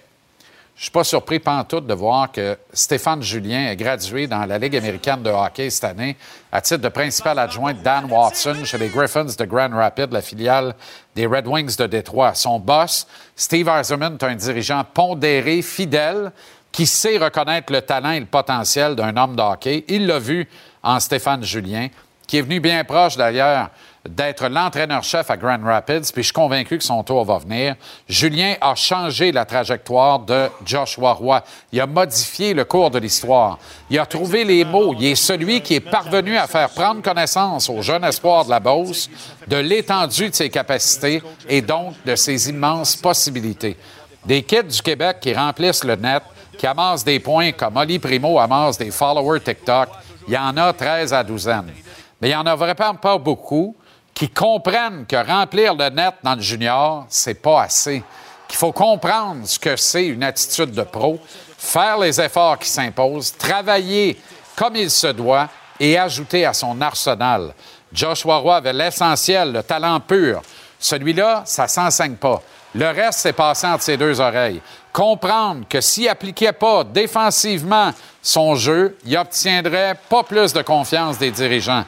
Je 0.78 0.84
suis 0.84 0.92
pas 0.92 1.06
surpris 1.06 1.40
pantoute 1.40 1.88
de 1.88 1.94
voir 1.94 2.30
que 2.34 2.58
Stéphane 2.74 3.22
Julien 3.22 3.70
est 3.70 3.78
gradué 3.78 4.28
dans 4.28 4.46
la 4.46 4.58
Ligue 4.58 4.76
américaine 4.76 5.24
de 5.24 5.30
hockey 5.30 5.70
cette 5.70 5.86
année 5.86 6.18
à 6.52 6.60
titre 6.60 6.82
de 6.82 6.90
principal 6.90 7.40
adjoint 7.40 7.74
de 7.74 7.80
Dan 7.80 8.12
Watson 8.12 8.58
chez 8.66 8.78
les 8.78 8.90
Griffins 8.90 9.24
de 9.24 9.46
Grand 9.46 9.70
Rapids, 9.70 10.10
la 10.12 10.22
filiale 10.22 10.76
des 11.16 11.28
Red 11.28 11.48
Wings 11.48 11.78
de 11.78 11.88
Détroit. 11.88 12.34
Son 12.34 12.60
boss, 12.60 13.08
Steve 13.38 13.70
Eiserman, 13.70 14.18
est 14.20 14.24
un 14.26 14.36
dirigeant 14.36 14.84
pondéré, 14.84 15.62
fidèle, 15.62 16.34
qui 16.74 16.86
sait 16.86 17.18
reconnaître 17.18 17.72
le 17.72 17.82
talent 17.82 18.12
et 18.12 18.20
le 18.20 18.26
potentiel 18.26 18.96
d'un 18.96 19.16
homme 19.16 19.38
de 19.38 19.42
hockey. 19.42 19.86
Il 19.88 20.08
l'a 20.08 20.20
vu 20.20 20.46
en 20.84 21.00
Stéphane 21.00 21.44
Julien, 21.44 21.88
qui 22.28 22.40
est 22.40 22.42
venu 22.42 22.60
bien 22.60 22.84
proche 22.84 23.16
d'ailleurs 23.16 23.70
d'être 24.08 24.48
l'entraîneur-chef 24.48 25.32
à 25.32 25.38
Grand 25.38 25.60
Rapids, 25.64 26.12
puis 26.14 26.22
je 26.22 26.28
suis 26.28 26.34
convaincu 26.34 26.78
que 26.78 26.84
son 26.84 27.04
tour 27.04 27.26
va 27.26 27.40
venir. 27.40 27.76
Julien 28.08 28.56
a 28.62 28.76
changé 28.76 29.32
la 29.32 29.46
trajectoire 29.46 30.20
de 30.20 30.48
Joshua 30.64 31.14
Roy. 31.14 31.44
Il 31.72 31.82
a 31.82 31.88
modifié 31.88 32.54
le 32.54 32.66
cours 32.66 32.92
de 32.92 33.00
l'histoire. 33.00 33.58
Il 33.90 33.98
a 33.98 34.06
trouvé 34.06 34.44
les 34.44 34.64
mots. 34.64 34.94
Il 35.00 35.06
est 35.06 35.16
celui 35.16 35.62
qui 35.62 35.76
est 35.76 35.80
parvenu 35.80 36.38
à 36.38 36.46
faire 36.46 36.70
prendre 36.70 37.02
connaissance 37.02 37.70
aux 37.70 37.82
jeunes 37.82 38.04
espoirs 38.04 38.46
de 38.46 38.52
la 38.52 38.60
Beauce 38.60 39.10
de 39.48 39.58
l'étendue 39.58 40.30
de 40.30 40.36
ses 40.36 40.50
capacités 40.50 41.22
et 41.50 41.62
donc 41.62 41.96
de 42.06 42.16
ses 42.16 42.50
immenses 42.50 42.96
possibilités. 42.96 43.78
Des 44.26 44.44
kids 44.44 44.64
du 44.64 44.82
Québec 44.82 45.18
qui 45.20 45.34
remplissent 45.34 45.84
le 45.84 45.96
net, 45.96 46.24
qui 46.58 46.68
amassent 46.68 47.04
des 47.04 47.20
points 47.20 47.52
comme 47.52 47.78
Oli 47.78 48.00
Primo 48.00 48.40
amasse 48.40 48.78
des 48.78 48.92
followers 48.92 49.42
TikTok, 49.42 49.90
il 50.28 50.34
y 50.34 50.38
en 50.38 50.56
a 50.58 50.74
13 50.74 51.14
à 51.14 51.24
douzaine. 51.24 51.72
Mais 52.20 52.30
il 52.30 52.32
n'y 52.32 52.36
en 52.36 52.46
a 52.46 52.56
vraiment 52.56 52.96
pas 52.96 53.18
beaucoup 53.18 53.76
qui 54.16 54.30
comprennent 54.30 55.06
que 55.06 55.18
remplir 55.18 55.76
le 55.76 55.90
net 55.90 56.16
dans 56.24 56.36
le 56.36 56.42
junior, 56.42 57.06
c'est 57.10 57.42
pas 57.42 57.64
assez. 57.64 58.02
Qu'il 58.48 58.58
faut 58.58 58.72
comprendre 58.72 59.46
ce 59.46 59.60
que 59.60 59.76
c'est 59.76 60.08
une 60.08 60.24
attitude 60.24 60.72
de 60.72 60.84
pro, 60.84 61.20
faire 61.58 62.00
les 62.00 62.20
efforts 62.22 62.58
qui 62.58 62.70
s'imposent, 62.70 63.36
travailler 63.38 64.20
comme 64.56 64.78
il 64.78 64.90
se 64.90 65.08
doit 65.08 65.50
et 65.80 65.98
ajouter 65.98 66.46
à 66.46 66.54
son 66.54 66.80
arsenal. 66.80 67.54
Joshua 67.92 68.38
Roy 68.38 68.56
avait 68.56 68.72
l'essentiel, 68.72 69.52
le 69.52 69.64
talent 69.64 70.00
pur. 70.00 70.42
Celui-là, 70.80 71.44
ça 71.46 71.68
s'enseigne 71.68 72.16
pas. 72.16 72.42
Le 72.74 72.88
reste, 72.88 73.20
c'est 73.20 73.34
passé 73.34 73.68
entre 73.68 73.84
ses 73.84 73.98
deux 73.98 74.22
oreilles. 74.22 74.62
Comprendre 74.94 75.66
que 75.68 75.82
s'il 75.82 76.08
appliquait 76.08 76.54
pas 76.54 76.86
défensivement 76.86 77.92
son 78.22 78.56
jeu, 78.56 78.98
il 79.06 79.18
obtiendrait 79.18 79.98
pas 80.10 80.24
plus 80.24 80.54
de 80.54 80.62
confiance 80.62 81.18
des 81.18 81.32
dirigeants 81.32 81.84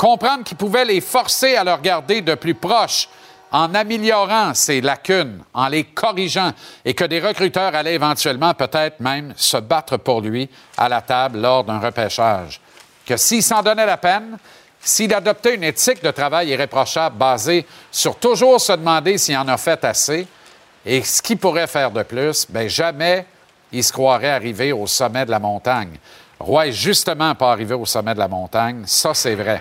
comprendre 0.00 0.44
qu'il 0.44 0.56
pouvait 0.56 0.86
les 0.86 1.02
forcer 1.02 1.56
à 1.56 1.62
le 1.62 1.74
regarder 1.74 2.22
de 2.22 2.34
plus 2.34 2.54
proche 2.54 3.06
en 3.52 3.74
améliorant 3.74 4.54
ses 4.54 4.80
lacunes, 4.80 5.42
en 5.52 5.68
les 5.68 5.84
corrigeant, 5.84 6.52
et 6.86 6.94
que 6.94 7.04
des 7.04 7.20
recruteurs 7.20 7.74
allaient 7.74 7.96
éventuellement 7.96 8.54
peut-être 8.54 8.98
même 9.00 9.34
se 9.36 9.58
battre 9.58 9.98
pour 9.98 10.22
lui 10.22 10.48
à 10.78 10.88
la 10.88 11.02
table 11.02 11.42
lors 11.42 11.64
d'un 11.64 11.80
repêchage. 11.80 12.62
Que 13.04 13.18
s'il 13.18 13.42
s'en 13.42 13.62
donnait 13.62 13.84
la 13.84 13.98
peine, 13.98 14.38
s'il 14.80 15.12
adoptait 15.12 15.56
une 15.56 15.64
éthique 15.64 16.02
de 16.02 16.12
travail 16.12 16.48
irréprochable 16.48 17.18
basée 17.18 17.66
sur 17.90 18.16
toujours 18.16 18.58
se 18.58 18.72
demander 18.72 19.18
s'il 19.18 19.36
en 19.36 19.48
a 19.48 19.58
fait 19.58 19.84
assez 19.84 20.26
et 20.86 21.02
ce 21.02 21.20
qu'il 21.20 21.36
pourrait 21.36 21.66
faire 21.66 21.90
de 21.90 22.04
plus, 22.04 22.46
bien 22.48 22.68
jamais 22.68 23.26
il 23.70 23.84
se 23.84 23.92
croirait 23.92 24.30
arrivé 24.30 24.72
au 24.72 24.86
sommet 24.86 25.26
de 25.26 25.30
la 25.30 25.38
montagne. 25.38 25.98
Roy 26.38 26.68
est 26.68 26.72
justement 26.72 27.34
pas 27.34 27.52
arrivé 27.52 27.74
au 27.74 27.84
sommet 27.84 28.14
de 28.14 28.18
la 28.18 28.28
montagne, 28.28 28.84
ça 28.86 29.12
c'est 29.12 29.34
vrai. 29.34 29.60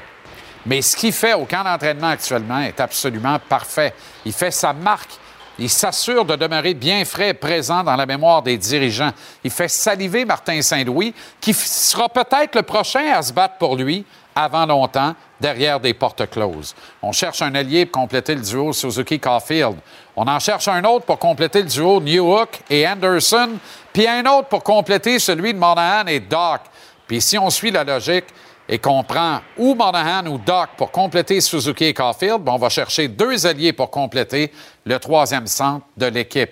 Mais 0.66 0.82
ce 0.82 0.96
qu'il 0.96 1.14
fait 1.14 1.34
au 1.34 1.46
camp 1.46 1.64
d'entraînement 1.64 2.10
actuellement 2.10 2.60
est 2.60 2.80
absolument 2.80 3.40
parfait. 3.48 3.94
Il 4.26 4.34
fait 4.34 4.52
sa 4.52 4.74
marque. 4.74 5.12
Il 5.58 5.70
s'assure 5.70 6.24
de 6.24 6.36
demeurer 6.36 6.74
bien 6.74 7.04
frais 7.04 7.30
et 7.30 7.34
présent 7.34 7.84
dans 7.84 7.96
la 7.96 8.06
mémoire 8.06 8.42
des 8.42 8.58
dirigeants. 8.58 9.12
Il 9.44 9.52
fait 9.52 9.68
saliver 9.68 10.24
Martin 10.24 10.62
Saint-Louis, 10.62 11.14
qui 11.42 11.54
sera 11.54 12.08
peut-être 12.08 12.56
le 12.56 12.62
prochain 12.62 13.12
à 13.14 13.22
se 13.22 13.34
battre 13.34 13.58
pour 13.58 13.76
lui 13.76 14.06
avant 14.34 14.66
longtemps 14.66 15.16
derrière 15.40 15.80
des 15.80 15.94
portes 15.94 16.30
closes. 16.30 16.74
On 17.02 17.12
cherche 17.12 17.42
un 17.42 17.54
allié 17.56 17.86
pour 17.86 18.02
compléter 18.02 18.36
le 18.36 18.42
duo 18.42 18.72
Suzuki-Caulfield. 18.72 19.76
On 20.16 20.28
en 20.28 20.40
cherche 20.40 20.70
un 20.70 20.84
autre 20.86 21.06
pour 21.06 21.20
compléter 21.20 21.62
le 21.62 21.68
duo 21.68 22.00
Newhook 22.00 22.62
et 22.70 22.88
Anderson, 22.88 23.50
puis 23.92 24.08
un 24.08 24.26
autre 24.26 24.48
pour 24.48 24.64
compléter 24.64 25.20
celui 25.20 25.54
de 25.54 25.60
Monahan 25.60 26.08
et 26.08 26.22
Doc. 26.22 26.62
Puis 27.06 27.20
si 27.20 27.38
on 27.38 27.50
suit 27.50 27.72
la 27.72 27.84
logique 27.84 28.26
et 28.72 28.78
qu'on 28.78 29.04
prend 29.04 29.42
ou 29.58 29.74
Monahan 29.74 30.28
ou 30.28 30.38
Doc 30.38 30.70
pour 30.78 30.92
compléter 30.92 31.42
Suzuki 31.42 31.86
et 31.86 31.94
Caulfield, 31.94 32.44
ben, 32.44 32.54
on 32.54 32.58
va 32.58 32.70
chercher 32.70 33.08
deux 33.08 33.48
alliés 33.48 33.74
pour 33.74 33.90
compléter 33.90 34.54
le 34.86 35.00
troisième 35.00 35.48
centre 35.48 35.86
de 35.98 36.06
l'équipe. 36.06 36.52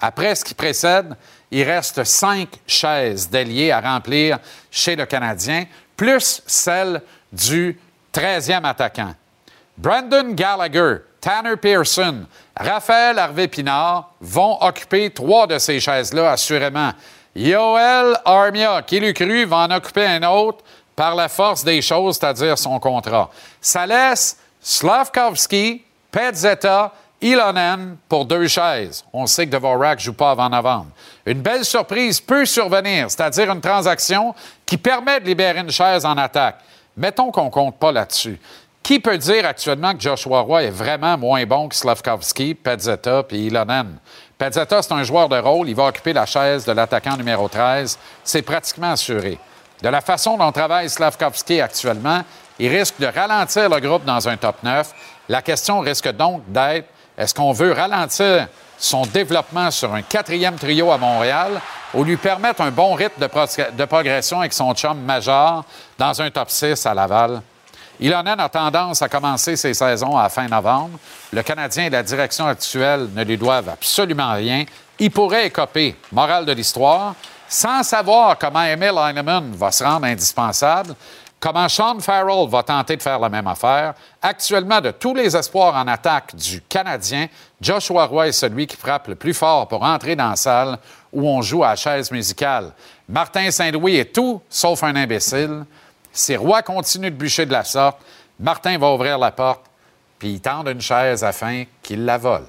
Après 0.00 0.34
ce 0.34 0.44
qui 0.44 0.54
précède, 0.54 1.14
il 1.50 1.62
reste 1.64 2.02
cinq 2.04 2.48
chaises 2.66 3.28
d'alliés 3.28 3.70
à 3.70 3.80
remplir 3.80 4.38
chez 4.70 4.96
le 4.96 5.04
Canadien, 5.04 5.66
plus 5.94 6.42
celle 6.46 7.02
du 7.30 7.78
13e 8.14 8.64
attaquant. 8.64 9.14
Brandon 9.76 10.32
Gallagher, 10.32 10.96
Tanner 11.20 11.56
Pearson, 11.56 12.26
Raphaël 12.56 13.18
Harvey-Pinard 13.18 14.14
vont 14.20 14.56
occuper 14.62 15.10
trois 15.10 15.46
de 15.46 15.58
ces 15.58 15.80
chaises-là, 15.80 16.32
assurément. 16.32 16.92
Yoel 17.34 18.16
Armia, 18.24 18.82
qui 18.82 19.00
l'eût 19.00 19.14
cru, 19.14 19.44
va 19.44 19.58
en 19.58 19.70
occuper 19.70 20.04
un 20.04 20.22
autre 20.24 20.64
par 20.94 21.14
la 21.14 21.28
force 21.28 21.64
des 21.64 21.80
choses, 21.82 22.18
c'est-à-dire 22.18 22.58
son 22.58 22.78
contrat. 22.78 23.30
Ça 23.60 23.86
laisse 23.86 24.36
Slavkovski, 24.60 25.82
Petzetta, 26.10 26.92
Ilonen 27.20 27.96
pour 28.08 28.24
deux 28.24 28.48
chaises. 28.48 29.04
On 29.12 29.26
sait 29.26 29.46
que 29.46 29.56
Dvorak 29.56 29.98
ne 29.98 30.02
joue 30.02 30.12
pas 30.12 30.32
avant 30.32 30.48
novembre. 30.48 30.88
Une 31.24 31.40
belle 31.40 31.64
surprise 31.64 32.20
peut 32.20 32.44
survenir, 32.44 33.10
c'est-à-dire 33.10 33.50
une 33.50 33.60
transaction 33.60 34.34
qui 34.66 34.76
permet 34.76 35.20
de 35.20 35.26
libérer 35.26 35.60
une 35.60 35.70
chaise 35.70 36.04
en 36.04 36.16
attaque. 36.16 36.58
Mettons 36.96 37.30
qu'on 37.30 37.44
ne 37.44 37.50
compte 37.50 37.78
pas 37.78 37.92
là-dessus. 37.92 38.40
Qui 38.82 38.98
peut 38.98 39.16
dire 39.16 39.46
actuellement 39.46 39.94
que 39.94 40.00
Joshua 40.00 40.40
Roy 40.40 40.64
est 40.64 40.70
vraiment 40.70 41.16
moins 41.16 41.46
bon 41.46 41.68
que 41.68 41.76
Slavkovski, 41.76 42.54
Petzetta 42.54 43.22
et 43.30 43.38
Ilonen? 43.38 43.98
Petzetta, 44.36 44.82
c'est 44.82 44.92
un 44.92 45.04
joueur 45.04 45.28
de 45.28 45.38
rôle. 45.38 45.68
Il 45.68 45.76
va 45.76 45.86
occuper 45.86 46.12
la 46.12 46.26
chaise 46.26 46.64
de 46.64 46.72
l'attaquant 46.72 47.16
numéro 47.16 47.48
13. 47.48 47.96
C'est 48.24 48.42
pratiquement 48.42 48.90
assuré. 48.90 49.38
De 49.82 49.88
la 49.88 50.00
façon 50.00 50.36
dont 50.36 50.52
travaille 50.52 50.88
Slavkovski 50.88 51.60
actuellement, 51.60 52.22
il 52.58 52.68
risque 52.68 53.00
de 53.00 53.06
ralentir 53.06 53.68
le 53.68 53.80
groupe 53.80 54.04
dans 54.04 54.28
un 54.28 54.36
top 54.36 54.62
9. 54.62 54.92
La 55.28 55.42
question 55.42 55.80
risque 55.80 56.08
donc 56.12 56.42
d'être 56.46 56.88
est-ce 57.18 57.34
qu'on 57.34 57.52
veut 57.52 57.72
ralentir 57.72 58.46
son 58.78 59.02
développement 59.02 59.70
sur 59.70 59.92
un 59.92 60.02
quatrième 60.02 60.56
trio 60.56 60.90
à 60.90 60.98
Montréal 60.98 61.60
ou 61.94 62.04
lui 62.04 62.16
permettre 62.16 62.62
un 62.62 62.70
bon 62.70 62.94
rythme 62.94 63.20
de, 63.20 63.84
progression 63.84 64.40
avec 64.40 64.52
son 64.52 64.72
chum 64.74 64.98
majeur 65.00 65.64
dans 65.98 66.22
un 66.22 66.30
top 66.30 66.50
6 66.50 66.86
à 66.86 66.94
Laval? 66.94 67.42
Ilonen 68.00 68.40
a 68.40 68.48
tendance 68.48 69.02
à 69.02 69.08
commencer 69.08 69.56
ses 69.56 69.74
saisons 69.74 70.16
à 70.16 70.28
fin 70.28 70.48
novembre. 70.48 70.98
Le 71.32 71.42
Canadien 71.42 71.84
et 71.86 71.90
la 71.90 72.02
direction 72.02 72.46
actuelle 72.46 73.08
ne 73.14 73.22
lui 73.24 73.36
doivent 73.36 73.68
absolument 73.68 74.32
rien. 74.32 74.64
Il 74.98 75.10
pourrait 75.10 75.46
écoper, 75.46 75.96
morale 76.10 76.46
de 76.46 76.52
l'histoire, 76.52 77.14
sans 77.52 77.82
savoir 77.82 78.38
comment 78.38 78.62
Emil 78.62 78.94
Heinemann 78.96 79.52
va 79.52 79.70
se 79.70 79.84
rendre 79.84 80.06
indispensable, 80.06 80.94
comment 81.38 81.68
Sean 81.68 82.00
Farrell 82.00 82.48
va 82.48 82.62
tenter 82.62 82.96
de 82.96 83.02
faire 83.02 83.18
la 83.18 83.28
même 83.28 83.46
affaire. 83.46 83.92
Actuellement, 84.22 84.80
de 84.80 84.90
tous 84.90 85.14
les 85.14 85.36
espoirs 85.36 85.74
en 85.74 85.86
attaque 85.86 86.34
du 86.34 86.62
Canadien, 86.62 87.26
Joshua 87.60 88.06
Roy 88.06 88.28
est 88.28 88.32
celui 88.32 88.66
qui 88.66 88.76
frappe 88.76 89.08
le 89.08 89.16
plus 89.16 89.34
fort 89.34 89.68
pour 89.68 89.82
entrer 89.82 90.16
dans 90.16 90.30
la 90.30 90.36
salle 90.36 90.78
où 91.12 91.28
on 91.28 91.42
joue 91.42 91.62
à 91.62 91.70
la 91.70 91.76
chaise 91.76 92.10
musicale. 92.10 92.72
Martin 93.06 93.50
Saint-Louis 93.50 93.96
est 93.96 94.14
tout 94.14 94.40
sauf 94.48 94.82
un 94.82 94.96
imbécile. 94.96 95.66
Si 96.10 96.34
Roy 96.34 96.62
continue 96.62 97.10
de 97.10 97.16
bûcher 97.16 97.44
de 97.44 97.52
la 97.52 97.64
sorte, 97.64 97.98
Martin 98.40 98.78
va 98.78 98.94
ouvrir 98.94 99.18
la 99.18 99.30
porte, 99.30 99.64
puis 100.18 100.32
il 100.32 100.40
tend 100.40 100.64
une 100.64 100.80
chaise 100.80 101.22
afin 101.22 101.64
qu'il 101.82 102.06
la 102.06 102.16
vole. 102.16 102.46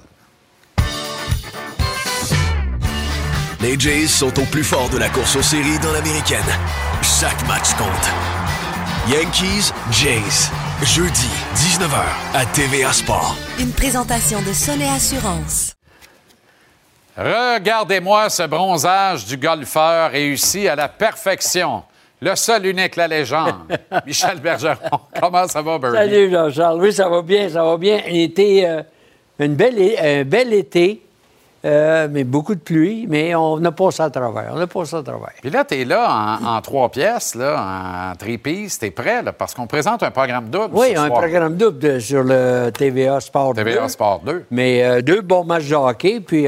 Les 3.64 3.80
Jays 3.80 4.08
sont 4.08 4.38
au 4.38 4.44
plus 4.44 4.62
fort 4.62 4.90
de 4.90 4.98
la 4.98 5.08
course 5.08 5.36
aux 5.36 5.42
séries 5.42 5.78
dans 5.82 5.92
l'américaine. 5.92 6.38
Chaque 7.00 7.48
match 7.48 7.72
compte. 7.78 7.88
Yankees, 9.08 9.72
Jays. 9.90 10.50
Jeudi, 10.82 11.30
19h, 11.54 12.02
à 12.34 12.44
TVA 12.44 12.92
Sport. 12.92 13.34
Une 13.58 13.72
présentation 13.72 14.42
de 14.42 14.52
Sonnet 14.52 14.90
Assurance. 14.94 15.74
Regardez-moi 17.16 18.28
ce 18.28 18.42
bronzage 18.42 19.24
du 19.24 19.38
golfeur 19.38 20.10
réussi 20.10 20.68
à 20.68 20.76
la 20.76 20.88
perfection. 20.88 21.84
Le 22.20 22.36
seul, 22.36 22.66
unique, 22.66 22.96
la 22.96 23.08
légende. 23.08 23.54
Michel 24.06 24.40
Bergeron. 24.40 25.00
Comment 25.18 25.48
ça 25.48 25.62
va, 25.62 25.78
Bernie? 25.78 25.96
Salut, 25.96 26.30
Jean-Charles. 26.30 26.80
Oui, 26.82 26.92
ça 26.92 27.08
va 27.08 27.22
bien, 27.22 27.48
ça 27.48 27.64
va 27.64 27.78
bien. 27.78 28.02
Été, 28.08 28.68
euh, 28.68 28.82
une 29.38 29.54
belle, 29.54 29.78
un 29.98 30.24
bel 30.24 30.52
été. 30.52 31.03
Euh, 31.64 32.08
mais 32.10 32.24
beaucoup 32.24 32.54
de 32.54 32.60
pluie, 32.60 33.06
mais 33.08 33.34
on 33.34 33.64
a 33.64 33.72
passé 33.72 34.02
à 34.02 34.10
travers. 34.10 34.52
On 34.52 34.60
a 34.60 34.66
passé 34.66 34.96
à 34.96 35.02
travers. 35.02 35.32
Puis 35.40 35.50
là, 35.50 35.64
tu 35.64 35.80
es 35.80 35.84
là 35.86 36.38
en, 36.42 36.60
trois 36.60 36.90
pièces, 36.90 37.34
là, 37.34 38.10
en 38.12 38.16
three-piece. 38.16 38.78
Tu 38.78 38.86
es 38.86 38.90
prêt, 38.90 39.22
là, 39.22 39.32
parce 39.32 39.54
qu'on 39.54 39.66
présente 39.66 40.02
un 40.02 40.10
programme 40.10 40.50
double. 40.50 40.74
Oui, 40.74 40.94
un 40.94 41.08
programme 41.08 41.56
double 41.56 42.02
sur 42.02 42.22
le 42.22 42.70
TVA 42.70 43.18
Sport 43.20 43.54
2. 43.54 43.64
TVA 43.64 43.88
Sport 43.88 44.20
2. 44.26 44.44
Mais 44.50 44.84
euh, 44.84 45.00
deux 45.00 45.22
bons 45.22 45.44
matchs 45.44 45.68
de 45.68 45.74
hockey. 45.74 46.20
Puis 46.20 46.46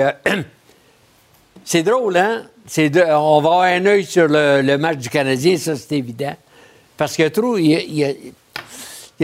c'est 1.65 1.83
drôle, 1.83 2.19
hein? 2.19 2.43
on 2.77 3.41
va 3.41 3.49
avoir 3.49 3.63
un 3.63 3.87
œil 3.87 4.05
sur 4.05 4.27
le, 4.29 4.77
match 4.77 4.99
du 4.99 5.09
Canadien, 5.09 5.57
ça, 5.57 5.77
c'est 5.77 5.97
évident. 5.97 6.35
Parce 6.97 7.15
qu'il 7.15 7.25
y 7.25 7.27
a 7.27 7.31
trop, 7.31 7.57
il 7.57 7.71
y 7.71 8.05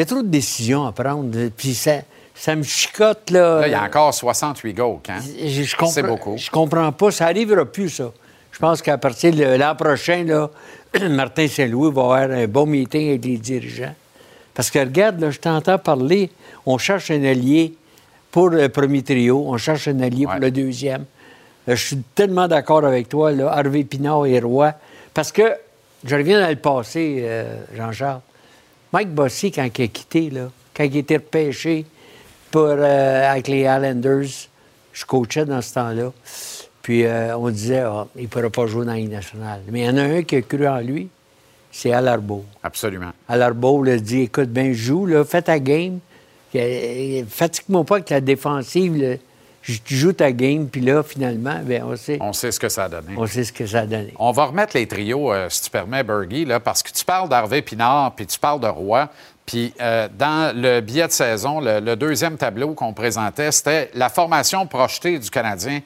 a, 0.00 0.04
trop 0.06 0.22
de 0.22 0.28
décisions 0.28 0.86
à 0.86 0.92
prendre. 0.92 1.48
Puis 1.56 1.74
ça, 1.74 2.00
ça 2.42 2.56
me 2.56 2.64
chicote, 2.64 3.30
là. 3.30 3.60
Là, 3.60 3.68
il 3.68 3.70
y 3.70 3.74
a 3.74 3.84
encore 3.84 4.12
68 4.12 4.74
goals, 4.74 4.98
hein? 5.08 5.20
C'est 5.20 6.02
beaucoup. 6.02 6.36
Je 6.36 6.50
comprends 6.50 6.90
pas. 6.90 7.12
Ça 7.12 7.26
n'arrivera 7.26 7.64
plus, 7.64 7.88
ça. 7.88 8.10
Je 8.50 8.58
pense 8.58 8.82
qu'à 8.82 8.98
partir 8.98 9.32
de 9.32 9.44
l'an 9.44 9.76
prochain, 9.76 10.24
là, 10.24 10.50
Martin 11.08 11.46
Saint-Louis 11.46 11.92
va 11.92 12.02
avoir 12.02 12.30
un 12.32 12.48
bon 12.48 12.66
meeting 12.66 13.10
avec 13.10 13.24
les 13.24 13.36
dirigeants. 13.36 13.94
Parce 14.54 14.72
que 14.72 14.80
regarde, 14.80 15.20
là, 15.20 15.30
je 15.30 15.38
t'entends 15.38 15.78
parler, 15.78 16.32
on 16.66 16.78
cherche 16.78 17.12
un 17.12 17.22
allié 17.22 17.74
pour 18.32 18.48
le 18.48 18.68
premier 18.68 19.04
trio, 19.04 19.44
on 19.46 19.56
cherche 19.56 19.86
un 19.86 20.00
allié 20.00 20.24
pour 20.26 20.40
le 20.40 20.50
deuxième. 20.50 21.04
Euh, 21.68 21.76
je 21.76 21.86
suis 21.86 22.02
tellement 22.16 22.48
d'accord 22.48 22.84
avec 22.84 23.08
toi, 23.08 23.30
là, 23.30 23.52
Harvey 23.52 23.84
Pinard 23.84 24.26
et 24.26 24.40
Roy. 24.40 24.74
Parce 25.14 25.30
que, 25.30 25.54
je 26.04 26.16
reviens 26.16 26.40
dans 26.40 26.50
le 26.50 26.56
passé, 26.56 27.20
euh, 27.22 27.54
Jean-Charles. 27.76 28.20
Mike 28.92 29.10
Bossy, 29.10 29.52
quand 29.52 29.68
il 29.78 29.84
a 29.84 29.86
quitté, 29.86 30.28
là, 30.28 30.50
quand 30.74 30.82
il 30.82 30.96
était 30.96 31.18
repêché 31.18 31.86
pour, 32.52 32.68
euh, 32.68 33.30
avec 33.30 33.48
les 33.48 33.62
Islanders, 33.62 34.48
je 34.92 35.04
coachais 35.04 35.44
dans 35.44 35.60
ce 35.60 35.74
temps-là. 35.74 36.12
Puis 36.82 37.04
on 37.36 37.48
disait, 37.50 37.80
ah, 37.80 38.06
il 38.16 38.22
ne 38.22 38.26
pourra 38.26 38.50
pas 38.50 38.66
jouer 38.66 38.84
dans 38.84 38.94
la 38.94 39.00
nationale. 39.00 39.60
Mais 39.70 39.80
il 39.80 39.86
y 39.86 39.88
en 39.88 39.96
a 39.96 40.02
un 40.02 40.22
qui 40.22 40.36
a 40.36 40.42
cru 40.42 40.66
en 40.66 40.80
lui, 40.80 41.08
c'est 41.70 41.92
Alarbeau. 41.92 42.44
Absolument. 42.62 43.12
Alarbeau 43.28 43.84
a 43.86 43.96
dit, 43.96 44.22
écoute, 44.22 44.48
ben 44.48 44.72
joue, 44.72 45.06
là, 45.06 45.24
fais 45.24 45.42
ta 45.42 45.60
game. 45.60 46.00
Fatigue-moi 47.28 47.84
pas 47.84 47.96
avec 47.96 48.10
la 48.10 48.20
défensive 48.20 49.18
tu 49.62 49.94
joues 49.94 50.12
ta 50.12 50.32
game, 50.32 50.68
puis 50.68 50.80
là, 50.80 51.02
finalement, 51.02 51.60
bien, 51.62 51.84
on 51.86 51.96
sait. 51.96 52.18
On 52.20 52.32
sait 52.32 52.50
ce 52.50 52.58
que 52.58 52.68
ça 52.68 52.84
a 52.84 52.88
donné. 52.88 53.14
On 53.16 53.26
sait 53.26 53.44
ce 53.44 53.52
que 53.52 53.66
ça 53.66 53.80
a 53.80 53.86
donné. 53.86 54.12
On 54.18 54.32
va 54.32 54.46
remettre 54.46 54.76
les 54.76 54.86
trios, 54.86 55.32
euh, 55.32 55.48
si 55.48 55.62
tu 55.62 55.70
permets, 55.70 56.02
Bergie, 56.02 56.44
là, 56.44 56.58
parce 56.58 56.82
que 56.82 56.90
tu 56.92 57.04
parles 57.04 57.28
d'Harvey 57.28 57.62
Pinard, 57.62 58.14
puis 58.14 58.26
tu 58.26 58.38
parles 58.38 58.60
de 58.60 58.66
Roy. 58.66 59.08
Puis 59.46 59.74
euh, 59.80 60.08
dans 60.16 60.56
le 60.56 60.80
billet 60.80 61.06
de 61.06 61.12
saison, 61.12 61.60
le, 61.60 61.94
deuxième 61.96 62.36
tableau 62.36 62.74
qu'on 62.74 62.92
présentait, 62.92 63.50
c'était 63.52 63.90
la 63.94 64.08
formation 64.08 64.66
projetée 64.66 65.18
du 65.18 65.30
Canadien. 65.30 65.80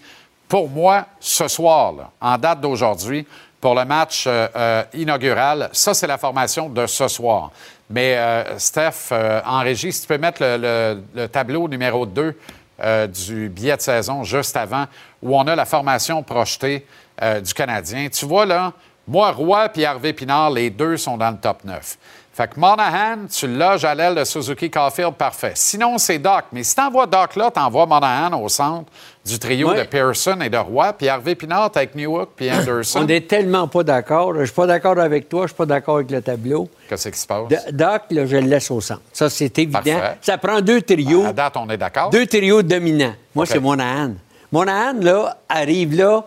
Pour 0.49 0.69
moi, 0.69 1.07
ce 1.19 1.49
soir, 1.49 2.13
en 2.21 2.39
date 2.39 2.61
d'aujourd'hui, 2.61 3.27
pour 3.61 3.75
le 3.75 3.85
match 3.85 4.25
euh, 4.27 4.85
inaugural, 4.95 5.71
ça, 5.73 5.95
c'est 5.95 6.07
la 6.07 6.19
formation 6.19 6.69
de 6.69 6.87
ce 6.87 7.09
soir. 7.09 7.51
Mais 7.89 8.19
Steph, 8.59 9.13
en 9.45 9.61
régie, 9.61 9.93
si 9.93 10.03
tu 10.03 10.09
peux 10.09 10.19
mettre 10.19 10.43
le, 10.43 11.03
le 11.15 11.29
tableau 11.29 11.69
numéro 11.69 12.05
2 12.05 12.37
euh, 12.79 13.07
du 13.07 13.49
billet 13.49 13.75
de 13.75 13.81
saison 13.81 14.23
juste 14.23 14.55
avant, 14.55 14.85
où 15.23 15.35
on 15.35 15.47
a 15.47 15.57
la 15.57 15.65
formation 15.65 16.23
projetée 16.23 16.87
euh, 17.23 17.41
du 17.41 17.55
Canadien. 17.55 18.11
Tu 18.11 18.27
vois 18.27 18.45
là, 18.45 18.75
Moi, 19.09 19.31
Roy 19.31 19.71
puis 19.71 19.87
Harvey 19.87 20.13
Pinard, 20.13 20.51
les 20.51 20.69
deux 20.69 20.99
sont 20.99 21.17
dans 21.17 21.31
le 21.31 21.39
top 21.39 21.65
9. 21.65 21.97
Fait 22.37 22.49
que 22.49 22.61
Monahan, 22.61 23.27
tu 23.33 23.47
le 23.47 23.57
loges 23.57 23.87
à 23.87 23.95
l'aile 23.95 24.15
de 24.15 24.23
Suzuki 24.25 24.71
Caulfield, 24.71 25.15
parfait. 25.15 25.53
Sinon, 25.55 25.97
c'est 25.97 26.19
Doc. 26.19 26.45
Mais 26.53 26.63
si 26.65 26.75
t'envoies 26.75 27.07
Doc 27.07 27.35
là, 27.35 27.51
t'envoies 27.51 27.87
Monahan 27.87 28.39
au 28.39 28.51
centre 28.51 28.93
du 29.25 29.39
trio 29.39 29.73
de 29.73 29.85
Pearson 29.85 30.39
et 30.43 30.51
de 30.51 30.59
Roy, 30.59 30.93
puis 30.93 31.09
Harvey 31.09 31.35
Pinard 31.35 31.71
avec 31.75 31.95
Newhook 31.95 32.33
puis 32.37 32.51
Anderson. 32.53 33.01
On 33.01 33.05
n'est 33.05 33.23
tellement 33.23 33.69
pas 33.69 33.83
d'accord. 33.85 34.35
Je 34.39 34.45
suis 34.45 34.53
pas 34.55 34.67
d'accord 34.67 34.99
avec 34.99 35.31
toi, 35.31 35.45
je 35.45 35.47
suis 35.49 35.57
pas 35.57 35.65
d'accord 35.65 35.97
avec 35.97 36.11
le 36.11 36.21
tableau. 36.21 36.69
Qu'est-ce 36.91 37.09
qui 37.09 37.19
se 37.19 37.27
passe? 37.27 37.49
D- 37.49 37.57
Doc, 37.73 38.03
là, 38.11 38.27
je 38.27 38.37
le 38.37 38.49
laisse 38.49 38.71
au 38.71 38.83
centre. 38.83 39.01
Ça, 39.15 39.31
c'est 39.31 39.59
évident. 39.59 39.79
Parfait. 39.81 40.19
Ça 40.21 40.37
prend 40.37 40.61
deux 40.61 40.83
trios. 40.83 41.25
À 41.25 41.33
date, 41.33 41.57
on 41.57 41.71
est 41.71 41.79
d'accord? 41.79 42.11
Deux 42.11 42.27
trios 42.27 42.61
dominants. 42.63 43.15
Moi, 43.35 43.47
c'est 43.47 43.59
Monahan. 43.61 44.11
Monahan, 44.53 44.93
là, 45.01 45.39
arrive 45.49 45.95
là. 45.97 46.23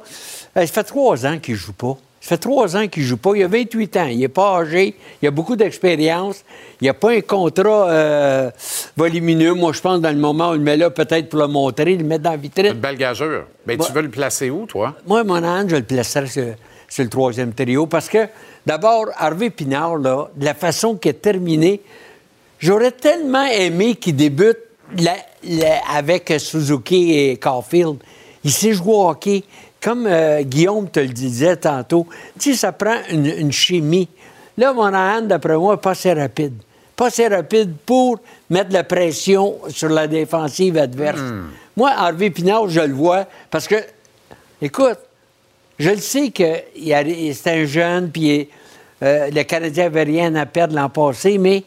Ça 0.55 0.65
fait 0.65 0.83
trois 0.85 1.23
ans 1.27 1.37
qu'il 1.37 1.53
joue 1.55 1.73
pas. 1.73 1.95
Ça 2.29 2.35
fait 2.35 2.41
trois 2.41 2.77
ans 2.77 2.87
qu'il 2.87 3.01
joue 3.01 3.17
pas. 3.17 3.31
Il 3.35 3.43
a 3.43 3.47
28 3.47 3.97
ans. 3.97 4.05
Il 4.05 4.19
n'est 4.19 4.27
pas 4.27 4.57
âgé. 4.59 4.93
Il 5.19 5.27
a 5.27 5.31
beaucoup 5.31 5.55
d'expérience. 5.55 6.43
Il 6.79 6.85
n'a 6.85 6.93
pas 6.93 7.09
un 7.13 7.21
contrat 7.21 7.89
euh, 7.89 8.51
volumineux. 8.95 9.55
Moi, 9.55 9.73
je 9.73 9.81
pense, 9.81 9.99
dans 9.99 10.11
le 10.11 10.15
moment 10.19 10.51
où 10.51 10.53
il 10.53 10.57
le 10.59 10.63
met 10.63 10.77
là, 10.77 10.91
peut-être 10.91 11.27
pour 11.27 11.39
le 11.39 11.47
montrer, 11.47 11.95
le 11.97 12.03
mettre 12.03 12.25
dans 12.25 12.29
la 12.29 12.37
vitrine. 12.37 12.67
Une 12.67 12.73
belle 12.73 12.97
gageure. 12.97 13.45
Ben, 13.65 13.79
tu 13.79 13.91
veux 13.91 14.03
le 14.03 14.09
placer 14.11 14.51
où, 14.51 14.67
toi? 14.67 14.93
Moi, 15.07 15.23
Monahan, 15.23 15.67
je 15.67 15.77
le 15.77 15.81
placerais 15.81 16.27
sur, 16.27 16.53
sur 16.87 17.03
le 17.03 17.09
troisième 17.09 17.51
trio 17.53 17.87
parce 17.87 18.07
que, 18.07 18.27
d'abord, 18.63 19.07
Harvey 19.17 19.49
Pinard, 19.49 19.97
là, 19.97 20.29
de 20.35 20.45
la 20.45 20.53
façon 20.53 20.97
qu'il 20.97 21.09
a 21.09 21.13
terminé, 21.15 21.81
j'aurais 22.59 22.91
tellement 22.91 23.45
aimé 23.47 23.95
qu'il 23.95 24.15
débute 24.15 24.59
la- 24.99 25.15
la- 25.43 25.79
avec 25.95 26.31
Suzuki 26.37 27.11
et 27.17 27.37
Caulfield. 27.37 27.95
Il 28.43 28.51
sait 28.51 28.73
jouer 28.73 28.93
au 28.93 29.09
hockey. 29.09 29.43
Comme 29.81 30.07
euh, 30.07 30.41
Guillaume 30.41 30.89
te 30.89 30.99
le 30.99 31.07
disait 31.07 31.55
tantôt, 31.55 32.05
tu 32.37 32.51
sais, 32.51 32.57
ça 32.57 32.71
prend 32.71 32.97
une, 33.09 33.25
une 33.25 33.51
chimie. 33.51 34.09
Là, 34.57 34.73
Monahan, 34.73 35.21
d'après 35.21 35.55
moi, 35.57 35.79
pas 35.79 35.91
assez 35.91 36.11
rapide. 36.13 36.53
Pas 36.95 37.07
assez 37.07 37.27
rapide 37.27 37.73
pour 37.85 38.19
mettre 38.49 38.73
la 38.73 38.83
pression 38.83 39.55
sur 39.69 39.87
la 39.87 40.07
défensive 40.07 40.77
adverse. 40.77 41.21
Moi, 41.77 41.91
Harvey 41.95 42.29
Pinard, 42.29 42.67
je 42.67 42.81
le 42.81 42.93
vois 42.93 43.25
parce 43.49 43.67
que 43.67 43.77
Écoute, 44.61 44.97
je 45.77 45.89
le 45.89 45.97
sais 45.97 46.31
que 46.31 46.43
c'est 46.73 47.47
un 47.47 47.65
jeune, 47.65 48.11
puis 48.11 48.49
euh, 49.01 49.29
le 49.31 49.43
Canadien 49.43 49.85
n'avait 49.85 50.03
rien 50.03 50.35
à 50.35 50.45
perdre 50.45 50.75
l'an 50.75 50.89
passé, 50.89 51.37
mais 51.37 51.63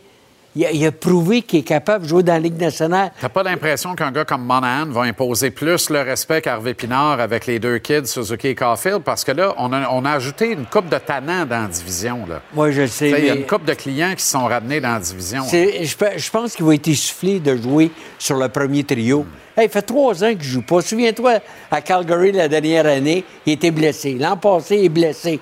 il 0.54 0.66
a, 0.66 0.70
il 0.70 0.86
a 0.86 0.92
prouvé 0.92 1.42
qu'il 1.42 1.60
est 1.60 1.62
capable 1.62 2.04
de 2.04 2.08
jouer 2.08 2.22
dans 2.22 2.34
la 2.34 2.38
Ligue 2.40 2.60
nationale. 2.60 3.10
T'as 3.20 3.28
pas 3.28 3.42
l'impression 3.42 3.94
qu'un 3.94 4.12
gars 4.12 4.24
comme 4.24 4.44
Monahan 4.44 4.86
va 4.86 5.02
imposer 5.02 5.50
plus 5.50 5.88
le 5.90 6.00
respect 6.02 6.42
qu'Harvey 6.42 6.74
Pinard 6.74 7.20
avec 7.20 7.46
les 7.46 7.58
deux 7.58 7.78
kids, 7.78 8.06
Suzuki 8.06 8.48
et 8.48 8.54
Caulfield? 8.54 9.02
Parce 9.02 9.24
que 9.24 9.32
là, 9.32 9.54
on 9.58 9.72
a, 9.72 9.88
on 9.90 10.04
a 10.04 10.10
ajouté 10.12 10.52
une 10.52 10.66
coupe 10.66 10.88
de 10.88 10.98
tannants 10.98 11.46
dans 11.46 11.62
la 11.62 11.68
division. 11.68 12.26
Là. 12.28 12.42
Moi, 12.54 12.70
je 12.70 12.82
le 12.82 12.86
sais. 12.88 13.10
Il 13.10 13.24
y 13.24 13.30
a 13.30 13.34
une 13.34 13.46
coupe 13.46 13.64
de 13.64 13.74
clients 13.74 14.14
qui 14.14 14.22
se 14.22 14.32
sont 14.32 14.44
ramenés 14.46 14.80
dans 14.80 14.92
la 14.94 15.00
division. 15.00 15.44
je, 15.50 15.96
pe- 15.96 16.16
je 16.18 16.30
pense 16.30 16.54
qu'il 16.54 16.64
va 16.64 16.74
être 16.74 16.88
essoufflé 16.88 17.40
de 17.40 17.56
jouer 17.56 17.90
sur 18.18 18.36
le 18.36 18.48
premier 18.48 18.84
trio. 18.84 19.24
Hey, 19.56 19.66
il 19.66 19.70
fait 19.70 19.82
trois 19.82 20.24
ans 20.24 20.28
qu'il 20.30 20.38
ne 20.38 20.42
joue 20.44 20.62
pas. 20.62 20.80
Souviens-toi, 20.80 21.34
à 21.70 21.80
Calgary, 21.82 22.32
la 22.32 22.48
dernière 22.48 22.86
année, 22.86 23.24
il 23.44 23.52
était 23.54 23.70
blessé. 23.70 24.14
L'an 24.18 24.36
passé, 24.36 24.76
il 24.76 24.84
est 24.86 24.88
blessé. 24.88 25.40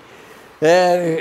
Euh, 0.62 1.18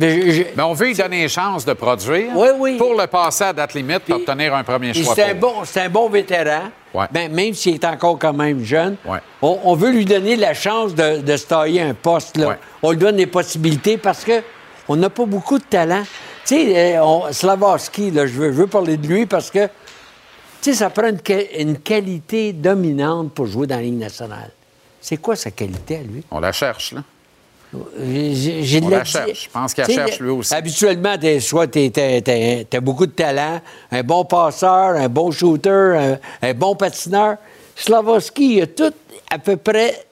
je- 0.00 0.42
Mais 0.56 0.62
on 0.62 0.72
veut 0.72 0.86
lui 0.86 0.94
donner 0.94 1.22
une 1.22 1.28
chance 1.28 1.64
de 1.64 1.72
produire 1.72 2.28
Oui, 2.34 2.48
oui. 2.58 2.76
pour 2.78 2.94
le 3.00 3.06
passer 3.06 3.44
à 3.44 3.52
date 3.52 3.74
limite 3.74 4.00
pour 4.00 4.16
obtenir 4.16 4.54
un 4.54 4.64
premier 4.64 4.92
choix. 4.94 5.14
C'est 5.14 5.22
un, 5.30 5.34
bon, 5.34 5.52
un 5.76 5.88
bon 5.88 6.08
vétéran. 6.08 6.62
Ouais. 6.94 7.06
Ben, 7.10 7.32
même 7.32 7.54
s'il 7.54 7.74
est 7.74 7.84
encore 7.84 8.18
quand 8.18 8.32
même 8.34 8.62
jeune. 8.64 8.96
Ouais. 9.06 9.18
On, 9.40 9.58
on 9.64 9.74
veut 9.74 9.90
lui 9.90 10.04
donner 10.04 10.36
la 10.36 10.52
chance 10.54 10.94
de, 10.94 11.20
de 11.20 11.36
se 11.36 11.46
tailler 11.46 11.80
un 11.80 11.94
poste. 11.94 12.36
Là. 12.36 12.48
Ouais. 12.48 12.58
On 12.82 12.90
lui 12.90 12.98
donne 12.98 13.16
des 13.16 13.26
possibilités 13.26 13.96
parce 13.96 14.24
que 14.24 14.42
on 14.88 14.96
n'a 14.96 15.08
pas 15.10 15.24
beaucoup 15.24 15.58
de 15.58 15.64
talent. 15.64 16.02
Tu 16.44 16.56
sais, 16.56 16.98
euh, 16.98 17.32
Slavoski, 17.32 18.10
là, 18.10 18.26
je 18.26 18.32
veux, 18.32 18.52
je 18.52 18.56
veux 18.56 18.66
parler 18.66 18.96
de 18.96 19.06
lui 19.06 19.26
parce 19.26 19.50
que 19.50 19.66
tu 20.60 20.70
sais, 20.70 20.74
ça 20.74 20.90
prend 20.90 21.08
une 21.58 21.78
qualité 21.78 22.52
dominante 22.52 23.32
pour 23.32 23.46
jouer 23.46 23.66
dans 23.66 23.76
la 23.76 23.82
Ligue 23.82 23.98
nationale. 23.98 24.50
C'est 25.00 25.16
quoi 25.16 25.34
sa 25.34 25.50
qualité 25.50 25.96
à 25.96 26.02
lui? 26.02 26.22
On 26.30 26.40
la 26.40 26.52
cherche, 26.52 26.92
là. 26.92 27.02
J'ai 27.98 28.80
On 28.82 28.88
la 28.88 29.04
cherche. 29.04 29.44
Je 29.44 29.48
pense 29.50 29.72
sais, 29.72 29.84
cherche, 29.92 30.20
lui 30.20 30.30
aussi. 30.30 30.54
Habituellement, 30.54 31.16
t'es- 31.18 31.40
soit 31.40 31.66
tu 31.68 31.90
as, 31.96 32.80
beaucoup 32.80 33.06
de 33.06 33.12
talent, 33.12 33.60
un 33.90 34.02
bon 34.02 34.24
passeur, 34.24 34.96
un 34.96 35.08
bon 35.08 35.30
shooter, 35.30 35.70
un, 36.42 36.48
un 36.48 36.54
bon 36.54 36.74
patineur. 36.76 37.36
Slavoski, 37.74 38.56
il 38.56 38.62
a 38.62 38.66
tout 38.66 38.92
à 39.30 39.38
peu 39.38 39.56
près 39.56 40.04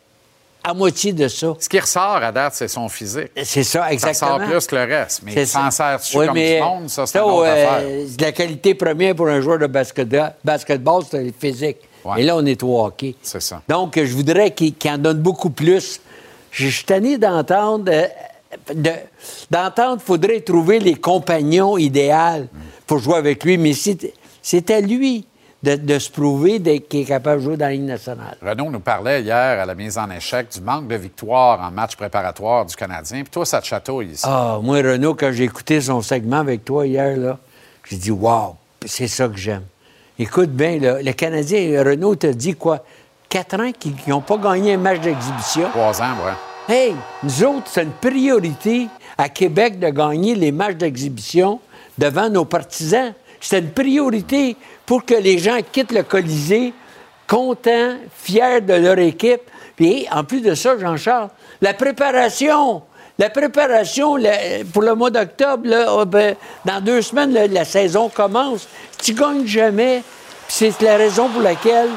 à 0.64 0.72
moitié 0.74 1.12
de 1.12 1.28
ça. 1.28 1.54
Ce 1.58 1.68
qui 1.68 1.78
ressort 1.78 2.16
à 2.16 2.32
date, 2.32 2.54
c'est 2.54 2.68
son 2.68 2.88
physique. 2.88 3.30
C'est 3.44 3.62
ça, 3.64 3.84
Ça 3.84 3.92
exactement. 3.92 4.34
ressort 4.36 4.48
plus 4.50 4.66
que 4.66 4.76
le 4.76 4.84
reste. 4.84 5.20
Mais 5.24 5.32
C'est 5.32 5.46
s'en 5.46 5.70
ça. 5.70 5.98
sert-tu 5.98 6.16
Oui, 6.18 6.26
comme 6.26 6.36
du 6.36 6.60
monde? 6.60 6.88
Ça, 6.90 7.06
c'est 7.06 7.18
ça, 7.18 7.24
une 7.24 7.30
autre 7.30 7.46
euh, 7.46 7.52
affaire. 7.52 7.88
la 8.20 8.32
qualité 8.32 8.74
première 8.74 9.14
pour 9.14 9.28
un 9.28 9.40
joueur 9.40 9.58
de 9.58 9.66
basket- 9.66 10.34
basketball, 10.44 11.02
c'est 11.10 11.22
le 11.24 11.32
physique. 11.38 11.78
Ouais. 12.04 12.22
Et 12.22 12.24
là, 12.24 12.36
on 12.36 12.44
est 12.46 12.62
au 12.62 12.82
hockey. 12.82 13.14
C'est 13.22 13.42
ça. 13.42 13.62
Donc, 13.68 13.98
je 14.02 14.14
voudrais 14.14 14.50
qu'il 14.52 14.74
qu'il 14.74 14.90
en 14.90 14.98
donne 14.98 15.18
beaucoup 15.18 15.50
plus. 15.50 16.00
Je 16.50 16.68
suis 16.68 16.84
tanné 16.84 17.18
d'entendre. 17.18 17.90
euh, 17.92 18.06
de- 18.74 18.90
D'entendre, 19.50 20.00
faudrait 20.02 20.40
trouver 20.40 20.78
les 20.80 20.94
compagnons 20.94 21.76
idéaux 21.78 22.46
pour 22.86 22.98
jouer 22.98 23.16
avec 23.16 23.44
lui. 23.44 23.56
Mais 23.58 23.72
c'est 24.42 24.70
à 24.70 24.80
lui 24.80 25.26
de, 25.62 25.76
de 25.76 25.98
se 25.98 26.10
prouver 26.10 26.60
qu'il 26.80 27.00
est 27.00 27.04
capable 27.04 27.40
de 27.40 27.44
jouer 27.46 27.56
dans 27.56 27.66
la 27.66 27.72
Ligue 27.72 27.82
nationale. 27.82 28.36
Renaud 28.42 28.70
nous 28.70 28.80
parlait 28.80 29.22
hier 29.22 29.36
à 29.60 29.66
la 29.66 29.74
mise 29.74 29.98
en 29.98 30.10
échec 30.10 30.48
du 30.52 30.60
manque 30.60 30.88
de 30.88 30.96
victoire 30.96 31.60
en 31.60 31.70
match 31.70 31.94
préparatoire 31.96 32.64
du 32.66 32.74
Canadien. 32.74 33.22
Puis 33.22 33.30
toi, 33.30 33.44
ça 33.46 33.60
te 33.60 33.66
chatouille 33.66 34.08
ici. 34.12 34.24
Ah, 34.26 34.58
moi, 34.62 34.78
Renaud, 34.78 35.14
quand 35.14 35.30
j'ai 35.32 35.44
écouté 35.44 35.80
son 35.80 36.00
segment 36.02 36.38
avec 36.40 36.64
toi 36.64 36.86
hier, 36.86 37.16
là, 37.16 37.38
j'ai 37.88 37.96
dit 37.96 38.10
Wow, 38.10 38.56
c'est 38.86 39.08
ça 39.08 39.28
que 39.28 39.36
j'aime. 39.36 39.64
Écoute 40.18 40.50
bien, 40.50 40.78
là, 40.78 41.02
le 41.02 41.12
Canadien, 41.12 41.82
Renaud 41.84 42.14
t'a 42.16 42.32
dit 42.32 42.54
quoi? 42.54 42.84
Quatre 43.30 43.60
ans 43.60 43.70
qu'ils 43.78 43.94
n'ont 44.08 44.20
pas 44.20 44.36
gagné 44.36 44.74
un 44.74 44.78
match 44.78 45.00
d'exhibition. 45.00 45.68
Trois 45.70 46.02
ans, 46.02 46.14
ouais. 46.26 46.74
Hey, 46.74 46.94
nous 47.22 47.44
autres, 47.44 47.66
c'est 47.66 47.84
une 47.84 47.92
priorité 47.92 48.88
à 49.16 49.28
Québec 49.28 49.78
de 49.78 49.88
gagner 49.88 50.34
les 50.34 50.50
matchs 50.52 50.74
d'exhibition 50.76 51.60
devant 51.96 52.28
nos 52.28 52.44
partisans. 52.44 53.14
C'est 53.40 53.60
une 53.60 53.70
priorité 53.70 54.56
pour 54.84 55.04
que 55.04 55.14
les 55.14 55.38
gens 55.38 55.58
quittent 55.72 55.92
le 55.92 56.02
Colisée 56.02 56.74
contents, 57.28 57.94
fiers 58.12 58.60
de 58.60 58.74
leur 58.74 58.98
équipe. 58.98 59.42
Puis, 59.76 60.06
en 60.10 60.24
plus 60.24 60.40
de 60.40 60.54
ça, 60.56 60.76
Jean-Charles, 60.76 61.28
la 61.62 61.72
préparation. 61.74 62.82
La 63.16 63.30
préparation 63.30 64.16
la- 64.16 64.64
pour 64.72 64.82
le 64.82 64.94
mois 64.96 65.10
d'octobre, 65.10 65.68
oh, 65.88 66.04
ben, 66.04 66.34
dans 66.64 66.80
deux 66.80 67.00
semaines, 67.02 67.32
là, 67.32 67.46
la 67.46 67.64
saison 67.64 68.08
commence. 68.08 68.66
Tu 69.00 69.12
gagnes 69.14 69.46
jamais. 69.46 70.02
C'est 70.48 70.80
la 70.82 70.96
raison 70.96 71.28
pour 71.28 71.42
laquelle 71.42 71.90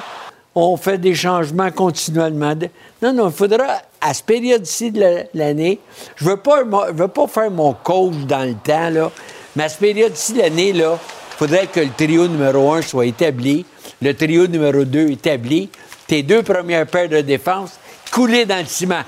on 0.55 0.77
fait 0.77 0.97
des 0.97 1.15
changements 1.15 1.71
continuellement. 1.71 2.53
Non, 3.01 3.13
non, 3.13 3.27
il 3.29 3.33
faudra, 3.33 3.81
à 4.01 4.13
cette 4.13 4.25
période-ci 4.25 4.91
de 4.91 4.99
la- 4.99 5.23
l'année, 5.33 5.79
je 6.15 6.25
ne 6.25 6.29
veux, 6.31 6.37
pas 6.37 6.63
mo- 6.63 6.85
je 6.87 6.93
veux 6.93 7.07
pas 7.07 7.27
faire 7.27 7.49
mon 7.51 7.73
coach 7.73 8.13
dans 8.27 8.47
le 8.47 8.53
temps, 8.55 8.89
là, 8.89 9.11
mais 9.55 9.63
à 9.63 9.69
cette 9.69 9.79
période-ci 9.79 10.33
de 10.33 10.39
l'année, 10.39 10.73
là, 10.73 10.97
il 10.99 11.37
faudrait 11.37 11.67
que 11.67 11.79
le 11.79 11.89
trio 11.89 12.27
numéro 12.27 12.71
un 12.73 12.81
soit 12.81 13.05
établi, 13.07 13.65
le 14.01 14.13
trio 14.13 14.47
numéro 14.47 14.83
2 14.83 15.09
établi, 15.11 15.69
tes 16.07 16.21
deux 16.23 16.43
premières 16.43 16.85
paires 16.85 17.09
de 17.09 17.21
défense 17.21 17.71
coulées 18.11 18.45
dans 18.45 18.59
le 18.59 18.65
ciment. 18.65 19.01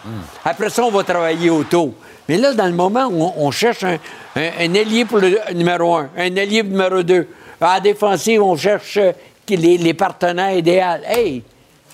Après 0.43 0.69
ça, 0.69 0.83
on 0.83 0.89
va 0.91 1.03
travailler 1.03 1.49
autour. 1.51 1.91
Mais 2.27 2.37
là, 2.37 2.53
dans 2.53 2.65
le 2.65 2.73
moment 2.73 3.05
où 3.05 3.21
on, 3.21 3.33
on 3.47 3.51
cherche 3.51 3.83
un, 3.83 3.97
un- 4.35 4.49
un 4.59 4.73
ailier 4.73 5.05
pour 5.05 5.19
le 5.19 5.37
numéro 5.53 5.95
un, 5.95 6.09
un 6.17 6.35
ailier 6.35 6.63
pour 6.63 6.71
le 6.71 6.77
numéro 6.83 7.03
2, 7.03 7.27
à 7.61 7.75
la 7.75 7.79
défensive, 7.81 8.41
on 8.41 8.55
cherche 8.55 8.97
euh, 8.97 9.11
les, 9.49 9.77
les 9.77 9.93
partenaires 9.93 10.55
idéaux. 10.57 10.81
Hey, 11.07 11.43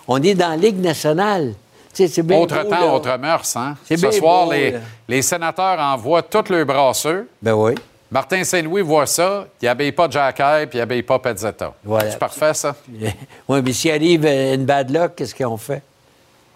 on 0.07 0.21
est 0.21 0.35
dans 0.35 0.49
la 0.49 0.57
Ligue 0.57 0.79
nationale. 0.79 1.53
C'est 1.93 2.21
bien 2.23 2.37
Autre 2.39 2.63
beau, 2.63 2.69
temps, 2.69 2.79
là. 2.79 2.93
autre 2.93 3.17
mœurs, 3.17 3.55
hein? 3.57 3.75
Ce 3.87 3.95
bien 3.95 4.11
soir, 4.11 4.45
beau, 4.45 4.53
les, 4.53 4.75
les 5.09 5.21
sénateurs 5.21 5.77
envoient 5.79 6.23
tous 6.23 6.49
leurs 6.49 6.65
brasseurs. 6.65 7.23
Ben 7.41 7.53
oui. 7.53 7.75
Martin 8.09 8.43
Saint-Louis 8.43 8.81
voit 8.81 9.05
ça, 9.05 9.45
il 9.61 9.65
n'habille 9.65 9.91
pas 9.91 10.09
Jacky, 10.09 10.41
puis 10.69 10.77
il 10.77 10.77
n'habille 10.79 11.03
pas 11.03 11.19
Pezzetta. 11.19 11.73
Voilà. 11.83 12.11
C'est 12.11 12.19
parfait, 12.19 12.53
ça? 12.53 12.75
Oui, 13.47 13.61
mais 13.63 13.73
s'il 13.73 13.91
arrive 13.91 14.25
euh, 14.25 14.55
une 14.55 14.65
bad 14.65 14.89
luck, 14.89 15.13
qu'est-ce 15.15 15.33
qu'on 15.35 15.55
fait? 15.57 15.81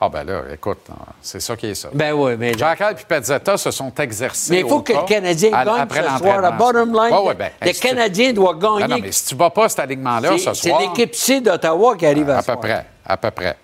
Ah, 0.06 0.10
ben 0.10 0.24
là, 0.24 0.42
écoute, 0.54 0.80
c'est 1.22 1.40
ça 1.40 1.56
qui 1.56 1.68
est 1.68 1.76
ça. 1.76 1.90
Ben 1.94 2.14
oui, 2.14 2.36
mais. 2.38 2.54
Jacky 2.58 2.84
et 2.84 3.06
Pezzetta 3.08 3.58
se 3.58 3.72
sont 3.72 3.92
exercés. 3.98 4.54
Mais 4.54 4.60
il 4.62 4.68
faut 4.68 4.76
au 4.76 4.82
que 4.82 4.94
le 4.94 5.04
Canadien 5.08 5.52
à- 5.54 5.66
gagne 5.66 5.80
après 5.80 6.04
ce 6.04 6.18
soir. 6.20 6.42
La 6.42 6.52
bottom 6.52 6.90
line, 6.94 7.14
Ouais, 7.14 7.28
ouais, 7.28 7.34
ben, 7.34 7.50
le 7.62 7.74
tu- 7.74 7.80
Canadien 7.80 8.34
doit 8.34 8.54
gagner. 8.56 8.80
Ben 8.82 8.88
non, 8.88 8.98
mais 9.02 9.12
si 9.12 9.26
tu 9.26 9.34
ne 9.36 9.40
bats 9.40 9.50
pas 9.50 9.68
cet 9.70 9.80
alignement-là 9.80 10.30
C'est- 10.34 10.38
ce 10.40 10.54
c'est 10.54 10.70
soir. 10.70 10.82
l'équipe 10.82 11.16
C 11.16 11.42
d'Ottawa 11.42 11.96
qui 11.98 12.06
arrive 12.06 12.30
à 12.30 12.38
À 12.38 12.42
ce 12.42 12.46
peu 12.48 12.52
soir. 12.54 12.60
près. 12.62 12.86
À 13.06 13.18
peu 13.18 13.32
près. 13.32 13.58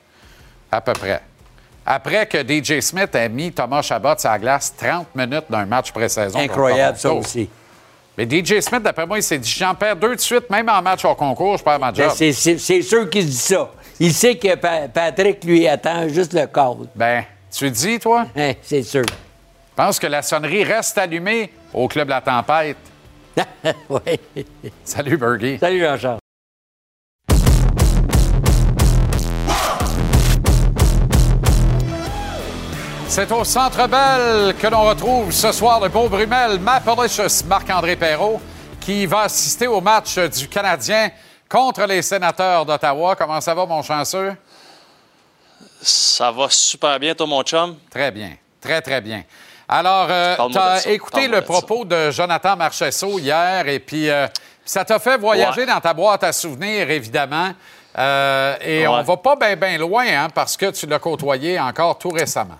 À 0.71 0.81
peu 0.81 0.93
près. 0.93 1.21
Après 1.85 2.25
que 2.27 2.37
DJ 2.43 2.79
Smith 2.81 3.13
a 3.15 3.27
mis 3.27 3.51
Thomas 3.51 3.81
Chabot 3.81 4.17
sur 4.17 4.29
la 4.29 4.39
glace 4.39 4.73
30 4.77 5.07
minutes 5.15 5.45
d'un 5.49 5.65
match 5.65 5.91
pré-saison. 5.91 6.39
Incroyable, 6.39 6.97
ça 6.97 7.11
aussi. 7.13 7.49
Mais 8.17 8.25
DJ 8.29 8.59
Smith, 8.61 8.83
d'après 8.83 9.07
moi, 9.07 9.17
il 9.17 9.23
s'est 9.23 9.37
dit 9.39 9.49
j'en 9.49 9.73
perds 9.73 9.95
deux 9.95 10.15
de 10.15 10.21
suite, 10.21 10.49
même 10.49 10.69
en 10.69 10.81
match 10.81 11.03
au 11.05 11.15
concours, 11.15 11.57
je 11.57 11.63
perds 11.63 11.79
ma 11.79 11.91
Ben, 11.91 12.03
job. 12.03 12.11
c'est- 12.15 12.33
c'est 12.33 12.57
c'est 12.57 12.81
sûr 12.81 13.09
qu'il 13.09 13.23
se 13.23 13.27
dit 13.27 13.35
ça. 13.37 13.69
Il 14.03 14.11
sait 14.15 14.35
que 14.35 14.55
Pa- 14.55 14.87
Patrick 14.91 15.43
lui 15.43 15.67
attend 15.67 16.07
juste 16.09 16.33
le 16.33 16.47
call. 16.47 16.87
Ben, 16.95 17.23
Tu 17.55 17.69
dis, 17.69 17.99
toi? 17.99 18.25
Hein, 18.35 18.53
c'est 18.63 18.81
sûr. 18.81 19.03
Je 19.07 19.75
pense 19.75 19.99
que 19.99 20.07
la 20.07 20.23
sonnerie 20.23 20.63
reste 20.63 20.97
allumée 20.97 21.51
au 21.71 21.87
Club 21.87 22.09
La 22.09 22.19
Tempête. 22.19 22.77
oui. 23.89 24.19
Salut, 24.83 25.17
Bergie. 25.17 25.59
Salut, 25.59 25.81
Jean-Charles. 25.81 26.17
C'est 33.07 33.31
au 33.31 33.43
Centre 33.43 33.87
Bell 33.87 34.55
que 34.55 34.67
l'on 34.67 34.83
retrouve 34.83 35.31
ce 35.31 35.51
soir 35.51 35.81
le 35.81 35.89
beau 35.89 36.07
Brumel, 36.07 36.59
Mapalicious, 36.59 37.45
Marc-André 37.45 37.97
Perrault, 37.97 38.39
qui 38.79 39.05
va 39.05 39.21
assister 39.21 39.67
au 39.67 39.81
match 39.81 40.17
du 40.17 40.47
Canadien 40.47 41.09
contre 41.51 41.85
les 41.85 42.01
sénateurs 42.01 42.65
d'Ottawa. 42.65 43.15
Comment 43.15 43.41
ça 43.41 43.53
va, 43.53 43.65
mon 43.65 43.81
chanceux? 43.81 44.33
Ça 45.81 46.31
va 46.31 46.47
super 46.49 46.99
bien, 46.99 47.13
toi, 47.13 47.27
mon 47.27 47.43
chum? 47.43 47.77
Très 47.89 48.11
bien. 48.11 48.31
Très, 48.61 48.81
très 48.81 49.01
bien. 49.01 49.23
Alors, 49.67 50.07
euh, 50.09 50.35
tu 50.51 50.57
as 50.57 50.87
écouté 50.87 51.27
le 51.27 51.41
propos 51.41 51.85
de 51.85 52.11
Jonathan 52.11 52.55
Marchesso 52.55 53.19
hier 53.19 53.67
et 53.67 53.79
puis 53.79 54.09
euh, 54.09 54.27
ça 54.65 54.85
t'a 54.85 54.99
fait 54.99 55.17
voyager 55.17 55.61
Ouais. 55.61 55.67
dans 55.67 55.79
ta 55.79 55.93
boîte 55.93 56.23
à 56.23 56.31
souvenirs, 56.33 56.89
évidemment. 56.89 57.51
Euh, 57.97 58.55
et 58.61 58.87
Ouais. 58.87 58.87
on 58.87 59.01
va 59.01 59.17
pas 59.17 59.35
bien 59.35 59.55
ben 59.55 59.79
loin 59.79 60.05
hein, 60.07 60.27
parce 60.33 60.55
que 60.57 60.71
tu 60.71 60.85
l'as 60.87 60.99
côtoyé 60.99 61.59
encore 61.59 61.97
tout 61.97 62.09
récemment. 62.09 62.57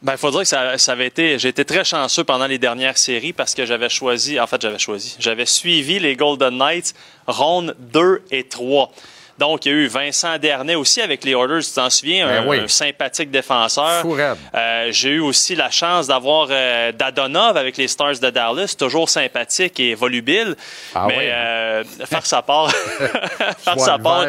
Ben, 0.00 0.12
il 0.12 0.18
faut 0.18 0.30
dire 0.30 0.40
que 0.40 0.46
ça, 0.46 0.78
ça 0.78 0.92
avait 0.92 1.06
été. 1.08 1.38
J'ai 1.38 1.48
été 1.48 1.64
très 1.64 1.82
chanceux 1.84 2.22
pendant 2.24 2.46
les 2.46 2.58
dernières 2.58 2.96
séries 2.98 3.32
parce 3.32 3.54
que 3.54 3.66
j'avais 3.66 3.88
choisi. 3.88 4.38
En 4.38 4.46
fait, 4.46 4.60
j'avais 4.62 4.78
choisi. 4.78 5.16
J'avais 5.18 5.46
suivi 5.46 5.98
les 5.98 6.14
Golden 6.14 6.56
Knights, 6.56 6.94
ronde 7.26 7.74
2 7.78 8.22
et 8.30 8.44
3. 8.44 8.92
Donc, 9.38 9.66
il 9.66 9.68
y 9.68 9.72
a 9.72 9.78
eu 9.78 9.86
Vincent 9.86 10.36
Dernay 10.38 10.74
aussi 10.74 11.00
avec 11.00 11.24
les 11.24 11.32
Orders, 11.32 11.62
tu 11.62 11.70
t'en 11.72 11.88
souviens, 11.90 12.26
Ben 12.26 12.42
un, 12.42 12.46
oui. 12.48 12.58
un 12.58 12.66
sympathique 12.66 13.30
défenseur. 13.30 14.04
Euh, 14.52 14.88
J'ai 14.90 15.10
eu 15.10 15.20
aussi 15.20 15.54
la 15.54 15.70
chance 15.70 16.08
d'avoir 16.08 16.48
euh, 16.50 16.90
Dadonov 16.90 17.56
avec 17.56 17.76
les 17.76 17.86
Stars 17.86 18.18
de 18.18 18.30
Dallas, 18.30 18.74
toujours 18.76 19.08
sympathique 19.08 19.78
et 19.78 19.94
volubile. 19.94 20.56
Ah 20.92 21.04
mais 21.06 21.16
oui, 21.18 21.24
hein? 21.26 21.34
euh, 21.36 21.84
faire 22.04 22.26
sa 22.26 22.42
part, 22.42 22.70
faire 23.58 23.78
sa 23.78 23.96
part. 23.98 24.26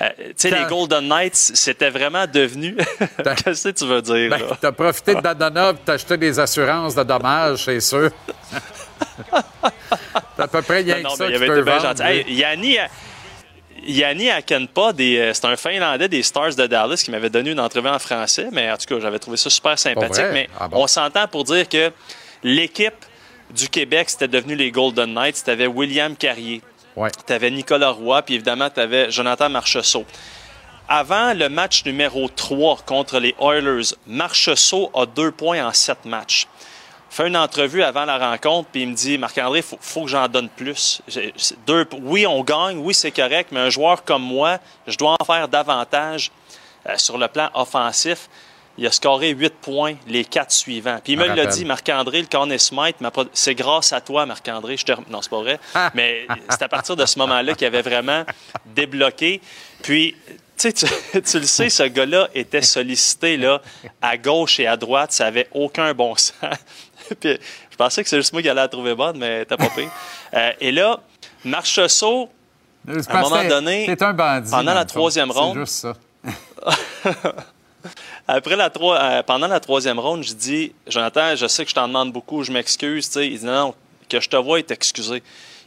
Euh, 0.00 0.08
tu 0.18 0.32
sais, 0.36 0.50
les 0.50 0.64
Golden 0.68 1.06
Knights, 1.06 1.34
c'était 1.34 1.90
vraiment 1.90 2.26
devenu. 2.26 2.76
Qu'est-ce 3.44 3.68
que 3.68 3.74
tu 3.74 3.84
veux 3.86 4.00
dire? 4.02 4.30
Ben, 4.30 4.40
tu 4.60 4.66
as 4.66 4.72
profité 4.72 5.14
de 5.14 5.20
Dadonov, 5.20 5.76
tu 5.84 5.90
as 5.90 5.94
acheté 5.94 6.16
des 6.16 6.38
assurances 6.40 6.94
de 6.94 7.02
dommages, 7.02 7.64
c'est 7.64 7.80
sûr. 7.80 8.10
à 10.38 10.48
peu 10.48 10.62
près 10.62 10.80
rien 10.80 11.00
Non, 11.02 11.10
que 11.10 11.16
ça 11.16 11.26
il 11.28 11.38
que 11.38 11.42
avait 11.44 11.60
vendre, 11.62 11.82
gentil. 11.82 12.02
Hey, 12.02 12.24
lui. 12.24 12.34
Yanni, 12.34 12.76
Yanni 13.84 14.30
Akenpa, 14.30 14.92
euh, 14.98 15.32
c'est 15.34 15.44
un 15.44 15.56
Finlandais 15.56 16.08
des 16.08 16.22
Stars 16.22 16.54
de 16.54 16.66
Dallas 16.66 17.02
qui 17.04 17.10
m'avait 17.10 17.30
donné 17.30 17.50
une 17.50 17.60
entrevue 17.60 17.88
en 17.88 17.98
français, 17.98 18.48
mais 18.52 18.70
en 18.70 18.76
tout 18.76 18.86
cas, 18.86 19.00
j'avais 19.00 19.18
trouvé 19.18 19.36
ça 19.36 19.50
super 19.50 19.78
sympathique. 19.78 20.24
Mais 20.32 20.48
Ah 20.58 20.68
bon? 20.68 20.82
on 20.82 20.86
s'entend 20.86 21.26
pour 21.28 21.44
dire 21.44 21.68
que 21.68 21.90
l'équipe 22.42 22.94
du 23.50 23.68
Québec, 23.68 24.08
c'était 24.10 24.28
devenu 24.28 24.54
les 24.54 24.70
Golden 24.70 25.12
Knights. 25.12 25.42
Tu 25.44 25.50
avais 25.50 25.66
William 25.66 26.16
Carrier, 26.16 26.62
Tu 27.26 27.32
avais 27.32 27.50
Nicolas 27.50 27.90
Roy, 27.90 28.22
puis 28.22 28.34
évidemment, 28.34 28.68
tu 28.70 28.80
avais 28.80 29.10
Jonathan 29.10 29.48
Marchessault. 29.48 30.04
Avant 30.88 31.32
le 31.32 31.48
match 31.48 31.84
numéro 31.84 32.28
3 32.28 32.78
contre 32.84 33.18
les 33.18 33.34
Oilers, 33.40 33.94
Marchessault 34.06 34.90
a 34.94 35.06
deux 35.06 35.30
points 35.30 35.66
en 35.66 35.72
sept 35.72 36.04
matchs. 36.04 36.46
Fait 37.08 37.28
une 37.28 37.36
entrevue 37.36 37.82
avant 37.82 38.04
la 38.04 38.18
rencontre, 38.18 38.70
puis 38.72 38.82
il 38.82 38.88
me 38.88 38.94
dit 38.94 39.18
Marc-André, 39.18 39.58
il 39.58 39.62
faut, 39.62 39.78
faut 39.80 40.04
que 40.04 40.08
j'en 40.08 40.28
donne 40.28 40.48
plus. 40.48 41.02
Deux, 41.66 41.86
oui, 42.02 42.26
on 42.26 42.42
gagne, 42.42 42.78
oui, 42.78 42.94
c'est 42.94 43.10
correct, 43.10 43.50
mais 43.52 43.60
un 43.60 43.70
joueur 43.70 44.02
comme 44.02 44.22
moi, 44.22 44.58
je 44.86 44.96
dois 44.96 45.16
en 45.20 45.24
faire 45.24 45.46
davantage 45.46 46.30
euh, 46.88 46.96
sur 46.96 47.18
le 47.18 47.28
plan 47.28 47.50
offensif. 47.54 48.28
Il 48.78 48.86
a 48.86 48.92
scoré 48.92 49.30
8 49.30 49.54
points 49.60 49.94
les 50.06 50.24
quatre 50.24 50.52
suivants. 50.52 50.98
Puis 51.02 51.12
il 51.12 51.18
me 51.18 51.26
l'a 51.26 51.46
dit, 51.46 51.64
Marc-André, 51.64 52.22
le 52.22 52.92
m'a 53.00 53.10
pas- 53.10 53.24
c'est 53.32 53.54
grâce 53.54 53.92
à 53.92 54.00
toi, 54.00 54.24
Marc-André. 54.24 54.76
Te... 54.76 54.92
Non, 55.10 55.20
c'est 55.20 55.30
pas 55.30 55.40
vrai. 55.40 55.60
Mais 55.94 56.26
c'est 56.48 56.62
à 56.62 56.68
partir 56.68 56.96
de 56.96 57.04
ce 57.04 57.18
moment-là 57.18 57.54
qu'il 57.54 57.66
avait 57.66 57.82
vraiment 57.82 58.24
débloqué. 58.66 59.40
Puis, 59.82 60.16
tu 60.56 60.70
sais, 60.70 60.72
tu, 61.22 61.38
le 61.38 61.46
sais, 61.46 61.68
ce 61.68 61.82
gars-là 61.82 62.28
était 62.34 62.62
sollicité 62.62 63.36
là, 63.36 63.60
à 64.00 64.16
gauche 64.16 64.58
et 64.58 64.66
à 64.66 64.76
droite. 64.76 65.12
Ça 65.12 65.26
avait 65.26 65.48
aucun 65.52 65.92
bon 65.92 66.14
sens. 66.16 66.34
Puis, 67.20 67.38
je 67.70 67.76
pensais 67.76 68.02
que 68.02 68.08
c'est 68.08 68.16
juste 68.16 68.32
moi 68.32 68.40
qui 68.40 68.48
allais 68.48 68.60
la 68.60 68.68
trouver 68.68 68.94
bonne, 68.94 69.18
mais 69.18 69.44
t'as 69.44 69.56
pas 69.56 69.68
pris. 69.68 69.88
et 70.60 70.72
là, 70.72 71.00
Marcheseau, 71.44 72.30
à 72.88 73.18
un 73.18 73.22
moment 73.22 73.44
donné, 73.44 73.94
un 74.00 74.12
bandit, 74.12 74.50
pendant 74.50 74.74
la 74.74 74.84
troisième 74.84 75.30
ronde, 75.30 75.54
C'est 75.54 75.60
juste 75.60 75.74
ça. 75.74 75.94
Après 78.28 78.56
la 78.56 78.70
troi- 78.70 78.98
euh, 79.00 79.22
pendant 79.22 79.48
la 79.48 79.60
troisième 79.60 79.98
ronde, 79.98 80.22
je 80.22 80.32
dis 80.34 80.72
Jonathan, 80.86 81.34
je 81.36 81.46
sais 81.46 81.64
que 81.64 81.70
je 81.70 81.74
t'en 81.74 81.88
demande 81.88 82.12
beaucoup, 82.12 82.42
je 82.42 82.52
m'excuse. 82.52 83.10
Il 83.16 83.38
dit 83.38 83.44
non, 83.44 83.52
non, 83.68 83.74
que 84.08 84.20
je 84.20 84.28
te 84.28 84.36
vois 84.36 84.58
est 84.58 84.70
excusé. 84.70 85.22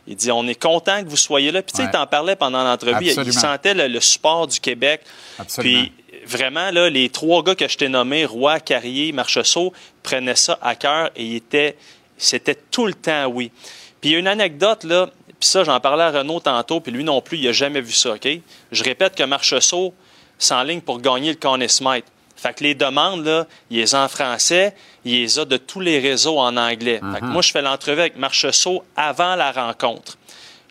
Il 0.08 0.16
dit 0.16 0.32
on 0.32 0.48
est 0.48 0.60
content 0.62 1.04
que 1.04 1.10
vous 1.10 1.18
soyez 1.18 1.52
là. 1.52 1.62
Puis 1.62 1.72
tu 1.74 1.78
sais, 1.78 1.84
Ouais. 1.84 1.90
il 1.92 1.98
t'en 1.98 2.06
parlait 2.08 2.36
pendant 2.36 2.64
l'entrevue. 2.64 3.06
Il- 3.08 3.34
sentait 3.34 3.74
le, 3.74 3.88
le 3.88 4.00
support 4.00 4.48
du 4.48 4.60
Québec. 4.60 5.02
Absolument. 5.40 5.82
Puis 5.84 5.92
vraiment, 6.26 6.72
là, 6.72 6.90
les 6.90 7.10
trois 7.10 7.44
gars 7.44 7.56
que 7.56 7.68
je 7.68 7.78
t'ai 7.78 7.90
nommés, 7.90 8.26
Roy, 8.26 8.60
Carrier, 8.60 9.12
Marcheseau, 9.12 9.74
prenaient 10.04 10.36
ça 10.36 10.58
à 10.62 10.76
cœur 10.76 11.10
et 11.16 11.26
ils 11.26 11.36
étaient- 11.38 11.76
c'était 12.18 12.56
tout 12.56 12.86
le 12.86 12.94
temps 12.94 13.26
oui. 13.28 13.52
Puis 14.00 14.12
il 14.12 14.14
y 14.14 14.16
a 14.16 14.20
une 14.20 14.28
anecdote, 14.28 14.84
là, 14.84 15.08
puis 15.40 15.50
ça, 15.50 15.64
j'en 15.64 15.80
parlais 15.80 16.04
à 16.04 16.12
Renaud 16.12 16.40
tantôt, 16.40 16.80
puis 16.80 16.92
lui 16.92 17.04
non 17.04 17.20
plus, 17.22 17.38
il 17.40 17.46
n'a 17.46 17.52
jamais 17.52 17.82
vu 17.82 17.92
ça, 17.92 18.12
OK? 18.14 18.28
Je 18.72 18.84
répète 18.84 19.16
que 19.16 19.24
Marcheseau 19.24 19.94
s'enligne 20.38 20.82
pour 20.82 21.00
gagner 21.02 21.30
le 21.32 21.36
Conn 21.38 21.68
Smythe. 21.68 22.06
Fait 22.46 22.54
que 22.54 22.64
les 22.64 22.76
demandes, 22.76 23.26
là, 23.26 23.48
il 23.72 23.78
les 23.78 23.96
a 23.96 24.04
en 24.04 24.08
français, 24.08 24.76
il 25.04 25.14
les 25.22 25.40
a 25.40 25.46
de 25.46 25.58
tous 25.58 25.80
les 25.80 25.98
réseaux 26.00 26.38
en 26.38 26.56
anglais. 26.58 27.00
Fait 27.14 27.20
que 27.22 27.26
Mhm. 27.26 27.32
moi, 27.32 27.42
je 27.42 27.52
fais 27.52 27.62
l'entrevue 27.64 28.02
avec 28.02 28.18
Marcheseau 28.18 28.84
avant 28.96 29.36
la 29.36 29.52
rencontre. 29.52 30.16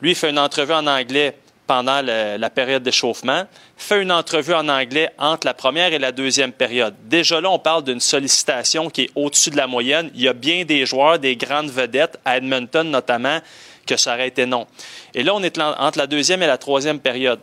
Lui, 0.00 0.10
il 0.12 0.14
fait 0.14 0.30
une 0.30 0.38
entrevue 0.38 0.72
en 0.72 0.86
anglais 0.86 1.36
pendant 1.66 2.00
le- 2.00 2.36
la 2.36 2.50
période 2.50 2.82
d'échauffement, 2.84 3.44
fait 3.76 4.00
une 4.02 4.12
entrevue 4.12 4.54
en 4.54 4.68
anglais 4.68 5.10
entre 5.18 5.46
la 5.48 5.54
première 5.54 5.92
et 5.92 5.98
la 5.98 6.12
deuxième 6.12 6.52
période. 6.52 6.94
Déjà 7.06 7.40
là, 7.40 7.50
on 7.50 7.58
parle 7.58 7.82
d'une 7.82 8.00
sollicitation 8.00 8.88
qui 8.88 9.02
est 9.02 9.10
au-dessus 9.16 9.50
de 9.50 9.56
la 9.56 9.66
moyenne. 9.66 10.10
Il 10.14 10.20
y 10.20 10.28
a 10.28 10.32
bien 10.32 10.64
des 10.64 10.86
joueurs, 10.86 11.18
des 11.18 11.34
grandes 11.36 11.70
vedettes, 11.70 12.18
à 12.24 12.36
Edmonton 12.36 12.88
notamment, 12.88 13.40
que 13.86 13.96
ça 13.96 14.14
aurait 14.14 14.28
été 14.28 14.46
non. 14.46 14.66
Et 15.14 15.22
là, 15.24 15.34
on 15.34 15.42
est 15.42 15.58
en- 15.58 15.74
entre 15.80 15.98
la 15.98 16.06
deuxième 16.06 16.40
et 16.42 16.46
la 16.46 16.58
troisième 16.58 17.00
période 17.00 17.40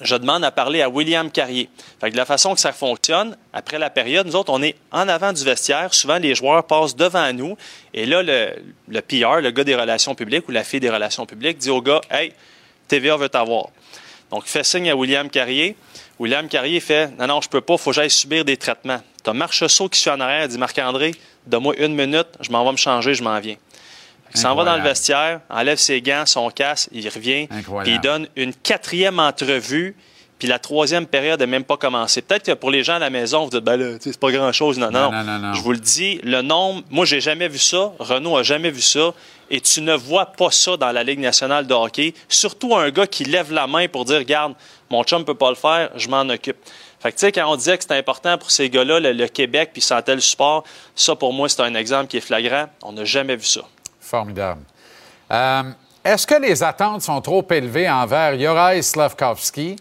je 0.00 0.16
demande 0.16 0.44
à 0.44 0.50
parler 0.50 0.82
à 0.82 0.88
William 0.88 1.30
Carrier. 1.30 1.68
Fait 2.00 2.08
que 2.08 2.12
de 2.12 2.16
la 2.16 2.24
façon 2.24 2.54
que 2.54 2.60
ça 2.60 2.72
fonctionne, 2.72 3.36
après 3.52 3.78
la 3.78 3.90
période, 3.90 4.26
nous 4.26 4.36
autres, 4.36 4.52
on 4.52 4.62
est 4.62 4.76
en 4.92 5.08
avant 5.08 5.32
du 5.32 5.44
vestiaire. 5.44 5.92
Souvent, 5.92 6.18
les 6.18 6.34
joueurs 6.34 6.64
passent 6.64 6.96
devant 6.96 7.32
nous. 7.32 7.56
Et 7.92 8.06
là, 8.06 8.22
le, 8.22 8.50
le 8.88 9.00
PR, 9.02 9.40
le 9.40 9.50
gars 9.50 9.64
des 9.64 9.74
relations 9.74 10.14
publiques 10.14 10.48
ou 10.48 10.52
la 10.52 10.64
fille 10.64 10.80
des 10.80 10.90
relations 10.90 11.26
publiques, 11.26 11.58
dit 11.58 11.70
au 11.70 11.82
gars 11.82 12.00
Hey, 12.10 12.32
TVA 12.88 13.16
veut 13.16 13.28
t'avoir. 13.28 13.68
Donc, 14.30 14.44
il 14.46 14.50
fait 14.50 14.64
signe 14.64 14.90
à 14.90 14.96
William 14.96 15.28
Carrier. 15.28 15.76
William 16.18 16.48
Carrier 16.48 16.80
fait 16.80 17.10
Non, 17.18 17.26
non, 17.26 17.40
je 17.40 17.48
peux 17.48 17.60
pas, 17.60 17.76
faut 17.76 17.90
que 17.90 17.96
j'aille 17.96 18.10
subir 18.10 18.44
des 18.44 18.56
traitements. 18.56 19.00
T'as 19.22 19.32
Marcheseau 19.32 19.88
qui 19.88 19.98
suit 19.98 20.10
en 20.10 20.20
arrière, 20.20 20.48
dit 20.48 20.56
Marc-André, 20.56 21.14
donne-moi 21.46 21.74
une 21.78 21.94
minute, 21.94 22.28
je 22.40 22.50
m'en 22.50 22.64
vais 22.64 22.72
me 22.72 22.76
changer, 22.76 23.14
je 23.14 23.22
m'en 23.22 23.38
viens. 23.38 23.56
Il 24.34 24.40
s'en 24.40 24.54
va 24.54 24.64
dans 24.64 24.76
le 24.76 24.82
vestiaire, 24.82 25.40
enlève 25.50 25.78
ses 25.78 26.00
gants, 26.02 26.24
son 26.26 26.50
casque, 26.50 26.88
il 26.92 27.08
revient, 27.08 27.48
puis 27.82 27.92
il 27.94 28.00
donne 28.00 28.28
une 28.36 28.54
quatrième 28.54 29.18
entrevue, 29.18 29.96
puis 30.38 30.48
la 30.48 30.58
troisième 30.58 31.06
période 31.06 31.38
n'a 31.40 31.46
même 31.46 31.64
pas 31.64 31.76
commencé. 31.76 32.22
Peut-être 32.22 32.44
que 32.46 32.52
pour 32.52 32.70
les 32.70 32.82
gens 32.82 32.94
à 32.94 32.98
la 32.98 33.10
maison, 33.10 33.44
vous 33.44 33.50
dites, 33.50 33.60
ben 33.60 33.76
là, 33.76 33.96
c'est 34.00 34.18
pas 34.18 34.30
grand-chose. 34.32 34.78
Non, 34.78 34.90
non, 34.90 35.10
Non, 35.12 35.22
non, 35.22 35.38
non. 35.38 35.52
Je 35.54 35.60
vous 35.60 35.72
le 35.72 35.78
dis, 35.78 36.18
le 36.22 36.40
nombre, 36.40 36.82
moi, 36.90 37.04
j'ai 37.04 37.20
jamais 37.20 37.48
vu 37.48 37.58
ça, 37.58 37.92
Renaud 37.98 38.36
a 38.38 38.42
jamais 38.42 38.70
vu 38.70 38.80
ça, 38.80 39.12
et 39.50 39.60
tu 39.60 39.82
ne 39.82 39.94
vois 39.94 40.26
pas 40.26 40.50
ça 40.50 40.76
dans 40.78 40.92
la 40.92 41.02
Ligue 41.02 41.18
nationale 41.18 41.66
de 41.66 41.74
hockey. 41.74 42.14
Surtout 42.28 42.74
un 42.76 42.88
gars 42.90 43.06
qui 43.06 43.24
lève 43.24 43.52
la 43.52 43.66
main 43.66 43.86
pour 43.88 44.04
dire, 44.04 44.18
regarde, 44.18 44.54
mon 44.90 45.02
chum 45.04 45.24
peut 45.24 45.34
pas 45.34 45.50
le 45.50 45.56
faire, 45.56 45.90
je 45.96 46.08
m'en 46.08 46.20
occupe. 46.22 46.56
Fait 47.00 47.10
que, 47.12 47.16
tu 47.16 47.20
sais, 47.26 47.32
quand 47.32 47.50
on 47.50 47.56
disait 47.56 47.76
que 47.76 47.82
c'était 47.82 47.96
important 47.96 48.38
pour 48.38 48.50
ces 48.50 48.70
gars-là, 48.70 49.00
le, 49.00 49.12
le 49.12 49.26
Québec, 49.28 49.70
puis 49.72 49.82
sentait 49.82 50.14
le 50.14 50.20
support, 50.20 50.64
ça, 50.94 51.16
pour 51.16 51.32
moi, 51.32 51.48
c'est 51.48 51.60
un 51.62 51.74
exemple 51.74 52.06
qui 52.08 52.16
est 52.18 52.20
flagrant. 52.20 52.66
On 52.82 52.92
n'a 52.92 53.04
jamais 53.04 53.36
vu 53.36 53.44
ça. 53.44 53.62
Formidable. 54.10 54.62
Euh, 55.30 55.62
Est-ce 56.04 56.26
que 56.26 56.34
les 56.34 56.62
attentes 56.64 57.02
sont 57.02 57.20
trop 57.20 57.46
élevées 57.50 57.88
envers 57.88 58.36
Juraj 58.36 58.80
Slavkovski? 58.80 59.76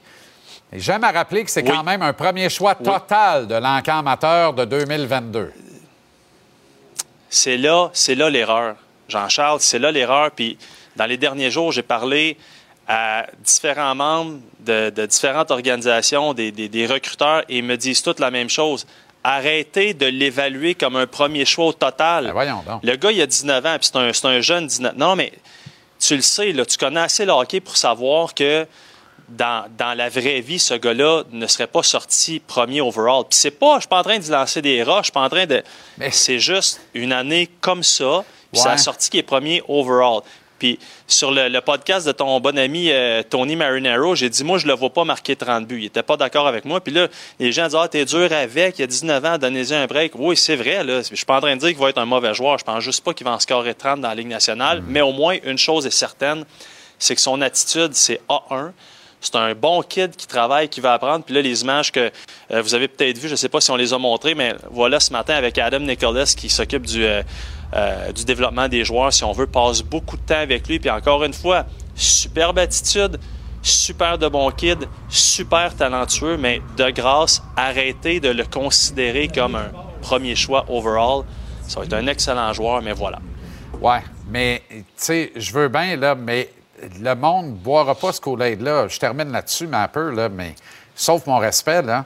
J'aime 0.72 1.04
à 1.04 1.12
rappeler 1.12 1.44
que 1.44 1.50
c'est 1.50 1.64
quand 1.64 1.84
même 1.84 2.04
un 2.04 2.14
premier 2.14 2.48
choix 2.50 2.76
total 2.76 3.48
de 3.48 3.56
l'encan 3.56 4.00
amateur 4.00 4.54
de 4.54 4.66
2022. 4.66 5.52
C'est 7.30 7.58
là, 7.58 7.90
c'est 7.94 8.14
là 8.16 8.30
l'erreur. 8.30 8.76
Jean-Charles, 9.08 9.62
c'est 9.62 9.80
là 9.80 9.92
l'erreur. 9.92 10.30
Puis 10.32 10.58
dans 10.96 11.06
les 11.08 11.18
derniers 11.18 11.50
jours, 11.50 11.72
j'ai 11.72 11.82
parlé 11.82 12.38
à 12.88 13.26
différents 13.40 13.96
membres 13.96 14.40
de, 14.60 14.92
de 14.92 15.06
différentes 15.08 15.50
organisations, 15.52 16.34
des, 16.34 16.52
des- 16.52 16.70
des 16.70 16.86
recruteurs, 16.88 17.44
et 17.50 17.58
ils 17.60 17.64
me 17.64 17.78
disent 17.78 18.02
toutes 18.04 18.20
la 18.20 18.30
même 18.32 18.50
chose. 18.50 18.86
Arrêtez 19.24 19.94
de 19.94 20.06
l'évaluer 20.06 20.76
comme 20.76 20.96
un 20.96 21.08
premier 21.08 21.44
choix 21.46 21.66
au 21.66 21.74
total. 21.74 22.26
Ben, 22.28 22.32
voyons 22.32 22.64
donc. 22.66 22.82
Le 22.84 22.96
gars, 22.96 23.12
il 23.12 23.22
a 23.22 23.28
19 23.28 23.66
ans, 23.66 23.78
puis 23.80 23.90
c'est 23.92 24.26
un, 24.26 24.30
un 24.32 24.42
jeune 24.42 24.68
19 24.68 24.96
Non, 24.96 25.16
mais 25.16 25.34
tu 26.00 26.16
le 26.16 26.22
sais, 26.22 26.54
là, 26.54 26.66
tu 26.66 26.78
connais 26.78 27.02
assez 27.02 27.26
le 27.26 27.32
hockey 27.34 27.60
pour 27.60 27.76
savoir 27.76 28.34
que 28.34 28.66
dans, 29.28 29.66
dans 29.78 29.94
la 29.96 30.10
vraie 30.10 30.40
vie, 30.42 30.58
ce 30.58 30.74
gars-là 30.74 31.24
ne 31.32 31.46
serait 31.48 31.68
pas 31.68 31.84
sorti 31.84 32.40
premier 32.40 32.82
overall. 32.82 33.24
Puis 33.30 33.38
c'est 33.38 33.52
pas, 33.52 33.76
je 33.76 33.82
suis 33.82 33.90
pas 33.90 34.00
en 34.00 34.04
train 34.04 34.18
de 34.18 34.32
lancer 34.32 34.62
des 34.62 34.82
rats, 34.84 35.00
je 35.00 35.06
suis 35.06 35.12
pas 35.12 35.22
en 35.22 35.30
train 35.30 35.46
de. 35.46 35.62
Mais 35.98 36.12
c'est 36.12 36.40
juste 36.40 36.80
une 36.94 37.12
année 37.14 37.50
comme 37.62 37.84
ça, 37.84 38.24
puis 38.52 38.60
Ouais. 38.62 38.64
ça 38.64 38.72
a 38.72 38.78
sorti 38.78 39.10
qui 39.10 39.18
est 39.20 39.24
premier 39.24 39.62
overall. 39.68 40.22
Puis 40.60 40.78
sur 41.08 41.32
le, 41.32 41.48
le 41.48 41.62
podcast 41.62 42.06
de 42.06 42.12
ton 42.12 42.40
bon 42.40 42.58
ami 42.58 42.92
euh, 42.92 43.24
Tony 43.28 43.56
Marinero, 43.56 44.16
j'ai 44.16 44.30
dit, 44.30 44.44
moi, 44.44 44.58
je 44.58 44.68
le 44.68 44.74
vois 44.74 44.92
pas 44.92 45.06
marquer 45.06 45.36
30 45.36 45.66
buts. 45.66 45.80
Il 45.80 45.86
était 45.86 46.04
pas 46.04 46.18
d'accord 46.18 46.48
avec 46.48 46.66
moi. 46.66 46.82
Puis 46.82 46.94
là, 46.94 47.08
les 47.40 47.52
gens 47.52 47.66
disent, 47.66 47.78
ah, 47.80 47.88
t'es 47.88 48.06
dur 48.06 48.32
avec, 48.32 48.80
il 48.80 48.84
a 48.84 48.88
19 48.88 49.26
ans, 49.26 49.38
donnez-y 49.38 49.74
un 49.74 49.88
break. 49.88 50.12
Oui, 50.16 50.36
c'est 50.38 50.56
vrai, 50.56 50.84
là. 50.84 51.02
Je 51.02 51.16
suis 51.16 51.26
pas 51.26 51.38
en 51.38 51.42
train 51.42 51.56
de 51.56 51.62
dire 51.62 51.70
qu'il 51.70 51.78
va 51.78 51.90
être 51.90 51.98
un 51.98 52.06
mauvais 52.06 52.34
joueur. 52.34 52.58
Je 52.60 52.64
pense 52.64 52.84
juste 52.84 53.04
pas 53.04 53.14
qu'il 53.14 53.26
va 53.26 53.32
en 53.32 53.40
scorer 53.40 53.74
30 53.74 54.02
dans 54.02 54.10
la 54.10 54.16
Ligue 54.16 54.28
nationale. 54.28 54.84
Mais 54.88 55.02
au 55.02 55.14
moins, 55.14 55.38
une 55.44 55.58
chose 55.58 55.86
est 55.86 55.92
certaine, 55.92 56.46
c'est 56.98 57.16
que 57.16 57.22
son 57.22 57.42
attitude, 57.42 57.94
c'est 57.94 58.20
A1. 58.30 58.72
C'est 59.22 59.36
un 59.36 59.54
bon 59.54 59.82
kid 59.82 60.16
qui 60.16 60.28
travaille, 60.28 60.70
qui 60.70 60.80
va 60.80 60.94
apprendre. 60.94 61.26
Puis 61.26 61.36
là, 61.36 61.42
les 61.42 61.62
images 61.62 61.92
que 61.92 62.10
euh, 62.52 62.62
vous 62.62 62.74
avez 62.74 62.88
peut-être 62.88 63.18
vues, 63.18 63.28
je 63.28 63.34
ne 63.34 63.38
sais 63.38 63.50
pas 63.50 63.60
si 63.60 63.70
on 63.70 63.76
les 63.76 63.94
a 63.94 63.98
montrées, 63.98 64.34
mais 64.34 64.56
voilà 64.72 65.00
ce 65.02 65.12
matin 65.12 65.34
avec 65.34 65.58
Adam 65.58 65.80
Nicholas 65.80 66.34
qui 66.38 66.50
s'occupe 66.50 66.86
du, 66.86 67.04
euh, 67.04 67.22
euh, 67.74 68.12
du 68.12 68.26
développement 68.26 68.68
des 68.68 68.84
joueurs, 68.84 69.14
si 69.14 69.24
on 69.24 69.32
veut, 69.32 69.48
passe 69.48 69.82
beaucoup 69.82 70.18
de 70.18 70.22
temps 70.22 70.40
avec 70.40 70.68
lui. 70.68 70.80
Puis 70.80 70.90
encore 70.90 71.24
une 71.24 71.34
fois, 71.34 71.66
superbe 71.96 72.60
attitude, 72.60 73.20
super 73.62 74.18
de 74.18 74.28
bon 74.28 74.50
kid, 74.52 74.88
super 75.10 75.76
talentueux, 75.76 76.38
mais 76.38 76.62
de 76.78 76.90
grâce, 76.90 77.44
arrêtez 77.56 78.20
de 78.20 78.30
le 78.30 78.46
considérer 78.46 79.28
comme 79.28 79.56
un 79.56 79.72
premier 80.02 80.36
choix 80.36 80.66
overall. 80.70 81.24
Ça 81.68 81.80
va 81.80 81.86
être 81.86 81.94
un 81.94 82.08
excellent 82.08 82.52
joueur, 82.54 82.82
mais 82.82 82.94
voilà. 82.94 83.20
Ouais, 83.82 84.02
mais 84.30 84.64
tu 84.70 84.84
sais, 84.96 85.32
je 85.36 85.54
veux 85.54 85.68
bien, 85.68 85.96
là, 85.96 86.16
mais 86.16 86.50
le 87.00 87.14
monde 87.14 87.48
ne 87.48 87.52
boira 87.52 87.96
pas 87.96 88.12
ce 88.12 88.22
Kool-Aid-là. 88.22 88.88
Je 88.88 89.00
termine 89.00 89.32
là-dessus, 89.32 89.68
mais 89.68 89.78
un 89.78 89.88
peu, 89.88 90.12
là, 90.12 90.30
mais 90.30 90.56
sauf 90.96 91.26
mon 91.28 91.38
respect, 91.38 91.82
là. 91.82 92.06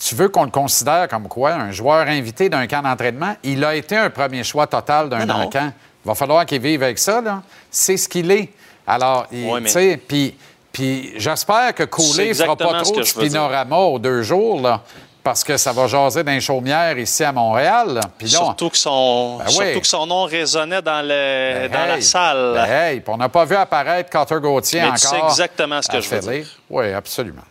Tu 0.00 0.14
veux 0.14 0.30
qu'on 0.30 0.44
le 0.44 0.50
considère 0.50 1.06
comme 1.08 1.28
quoi? 1.28 1.52
Un 1.52 1.72
joueur 1.72 2.06
invité 2.08 2.48
d'un 2.48 2.66
camp 2.66 2.80
d'entraînement, 2.82 3.36
il 3.42 3.62
a 3.64 3.74
été 3.74 3.96
un 3.96 4.08
premier 4.08 4.42
choix 4.42 4.66
total 4.66 5.10
d'un 5.10 5.26
camp. 5.26 5.72
Il 6.04 6.08
va 6.08 6.14
falloir 6.14 6.46
qu'il 6.46 6.62
vive 6.62 6.82
avec 6.82 6.98
ça, 6.98 7.20
là. 7.20 7.42
C'est 7.70 7.98
ce 7.98 8.08
qu'il 8.08 8.30
est. 8.30 8.48
Alors, 8.86 9.28
tu 9.28 9.68
sais, 9.68 9.98
puis, 9.98 10.34
puis 10.72 11.12
j'espère 11.16 11.74
que 11.74 11.82
C'est 11.82 11.88
Koulé 11.90 12.28
ne 12.30 12.34
fera 12.34 12.56
pas 12.56 12.82
trop 12.82 12.96
de 12.96 13.02
spinorama 13.02 13.76
aux 13.76 13.98
deux 13.98 14.22
jours, 14.22 14.62
là, 14.62 14.80
parce 15.22 15.44
que 15.44 15.58
ça 15.58 15.72
va 15.72 15.86
jaser 15.86 16.24
d'un 16.24 16.40
chaumière 16.40 16.96
ici 16.98 17.22
à 17.22 17.30
Montréal. 17.30 18.00
Puis 18.16 18.30
Surtout 18.30 18.70
que, 18.70 18.78
son, 18.78 19.36
Ben 19.36 19.48
surtout 19.48 19.68
oui. 19.68 19.80
que 19.82 19.86
son 19.86 20.06
nom 20.06 20.24
résonnait 20.24 20.80
dans, 20.80 21.02
le, 21.06 21.68
dans 21.68 21.86
la 21.86 22.00
salle. 22.00 22.52
ben 22.54 22.64
hey, 22.64 23.00
puis 23.00 23.12
on 23.12 23.18
n'a 23.18 23.28
pas 23.28 23.44
vu 23.44 23.54
apparaître 23.54 24.08
Carter 24.08 24.38
Gauthier 24.40 24.80
Mais 24.80 24.86
encore. 24.86 24.98
sais 24.98 25.18
exactement 25.18 25.82
ce 25.82 25.88
que 25.88 26.00
je 26.00 26.08
veux 26.08 26.20
dire. 26.20 26.46
Oui, 26.70 26.90
absolument. 26.94 27.42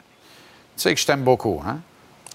Tu 0.75 0.81
sais 0.81 0.95
que 0.95 0.99
je 0.99 1.05
t'aime 1.05 1.23
beaucoup, 1.23 1.61
hein? 1.65 1.77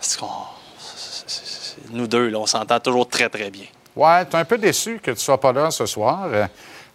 Parce 0.04 0.16
qu'on- 0.18 1.88
Nous 1.90 2.06
deux, 2.06 2.28
là, 2.28 2.38
on 2.38 2.46
s'entend 2.46 2.78
toujours 2.78 3.08
très, 3.08 3.28
très 3.30 3.50
bien. 3.50 3.64
Ouais, 3.96 4.26
tu 4.26 4.32
es 4.36 4.38
un 4.38 4.44
peu 4.44 4.58
déçu 4.58 5.00
que 5.02 5.10
tu 5.12 5.20
sois 5.20 5.40
pas 5.40 5.52
là 5.52 5.70
ce 5.70 5.86
soir. 5.86 6.28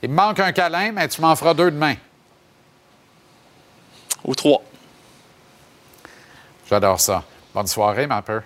Il 0.04 0.10
me 0.10 0.16
manque 0.16 0.40
un 0.40 0.52
câlin, 0.52 0.92
mais 0.92 1.08
tu 1.08 1.20
m'en 1.22 1.36
feras 1.36 1.54
deux 1.56 1.72
demain. 1.72 1.96
Ou 4.24 4.36
trois. 4.36 4.62
J'adore 6.70 7.00
ça. 7.00 7.24
Bonne 7.54 7.68
soirée, 7.68 8.06
ma 8.06 8.22
peur. 8.22 8.44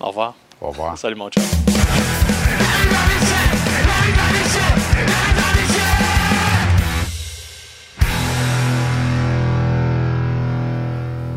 Au 0.00 0.06
revoir. 0.06 0.34
Au 0.60 0.68
revoir. 0.68 0.96
Salut, 0.96 1.16
mon 1.16 1.28
chum. 1.28 1.42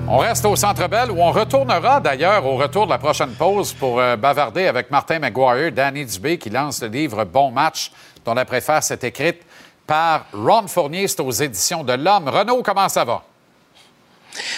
On 0.07 0.19
reste 0.19 0.45
au 0.45 0.55
Centre 0.55 0.87
Bell 0.87 1.09
où 1.09 1.19
on 1.19 1.31
retournera 1.31 1.99
d'ailleurs 1.99 2.45
au 2.45 2.57
retour 2.57 2.85
de 2.85 2.91
la 2.91 2.99
prochaine 2.99 3.33
pause 3.33 3.73
pour 3.73 3.99
euh, 3.99 4.15
bavarder 4.15 4.67
avec 4.67 4.91
Martin 4.91 5.17
McGuire, 5.17 5.71
Danny 5.71 6.05
Dubé 6.05 6.37
qui 6.37 6.51
lance 6.51 6.83
le 6.83 6.89
livre 6.89 7.25
Bon 7.25 7.49
match 7.49 7.91
dont 8.23 8.35
la 8.35 8.45
préface 8.45 8.91
est 8.91 9.03
écrite 9.03 9.41
par 9.87 10.25
Ron 10.31 10.67
Fournier. 10.67 11.07
C'est 11.07 11.21
aux 11.21 11.31
éditions 11.31 11.83
de 11.83 11.93
l'Homme. 11.93 12.29
Renaud, 12.29 12.61
comment 12.61 12.87
ça 12.87 13.03
va? 13.03 13.23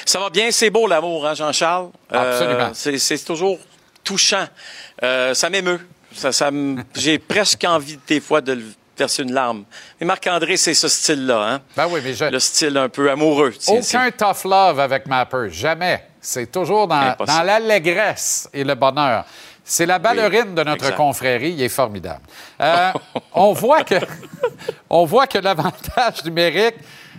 Ça 0.05 0.19
va 0.19 0.29
bien, 0.29 0.51
c'est 0.51 0.69
beau 0.69 0.85
l'amour, 0.85 1.25
hein, 1.25 1.33
Jean-Charles? 1.33 1.91
Euh, 2.11 2.33
Absolument. 2.33 2.71
c'est, 2.73 2.97
c'est 2.97 3.19
toujours 3.19 3.57
touchant. 4.03 4.47
Euh, 5.01 5.33
ça 5.33 5.49
m'émeut. 5.49 5.79
Ça, 6.13 6.31
j'ai 6.93 7.19
presque 7.19 7.63
envie 7.63 7.97
des 8.05 8.19
fois 8.19 8.41
de 8.41 8.51
le 8.51 8.65
verser 8.97 9.23
une 9.23 9.33
larme. 9.33 9.63
Mais 9.99 10.05
Marc-André, 10.05 10.57
c'est 10.57 10.73
ce 10.73 10.87
style-là. 10.87 11.53
Hein? 11.53 11.61
Ben 11.75 11.87
oui, 11.89 12.01
mais 12.03 12.13
je... 12.13 12.25
Le 12.25 12.39
style 12.39 12.77
un 12.77 12.89
peu 12.89 13.09
amoureux. 13.09 13.53
Aucun 13.67 14.11
tough 14.11 14.43
love 14.45 14.79
avec 14.79 15.05
Mapper. 15.07 15.47
Jamais. 15.49 16.03
C'est 16.21 16.51
toujours 16.51 16.87
dans, 16.87 17.15
l'allégresse 17.43 18.49
et 18.53 18.63
le 18.63 18.75
bonheur. 18.75 19.25
C'est 19.63 19.85
la 19.85 19.99
ballerine 19.99 20.55
de 20.55 20.63
notre 20.63 20.85
exact. 20.85 20.95
confrérie. 20.95 21.51
Il 21.51 21.61
est 21.61 21.69
formidable. 21.69 22.21
Euh, 22.61 22.91
on 23.33 23.53
voit 23.53 23.83
que, 23.83 23.95
on 24.89 25.05
voit 25.05 25.27
que 25.27 25.37
l'avantage 25.37 26.23
numérique 26.25 26.75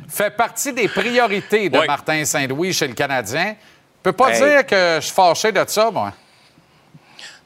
fait 0.09 0.31
partie 0.31 0.73
des 0.73 0.89
priorités 0.89 1.69
de 1.69 1.79
Oui. 1.79 1.87
Martin 1.87 2.25
Saint-Louis 2.25 2.73
chez 2.73 2.89
le 2.89 2.95
Canadien. 2.95 3.55
Je 3.99 4.03
peux 4.03 4.13
pas 4.13 4.31
Hey. 4.31 4.39
dire 4.43 4.67
que 4.67 4.97
je 4.97 5.05
suis 5.07 5.15
fâché 5.15 5.53
de 5.53 5.63
ça, 5.67 5.91
moi. 5.91 6.13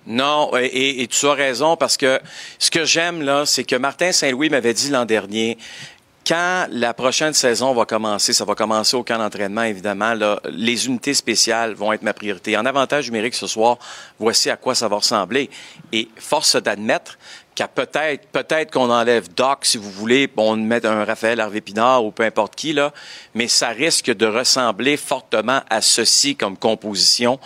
Non, 0.07 0.51
et, 0.57 0.65
et- 0.67 1.03
et 1.03 1.07
tu 1.07 1.27
as 1.27 1.35
raison 1.35 1.77
parce 1.77 1.97
que 1.97 2.21
ce 2.59 2.71
que 2.71 2.85
j'aime 2.85 3.23
là, 3.23 3.47
c'est 3.47 3.65
que 3.65 3.77
Martin 3.77 4.11
Saint-Louis 4.13 4.51
m'avait 4.51 4.75
dit 4.75 4.91
l'an 4.91 5.05
dernier. 5.05 5.59
Quand 6.27 6.67
la 6.71 6.95
prochaine 6.95 7.33
saison 7.33 7.75
va 7.75 7.85
commencer, 7.85 8.33
ça 8.33 8.45
va 8.45 8.55
commencer 8.55 8.97
au 8.97 9.03
camp 9.03 9.19
d'entraînement, 9.19 9.63
évidemment, 9.65 10.15
là, 10.15 10.41
les 10.51 10.87
unités 10.87 11.15
spéciales 11.15 11.75
vont 11.75 11.93
être 11.93 12.03
ma 12.03 12.15
priorité. 12.15 12.57
En 12.57 12.65
avantage 12.65 13.07
numérique 13.07 13.35
ce 13.35 13.49
soir, 13.49 13.77
voici 14.21 14.49
à 14.49 14.57
quoi 14.57 14.77
ça 14.77 14.87
va 14.87 14.97
ressembler. 14.97 15.51
Et 15.93 16.09
force 16.17 16.55
d'admettre 16.55 17.19
qu'à 17.55 17.69
peut-être, 17.69 18.27
peut-être 18.29 18.71
qu'on 18.71 18.91
enlève 18.91 19.33
Doc, 19.35 19.65
si 19.65 19.77
vous 19.79 19.91
voulez, 19.91 20.31
on 20.37 20.57
met 20.57 20.85
un 20.87 21.05
Raphaël 21.05 21.41
Harvey 21.41 21.61
Pinard 21.61 22.05
ou 22.05 22.11
peu 22.11 22.25
importe 22.25 22.55
qui, 22.55 22.73
là, 22.73 22.93
mais 23.35 23.49
ça 23.49 23.69
risque 23.69 24.11
de 24.11 24.27
ressembler 24.27 24.97
fortement 24.97 25.61
à 25.69 25.81
ceci 25.81 26.37
comme 26.37 26.57
composition, 26.57 27.39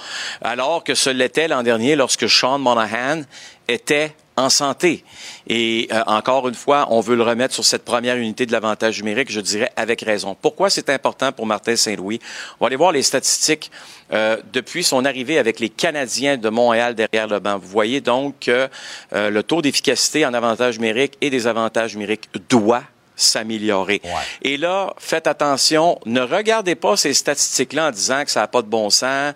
alors 0.42 0.84
que 0.84 0.94
ce 0.94 1.10
l'était 1.10 1.48
l'an 1.48 1.62
dernier 1.62 1.96
lorsque 1.96 2.28
Sean 2.28 2.58
Monahan 2.58 3.22
était 3.68 4.14
en 4.36 4.50
santé. 4.50 5.02
Et 5.48 5.88
euh, 5.92 6.02
encore 6.06 6.48
une 6.48 6.54
fois, 6.54 6.86
on 6.90 7.00
veut 7.00 7.16
le 7.16 7.22
remettre 7.22 7.54
sur 7.54 7.64
cette 7.64 7.84
première 7.84 8.16
unité 8.16 8.44
de 8.46 8.52
l'avantage 8.52 8.98
numérique, 8.98 9.32
je 9.32 9.40
dirais 9.40 9.70
avec 9.76 10.02
raison. 10.02 10.36
Pourquoi 10.40 10.70
c'est 10.70 10.90
important 10.90 11.32
pour 11.32 11.46
Martin 11.46 11.76
Saint-Louis? 11.76 12.20
On 12.60 12.64
va 12.64 12.66
aller 12.68 12.76
voir 12.76 12.92
les 12.92 13.02
statistiques 13.02 13.70
euh, 14.12 14.36
depuis 14.52 14.84
son 14.84 15.04
arrivée 15.04 15.38
avec 15.38 15.58
les 15.58 15.70
Canadiens 15.70 16.36
de 16.36 16.48
Montréal 16.48 16.94
derrière 16.94 17.28
le 17.28 17.40
banc. 17.40 17.58
Vous 17.58 17.68
voyez 17.68 18.00
donc 18.00 18.40
que 18.40 18.68
euh, 19.12 19.30
le 19.30 19.42
taux 19.42 19.62
d'efficacité 19.62 20.26
en 20.26 20.34
avantage 20.34 20.78
numérique 20.78 21.14
et 21.20 21.30
des 21.30 21.46
avantages 21.46 21.94
numériques 21.94 22.28
doit 22.48 22.84
s'améliorer. 23.16 24.02
Et 24.42 24.58
là, 24.58 24.92
faites 24.98 25.26
attention, 25.26 25.98
ne 26.04 26.20
regardez 26.20 26.74
pas 26.74 26.96
ces 26.96 27.14
statistiques-là 27.14 27.88
en 27.88 27.90
disant 27.90 28.24
que 28.24 28.30
ça 28.30 28.40
n'a 28.40 28.46
pas 28.46 28.60
de 28.60 28.68
bon 28.68 28.90
sens, 28.90 29.32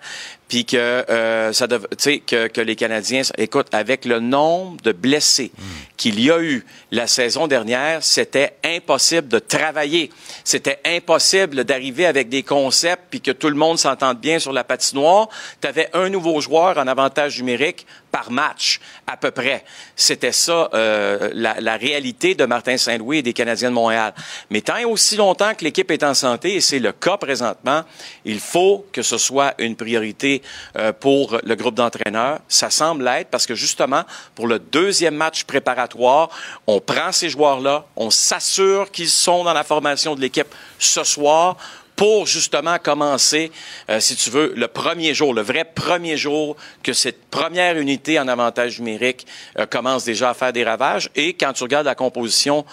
puis 0.51 0.65
que 0.65 0.75
euh, 0.75 1.53
ça 1.53 1.65
dev- 1.65 1.87
que, 2.27 2.47
que 2.47 2.59
les 2.59 2.75
Canadiens, 2.75 3.21
écoute, 3.37 3.67
avec 3.71 4.03
le 4.03 4.19
nombre 4.19 4.81
de 4.81 4.91
blessés 4.91 5.49
qu'il 5.95 6.19
y 6.19 6.29
a 6.29 6.41
eu 6.41 6.65
la 6.91 7.07
saison 7.07 7.47
dernière, 7.47 8.03
c'était 8.03 8.55
impossible 8.65 9.29
de 9.29 9.39
travailler. 9.39 10.09
C'était 10.43 10.79
impossible 10.83 11.63
d'arriver 11.63 12.05
avec 12.05 12.27
des 12.27 12.43
concepts 12.43 13.03
puis 13.09 13.21
que 13.21 13.31
tout 13.31 13.47
le 13.47 13.55
monde 13.55 13.79
s'entende 13.79 14.19
bien 14.19 14.39
sur 14.39 14.51
la 14.51 14.65
patinoire. 14.65 15.29
Tu 15.61 15.69
avais 15.69 15.89
un 15.93 16.09
nouveau 16.09 16.41
joueur 16.41 16.77
en 16.77 16.85
avantage 16.87 17.37
numérique 17.37 17.85
par 18.11 18.31
match, 18.31 18.79
à 19.07 19.17
peu 19.17 19.31
près. 19.31 19.63
C'était 19.95 20.31
ça, 20.31 20.69
euh, 20.73 21.29
la, 21.33 21.59
la 21.59 21.77
réalité 21.77 22.35
de 22.35 22.45
Martin 22.45 22.77
Saint-Louis 22.77 23.19
et 23.19 23.21
des 23.21 23.33
Canadiens 23.33 23.69
de 23.69 23.75
Montréal. 23.75 24.13
Mais 24.49 24.61
tant 24.61 24.77
et 24.77 24.85
aussi 24.85 25.15
longtemps 25.15 25.53
que 25.55 25.63
l'équipe 25.63 25.89
est 25.91 26.03
en 26.03 26.13
santé, 26.13 26.55
et 26.55 26.61
c'est 26.61 26.79
le 26.79 26.91
cas 26.91 27.17
présentement, 27.17 27.83
il 28.25 28.39
faut 28.39 28.85
que 28.91 29.01
ce 29.01 29.17
soit 29.17 29.53
une 29.57 29.75
priorité 29.75 30.41
euh, 30.75 30.91
pour 30.91 31.37
le 31.43 31.55
groupe 31.55 31.75
d'entraîneurs. 31.75 32.39
Ça 32.47 32.69
semble 32.69 33.05
l'être 33.05 33.29
parce 33.29 33.45
que 33.45 33.55
justement, 33.55 34.03
pour 34.35 34.47
le 34.47 34.59
deuxième 34.59 35.15
match 35.15 35.43
préparatoire, 35.43 36.29
on 36.67 36.79
prend 36.79 37.11
ces 37.11 37.29
joueurs-là, 37.29 37.85
on 37.95 38.09
s'assure 38.09 38.91
qu'ils 38.91 39.09
sont 39.09 39.43
dans 39.43 39.53
la 39.53 39.63
formation 39.63 40.15
de 40.15 40.21
l'équipe 40.21 40.47
ce 40.79 41.03
soir 41.03 41.57
pour 42.01 42.25
justement 42.25 42.79
commencer, 42.79 43.51
euh, 43.87 43.99
si 43.99 44.15
tu 44.15 44.31
veux, 44.31 44.53
le 44.55 44.67
premier 44.67 45.13
jour, 45.13 45.35
le 45.35 45.43
vrai 45.43 45.63
premier 45.63 46.17
jour 46.17 46.57
que 46.81 46.93
cette 46.93 47.29
première 47.29 47.77
unité 47.77 48.19
en 48.19 48.27
avantage 48.27 48.79
numérique 48.79 49.27
euh, 49.59 49.67
commence 49.67 50.03
déjà 50.03 50.31
à 50.31 50.33
faire 50.33 50.51
des 50.51 50.63
ravages. 50.63 51.11
Et 51.15 51.33
quand 51.35 51.53
tu 51.53 51.61
regardes 51.61 51.85
la 51.85 51.93
composition 51.93 52.65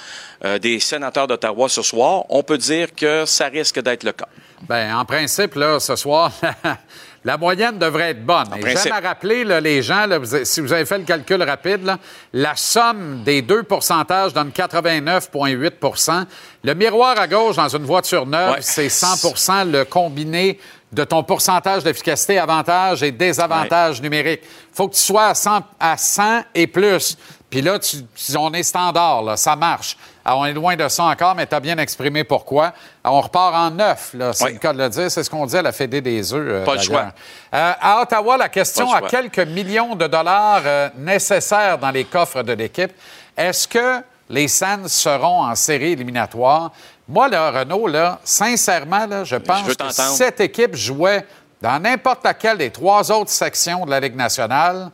euh, 0.46 0.58
des 0.58 0.80
sénateurs 0.80 1.26
d'Ottawa 1.26 1.68
ce 1.68 1.82
soir, 1.82 2.24
on 2.30 2.42
peut 2.42 2.56
dire 2.56 2.94
que 2.94 3.26
ça 3.26 3.48
risque 3.48 3.82
d'être 3.82 4.02
le 4.02 4.12
cas. 4.12 4.28
Ben, 4.62 4.96
en 4.96 5.04
principe, 5.04 5.56
là, 5.56 5.78
ce 5.78 5.94
soir, 5.94 6.32
la 7.24 7.36
moyenne 7.36 7.78
devrait 7.78 8.10
être 8.10 8.24
bonne. 8.24 8.46
Et. 8.56 8.76
J'aime 8.76 8.92
à 8.92 9.00
rappeler, 9.00 9.44
là, 9.44 9.60
les 9.60 9.82
gens, 9.82 10.06
là, 10.06 10.18
vous 10.18 10.34
avez- 10.34 10.44
si 10.44 10.60
vous 10.60 10.72
avez 10.72 10.84
fait 10.86 10.98
le 10.98 11.04
calcul 11.04 11.42
rapide, 11.42 11.84
là, 11.84 11.98
la 12.32 12.54
somme 12.56 13.22
des 13.24 13.42
deux 13.42 13.62
pourcentages 13.64 14.32
donne 14.32 14.50
89,8% 14.52 16.24
Le 16.64 16.74
miroir 16.74 17.18
à 17.18 17.26
gauche 17.28 17.56
dans 17.56 17.68
une 17.68 17.84
voiture 17.84 18.26
neuve, 18.26 18.52
Ouais. 18.54 18.58
c'est 18.60 18.88
100% 18.88 19.64
le 19.64 19.84
combiné 19.84 20.58
de 20.92 21.04
ton 21.04 21.22
pourcentage 21.22 21.84
d'efficacité, 21.84 22.38
avantages 22.38 23.02
et 23.02 23.12
désavantages 23.12 24.00
numériques. 24.02 24.40
faut 24.72 24.88
que 24.88 24.94
tu 24.94 25.00
sois 25.00 25.26
à 25.26 25.34
100, 25.34 25.60
à 25.78 25.96
100 25.96 26.42
et 26.54 26.66
plus. 26.66 27.16
Puis 27.50 27.62
là, 27.62 27.78
tu- 27.78 27.96
on 28.36 28.52
est 28.52 28.62
standard, 28.62 29.22
là, 29.22 29.36
ça 29.38 29.56
marche. 29.56 29.96
Alors, 30.24 30.40
on 30.40 30.44
est 30.44 30.52
loin 30.52 30.76
de 30.76 30.86
ça 30.88 31.04
encore, 31.04 31.34
mais 31.34 31.46
tu 31.46 31.54
as 31.54 31.60
bien 31.60 31.78
exprimé 31.78 32.22
pourquoi. 32.22 32.74
Alors, 33.02 33.16
on 33.16 33.20
repart 33.22 33.54
en 33.54 33.70
neuf, 33.70 34.10
là, 34.12 34.34
c'est 34.34 34.52
le 34.52 34.58
cas 34.58 34.74
de 34.74 34.78
le 34.78 34.88
dire. 34.90 35.10
C'est 35.10 35.24
ce 35.24 35.30
qu'on 35.30 35.46
dit 35.46 35.56
à 35.56 35.62
la 35.62 35.72
Fédé 35.72 36.02
des 36.02 36.34
œufs. 36.34 36.46
euh, 36.46 36.64
Pas 36.66 36.74
le 36.74 36.80
choix. 36.82 37.06
Euh, 37.54 37.72
à 37.80 38.02
Ottawa, 38.02 38.36
la 38.36 38.50
question 38.50 38.92
à 38.92 39.00
quelques 39.08 39.38
millions 39.38 39.94
de 39.94 40.06
dollars 40.06 40.60
euh, 40.66 40.90
nécessaires 40.98 41.78
dans 41.78 41.90
les 41.90 42.04
coffres 42.04 42.42
de 42.42 42.52
l'équipe. 42.52 42.92
Est-ce 43.34 43.66
que 43.66 44.02
les 44.28 44.48
Sands 44.48 44.86
seront 44.88 45.44
en 45.44 45.54
série 45.54 45.92
éliminatoire? 45.92 46.70
Moi, 47.08 47.28
là, 47.28 47.50
Renaud, 47.50 47.86
là, 47.86 48.18
sincèrement, 48.24 49.06
là, 49.06 49.24
je 49.24 49.36
pense 49.36 49.62
veux 49.62 49.74
que 49.74 49.84
cette 50.16 50.40
équipe 50.42 50.74
jouait 50.76 51.24
dans 51.62 51.80
n'importe 51.80 52.22
laquelle 52.24 52.58
des 52.58 52.70
trois 52.70 53.10
autres 53.10 53.30
sections 53.30 53.86
de 53.86 53.90
la 53.90 54.00
Ligue 54.00 54.14
nationale, 54.16 54.90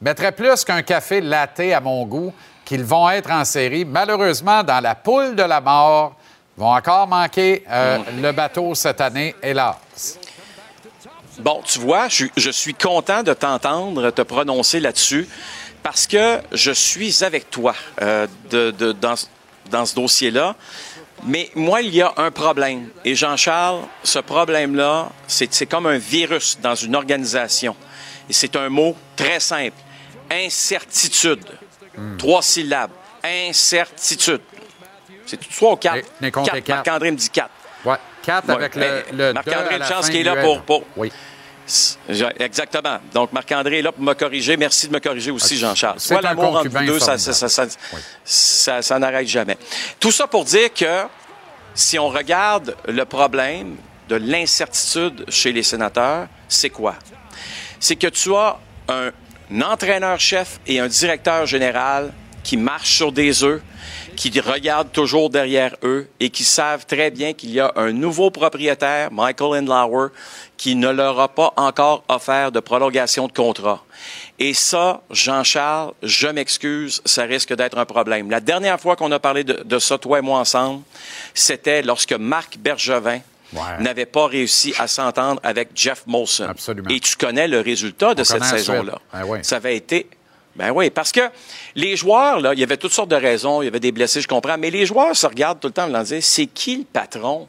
mettrait 0.00 0.32
plus 0.32 0.64
qu'un 0.64 0.82
café 0.82 1.20
latte 1.20 1.60
à 1.60 1.80
mon 1.80 2.04
goût 2.06 2.32
qu'ils 2.64 2.84
vont 2.84 3.08
être 3.10 3.30
en 3.30 3.44
série. 3.44 3.84
Malheureusement, 3.84 4.62
dans 4.62 4.80
la 4.80 4.94
poule 4.94 5.34
de 5.34 5.42
la 5.42 5.60
mort, 5.60 6.14
ils 6.56 6.60
vont 6.60 6.72
encore 6.74 7.06
manquer 7.06 7.64
euh, 7.70 7.98
Mm. 7.98 8.22
le 8.22 8.32
bateau 8.32 8.74
cette 8.74 9.00
année, 9.00 9.34
hélas. 9.42 9.76
Bon, 11.38 11.62
tu 11.64 11.78
vois, 11.78 12.08
je, 12.08 12.26
je 12.36 12.50
suis 12.50 12.74
content 12.74 13.22
de 13.22 13.32
t'entendre 13.32 14.10
te 14.10 14.22
prononcer 14.22 14.80
là-dessus 14.80 15.28
parce 15.82 16.06
que 16.06 16.40
je 16.52 16.72
suis 16.72 17.22
avec 17.24 17.48
toi 17.48 17.74
euh, 18.02 18.26
de, 18.50 18.72
de- 18.72 18.92
dans, 18.92 19.14
dans 19.70 19.86
ce 19.86 19.94
dossier-là. 19.94 20.56
Mais 21.24 21.50
moi, 21.54 21.80
il 21.82 21.94
y 21.94 22.02
a 22.02 22.12
un 22.16 22.30
problème. 22.30 22.88
Et 23.04 23.14
Jean-Charles, 23.14 23.80
ce 24.04 24.18
problème-là, 24.18 25.08
c'est 25.26 25.66
comme 25.66 25.86
un 25.86 25.98
virus 25.98 26.58
dans 26.60 26.74
une 26.74 26.94
organisation. 26.96 27.74
Et 28.28 28.32
c'est 28.32 28.54
un 28.56 28.68
mot 28.68 28.96
très 29.16 29.40
simple. 29.40 29.76
Incertitude. 30.30 31.44
Trois 32.18 32.42
syllabes. 32.42 32.90
Incertitude. 33.24 34.40
C'est 35.26 35.38
trois 35.50 35.72
ou 35.72 35.76
quatre? 35.76 36.06
Quatre. 36.20 36.44
quatre. 36.44 36.68
Marc-André 36.68 37.10
me 37.10 37.16
dit 37.16 37.30
quatre. 37.30 37.50
Ouais, 37.84 37.96
4 38.22 38.48
Ouais, 38.48 38.54
avec 38.54 38.74
le, 38.74 39.04
le 39.12 39.32
Marc-André, 39.32 39.78
chance 39.88 40.08
qu'il 40.08 40.20
est 40.20 40.22
là 40.24 40.36
pour- 40.42 40.62
pour- 40.62 40.84
Oui. 40.96 41.12
Exactement. 42.40 42.98
Donc, 43.12 43.32
Marc-André 43.32 43.78
est 43.78 43.82
là 43.82 43.92
pour 43.92 44.02
me 44.02 44.14
corriger. 44.14 44.56
Merci 44.56 44.88
de 44.88 44.92
me 44.94 45.00
corriger 45.00 45.30
aussi, 45.30 45.56
Jean-Charles. 45.58 45.96
c'est 46.00 46.14
Soit 46.14 46.22
l'amour 46.22 46.56
entre 46.56 46.68
vous 46.68 46.78
deux, 46.86 46.98
ça, 46.98 47.18
formidable. 47.18 47.20
ça, 47.20 47.32
ça, 47.34 47.48
ça- 47.48 47.76
ça- 48.24 48.82
ça 48.82 48.98
n'arrête 48.98 49.28
jamais. 49.28 49.58
Tout 50.00 50.10
ça 50.10 50.26
pour 50.26 50.44
dire 50.44 50.72
que 50.72 51.04
si 51.74 51.98
on 51.98 52.08
regarde 52.08 52.74
le 52.86 53.04
problème 53.04 53.76
de 54.08 54.16
l'incertitude 54.16 55.24
chez 55.28 55.52
les 55.52 55.62
sénateurs, 55.62 56.26
c'est 56.48 56.70
quoi? 56.70 56.94
C'est 57.78 57.96
que 57.96 58.06
tu 58.08 58.34
as 58.34 58.58
un 58.88 59.10
entraîneur-chef 59.52 60.60
et 60.66 60.80
un 60.80 60.88
directeur 60.88 61.46
général 61.46 62.12
qui 62.42 62.56
marchent 62.56 62.96
sur 62.96 63.12
des 63.12 63.44
œufs, 63.44 63.60
qui 64.16 64.40
regardent 64.40 64.90
toujours 64.90 65.30
derrière 65.30 65.76
eux 65.82 66.08
et 66.18 66.30
qui 66.30 66.44
savent 66.44 66.86
très 66.86 67.10
bien 67.10 67.32
qu'il 67.34 67.50
y 67.50 67.60
a 67.60 67.72
un 67.76 67.92
nouveau 67.92 68.30
propriétaire, 68.30 69.12
Michael 69.12 69.62
Endlauer, 69.62 70.08
qui 70.56 70.74
ne 70.74 70.88
leur 70.88 71.20
a 71.20 71.28
pas 71.28 71.52
encore 71.56 72.04
offert 72.08 72.50
de 72.50 72.60
prolongation 72.60 73.26
de 73.26 73.32
contrat. 73.32 73.84
Et 74.38 74.54
ça, 74.54 75.02
Jean-Charles, 75.10 75.92
je 76.02 76.28
m'excuse, 76.28 77.02
ça 77.04 77.24
risque 77.24 77.54
d'être 77.54 77.78
un 77.78 77.84
problème. 77.84 78.30
La 78.30 78.40
dernière 78.40 78.80
fois 78.80 78.96
qu'on 78.96 79.12
a 79.12 79.18
parlé 79.18 79.44
de, 79.44 79.62
de 79.64 79.78
ça, 79.78 79.98
toi 79.98 80.18
et 80.18 80.22
moi 80.22 80.38
ensemble, 80.38 80.82
c'était 81.34 81.82
lorsque 81.82 82.12
Marc 82.12 82.56
Bergevin 82.58 83.20
n'avait 83.80 84.06
pas 84.06 84.26
réussi 84.26 84.74
à 84.78 84.86
s'entendre 84.86 85.40
avec 85.42 85.70
Jeff 85.74 86.04
Molson. 86.06 86.52
Et 86.90 87.00
tu 87.00 87.16
connais 87.16 87.48
le 87.48 87.60
résultat 87.60 88.14
de 88.14 88.22
On 88.22 88.24
cette 88.24 88.44
saison-là. 88.44 88.98
Ben 89.12 89.24
oui. 89.26 89.38
Ça 89.42 89.56
avait 89.56 89.76
été 89.76 90.06
ben 90.58 90.72
oui, 90.72 90.90
parce 90.90 91.12
que 91.12 91.20
les 91.76 91.94
joueurs, 91.94 92.40
là, 92.40 92.52
il 92.52 92.58
y 92.58 92.64
avait 92.64 92.76
toutes 92.76 92.92
sortes 92.92 93.10
de 93.10 93.16
raisons, 93.16 93.62
il 93.62 93.66
y 93.66 93.68
avait 93.68 93.78
des 93.78 93.92
blessés, 93.92 94.20
je 94.20 94.26
comprends, 94.26 94.58
mais 94.58 94.70
les 94.70 94.86
joueurs 94.86 95.14
se 95.14 95.24
regardent 95.24 95.60
tout 95.60 95.68
le 95.68 95.72
temps 95.72 95.88
en 95.88 96.02
disant 96.02 96.18
c'est 96.20 96.46
qui 96.46 96.78
le 96.78 96.84
patron? 96.84 97.46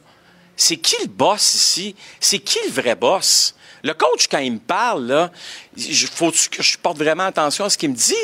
C'est 0.54 0.76
qui 0.76 0.94
le 1.02 1.08
boss 1.08 1.54
ici? 1.54 1.96
C'est 2.20 2.38
qui 2.38 2.60
le 2.66 2.70
vrai 2.70 2.94
boss? 2.94 3.56
Le 3.82 3.94
coach, 3.94 4.26
quand 4.30 4.38
il 4.38 4.52
me 4.54 4.58
parle, 4.58 5.06
là, 5.06 5.30
faut-tu 6.12 6.48
que 6.50 6.62
je 6.62 6.76
porte 6.78 6.98
vraiment 6.98 7.24
attention 7.24 7.64
à 7.64 7.70
ce 7.70 7.78
qu'il 7.78 7.90
me 7.90 7.94
dit? 7.94 8.14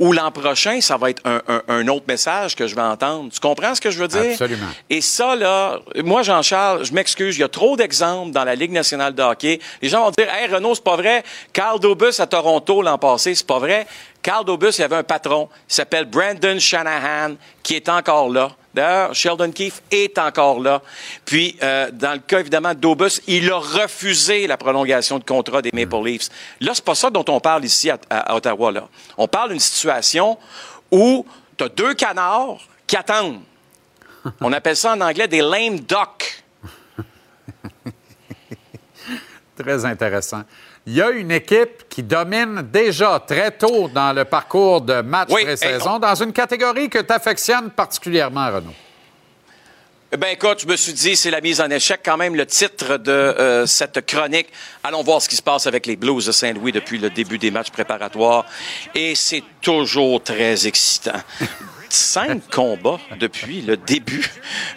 Ou 0.00 0.12
l'an 0.12 0.32
prochain, 0.32 0.80
ça 0.80 0.96
va 0.96 1.10
être 1.10 1.22
un, 1.24 1.40
un- 1.46 1.62
un 1.68 1.88
autre 1.88 2.04
message 2.08 2.56
que 2.56 2.66
je 2.66 2.74
vais 2.74 2.80
entendre? 2.82 3.30
Tu 3.32 3.38
comprends 3.38 3.74
ce 3.74 3.80
que 3.80 3.90
je 3.92 3.98
veux 3.98 4.08
dire? 4.08 4.32
Absolument. 4.32 4.66
Et 4.90 5.00
ça, 5.00 5.36
là, 5.36 5.78
moi, 6.02 6.22
Jean-Charles, 6.22 6.84
je 6.84 6.92
m'excuse, 6.92 7.36
il 7.36 7.40
y 7.40 7.44
a 7.44 7.48
trop 7.48 7.76
d'exemples 7.76 8.32
dans 8.32 8.42
la 8.44 8.56
Ligue 8.56 8.72
nationale 8.72 9.14
de 9.14 9.22
hockey. 9.22 9.60
Les 9.82 9.88
gens 9.88 10.04
vont 10.04 10.10
dire, 10.10 10.28
hey, 10.34 10.52
Renaud, 10.52 10.74
c'est 10.74 10.82
pas 10.84 10.96
vrai. 10.96 11.22
Carl 11.52 11.78
Dobus 11.78 12.18
à 12.18 12.26
Toronto 12.26 12.82
l'an 12.82 12.98
passé, 12.98 13.34
c'est 13.36 13.46
pas 13.46 13.60
vrai. 13.60 13.86
Carl 14.22 14.44
Dobus, 14.44 14.70
il 14.78 14.80
y 14.80 14.84
avait 14.84 14.96
un 14.96 15.04
patron, 15.04 15.48
il 15.68 15.74
s'appelle 15.74 16.06
Brandon 16.06 16.58
Shanahan, 16.58 17.34
qui 17.62 17.74
est 17.76 17.88
encore 17.88 18.30
là. 18.30 18.50
D'ailleurs, 18.74 19.14
Sheldon 19.14 19.52
Keefe 19.52 19.82
est 19.92 20.18
encore 20.18 20.58
là. 20.60 20.82
Puis, 21.24 21.56
euh, 21.62 21.90
dans 21.92 22.12
le 22.12 22.18
cas, 22.18 22.40
évidemment, 22.40 22.74
de 22.74 22.80
Dobus, 22.80 23.20
il 23.28 23.48
a 23.50 23.58
refusé 23.58 24.48
la 24.48 24.56
prolongation 24.56 25.20
de 25.20 25.24
contrat 25.24 25.62
des 25.62 25.70
Maple 25.72 26.04
Leafs. 26.04 26.28
Là, 26.60 26.72
c'est 26.74 26.84
pas 26.84 26.96
ça 26.96 27.08
dont 27.08 27.24
on 27.28 27.38
parle 27.38 27.64
ici 27.64 27.88
à, 27.88 28.34
Ottawa, 28.34 28.72
là. 28.72 28.88
On 29.16 29.28
parle 29.28 29.50
d'une 29.50 29.60
situation 29.60 30.36
où 30.90 31.24
tu 31.56 31.64
as 31.64 31.68
deux 31.68 31.94
canards 31.94 32.58
qui 32.86 32.96
attendent. 32.96 33.42
On 34.40 34.52
appelle 34.52 34.76
ça 34.76 34.94
en 34.94 35.00
anglais 35.00 35.28
des 35.28 35.40
lame 35.40 35.78
duck. 35.80 36.44
Très 39.56 39.84
intéressant. 39.84 40.42
Il 40.86 40.94
y 40.94 41.00
a 41.00 41.10
une 41.10 41.30
équipe 41.30 41.88
qui 41.88 42.02
domine 42.02 42.68
déjà 42.70 43.18
très 43.26 43.52
tôt 43.52 43.88
dans 43.88 44.12
le 44.12 44.26
parcours 44.26 44.82
de 44.82 45.00
match 45.00 45.30
Oui, 45.32 45.42
pré-saison 45.42 45.98
dans 45.98 46.14
une 46.14 46.32
catégorie 46.32 46.90
que 46.90 46.98
tu 46.98 47.12
affectionnes 47.12 47.70
particulièrement, 47.70 48.48
Renaud. 48.48 48.74
Eh 50.12 50.16
Ben 50.18 50.28
écoute, 50.28 50.60
je 50.60 50.66
me 50.66 50.76
suis 50.76 50.92
dit, 50.92 51.16
c'est 51.16 51.30
la 51.30 51.40
mise 51.40 51.60
en 51.60 51.70
échec 51.70 52.00
quand 52.04 52.18
même 52.18 52.36
le 52.36 52.44
titre 52.44 52.98
de 52.98 53.10
euh, 53.10 53.66
cette 53.66 54.04
chronique. 54.04 54.48
Allons 54.84 55.02
voir 55.02 55.22
ce 55.22 55.28
qui 55.28 55.36
se 55.36 55.42
passe 55.42 55.66
avec 55.66 55.86
les 55.86 55.96
Blues 55.96 56.26
de 56.26 56.32
Saint-Louis 56.32 56.70
depuis 56.70 56.98
le 56.98 57.08
début 57.08 57.38
des 57.38 57.50
matchs 57.50 57.70
préparatoires. 57.70 58.44
Et 58.94 59.14
c'est 59.14 59.42
toujours 59.62 60.22
très 60.22 60.66
excitant. 60.66 61.18
Cinq 61.94 62.50
combats 62.50 62.98
depuis 63.20 63.62
le 63.62 63.76
début 63.76 64.28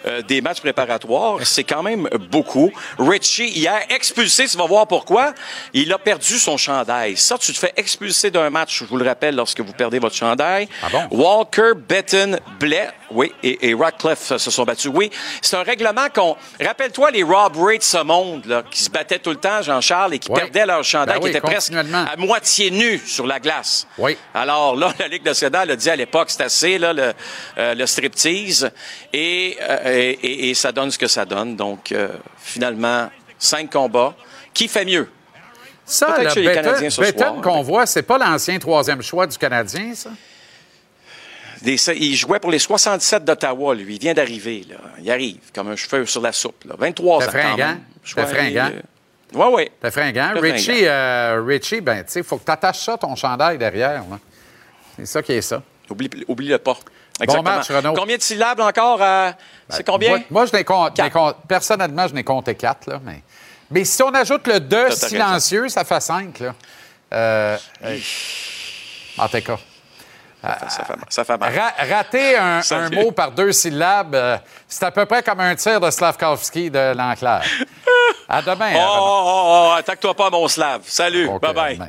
euh, 0.06 0.22
des 0.22 0.40
matchs 0.40 0.60
préparatoires, 0.60 1.38
c'est 1.42 1.64
quand 1.64 1.82
même 1.82 2.08
beaucoup. 2.30 2.70
Richie, 2.96 3.48
hier, 3.48 3.80
expulsé, 3.90 4.46
tu 4.46 4.56
vas 4.56 4.66
voir 4.66 4.86
pourquoi. 4.86 5.34
Il 5.72 5.92
a 5.92 5.98
perdu 5.98 6.38
son 6.38 6.56
chandail. 6.56 7.16
Ça, 7.16 7.36
tu 7.36 7.52
te 7.52 7.58
fais 7.58 7.72
expulser 7.76 8.30
d'un 8.30 8.50
match, 8.50 8.78
je 8.78 8.84
vous 8.84 8.96
le 8.96 9.04
rappelle, 9.04 9.34
lorsque 9.34 9.60
vous 9.60 9.72
perdez 9.72 9.98
votre 9.98 10.14
chandail. 10.14 10.68
Walker, 11.10 11.72
Betton, 11.88 12.38
Blais, 12.60 12.88
oui, 13.10 13.32
et, 13.42 13.70
et 13.70 13.74
Ratcliffe 13.74 14.36
se 14.36 14.50
sont 14.50 14.64
battus. 14.64 14.90
Oui, 14.94 15.10
c'est 15.42 15.56
un 15.56 15.62
règlement 15.62 16.08
qu'on... 16.14 16.36
Rappelle-toi 16.64 17.10
les 17.10 17.22
Rob 17.22 17.56
Ray 17.56 17.78
de 17.78 17.82
ce 17.82 18.02
monde, 18.02 18.44
là, 18.46 18.62
qui 18.70 18.82
se 18.82 18.90
battaient 18.90 19.18
tout 19.18 19.30
le 19.30 19.36
temps, 19.36 19.62
Jean-Charles, 19.62 20.14
et 20.14 20.18
qui 20.18 20.30
Oui. 20.30 20.38
perdaient 20.40 20.66
leur 20.66 20.84
chandail, 20.84 21.18
Ben 21.18 21.24
oui, 21.24 21.30
qui 21.30 21.36
étaient 21.36 21.40
presque 21.46 21.72
continuellement. 21.72 22.04
à 22.12 22.16
moitié 22.16 22.70
nus 22.70 23.00
sur 23.06 23.26
la 23.26 23.40
glace. 23.40 23.86
Oui. 23.98 24.16
Alors 24.34 24.76
là, 24.76 24.92
la 24.98 25.08
Ligue 25.08 25.24
nationale 25.24 25.70
a 25.70 25.76
dit 25.76 25.90
à 25.90 25.96
l'époque, 25.96 26.28
c'est 26.30 26.42
assez, 26.42 26.78
là, 26.78 26.92
le, 26.92 27.12
euh, 27.58 27.74
le 27.74 27.86
striptease, 27.86 28.70
et, 29.12 29.56
euh, 29.60 29.78
et, 30.22 30.50
et- 30.50 30.54
ça 30.54 30.72
donne 30.72 30.90
ce 30.90 30.98
que 30.98 31.06
ça 31.08 31.24
donne. 31.24 31.56
Donc, 31.56 31.92
euh, 31.92 32.08
finalement, 32.38 33.10
cinq 33.38 33.70
combats. 33.72 34.14
Qui 34.52 34.66
fait 34.68 34.84
mieux? 34.84 35.08
Ça, 35.84 36.16
le 36.18 36.52
Canadiens 36.54 36.90
ce 36.90 37.02
soir. 37.04 37.40
qu'on 37.40 37.62
voit, 37.62 37.86
c'est 37.86 38.02
pas 38.02 38.18
l'ancien 38.18 38.58
troisième 38.58 39.00
choix 39.02 39.26
du 39.26 39.38
Canadien, 39.38 39.94
ça? 39.94 40.10
Des- 41.62 41.76
il 41.96 42.14
jouait 42.14 42.38
pour 42.38 42.50
les 42.50 42.58
67 42.58 43.24
d'Ottawa, 43.24 43.74
lui. 43.74 43.94
Il 43.96 44.00
vient 44.00 44.14
d'arriver, 44.14 44.64
là. 44.68 44.76
Il 45.00 45.10
arrive 45.10 45.38
comme 45.54 45.68
un 45.68 45.76
cheveu 45.76 46.06
sur 46.06 46.20
la 46.20 46.32
soupe, 46.32 46.64
là. 46.64 46.74
23 46.78 47.16
ans, 47.16 47.20
T'es 47.20 47.38
fringant? 47.38 47.56
même. 47.56 47.80
T'es 48.14 48.26
fringant? 48.26 48.70
Oui, 49.34 49.46
oui. 49.52 49.68
T'es 49.80 49.90
fringant. 49.90 50.32
Très 50.36 50.52
Richie, 50.52 50.86
euh, 50.86 51.42
Richie, 51.46 51.80
ben, 51.80 51.98
tu 52.04 52.12
sais, 52.12 52.20
il 52.20 52.24
faut 52.24 52.38
que 52.38 52.44
tu 52.44 52.50
attaches 52.52 52.80
ça, 52.84 52.96
ton 52.96 53.14
chandail 53.16 53.58
derrière. 53.58 54.02
là. 54.10 54.18
C'est 54.96 55.06
ça 55.06 55.22
qui 55.22 55.32
est 55.32 55.42
ça. 55.42 55.62
Oublie, 55.90 56.08
oublie-le 56.28 56.58
pas. 56.58 56.76
Exactement. 57.20 57.42
match, 57.56 57.68
Renaud. 57.70 57.94
Combien 57.94 58.16
de 58.16 58.22
syllabes 58.22 58.60
encore? 58.60 59.02
à- 59.02 59.34
C'est 59.68 59.84
combien? 59.86 60.10
Moi, 60.10 60.20
moi, 60.30 60.46
je 60.46 60.52
n'ai 60.56 60.64
con- 60.64 60.88
personnellement, 61.48 62.06
je 62.06 62.14
n'ai 62.14 62.22
compté 62.24 62.54
quatre, 62.54 62.88
là, 62.88 63.00
mais... 63.04 63.22
mais 63.70 63.84
si 63.84 64.02
on 64.02 64.10
ajoute 64.14 64.46
le 64.46 64.60
2 64.60 64.68
T'as- 64.84 64.88
t'as 64.96 65.08
silencieux, 65.08 65.68
ça 65.68 65.84
fait 65.84 66.00
5, 66.00 66.38
là. 66.40 66.54
Euh, 67.12 67.56
euh, 67.84 67.98
en 69.18 69.28
tout 69.28 69.40
cas. 69.40 69.58
Ça 70.42 70.84
fait, 70.84 70.94
ça 71.08 71.24
fait 71.24 71.36
mal. 71.36 71.52
Ra- 71.58 71.96
rater 71.96 72.36
un, 72.36 72.60
mot 72.92 73.10
par 73.10 73.32
deux 73.32 73.50
syllabes, 73.52 74.14
euh, 74.14 74.36
c'est 74.68 74.84
à 74.84 74.90
peu 74.90 75.04
près 75.04 75.22
comme 75.22 75.40
un 75.40 75.54
tir 75.56 75.80
de 75.80 75.90
Slavkovski 75.90 76.70
de 76.70 76.94
l'Enclair. 76.96 77.42
À 78.28 78.40
demain. 78.42 78.72
Oh, 78.76 78.78
oh, 78.80 79.22
oh, 79.26 79.68
oh, 79.70 79.74
attaque-toi 79.78 80.14
pas, 80.14 80.30
mon 80.30 80.46
slave. 80.46 80.82
Salut. 80.84 81.26
Ok, 81.26 81.42
Bye-bye. 81.42 81.82
à 81.82 81.86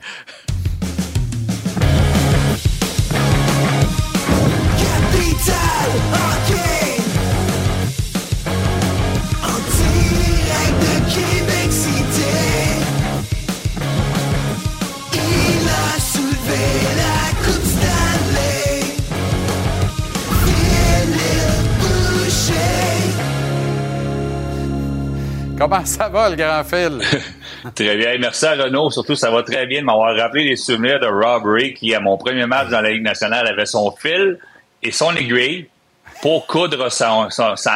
Comment 25.60 25.84
ça 25.84 26.08
va, 26.08 26.30
le 26.30 26.38
grand 26.38 26.64
Phil? 26.64 27.02
Très 27.76 27.98
bien. 27.98 28.18
Merci 28.18 28.46
à 28.46 28.54
Renaud. 28.54 28.90
Surtout, 28.92 29.16
ça 29.16 29.30
va 29.30 29.44
très 29.44 29.68
bien 29.68 29.82
de 29.82 29.86
m'avoir 29.86 30.16
rappelé 30.16 30.46
les 30.46 30.56
souvenirs 30.56 31.02
de 31.02 31.08
Rob 31.08 31.44
Ray 31.46 31.74
qui, 31.74 31.94
à 31.94 32.00
mon 32.00 32.18
premier 32.18 32.46
match 32.46 32.70
dans 32.70 32.80
la 32.80 32.92
Ligue 32.92 33.04
nationale, 33.04 33.46
avait 33.46 33.66
son 33.66 33.92
fil 33.92 34.40
et 34.82 34.92
son 34.92 35.14
aiguille 35.18 35.68
pour 36.22 36.48
coudre 36.48 36.90
sa, 36.90 37.28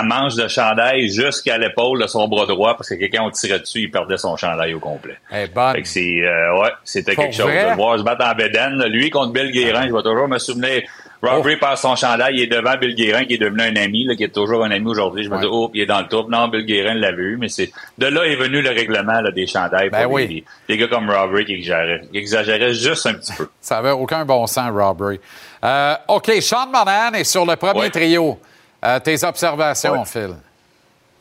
manche 0.03 0.35
de 0.35 0.47
chandail 0.47 1.10
jusqu'à 1.10 1.57
l'épaule 1.57 2.01
de 2.01 2.07
son 2.07 2.30
bras 2.30 2.45
droit 2.45 2.77
parce 2.77 2.88
que 2.88 2.95
quelqu'un 2.95 3.23
on 3.23 3.31
tirait 3.31 3.60
dessus, 3.60 3.81
il 3.81 3.91
perdait 3.91 4.18
son 4.18 4.38
chandail 4.38 4.73
au 4.73 4.80
complet. 4.80 5.18
Eh, 5.34 5.47
bonne. 5.47 5.73
Fait 5.73 5.81
que 5.81 5.88
c'est, 5.88 6.22
euh, 6.22 6.61
ouais, 6.61 6.72
c'était 6.85 7.18
quelque 7.18 7.35
chose. 7.35 7.47
vrai? 7.47 7.65
De 7.65 7.69
le 7.72 7.76
voir 7.76 7.99
se 7.99 8.03
battre 8.03 8.26
en 8.26 8.34
bédaine. 8.34 8.81
Lui 8.85 9.10
contre 9.10 9.34
Bill 9.34 9.51
Guérin, 9.51 9.88
je 9.88 9.93
vais 9.93 10.03
toujours 10.03 10.30
me 10.30 10.38
souvenir. 10.38 10.84
Rob 11.23 11.45
Ray 11.45 11.57
passe 11.57 11.81
son 11.81 11.95
chandail, 11.95 12.35
il 12.35 12.41
est 12.41 12.47
devant 12.47 12.75
Bill 12.75 12.93
Guérin, 12.95 13.23
qui 13.25 13.35
est 13.35 13.37
devenu 13.37 13.61
un 13.61 13.75
ami, 13.77 14.03
là, 14.03 14.15
qui 14.15 14.23
est 14.25 14.33
toujours 14.33 14.63
un 14.65 14.71
ami 14.71 14.85
aujourd'hui. 14.85 15.23
Je 15.23 15.29
me 15.29 15.39
dis, 15.39 15.47
oh, 15.49 15.71
il 15.73 15.81
est 15.81 15.85
dans 15.85 16.01
le 16.01 16.07
top. 16.07 16.29
Non, 16.29 16.49
Bill 16.49 16.65
Guérin 16.65 16.95
l'avait 16.95 17.15
vu, 17.15 17.37
mais 17.39 17.47
c'est, 17.47 17.71
de 17.97 18.07
là 18.07 18.23
est 18.25 18.35
venu 18.35 18.61
le 18.61 18.69
règlement, 18.69 19.21
là, 19.21 19.31
des 19.31 19.47
chandails 19.47 19.89
Ben 19.89 20.03
pour 20.03 20.13
oui. 20.13 20.27
les, 20.27 20.43
les 20.75 20.77
gars 20.77 20.87
comme 20.87 21.09
Rob 21.09 21.33
Ray 21.33 21.45
qui 21.45 21.53
exagéraient, 21.53 22.01
qui 22.11 22.17
exagéraient 22.17 22.73
juste 22.73 23.05
un 23.05 23.13
petit 23.13 23.31
peu. 23.33 23.47
Ça 23.61 23.77
avait 23.77 23.91
aucun 23.91 24.25
bon 24.25 24.45
sens, 24.47 24.69
Robbery. 24.71 25.19
Euh, 25.63 25.95
OK, 26.09 26.29
Sean 26.41 26.67
Monahan 26.67 27.13
est 27.13 27.23
sur 27.23 27.45
le 27.45 27.55
premier 27.55 27.79
Ouais. 27.81 27.89
trio. 27.89 28.37
Euh, 28.85 28.99
tes 28.99 29.23
observations, 29.23 29.93
Ouais. 29.93 30.05
Phil? 30.05 30.35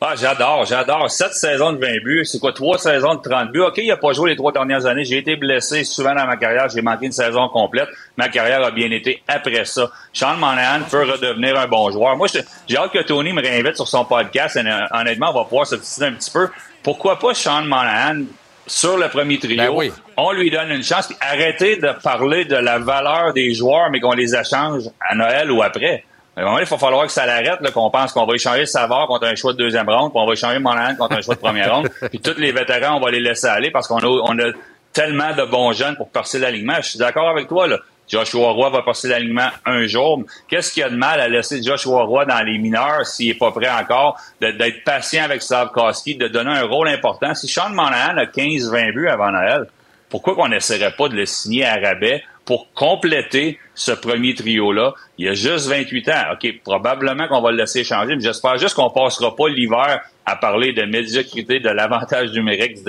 Ah, 0.05 0.15
j'adore, 0.17 0.65
j'adore. 0.65 1.09
Sept 1.09 1.33
saisons 1.33 1.71
de 1.71 1.77
20 1.77 2.03
buts. 2.03 2.25
C'est 2.25 2.37
quoi, 2.37 2.51
trois 2.51 2.77
saisons 2.77 3.15
de 3.15 3.21
30 3.21 3.53
buts? 3.53 3.61
OK, 3.61 3.77
il 3.77 3.87
n'a 3.87 3.95
pas 3.95 4.11
joué 4.11 4.31
les 4.31 4.35
trois 4.35 4.51
dernières 4.51 4.85
années. 4.85 5.05
J'ai 5.05 5.19
été 5.19 5.37
blessé 5.37 5.85
souvent 5.85 6.13
dans 6.13 6.25
ma 6.25 6.35
carrière. 6.35 6.67
J'ai 6.67 6.81
manqué 6.81 7.05
une 7.05 7.13
saison 7.13 7.47
complète. 7.47 7.87
Ma 8.17 8.27
carrière 8.27 8.61
a 8.65 8.71
bien 8.71 8.91
été 8.91 9.23
après 9.29 9.63
ça. 9.63 9.89
Sean 10.11 10.35
Monahan 10.35 10.81
peut 10.91 11.09
redevenir 11.09 11.57
un 11.57 11.67
bon 11.67 11.89
joueur. 11.89 12.17
Moi, 12.17 12.27
j'ai 12.67 12.75
hâte 12.75 12.91
que 12.91 13.01
Tony 13.01 13.31
me 13.31 13.41
réinvite 13.41 13.77
sur 13.77 13.87
son 13.87 14.03
podcast. 14.03 14.57
Et, 14.57 14.63
honnêtement, 14.91 15.29
on 15.29 15.35
va 15.35 15.43
pouvoir 15.45 15.67
se 15.67 15.75
discuter 15.75 16.07
un 16.07 16.13
petit 16.15 16.31
peu. 16.31 16.49
Pourquoi 16.83 17.17
pas 17.17 17.33
Sean 17.33 17.61
Monahan 17.61 18.23
sur 18.67 18.97
le 18.97 19.07
premier 19.07 19.39
trio? 19.39 19.55
Ben 19.55 19.69
oui. 19.69 19.89
On 20.17 20.33
lui 20.33 20.51
donne 20.51 20.71
une 20.71 20.83
chance. 20.83 21.07
Puis 21.07 21.15
arrêtez 21.21 21.77
de 21.77 21.93
parler 22.03 22.43
de 22.43 22.57
la 22.57 22.77
valeur 22.77 23.31
des 23.31 23.53
joueurs, 23.53 23.89
mais 23.89 24.01
qu'on 24.01 24.11
les 24.11 24.35
échange 24.35 24.83
à 24.99 25.15
Noël 25.15 25.49
ou 25.49 25.63
après. 25.63 26.03
À 26.35 26.39
un 26.39 26.43
moment 26.43 26.55
donné, 26.55 26.65
il 26.65 26.69
va 26.69 26.77
falloir 26.77 27.05
que 27.05 27.11
ça 27.11 27.25
l'arrête, 27.25 27.59
qu'on 27.73 27.91
pense 27.91 28.11
qu'on 28.11 28.25
va 28.25 28.33
échanger 28.33 28.65
Savard 28.65 29.07
contre 29.07 29.27
un 29.27 29.35
choix 29.35 29.53
de 29.53 29.59
deuxième 29.59 29.87
ronde, 29.87 30.11
puis 30.11 30.19
on 30.19 30.25
va 30.25 30.33
échanger 30.33 30.57
Monahan 30.57 30.95
contre 30.95 31.17
un 31.17 31.21
choix 31.21 31.35
de 31.35 31.39
première 31.39 31.75
ronde, 31.75 31.89
puis 32.09 32.19
tous 32.19 32.39
les 32.39 32.51
vétérans, 32.51 32.97
on 32.97 32.99
va 32.99 33.11
les 33.11 33.19
laisser 33.19 33.47
aller 33.47 33.69
parce 33.69 33.87
qu'on 33.87 33.99
a, 33.99 34.07
on 34.07 34.39
a 34.39 34.51
tellement 34.93 35.35
de 35.35 35.43
bons 35.45 35.73
jeunes 35.73 35.95
pour 35.95 36.09
passer 36.09 36.39
l'alignement. 36.39 36.75
Je 36.77 36.89
suis 36.89 36.99
d'accord 36.99 37.29
avec 37.29 37.47
toi, 37.47 37.67
là. 37.67 37.77
Joshua 38.07 38.51
Roy 38.51 38.69
va 38.69 38.81
passer 38.81 39.07
l'alignement 39.07 39.47
un 39.65 39.87
jour. 39.87 40.23
Qu'est-ce 40.49 40.73
qu'il 40.73 40.81
y 40.81 40.83
a 40.83 40.89
de 40.89 40.95
mal 40.95 41.21
à 41.21 41.27
laisser 41.27 41.63
Joshua 41.63 42.03
Roy 42.03 42.25
dans 42.25 42.41
les 42.41 42.57
mineurs 42.57 43.05
s'il 43.05 43.29
est 43.29 43.35
pas 43.35 43.51
prêt 43.51 43.69
encore, 43.69 44.19
d'être 44.41 44.83
patient 44.83 45.23
avec 45.23 45.41
Slavkowski, 45.41 46.15
de 46.15 46.27
donner 46.27 46.51
un 46.51 46.65
rôle 46.65 46.89
important? 46.89 47.33
Si 47.33 47.47
Sean 47.47 47.69
Monahan 47.69 48.17
a 48.17 48.25
15-20 48.25 48.93
buts 48.93 49.07
avant 49.07 49.31
Noël, 49.31 49.67
pourquoi 50.09 50.35
qu'on 50.35 50.49
n'essaierait 50.49 50.93
pas 50.95 51.07
de 51.07 51.15
le 51.15 51.25
signer 51.25 51.65
à 51.65 51.75
rabais 51.75 52.23
pour 52.45 52.71
compléter 52.73 53.59
ce 53.75 53.91
premier 53.91 54.35
trio-là? 54.35 54.93
Il 55.17 55.27
a 55.29 55.33
juste 55.33 55.67
28 55.67 56.09
ans. 56.09 56.23
OK, 56.33 56.61
probablement 56.63 57.27
qu'on 57.27 57.41
va 57.41 57.51
le 57.51 57.57
laisser 57.57 57.83
changer, 57.83 58.15
mais 58.15 58.21
j'espère 58.21 58.57
juste 58.57 58.75
qu'on 58.75 58.89
passera 58.89 59.35
pas 59.35 59.47
l'hiver 59.49 60.01
à 60.25 60.35
parler 60.35 60.71
de 60.73 60.83
médiocrité, 60.83 61.59
de 61.59 61.69
l'avantage 61.69 62.31
numérique, 62.31 62.75
du 62.75 62.83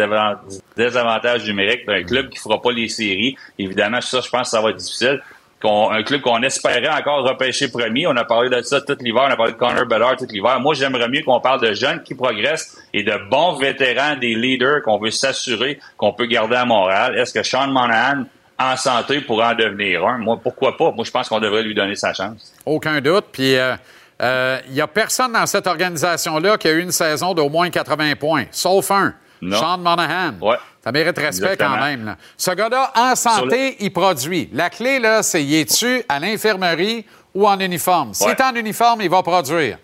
désavantage 0.76 1.44
numérique 1.46 1.86
d'un 1.86 2.02
club 2.04 2.28
qui 2.28 2.38
fera 2.38 2.62
pas 2.62 2.72
les 2.72 2.88
séries. 2.88 3.36
Évidemment, 3.58 4.00
ça, 4.00 4.20
je 4.20 4.28
pense 4.28 4.42
que 4.42 4.48
ça 4.48 4.60
va 4.60 4.70
être 4.70 4.76
difficile. 4.76 5.20
Un 5.66 6.02
club 6.02 6.20
qu'on 6.20 6.42
espérait 6.42 6.90
encore 6.90 7.26
repêcher 7.26 7.70
premier. 7.70 8.06
On 8.06 8.14
a 8.16 8.24
parlé 8.24 8.50
de 8.50 8.60
ça 8.60 8.82
tout 8.82 8.98
l'hiver. 9.00 9.22
On 9.26 9.32
a 9.32 9.36
parlé 9.36 9.52
de 9.52 9.56
Connor 9.56 9.86
Bedard 9.86 10.16
tout 10.16 10.26
l'hiver. 10.28 10.60
Moi, 10.60 10.74
j'aimerais 10.74 11.08
mieux 11.08 11.22
qu'on 11.22 11.40
parle 11.40 11.62
de 11.62 11.72
jeunes 11.72 12.02
qui 12.02 12.14
progressent 12.14 12.76
et 12.92 13.02
de 13.02 13.14
bons 13.30 13.54
vétérans, 13.54 14.16
des 14.16 14.34
leaders 14.34 14.82
qu'on 14.82 14.98
veut 14.98 15.10
s'assurer 15.10 15.78
qu'on 15.96 16.12
peut 16.12 16.26
garder 16.26 16.56
à 16.56 16.66
Montréal. 16.66 17.18
Est-ce 17.18 17.32
que 17.32 17.42
Sean 17.42 17.68
Monahan, 17.68 18.24
en 18.58 18.76
santé, 18.76 19.20
pourrait 19.20 19.46
en 19.46 19.54
devenir 19.54 20.06
un? 20.06 20.18
Moi, 20.18 20.38
pourquoi 20.42 20.76
pas? 20.76 20.90
Moi, 20.92 21.04
je 21.04 21.10
pense 21.10 21.28
qu'on 21.28 21.40
devrait 21.40 21.62
lui 21.62 21.74
donner 21.74 21.96
sa 21.96 22.12
chance. 22.12 22.52
Aucun 22.64 23.00
doute. 23.00 23.26
Puis, 23.32 23.54
il 23.54 24.72
n'y 24.72 24.80
a 24.80 24.86
personne 24.86 25.32
dans 25.32 25.46
cette 25.46 25.66
organisation-là 25.66 26.56
qui 26.58 26.68
a 26.68 26.72
eu 26.72 26.80
une 26.82 26.92
saison 26.92 27.34
d'au 27.34 27.48
moins 27.48 27.68
80 27.70 28.14
points, 28.16 28.44
sauf 28.50 28.90
un. 28.90 29.14
Non. 29.42 29.58
Sean 29.58 29.78
Monahan. 29.78 30.34
Ouais. 30.40 30.56
Ça 30.82 30.92
mérite 30.92 31.18
respect 31.18 31.44
Exactement. 31.46 31.76
quand 31.76 31.84
même. 31.84 32.04
là. 32.06 32.16
Ce 32.36 32.50
gars-là, 32.52 32.92
en 32.94 33.14
santé, 33.14 33.76
il 33.80 33.92
produit. 33.92 34.48
La 34.52 34.70
clé, 34.70 34.98
là, 34.98 35.22
c'est 35.22 35.42
y 35.42 35.56
est-tu 35.60 36.02
à 36.08 36.18
l'infirmerie 36.20 37.04
ou 37.34 37.46
en 37.48 37.58
uniforme? 37.58 38.14
S'il 38.14 38.28
Ouais. 38.28 38.32
est 38.34 38.42
en 38.42 38.54
uniforme, 38.54 39.00
il 39.02 39.10
va 39.10 39.22
produire. 39.22 39.78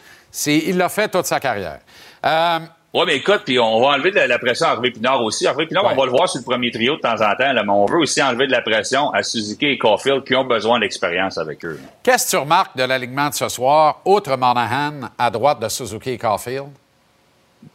Il 0.46 0.76
l'a 0.78 0.88
fait 0.88 1.08
toute 1.08 1.26
sa 1.26 1.40
carrière. 1.40 1.80
Euh, 2.24 2.58
Oui, 2.92 3.02
mais 3.06 3.16
écoute, 3.16 3.42
puis 3.44 3.56
on 3.60 3.80
va 3.80 3.88
enlever 3.94 4.10
de 4.10 4.18
la, 4.18 4.38
pression 4.40 4.66
à 4.66 4.70
Harvey 4.70 4.90
Pinard 4.90 5.22
aussi. 5.22 5.46
Harvey 5.46 5.66
Pinard, 5.66 5.84
Ouais. 5.84 5.92
on 5.92 5.96
va 6.00 6.04
le 6.06 6.10
voir 6.10 6.28
sur 6.28 6.40
le 6.40 6.44
premier 6.44 6.72
trio 6.72 6.96
de 6.96 7.00
temps 7.00 7.12
en 7.14 7.34
temps, 7.36 7.52
là, 7.52 7.62
mais 7.62 7.70
on 7.70 7.86
veut 7.86 7.98
aussi 7.98 8.20
enlever 8.20 8.48
de 8.48 8.52
la 8.52 8.62
pression 8.62 9.10
à 9.12 9.22
Suzuki 9.22 9.66
et 9.66 9.78
Caulfield 9.78 10.24
qui 10.24 10.34
ont 10.34 10.44
besoin 10.44 10.80
d'expérience 10.80 11.38
avec 11.38 11.64
eux. 11.64 11.78
Qu'est-ce 12.02 12.26
que 12.26 12.30
tu 12.30 12.36
remarques 12.38 12.76
de 12.76 12.82
l'alignement 12.82 13.28
de 13.28 13.34
ce 13.34 13.48
soir, 13.48 14.00
outre 14.04 14.36
Monahan 14.36 15.08
à 15.16 15.30
droite 15.30 15.60
de 15.60 15.68
Suzuki 15.68 16.10
et 16.10 16.18
Caulfield? 16.18 16.66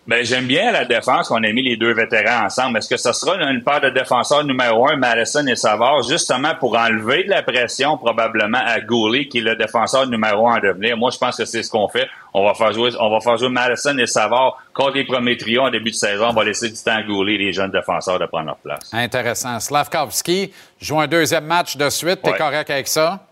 Ben, 0.07 0.24
j'aime 0.24 0.45
bien 0.45 0.72
la 0.72 0.86
défense 0.86 1.30
qu'on 1.30 1.44
a 1.44 1.52
mis 1.52 1.64
les 1.64 1.78
deux 1.78 1.91
vétérans 1.94 2.45
ensemble. 2.45 2.78
Est-ce 2.78 2.90
que 2.90 2.98
ce 2.98 3.12
sera 3.12 3.38
une 3.49 3.64
paire 3.64 3.82
de 3.82 3.90
défenseurs 3.90 4.44
numéro 4.44 4.88
un, 4.88 4.98
Madison 4.98 5.45
et 5.48 5.56
Savard, 5.56 6.03
justement 6.03 6.53
pour 6.60 6.78
enlever 6.78 7.24
de 7.24 7.32
la 7.32 7.41
pression 7.41 7.98
probablement 7.98 8.62
à 8.64 8.80
Goulet, 8.82 9.28
qui 9.28 9.40
est 9.40 9.41
le 9.41 9.56
défenseur 9.56 10.06
numéro 10.07 10.48
un 10.48 10.57
à 10.57 10.60
devenir? 10.60 10.95
Moi, 10.95 11.10
je 11.12 11.18
pense 11.18 11.38
que 11.38 11.45
c'est 11.45 11.64
ce 11.64 11.72
qu'on 11.72 11.88
fait. 11.88 12.07
On 12.36 12.45
va 12.45 12.53
faire 12.53 12.72
jouer, 12.72 12.91
on 12.99 13.10
va 13.10 13.20
faire 13.20 13.38
jouer 13.38 13.49
Madison 13.49 13.98
et 13.98 14.06
Savard 14.06 14.57
contre 14.76 14.94
les 14.94 15.06
premiers 15.06 15.38
trios 15.38 15.64
en 15.64 15.72
début 15.72 15.90
de 15.90 15.95
saison. 15.95 16.28
On 16.30 16.34
va 16.34 16.44
laisser 16.44 16.70
du 16.70 16.76
temps 16.84 16.98
à 16.98 17.02
Goulet, 17.02 17.38
les 17.40 17.52
jeunes 17.52 17.72
défenseurs, 17.72 18.20
de 18.20 18.26
prendre 18.28 18.45
leur 18.45 18.57
place. 18.57 18.91
Intéressant. 18.94 19.60
Slavkovski 19.60 20.53
joue 20.80 20.99
un 20.99 21.07
deuxième 21.07 21.45
match 21.45 21.78
de 21.78 21.90
suite. 21.90 22.22
T'es 22.22 22.32
Ouais. 22.32 22.38
correct 22.38 22.70
avec 22.70 22.88
ça? 22.88 23.26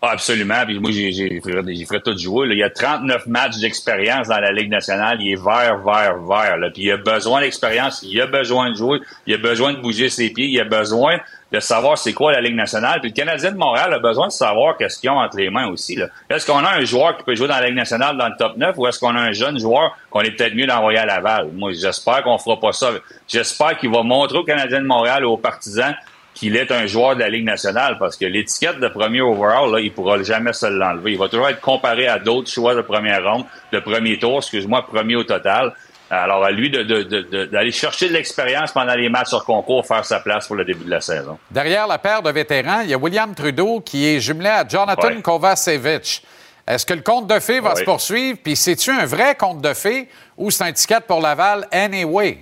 Ah, 0.00 0.10
absolument. 0.12 0.64
Puis 0.64 0.78
moi, 0.78 0.92
j'ai, 0.92 1.10
j'ai, 1.10 1.40
tout 1.40 2.16
jouer. 2.16 2.46
là. 2.46 2.54
Il 2.54 2.58
y 2.58 2.62
a 2.62 2.70
39 2.70 3.26
matchs 3.26 3.58
d'expérience 3.58 4.28
dans 4.28 4.38
la 4.38 4.52
Ligue 4.52 4.70
nationale. 4.70 5.18
Il 5.20 5.32
est 5.32 5.42
vert, 5.42 5.78
vert, 5.84 6.18
vert. 6.18 6.56
Là. 6.56 6.70
Puis 6.70 6.84
il 6.84 6.92
a 6.92 6.98
besoin 6.98 7.40
d'expérience. 7.40 8.04
Il 8.04 8.20
a 8.20 8.26
besoin 8.28 8.70
de 8.70 8.76
jouer. 8.76 9.00
Il 9.26 9.34
a 9.34 9.38
besoin 9.38 9.72
de 9.72 9.78
bouger 9.78 10.08
ses 10.08 10.30
pieds. 10.30 10.46
Il 10.46 10.60
a 10.60 10.64
besoin 10.64 11.18
de 11.50 11.58
savoir 11.58 11.98
c'est 11.98 12.12
quoi 12.12 12.30
la 12.30 12.40
Ligue 12.40 12.54
nationale. 12.54 13.00
Puis 13.00 13.10
le 13.10 13.14
Canadien 13.16 13.50
de 13.50 13.56
Montréal 13.56 13.92
a 13.92 13.98
besoin 13.98 14.28
de 14.28 14.32
savoir 14.32 14.76
qu'est-ce 14.76 15.00
qu'ils 15.00 15.10
ont 15.10 15.18
entre 15.18 15.36
les 15.36 15.50
mains 15.50 15.66
aussi. 15.66 15.98
Est-ce 16.30 16.46
qu'on 16.46 16.58
a 16.58 16.76
un 16.76 16.84
joueur 16.84 17.16
qui 17.16 17.24
peut 17.24 17.34
jouer 17.34 17.48
dans 17.48 17.58
la 17.58 17.66
Ligue 17.66 17.76
nationale 17.76 18.16
dans 18.16 18.28
le 18.28 18.36
top 18.38 18.56
9 18.56 18.78
ou 18.78 18.86
est-ce 18.86 19.00
qu'on 19.00 19.16
a 19.16 19.20
un 19.20 19.32
jeune 19.32 19.58
joueur 19.58 19.96
qu'on 20.10 20.20
est 20.20 20.30
peut-être 20.30 20.54
mieux 20.54 20.66
d'envoyer 20.66 20.98
à 20.98 21.06
Laval? 21.06 21.48
Moi, 21.54 21.72
j'espère 21.72 22.22
qu'on 22.22 22.38
fera 22.38 22.60
pas 22.60 22.72
ça. 22.72 22.92
J'espère 23.26 23.76
qu'il 23.78 23.90
va 23.90 24.04
montrer 24.04 24.38
aux 24.38 24.44
Canadiens 24.44 24.80
de 24.80 24.86
Montréal 24.86 25.22
et 25.22 25.26
aux 25.26 25.38
partisans 25.38 25.94
qu'il 26.38 26.56
est 26.56 26.70
un 26.70 26.86
joueur 26.86 27.14
de 27.16 27.20
la 27.20 27.28
Ligue 27.28 27.44
nationale 27.44 27.96
parce 27.98 28.16
que 28.16 28.24
l'étiquette 28.24 28.78
de 28.78 28.88
premier 28.88 29.20
overall, 29.20 29.72
là, 29.72 29.80
il 29.80 29.92
pourra 29.92 30.22
jamais 30.22 30.52
se 30.52 30.66
l'enlever. 30.66 31.12
Il 31.12 31.18
va 31.18 31.28
toujours 31.28 31.48
être 31.48 31.60
comparé 31.60 32.06
à 32.06 32.18
d'autres 32.18 32.50
choix 32.50 32.74
de 32.74 32.80
première 32.82 33.24
ronde, 33.24 33.44
de 33.72 33.80
premier 33.80 34.18
tour, 34.18 34.38
excuse-moi, 34.38 34.86
premier 34.86 35.16
au 35.16 35.24
total. 35.24 35.72
Alors, 36.10 36.42
à 36.44 36.50
lui 36.50 36.70
de- 36.70 36.82
de- 36.84 37.02
de- 37.02 37.20
de- 37.22 37.44
d'aller 37.46 37.70
chercher 37.72 38.08
de 38.08 38.14
l'expérience 38.14 38.72
pendant 38.72 38.94
les 38.94 39.08
matchs 39.10 39.28
sur 39.28 39.44
concours, 39.44 39.84
faire 39.86 40.04
sa 40.04 40.20
place 40.20 40.46
pour 40.46 40.56
le 40.56 40.64
début 40.64 40.84
de 40.84 40.90
la 40.90 41.00
saison. 41.02 41.38
Derrière 41.50 41.86
la 41.86 41.98
paire 41.98 42.22
de 42.22 42.30
vétérans, 42.30 42.80
il 42.80 42.88
y 42.90 42.94
a 42.94 42.98
William 42.98 43.34
Trudeau 43.34 43.80
qui 43.80 44.06
est 44.06 44.20
jumelé 44.20 44.48
à 44.48 44.66
Jonathan 44.66 45.08
Ouais. 45.08 45.20
Kovacevic. 45.20 46.22
Est-ce 46.66 46.86
que 46.86 46.94
le 46.94 47.02
compte 47.02 47.26
de 47.26 47.38
fées 47.40 47.60
va 47.60 47.70
Ouais. 47.74 47.80
se 47.80 47.84
poursuivre? 47.84 48.38
Puis 48.42 48.56
c'est-tu 48.56 48.90
un 48.90 49.04
vrai 49.06 49.34
compte 49.34 49.60
de 49.60 49.74
fées 49.74 50.08
ou 50.36 50.50
c'est 50.50 50.64
un 50.64 50.72
ticket 50.72 51.00
pour 51.06 51.20
Laval 51.20 51.66
anyway? 51.72 52.38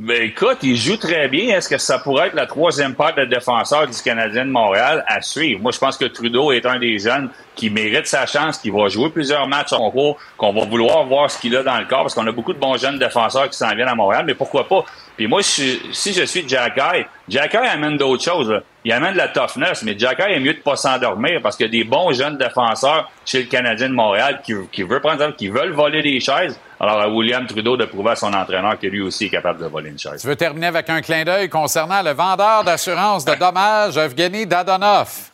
Ben 0.00 0.22
écoute, 0.22 0.58
il 0.62 0.76
joue 0.76 0.96
très 0.96 1.26
bien. 1.26 1.56
Est-ce 1.56 1.68
que 1.68 1.76
ça 1.76 1.98
pourrait 1.98 2.28
être 2.28 2.34
la 2.34 2.46
troisième 2.46 2.94
paire 2.94 3.16
de 3.16 3.24
défenseurs 3.24 3.88
du 3.88 4.00
Canadien 4.00 4.44
de 4.44 4.50
Montréal 4.50 5.04
à 5.08 5.20
suivre? 5.20 5.60
Moi, 5.60 5.72
je 5.72 5.78
pense 5.78 5.96
que 5.96 6.04
Trudeau 6.04 6.52
est 6.52 6.64
un 6.66 6.78
des 6.78 7.00
jeunes 7.00 7.30
qui 7.56 7.68
mérite 7.68 8.06
sa 8.06 8.24
chance, 8.24 8.58
qui 8.58 8.70
va 8.70 8.86
jouer 8.86 9.10
plusieurs 9.10 9.48
matchs 9.48 9.72
en 9.72 9.78
concours, 9.78 10.16
qu'on 10.36 10.52
va 10.52 10.64
vouloir 10.66 11.04
voir 11.04 11.28
ce 11.28 11.40
qu'il 11.40 11.56
a 11.56 11.64
dans 11.64 11.78
le 11.78 11.86
corps, 11.86 12.02
parce 12.02 12.14
qu'on 12.14 12.28
a 12.28 12.30
beaucoup 12.30 12.52
de 12.52 12.60
bons 12.60 12.76
jeunes 12.76 13.00
défenseurs 13.00 13.50
qui 13.50 13.58
s'en 13.58 13.74
viennent 13.74 13.88
à 13.88 13.96
Montréal, 13.96 14.22
mais 14.24 14.34
pourquoi 14.34 14.68
pas? 14.68 14.84
Puis 15.18 15.26
moi, 15.26 15.42
si, 15.42 15.82
si 15.92 16.12
je 16.12 16.22
suis 16.22 16.48
Jack 16.48 16.78
Eye, 16.78 17.04
Jack 17.28 17.52
Eye 17.52 17.66
amène 17.66 17.96
d'autres 17.96 18.22
choses. 18.22 18.48
là. 18.48 18.60
il 18.84 18.92
amène 18.92 19.14
de 19.14 19.18
la 19.18 19.26
toughness, 19.26 19.82
mais 19.82 19.98
Jacker 19.98 20.30
est 20.30 20.38
mieux 20.38 20.54
de 20.54 20.60
pas 20.60 20.76
s'endormir 20.76 21.40
parce 21.42 21.56
qu'il 21.56 21.66
y 21.66 21.68
a 21.68 21.72
des 21.72 21.82
bons 21.82 22.12
jeunes 22.12 22.38
défenseurs 22.38 23.10
chez 23.26 23.42
le 23.42 23.48
Canadien 23.48 23.88
de 23.88 23.94
Montréal 23.94 24.40
qui, 24.44 24.54
qui 24.70 24.84
veut 24.84 25.00
prendre, 25.00 25.34
qui 25.34 25.48
veulent 25.48 25.72
voler 25.72 26.02
des 26.02 26.20
chaises. 26.20 26.56
Alors, 26.78 27.00
à 27.00 27.08
William 27.08 27.44
Trudeau 27.48 27.76
de 27.76 27.84
prouver 27.84 28.12
à 28.12 28.14
son 28.14 28.32
entraîneur 28.32 28.78
que 28.78 28.86
lui 28.86 29.00
aussi 29.00 29.24
est 29.24 29.30
capable 29.30 29.60
de 29.60 29.66
voler 29.66 29.90
une 29.90 29.98
chaise. 29.98 30.20
Tu 30.20 30.28
veux 30.28 30.36
terminer 30.36 30.68
avec 30.68 30.88
un 30.88 31.00
clin 31.00 31.24
d'œil 31.24 31.48
concernant 31.48 32.00
le 32.00 32.12
vendeur 32.12 32.62
d'assurance 32.62 33.24
de 33.24 33.34
dommages, 33.34 33.96
Evgeny 33.96 34.46
Dadonov. 34.46 35.30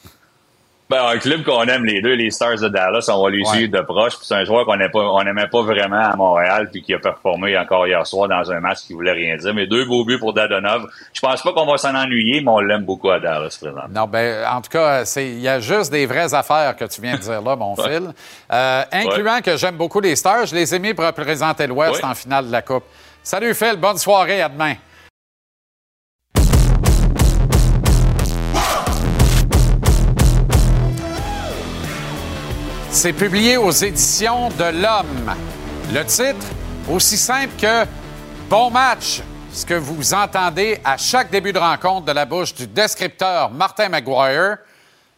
Ben, 0.91 1.03
un 1.03 1.17
club 1.17 1.45
qu'on 1.45 1.63
aime 1.63 1.87
les 1.87 2.03
deux, 2.03 2.13
les 2.13 2.31
Stars 2.31 2.59
de 2.61 2.69
Dallas, 2.69 3.09
on 3.11 3.23
va 3.23 3.31
lui 3.31 3.45
suivre 3.47 3.73
de 3.73 3.81
proche. 3.81 4.13
C'est 4.21 4.35
un 4.35 4.45
joueur 4.45 4.67
qu'on 4.67 4.77
n'aimait 4.77 4.91
pas, 4.91 5.47
pas 5.51 5.63
vraiment 5.63 5.97
à 5.97 6.15
Montréal, 6.15 6.69
puis 6.71 6.83
qui 6.83 6.93
a 6.93 6.99
performé 6.99 7.57
encore 7.57 7.87
hier 7.87 8.07
soir 8.07 8.29
dans 8.29 8.53
un 8.53 8.61
match 8.61 8.81
qui 8.87 8.93
voulait 8.93 9.13
rien 9.13 9.37
dire. 9.37 9.55
Mais 9.55 9.67
deux 9.67 9.87
beaux 9.87 10.05
buts 10.05 10.19
pour 10.19 10.35
Dadonov. 10.35 10.85
Je 11.15 11.21
pense 11.23 11.41
pas 11.41 11.55
qu'on 11.55 11.65
va 11.65 11.79
s'en 11.79 11.95
ennuyer, 11.95 12.43
mais 12.43 12.51
on 12.51 12.61
l'aime 12.61 12.85
beaucoup 12.85 13.11
à 13.11 13.19
Dallas 13.19 13.57
présent. 13.59 13.87
Non, 13.91 14.07
ben, 14.07 14.47
en 14.47 14.61
tout 14.61 14.69
cas, 14.69 15.05
il 15.17 15.41
y 15.41 15.49
a 15.49 15.59
juste 15.59 15.91
des 15.91 16.05
vraies 16.05 16.35
affaires 16.35 16.77
que 16.77 16.85
tu 16.85 17.01
viens 17.01 17.15
de 17.15 17.21
dire 17.21 17.41
là, 17.41 17.57
mon 17.57 17.75
Phil. 17.83 18.11
Euh, 18.53 18.83
incluant 18.93 19.41
que 19.41 19.57
j'aime 19.57 19.77
beaucoup 19.77 20.01
les 20.01 20.17
Stars, 20.17 20.45
je 20.47 20.55
les 20.55 20.75
ai 20.75 20.79
mis 20.79 20.93
pour 20.93 21.07
représenter 21.07 21.67
l'Ouest 21.67 22.05
en 22.05 22.15
finale 22.15 22.49
de 22.49 22.53
la 22.53 22.61
Coupe. 22.61 22.85
Salut 23.23 23.55
Phil, 23.55 23.77
bonne 23.79 23.97
soirée, 23.97 24.43
à 24.43 24.51
demain. 24.51 24.75
C'est 32.95 33.13
publié 33.13 33.57
aux 33.57 33.73
éditions 33.73 34.51
de 34.51 34.81
l'Homme. 34.81 35.35
Le 35.93 36.05
titre, 36.05 36.47
aussi 36.89 37.17
simple 37.17 37.53
que 37.61 37.85
Bon 38.49 38.71
match, 38.71 39.21
ce 39.53 39.67
que 39.67 39.75
vous 39.75 40.15
entendez 40.15 40.79
à 40.85 40.97
chaque 40.97 41.29
début 41.29 41.53
de 41.53 41.59
rencontre 41.59 42.07
de 42.07 42.13
la 42.13 42.25
bouche 42.25 42.55
du 42.55 42.69
descripteur 42.69 43.51
Martin 43.51 43.89
Maguire, 43.89 44.59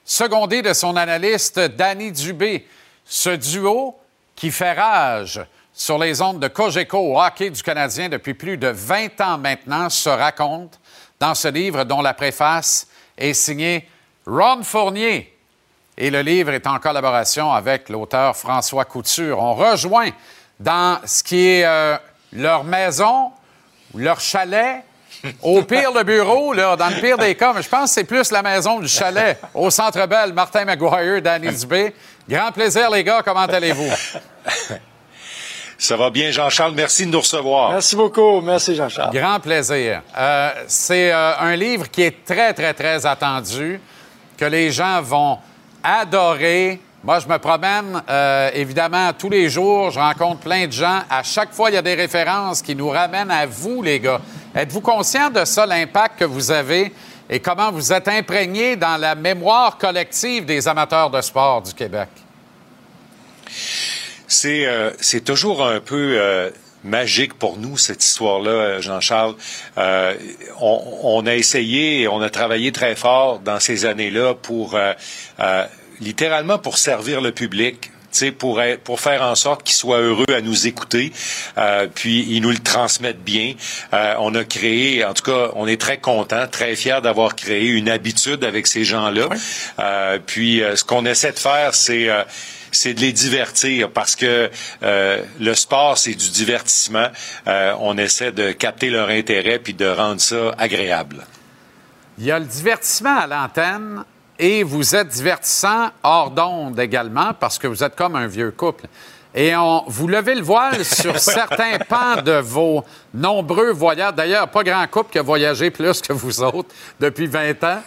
secondé 0.07 0.63
de 0.63 0.73
son 0.73 0.97
analyste 0.97 1.61
Danny 1.61 2.11
Dubé. 2.13 2.67
Ce 3.05 3.29
duo 3.29 3.95
qui 4.35 4.51
fait 4.51 4.73
rage 4.73 5.45
sur 5.75 5.99
les 5.99 6.23
ondes 6.23 6.41
de 6.41 6.49
Cogeco 6.49 6.97
au 6.97 7.21
hockey 7.21 7.51
du 7.51 7.63
Canadien 7.63 8.09
depuis 8.09 8.33
plus 8.33 8.57
de 8.57 8.69
20 8.69 9.21
ans 9.21 9.37
maintenant 9.37 9.91
se 9.91 10.09
raconte 10.09 10.81
dans 11.21 11.35
ce 11.35 11.49
livre 11.49 11.85
dont 11.85 12.01
la 12.01 12.15
préface 12.15 12.87
est 13.19 13.35
signée 13.35 13.87
Ron 14.27 14.63
Fournier, 14.63 15.36
et 15.99 16.11
le 16.11 16.21
livre 16.21 16.53
est 16.53 16.67
en 16.67 16.79
collaboration 16.79 17.53
avec 17.53 17.89
l'auteur 17.89 18.37
François 18.37 18.85
Couture. 18.85 19.39
On 19.39 19.55
rejoint 19.55 20.11
dans 20.61 20.99
ce 21.05 21.23
qui 21.23 21.47
est 21.47 21.65
euh, 21.65 21.97
leur 22.33 22.65
maison, 22.65 23.31
leur 23.95 24.21
chalet, 24.21 24.85
au 25.43 25.63
pire 25.65 25.93
le 25.93 26.03
bureau, 26.03 26.53
là, 26.53 26.77
dans 26.77 26.89
le 26.89 27.01
pire 27.01 27.17
des 27.17 27.35
cas, 27.35 27.53
mais 27.55 27.63
je 27.63 27.69
pense 27.69 27.91
que 27.91 27.95
c'est 27.95 28.05
plus 28.05 28.31
la 28.31 28.43
maison 28.43 28.81
du 28.81 28.89
chalet 28.89 29.41
au 29.55 29.71
Centre 29.71 30.07
Bell, 30.07 30.33
Martin 30.33 30.65
Maguire, 30.65 31.23
Danny 31.23 31.49
Dubé. 31.57 31.95
Grand 32.29 32.53
plaisir, 32.53 32.91
les 32.91 33.05
gars. 33.05 33.23
Comment 33.25 33.41
allez-vous? 33.41 33.91
Ça 35.79 35.97
va 35.97 36.11
bien, 36.11 36.31
Jean-Charles. 36.31 36.73
Merci 36.75 37.07
de 37.07 37.11
nous 37.11 37.21
recevoir. 37.21 37.71
Merci 37.73 37.97
beaucoup. 37.97 38.41
Merci, 38.41 38.75
Jean-Charles. 38.75 39.15
Grand 39.15 39.41
plaisir. 39.41 40.03
Euh, 40.17 40.51
c'est 40.67 41.13
euh, 41.13 41.39
un 41.39 41.55
livre 41.55 41.91
qui 41.91 42.03
est 42.03 42.25
très, 42.25 42.55
très, 42.55 42.73
très 42.73 43.05
attendu, 43.05 43.81
que 44.39 44.45
les 44.47 44.71
gens 44.71 45.03
vont 45.03 45.39
adoré. 45.87 46.81
Moi, 47.05 47.21
je 47.21 47.29
me 47.29 47.39
promène 47.39 48.03
euh, 48.09 48.51
évidemment 48.53 49.13
tous 49.13 49.31
les 49.31 49.49
jours. 49.49 49.91
Je 49.91 50.01
rencontre 50.01 50.41
plein 50.41 50.67
de 50.67 50.73
gens. 50.73 51.03
À 51.09 51.23
chaque 51.23 51.53
fois, 51.53 51.71
il 51.71 51.75
y 51.75 51.77
a 51.77 51.83
des 51.83 51.95
références 51.95 52.61
qui 52.61 52.75
nous 52.75 52.89
ramènent 52.89 53.31
à 53.31 53.47
vous, 53.47 53.83
les 53.83 54.01
gars. 54.01 54.21
Êtes-vous 54.55 54.81
conscient 54.81 55.31
de 55.31 55.45
ça, 55.45 55.65
l'impact 55.65 56.19
que 56.19 56.25
vous 56.25 56.51
avez 56.51 56.93
et 57.31 57.41
comment 57.41 57.71
vous 57.71 57.93
êtes 57.93 58.09
imprégné 58.09 58.77
dans 58.77 58.97
la 58.97 59.15
mémoire 59.15 59.79
collective 59.79 60.45
des 60.45 60.67
amateurs 60.67 61.11
de 61.11 61.21
sport 61.21 61.63
du 61.63 61.73
Québec? 61.73 62.09
C'est 64.27 64.67
euh, 64.67 64.91
toujours 65.25 65.65
un 65.65 65.81
peu 65.81 66.17
euh, 66.19 66.51
magique 66.87 67.35
pour 67.35 67.59
nous, 67.59 67.77
cette 67.77 68.03
histoire-là, 68.03 68.81
Jean-Charles. 68.81 69.35
Euh, 69.77 70.15
on, 70.61 70.83
on, 71.03 71.27
a 71.27 71.35
essayé 71.35 72.03
et 72.03 72.09
on 72.09 72.23
a 72.23 72.31
travaillé 72.31 72.73
très 72.73 72.97
fort 72.97 73.41
dans 73.41 73.61
ces 73.61 73.85
années-là 73.85 74.35
pour, 74.35 74.75
euh, 74.75 74.93
euh, 75.41 75.67
littéralement, 76.01 76.59
pour 76.59 76.79
servir 76.79 77.21
le 77.21 77.33
public. 77.33 77.91
Pour, 78.39 78.63
pour 78.83 78.99
faire 78.99 79.21
en 79.21 79.35
sorte 79.35 79.63
qu'ils 79.63 79.75
soient 79.75 79.99
heureux 79.99 80.25
à 80.35 80.41
nous 80.41 80.67
écouter, 80.67 81.13
euh, 81.59 81.87
puis 81.95 82.25
ils 82.31 82.41
nous 82.41 82.51
le 82.51 82.57
transmettent 82.57 83.23
bien. 83.23 83.53
Euh, 83.93 84.15
on 84.21 84.35
a 84.35 84.43
créé, 84.43 85.05
en 85.05 85.13
tout 85.13 85.25
cas, 85.25 85.51
on 85.55 85.67
est 85.67 85.79
très 85.79 85.99
content, 85.99 86.47
très 86.51 86.77
fiers 86.77 87.01
d'avoir 87.03 87.37
créé 87.37 87.67
une 87.69 87.91
habitude 87.91 88.43
avec 88.43 88.69
ces 88.69 88.85
gens-là. 88.85 89.29
Euh, 89.81 90.19
puis 90.25 90.63
ce 90.75 90.83
qu'on 90.83 91.05
essaie 91.05 91.33
de 91.33 91.39
faire, 91.39 91.75
c'est 91.75 92.09
c'est 92.77 92.95
de 92.95 93.01
les 93.01 93.13
divertir 93.13 93.91
parce 93.91 94.17
que 94.17 94.51
euh, 94.83 95.23
le 95.41 95.55
sport, 95.55 95.99
c'est 95.99 96.15
du 96.15 96.31
divertissement. 96.31 97.09
Euh, 97.47 97.75
on 97.81 97.99
essaie 97.99 98.33
de 98.33 98.53
capter 98.53 98.91
leur 98.91 99.09
intérêt 99.09 99.59
puis 99.59 99.75
de 99.75 99.87
rendre 99.87 100.21
ça 100.21 100.55
agréable. 100.59 101.27
Il 102.19 102.25
y 102.25 102.31
a 102.31 102.39
le 102.39 102.45
divertissement 102.45 103.19
à 103.19 103.27
l'antenne 103.27 104.05
et 104.39 104.63
vous 104.63 104.95
êtes 104.95 105.09
divertissant 105.09 105.91
hors 106.03 106.31
d'onde 106.31 106.79
également 106.79 107.33
parce 107.35 107.59
que 107.59 107.67
vous 107.67 107.83
êtes 107.83 107.97
comme 107.97 108.17
un 108.17 108.27
vieux 108.27 108.51
couple. 108.51 108.87
Et 109.39 109.55
on, 109.55 109.85
vous 109.87 110.09
levez 110.09 110.35
le 110.35 110.43
voile 110.43 110.83
sur 110.83 111.19
certains 111.19 111.79
pans 111.87 112.23
de 112.23 112.33
vos 112.33 112.83
nombreux 113.13 113.71
voyages. 113.71 114.15
D'ailleurs, 114.15 114.49
pas 114.49 114.63
grand 114.63 114.87
couple 114.87 115.13
qui 115.13 115.19
a 115.19 115.23
voyagé 115.23 115.71
plus 115.71 116.01
que 116.01 116.15
vous 116.15 116.43
autres 116.43 116.71
depuis 116.99 117.27
20 117.27 117.63
ans. 117.63 117.83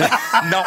non. 0.50 0.64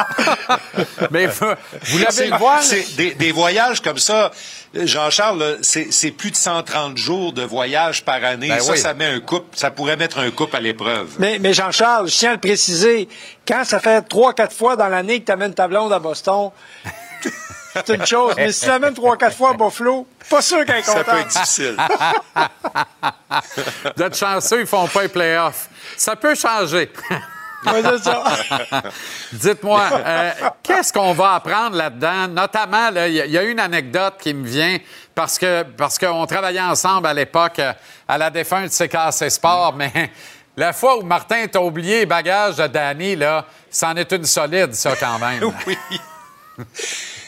Mais 1.12 1.26
vous, 1.26 1.48
vous 1.86 1.98
levez 1.98 2.28
le 2.28 2.38
voile. 2.38 2.64
Des, 2.98 3.16
des, 3.16 3.32
voyages 3.32 3.82
comme 3.82 3.98
ça, 3.98 4.32
Jean-Charles, 4.76 5.58
c'est 5.62 6.12
plus 6.12 6.30
de 6.30 6.36
130 6.36 6.98
jours 6.98 7.34
de 7.34 7.42
voyage 7.42 8.06
par 8.06 8.24
année. 8.24 8.50
Ben 8.50 8.60
ça, 8.60 8.74
oui. 8.74 8.78
ça 8.78 8.94
met 8.94 9.06
un 9.06 9.20
couple, 9.20 9.58
ça 9.58 9.72
pourrait 9.72 9.98
mettre 9.98 10.20
un 10.20 10.30
couple 10.30 10.56
à 10.56 10.60
l'épreuve. 10.60 11.16
Mais, 11.18 11.40
mais 11.40 11.54
Jean-Charles, 11.54 12.10
je 12.10 12.16
tiens 12.16 12.30
à 12.32 12.34
le 12.34 12.40
préciser, 12.40 13.10
quand 13.48 13.64
ça 13.64 13.80
fait 13.80 14.04
trois, 14.04 14.34
quatre 14.34 14.56
fois 14.56 14.76
dans 14.76 14.88
l'année 14.88 15.20
que 15.20 15.26
tu 15.26 15.32
amènes 15.32 15.56
ta 15.56 15.68
blonde 15.68 15.92
à 15.92 16.00
Boston, 16.00 16.52
c'est 17.86 17.96
une 17.96 18.06
chose. 18.06 18.34
Mais 18.38 18.52
si 18.52 18.62
tu 18.62 18.68
l'amènes 18.68 18.94
trois, 18.94 19.18
quatre 19.18 19.36
fois 19.36 19.52
à 19.52 19.54
Buffalo, 19.54 20.08
pas 20.30 20.42
sûr 20.42 20.66
qu'elle 20.66 20.78
est 20.78 20.86
contente. 20.86 21.06
Ça 21.06 21.12
peut 21.12 21.20
être 21.20 21.28
difficile. 21.28 21.78
Vous 23.96 24.04
êtes 24.04 24.18
chanceux, 24.18 24.62
ils 24.62 24.68
font 24.68 24.88
pas 24.88 25.04
les 25.04 25.08
playoffs. 25.08 25.70
Ça 25.96 26.16
peut 26.16 26.36
changer. 26.36 26.92
Ouais, 27.66 27.82
c'est 27.82 28.04
ça. 28.04 28.24
Dites-moi, 29.34 29.82
euh, 29.94 30.32
qu'est-ce 30.62 30.94
qu'on 30.94 31.14
va 31.14 31.36
apprendre 31.36 31.76
là-dedans? 31.76 32.28
Notamment, 32.28 32.90
il 32.90 33.14
y, 33.14 33.32
y, 33.32 33.38
a 33.38 33.44
une 33.44 33.60
anecdote 33.60 34.16
qui 34.20 34.34
me 34.34 34.48
vient 34.48 34.78
parce 35.16 35.40
que 35.40 35.64
parce 35.64 35.98
qu'on 35.98 36.26
travaillait 36.28 36.62
ensemble 36.62 37.08
à 37.08 37.14
l'époque 37.14 37.60
euh, 37.60 37.74
à 38.08 38.18
la 38.18 38.30
défunte 38.30 38.70
CKC 38.70 39.30
Sport, 39.30 39.74
mais 39.76 40.12
la 40.58 40.74
fois 40.74 40.98
où 40.98 41.04
Martin 41.04 41.48
t'a 41.48 41.62
oublié 41.62 42.00
les 42.00 42.06
bagages 42.06 42.56
de 42.56 42.68
Danny, 42.68 43.16
là, 43.16 43.46
c'en 43.70 43.96
est 43.96 44.12
une 44.12 44.26
solide, 44.26 44.74
ça, 44.74 44.96
quand 45.00 45.20
même. 45.20 45.44
oui. 45.68 45.78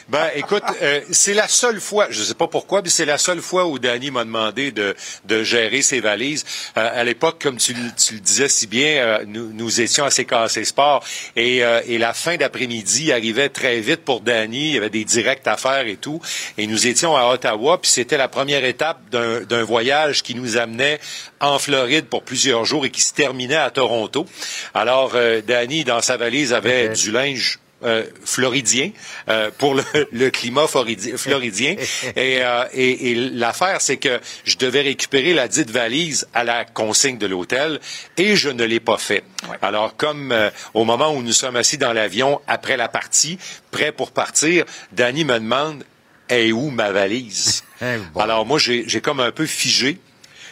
Ben, 0.09 0.31
écoute, 0.35 0.63
euh, 0.81 1.01
c'est 1.11 1.35
la 1.35 1.47
seule 1.47 1.79
fois, 1.79 2.07
je 2.09 2.21
ne 2.21 2.25
sais 2.25 2.33
pas 2.33 2.47
pourquoi, 2.47 2.81
mais 2.81 2.89
c'est 2.89 3.05
la 3.05 3.19
seule 3.19 3.41
fois 3.41 3.67
où 3.67 3.77
Danny 3.77 4.09
m'a 4.09 4.25
demandé 4.25 4.71
de, 4.71 4.95
de 5.25 5.43
gérer 5.43 5.83
ses 5.83 5.99
valises. 5.99 6.45
Euh, 6.77 6.99
à 6.99 7.03
l'époque, 7.03 7.39
comme 7.39 7.57
tu, 7.57 7.75
tu, 7.95 8.15
le 8.15 8.19
disais 8.19 8.49
si 8.49 8.65
bien, 8.65 9.03
euh, 9.03 9.23
nous, 9.27 9.53
nous, 9.53 9.81
étions 9.81 10.05
à 10.05 10.09
CKC 10.09 10.65
Sport 10.65 11.05
et, 11.35 11.63
euh, 11.63 11.81
et 11.85 11.99
la 11.99 12.13
fin 12.13 12.37
d'après-midi 12.37 13.11
arrivait 13.11 13.49
très 13.49 13.81
vite 13.81 14.03
pour 14.03 14.21
Danny. 14.21 14.69
Il 14.69 14.73
y 14.73 14.77
avait 14.77 14.89
des 14.89 15.05
directs 15.05 15.45
à 15.45 15.57
faire 15.57 15.85
et 15.85 15.97
tout. 15.97 16.19
Et 16.57 16.65
nous 16.65 16.87
étions 16.87 17.15
à 17.15 17.31
Ottawa, 17.31 17.79
puis 17.79 17.91
c'était 17.91 18.17
la 18.17 18.27
première 18.27 18.65
étape 18.65 18.99
d'un 19.11 19.63
voyage 19.63 20.23
qui 20.23 20.33
nous 20.33 20.57
amenait 20.57 20.99
en 21.39 21.59
Floride 21.59 22.05
pour 22.05 22.23
plusieurs 22.23 22.65
jours 22.65 22.83
et 22.83 22.89
qui 22.89 23.01
se 23.01 23.13
terminait 23.13 23.55
à 23.55 23.69
Toronto. 23.69 24.25
Alors, 24.73 25.11
euh, 25.13 25.41
Danny, 25.45 25.83
dans 25.83 26.01
sa 26.01 26.17
valise, 26.17 26.51
avait 26.51 26.85
okay. 26.85 26.93
du 26.93 27.11
linge 27.11 27.59
euh, 27.83 28.03
floridien 28.25 28.91
euh, 29.29 29.51
pour 29.57 29.75
le, 29.75 29.83
le 30.11 30.29
climat 30.29 30.67
floridien, 30.67 31.75
et, 32.15 32.39
euh, 32.41 32.65
et, 32.73 33.11
et 33.11 33.15
l'affaire, 33.15 33.81
c'est 33.81 33.97
que 33.97 34.19
je 34.43 34.57
devais 34.57 34.81
récupérer 34.81 35.33
la 35.33 35.47
dite 35.47 35.69
valise 35.69 36.27
à 36.33 36.43
la 36.43 36.65
consigne 36.65 37.17
de 37.17 37.27
l'hôtel 37.27 37.79
et 38.17 38.35
je 38.35 38.49
ne 38.49 38.63
l'ai 38.63 38.79
pas 38.79 38.97
fait. 38.97 39.23
Ouais. 39.49 39.57
Alors, 39.61 39.95
comme 39.95 40.31
euh, 40.31 40.49
au 40.73 40.83
moment 40.83 41.13
où 41.13 41.21
nous 41.21 41.33
sommes 41.33 41.55
assis 41.55 41.77
dans 41.77 41.93
l'avion 41.93 42.41
après 42.47 42.77
la 42.77 42.87
partie, 42.89 43.37
prêt 43.71 43.91
pour 43.91 44.11
partir, 44.11 44.65
Danny 44.91 45.23
me 45.25 45.39
demande 45.39 45.83
est 46.29 46.51
où 46.51 46.69
ma 46.69 46.91
valise? 46.91 47.63
bon. 47.81 48.19
Alors 48.19 48.45
moi, 48.45 48.59
j'ai 48.59 49.01
comme 49.01 49.19
un 49.19 49.31
peu 49.31 49.45
figé. 49.45 49.97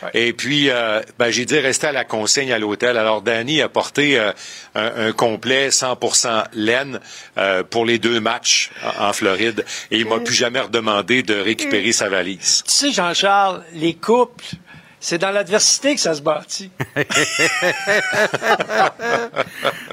Ouais. 0.04 0.10
Et 0.14 0.34
puis, 0.34 0.70
euh, 0.70 1.02
ben, 1.18 1.30
j'ai 1.30 1.46
dit 1.46 1.58
rester 1.60 1.88
à 1.88 1.92
la 1.92 2.06
consigne 2.06 2.52
à 2.52 2.60
l'hôtel. 2.60 2.98
Alors, 2.98 3.22
Danny 3.22 3.62
a 3.62 3.70
porté 3.70 4.20
euh, 4.20 4.32
un, 4.76 5.08
un, 5.08 5.12
complet 5.12 5.70
100% 5.70 6.46
laine 6.54 7.00
euh, 7.38 7.64
pour 7.64 7.86
les 7.86 8.00
deux 8.00 8.20
matchs 8.20 8.72
en, 8.84 9.08
en 9.08 9.14
Floride. 9.14 9.66
Et 9.92 10.00
il 10.00 10.08
m'a 10.08 10.20
plus 10.20 10.36
jamais 10.36 10.60
redemandé 10.60 11.24
de 11.24 11.36
récupérer 11.36 11.92
sa 11.92 12.10
valise. 12.10 12.64
Tu 12.66 12.74
sais, 12.74 12.92
Jean-Charles, 12.92 13.64
les 13.74 13.94
couples, 13.96 14.46
C'est 15.00 15.20
dans 15.20 15.30
l'adversité 15.30 15.94
que 15.94 16.02
ça 16.02 16.16
se 16.16 16.22
bâtit. 16.22 16.72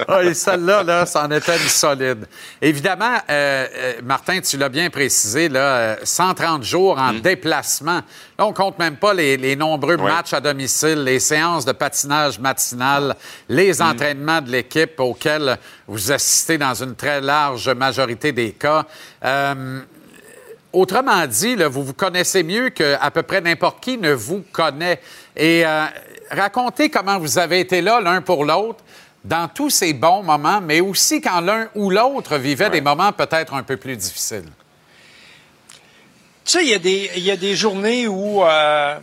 ah, 0.07 0.23
et 0.23 0.33
celle-là, 0.33 0.81
là, 0.81 1.05
c'en 1.05 1.29
était 1.29 1.57
une 1.57 1.69
solide. 1.69 2.25
Évidemment, 2.59 3.17
euh, 3.29 3.67
euh, 3.71 3.93
Martin, 4.03 4.41
tu 4.41 4.57
l'as 4.57 4.69
bien 4.69 4.89
précisé, 4.89 5.47
là, 5.47 5.59
euh, 5.59 5.95
130 6.03 6.63
jours 6.63 6.97
en 6.97 7.13
déplacement. 7.13 8.01
Là, 8.37 8.45
on 8.47 8.53
compte 8.53 8.79
même 8.79 8.97
pas 8.97 9.13
les, 9.13 9.37
les 9.37 9.55
nombreux 9.55 9.97
matchs 9.97 10.33
à 10.33 10.41
domicile, 10.41 11.03
les 11.03 11.19
séances 11.19 11.65
de 11.65 11.71
patinage 11.71 12.39
matinal, 12.39 13.15
les 13.47 13.83
entraînements 13.83 14.41
de 14.41 14.49
l'équipe 14.49 14.99
auxquels 14.99 15.59
vous 15.87 16.11
assistez 16.11 16.57
dans 16.57 16.73
une 16.73 16.95
très 16.95 17.21
large 17.21 17.69
majorité 17.69 18.31
des 18.31 18.53
cas. 18.53 18.85
Autrement 20.75 21.25
dit, 21.25 21.55
là, 21.55 21.69
vous 21.69 21.83
vous 21.85 21.93
connaissez 21.93 22.43
mieux 22.43 22.69
qu'à 22.69 23.09
peu 23.09 23.23
près 23.23 23.39
n'importe 23.39 23.81
qui 23.81 23.97
ne 23.97 24.11
vous 24.11 24.43
connaît. 24.51 24.99
Et 25.37 25.65
euh, 25.65 25.85
racontez 26.29 26.89
comment 26.89 27.17
vous 27.17 27.37
avez 27.39 27.61
été 27.61 27.79
là 27.81 28.01
l'un 28.01 28.21
pour 28.21 28.43
l'autre 28.43 28.83
dans 29.23 29.47
tous 29.47 29.69
ces 29.69 29.93
bons 29.93 30.21
moments, 30.21 30.59
mais 30.59 30.81
aussi 30.81 31.21
quand 31.21 31.39
l'un 31.39 31.69
ou 31.75 31.89
l'autre 31.89 32.37
vivait 32.37 32.69
des 32.69 32.81
moments 32.81 33.13
peut-être 33.13 33.53
un 33.53 33.63
peu 33.63 33.77
plus 33.77 33.95
difficiles. 33.95 34.49
Tu 36.43 36.51
sais, 36.51 36.63
il 36.65 36.69
y, 36.69 36.73
a 36.73 36.79
des- 36.79 37.09
il 37.15 37.23
y 37.23 37.31
a 37.31 37.37
des 37.37 37.55
journées 37.55 38.07
où 38.09 38.43
euh, 38.43 38.99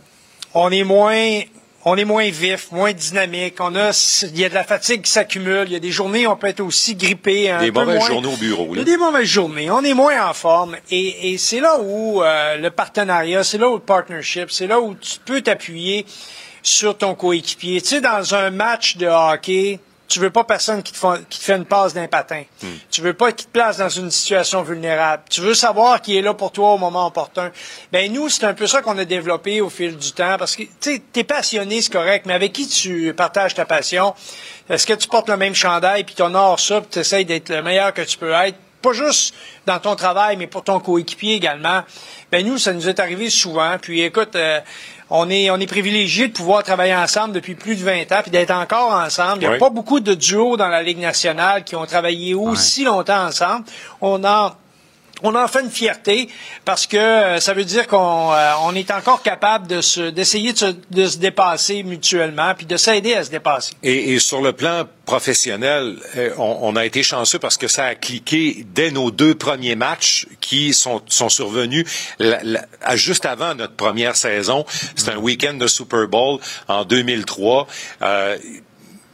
on 0.53 0.69
est 0.71 0.83
moins 0.83 1.41
on 1.85 1.97
est 1.97 2.05
moins 2.05 2.29
vif, 2.29 2.71
moins 2.71 2.93
dynamique. 2.93 3.55
On 3.59 3.75
a, 3.75 3.91
il 4.23 4.39
y 4.39 4.45
a 4.45 4.49
de 4.49 4.53
la 4.53 4.63
fatigue 4.63 5.01
qui 5.01 5.11
s'accumule. 5.11 5.63
Il 5.67 5.73
y 5.73 5.75
a 5.75 5.79
des 5.79 5.91
journées 5.91 6.25
où 6.27 6.31
on 6.31 6.35
peut 6.37 6.47
être 6.47 6.61
aussi 6.61 6.95
grippé. 6.95 7.49
Un 7.51 7.59
Des 7.59 7.71
peu 7.71 7.79
mauvaises 7.81 7.97
moins- 7.99 8.07
journées 8.07 8.33
au 8.33 8.37
bureau. 8.37 8.67
Il 8.69 8.73
y 8.73 8.75
là. 8.77 8.81
a 8.81 8.85
des 8.85 8.97
mauvaises 8.97 9.27
journées. 9.27 9.69
On 9.69 9.81
est 9.83 9.93
moins 9.93 10.27
en 10.29 10.33
forme. 10.33 10.77
Et, 10.91 11.33
et 11.33 11.37
c'est 11.37 11.59
là 11.59 11.77
où 11.81 12.23
euh, 12.23 12.57
le 12.57 12.69
partenariat, 12.71 13.43
c'est 13.43 13.57
là 13.57 13.69
où 13.69 13.73
le 13.73 13.79
partnership, 13.79 14.49
c'est 14.51 14.67
là 14.67 14.79
où 14.79 14.95
tu 14.95 15.19
peux 15.25 15.41
t'appuyer 15.41 16.05
sur 16.61 16.97
ton 16.97 17.15
coéquipier. 17.15 17.81
Tu 17.81 17.87
sais, 17.89 18.01
dans 18.01 18.33
un 18.35 18.49
match 18.49 18.95
de 18.95 19.07
hockey, 19.07 19.79
tu 20.13 20.19
veux 20.19 20.29
pas 20.29 20.43
personne 20.43 20.83
qui 20.83 20.91
te, 20.93 20.97
fa- 20.97 21.17
qui 21.29 21.39
te 21.39 21.43
fait 21.43 21.55
une 21.55 21.65
passe 21.65 21.93
d'un 21.93 22.07
patin. 22.07 22.43
Tu 22.91 23.01
veux 23.01 23.13
pas 23.13 23.31
qu'il 23.31 23.47
te 23.47 23.51
place 23.51 23.77
dans 23.77 23.89
une 23.89 24.11
situation 24.11 24.61
vulnérable. 24.61 25.23
Tu 25.29 25.41
veux 25.41 25.53
savoir 25.55 26.01
qui 26.01 26.17
est 26.17 26.21
là 26.21 26.33
pour 26.33 26.51
toi 26.51 26.73
au 26.73 26.77
moment 26.77 27.07
opportun. 27.07 27.51
Ben 27.91 28.11
nous, 28.13 28.29
c'est 28.29 28.43
un 28.45 28.53
peu 28.53 28.67
ça 28.67 28.81
qu'on 28.81 28.97
a 28.97 29.05
développé 29.05 29.59
au 29.61 29.69
fil 29.69 29.97
du 29.97 30.11
temps 30.11 30.35
parce 30.37 30.55
que 30.55 30.63
tu 30.79 30.99
t'es 30.99 31.23
passionné, 31.23 31.81
c'est 31.81 31.91
correct, 31.91 32.25
mais 32.27 32.33
avec 32.33 32.53
qui 32.53 32.67
tu 32.67 33.13
partages 33.15 33.55
ta 33.55 33.65
passion? 33.65 34.13
Est-ce 34.69 34.85
que 34.85 34.93
tu 34.93 35.07
portes 35.07 35.29
le 35.29 35.37
même 35.37 35.55
chandail 35.55 36.03
puis 36.03 36.15
t'honores 36.15 36.59
ça, 36.59 36.79
puis 36.81 36.89
t'essayes 36.91 37.25
d'être 37.25 37.49
le 37.49 37.61
meilleur 37.63 37.93
que 37.93 38.01
tu 38.03 38.17
peux 38.17 38.31
être? 38.31 38.57
Pas 38.81 38.93
juste 38.93 39.33
dans 39.65 39.79
ton 39.79 39.95
travail, 39.95 40.35
mais 40.35 40.45
pour 40.47 40.63
ton 40.63 40.79
coéquipier 40.79 41.35
également. 41.35 41.83
Ben 42.31 42.45
nous, 42.45 42.57
ça 42.57 42.73
nous 42.73 42.89
est 42.89 42.99
arrivé 42.99 43.29
souvent. 43.29 43.77
Puis 43.81 44.01
écoute, 44.01 44.35
euh, 44.35 44.59
on 45.15 45.29
est 45.29 45.49
on 45.51 45.57
est 45.57 45.67
privilégié 45.67 46.27
de 46.27 46.33
pouvoir 46.33 46.63
travailler 46.63 46.95
ensemble 46.95 47.33
depuis 47.33 47.53
plus 47.53 47.75
de 47.75 47.83
20 47.83 48.11
ans, 48.11 48.21
puis 48.23 48.31
d'être 48.31 48.49
encore 48.51 48.91
ensemble. 48.93 49.37
Il 49.37 49.39
n'y 49.41 49.45
a 49.45 49.51
Oui. 49.51 49.59
pas 49.59 49.69
beaucoup 49.69 49.99
de 49.99 50.15
duos 50.15 50.57
dans 50.57 50.67
la 50.69 50.81
Ligue 50.81 50.97
nationale 50.99 51.63
qui 51.63 51.75
ont 51.75 51.85
travaillé 51.85 52.33
aussi 52.33 52.83
longtemps 52.83 53.25
ensemble. 53.27 53.65
On 54.01 54.23
en 54.23 54.51
on 55.23 55.33
en 55.35 55.47
fait 55.47 55.61
une 55.61 55.71
fierté 55.71 56.29
parce 56.65 56.85
que 56.85 56.97
euh, 56.97 57.39
ça 57.39 57.53
veut 57.53 57.63
dire 57.63 57.87
qu'on 57.87 58.31
euh, 58.33 58.51
on 58.63 58.75
est 58.75 58.91
encore 58.91 59.21
capable 59.23 59.67
de 59.67 60.09
d'essayer 60.11 60.53
de 60.53 60.57
se, 60.57 60.65
de 60.91 61.07
se 61.07 61.17
dépasser 61.17 61.81
mutuellement 61.83 62.53
puis 62.55 62.65
de 62.65 62.77
s'aider 62.77 63.13
à 63.15 63.23
se 63.23 63.29
dépasser. 63.31 63.73
Et, 63.83 64.13
et 64.13 64.19
sur 64.19 64.41
le 64.41 64.53
plan 64.53 64.83
professionnel, 65.05 65.97
euh, 66.17 66.31
on, 66.37 66.59
on 66.61 66.75
a 66.75 66.85
été 66.85 67.01
chanceux 67.03 67.39
parce 67.39 67.57
que 67.57 67.67
ça 67.67 67.85
a 67.85 67.95
cliqué 67.95 68.65
dès 68.73 68.91
nos 68.91 69.11
deux 69.11 69.35
premiers 69.35 69.75
matchs 69.75 70.27
qui 70.41 70.73
sont, 70.73 71.01
sont 71.07 71.29
survenus 71.29 71.85
la- 72.19 72.41
la- 72.43 72.95
juste 72.95 73.25
avant 73.25 73.55
notre 73.55 73.75
première 73.75 74.15
saison. 74.15 74.65
C'est 74.95 75.09
un 75.09 75.17
week-end 75.17 75.53
de 75.55 75.67
Super 75.67 76.07
Bowl 76.07 76.39
en 76.67 76.83
2003. 76.85 77.67
Euh, 78.01 78.37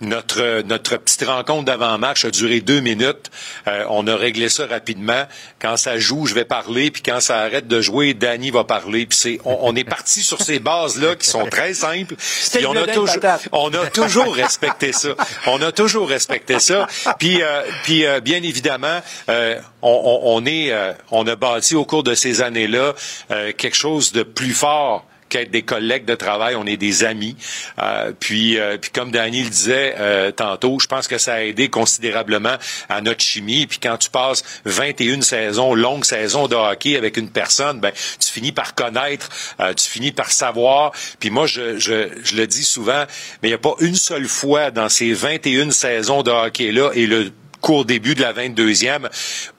notre, 0.01 0.61
notre 0.61 0.97
petite 0.97 1.23
rencontre 1.25 1.65
d'avant-match 1.65 2.25
a 2.25 2.31
duré 2.31 2.61
deux 2.61 2.79
minutes. 2.79 3.29
Euh, 3.67 3.85
on 3.89 4.07
a 4.07 4.15
réglé 4.15 4.49
ça 4.49 4.65
rapidement. 4.67 5.23
Quand 5.61 5.77
ça 5.77 5.99
joue, 5.99 6.25
je 6.25 6.33
vais 6.33 6.45
parler, 6.45 6.91
puis 6.91 7.01
quand 7.01 7.19
ça 7.19 7.39
arrête 7.39 7.67
de 7.67 7.81
jouer, 7.81 8.13
Danny 8.13 8.51
va 8.51 8.63
parler. 8.63 9.05
Puis 9.05 9.17
c'est, 9.17 9.39
on, 9.45 9.57
on 9.61 9.75
est 9.75 9.83
parti 9.83 10.21
sur 10.21 10.41
ces 10.41 10.59
bases-là 10.59 11.15
qui 11.15 11.27
sont 11.29 11.45
très 11.47 11.73
simples. 11.73 12.15
Puis 12.59 12.65
on 12.67 12.73
a 12.83 12.85
toujours, 12.93 13.07
on 13.51 13.73
a 13.73 13.85
toujours 13.87 14.33
respecté 14.35 14.93
ça. 14.93 15.09
On 15.47 15.61
a 15.61 15.71
toujours 15.71 16.07
respecté 16.09 16.59
ça. 16.59 16.87
Puis, 17.17 17.41
euh, 17.41 17.61
puis 17.83 18.05
euh, 18.05 18.19
bien 18.19 18.41
évidemment, 18.43 19.01
euh, 19.29 19.59
on, 19.81 19.89
on- 19.89 20.19
on 20.39 20.45
est, 20.45 20.71
euh, 20.71 20.93
on 21.11 21.25
a 21.27 21.35
bâti 21.35 21.75
au 21.75 21.85
cours 21.85 22.03
de 22.03 22.13
ces 22.15 22.41
années-là 22.41 22.93
euh, 23.31 23.51
quelque 23.57 23.75
chose 23.75 24.11
de 24.11 24.23
plus 24.23 24.53
fort 24.53 25.05
qu'être 25.29 25.51
des 25.51 25.61
collègues 25.61 26.05
de 26.05 26.15
travail, 26.15 26.55
on 26.55 26.65
est 26.65 26.77
des 26.77 27.03
amis. 27.03 27.35
Euh, 27.79 28.11
puis, 28.19 28.59
euh, 28.59 28.77
puis 28.77 28.91
comme 28.91 29.11
Danny 29.11 29.43
le 29.43 29.49
disait 29.49 29.95
euh, 29.99 30.31
tantôt, 30.31 30.79
je 30.79 30.87
pense 30.87 31.07
que 31.07 31.17
ça 31.17 31.35
a 31.35 31.41
aidé 31.41 31.69
considérablement 31.69 32.55
à 32.89 33.01
notre 33.01 33.21
chimie. 33.21 33.67
Puis 33.67 33.79
quand 33.79 33.97
tu 33.97 34.09
passes 34.09 34.43
21 34.65 35.21
saisons, 35.21 35.73
longues 35.73 36.05
saisons 36.05 36.47
de 36.47 36.55
hockey 36.55 36.97
avec 36.97 37.17
une 37.17 37.29
personne, 37.29 37.79
ben 37.79 37.91
tu 38.19 38.31
finis 38.31 38.51
par 38.51 38.75
connaître, 38.75 39.29
euh, 39.59 39.73
tu 39.73 39.89
finis 39.89 40.11
par 40.11 40.31
savoir. 40.31 40.91
Puis 41.19 41.29
moi, 41.29 41.45
je, 41.45 41.77
je, 41.77 42.09
je 42.23 42.35
le 42.35 42.47
dis 42.47 42.63
souvent, 42.63 43.05
mais 43.41 43.49
il 43.49 43.51
n'y 43.51 43.55
a 43.55 43.59
pas 43.59 43.75
une 43.79 43.95
seule 43.95 44.27
fois 44.27 44.71
dans 44.71 44.89
ces 44.89 45.13
21 45.13 45.71
saisons 45.71 46.23
de 46.23 46.31
hockey-là 46.31 46.91
et 46.93 47.05
le 47.05 47.31
court 47.61 47.85
début 47.85 48.15
de 48.15 48.21
la 48.21 48.33
22e, 48.33 49.07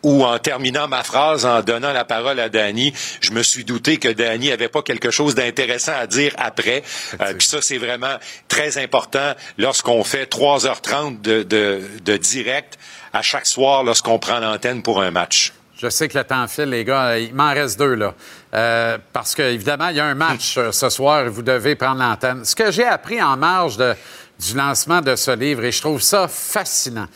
où 0.02 0.24
en 0.24 0.39
terminant 0.39 0.89
ma 0.89 1.02
phrase, 1.02 1.44
en 1.47 1.62
donnant 1.62 1.93
la 1.93 2.05
parole 2.05 2.40
à 2.40 2.48
Danny, 2.48 2.93
je 3.20 3.32
me 3.32 3.43
suis 3.43 3.64
douté 3.64 3.98
que 3.98 4.09
Danny 4.09 4.51
avait 4.52 4.68
pas 4.68 4.82
quelque 4.82 5.10
chose 5.10 5.35
d'intéressant 5.35 5.93
à 5.98 6.06
dire 6.06 6.32
après. 6.39 6.82
Euh, 7.20 7.35
Puis 7.39 7.47
ça, 7.47 7.60
c'est 7.60 7.78
vraiment 7.78 8.16
très 8.48 8.78
important 8.78 9.35
lorsqu'on 9.59 10.02
fait 10.05 10.24
3h30 10.32 11.20
de, 11.20 11.43
de, 11.43 11.81
de 12.05 12.16
direct 12.16 12.78
à 13.12 13.22
chaque 13.22 13.47
soir 13.47 13.82
lorsqu'on 13.85 14.18
prend 14.18 14.39
l'antenne 14.40 14.82
pour 14.82 15.01
un 15.02 15.10
match. 15.10 15.52
Je 15.82 15.89
sais 15.89 16.09
que 16.09 16.18
le 16.18 16.24
temps 16.24 16.47
file, 16.47 16.66
les 16.66 16.85
gars. 16.85 17.18
Il 17.18 17.35
m'en 17.35 17.55
reste 17.55 17.78
deux, 17.78 17.94
là. 17.94 18.14
Euh, 18.52 18.98
parce 19.14 19.35
qu'évidemment, 19.35 19.89
il 19.89 19.97
y 19.97 20.01
a 20.01 20.05
un 20.05 20.14
match 20.14 20.56
euh, 20.59 20.72
ce 20.72 20.90
soir 20.90 21.24
et 21.24 21.28
vous 21.31 21.40
devez 21.43 21.74
prendre 21.74 22.01
l'antenne. 22.02 22.44
Ce 22.44 22.55
que 22.55 22.70
j'ai 22.70 22.85
appris 22.85 23.22
en 23.22 23.36
marge 23.39 23.78
de- 23.78 23.94
du 24.39 24.55
lancement 24.55 25.01
de 25.01 25.16
ce 25.16 25.31
livre, 25.31 25.64
et 25.64 25.72
je 25.72 25.81
trouve 25.81 26.01
ça 26.02 26.28
fascinant. 26.28 27.06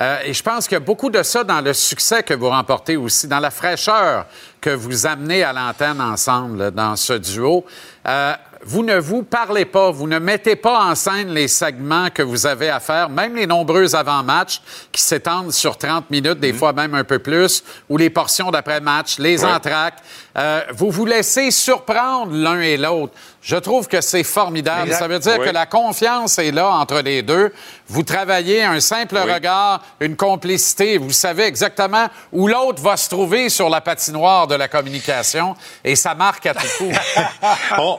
Euh, 0.00 0.18
et 0.24 0.32
je 0.32 0.42
pense 0.42 0.66
qu'il 0.66 0.74
y 0.74 0.76
a 0.76 0.80
beaucoup 0.80 1.10
de 1.10 1.22
ça 1.22 1.44
dans 1.44 1.60
le 1.60 1.74
succès 1.74 2.22
que 2.22 2.32
vous 2.34 2.48
remportez 2.48 2.96
aussi, 2.96 3.28
dans 3.28 3.38
la 3.40 3.50
fraîcheur 3.50 4.26
que 4.60 4.70
vous 4.70 5.06
amenez 5.06 5.42
à 5.44 5.52
l'antenne 5.52 6.00
ensemble, 6.00 6.58
là, 6.58 6.70
dans 6.70 6.96
ce 6.96 7.12
duo. 7.14 7.64
Euh, 8.06 8.32
vous 8.62 8.82
ne 8.82 8.98
vous 8.98 9.22
parlez 9.22 9.64
pas, 9.64 9.90
vous 9.90 10.06
ne 10.06 10.18
mettez 10.18 10.54
pas 10.54 10.84
en 10.84 10.94
scène 10.94 11.30
les 11.32 11.48
segments 11.48 12.10
que 12.10 12.22
vous 12.22 12.46
avez 12.46 12.68
à 12.68 12.78
faire, 12.78 13.08
même 13.08 13.34
les 13.34 13.46
nombreux 13.46 13.94
avant-matchs 13.94 14.60
qui 14.92 15.00
s'étendent 15.00 15.52
sur 15.52 15.78
30 15.78 16.10
minutes, 16.10 16.40
des 16.40 16.52
fois 16.52 16.74
même 16.74 16.94
un 16.94 17.04
peu 17.04 17.18
plus, 17.18 17.64
ou 17.88 17.96
les 17.96 18.10
portions 18.10 18.50
d'après-match, 18.50 19.18
les 19.18 19.42
Ouais. 19.44 19.50
entractes. 19.50 20.04
Euh, 20.38 20.62
vous 20.74 20.90
vous 20.90 21.06
laissez 21.06 21.50
surprendre 21.50 22.32
l'un 22.32 22.60
et 22.60 22.76
l'autre. 22.76 23.12
Je 23.42 23.56
trouve 23.56 23.88
que 23.88 24.00
c'est 24.00 24.22
formidable. 24.22 24.86
Exact. 24.88 24.98
Ça 24.98 25.08
veut 25.08 25.18
dire 25.18 25.36
Oui. 25.40 25.46
que 25.46 25.50
la 25.52 25.66
confiance 25.66 26.38
est 26.38 26.52
là 26.52 26.68
entre 26.70 27.00
les 27.00 27.22
deux. 27.22 27.52
Vous 27.88 28.02
travaillez 28.02 28.62
un 28.62 28.78
simple 28.80 29.18
Oui. 29.24 29.32
regard, 29.32 29.82
une 29.98 30.14
complicité. 30.16 30.98
Vous 30.98 31.10
savez 31.10 31.44
exactement 31.44 32.06
où 32.32 32.46
l'autre 32.46 32.82
va 32.82 32.96
se 32.96 33.08
trouver 33.08 33.48
sur 33.48 33.68
la 33.68 33.80
patinoire 33.80 34.46
de 34.46 34.54
la 34.54 34.68
communication 34.68 35.56
et 35.82 35.96
ça 35.96 36.14
marque 36.14 36.46
à 36.46 36.54
tout 36.54 36.66
coup. 36.78 36.92
on, 37.78 37.98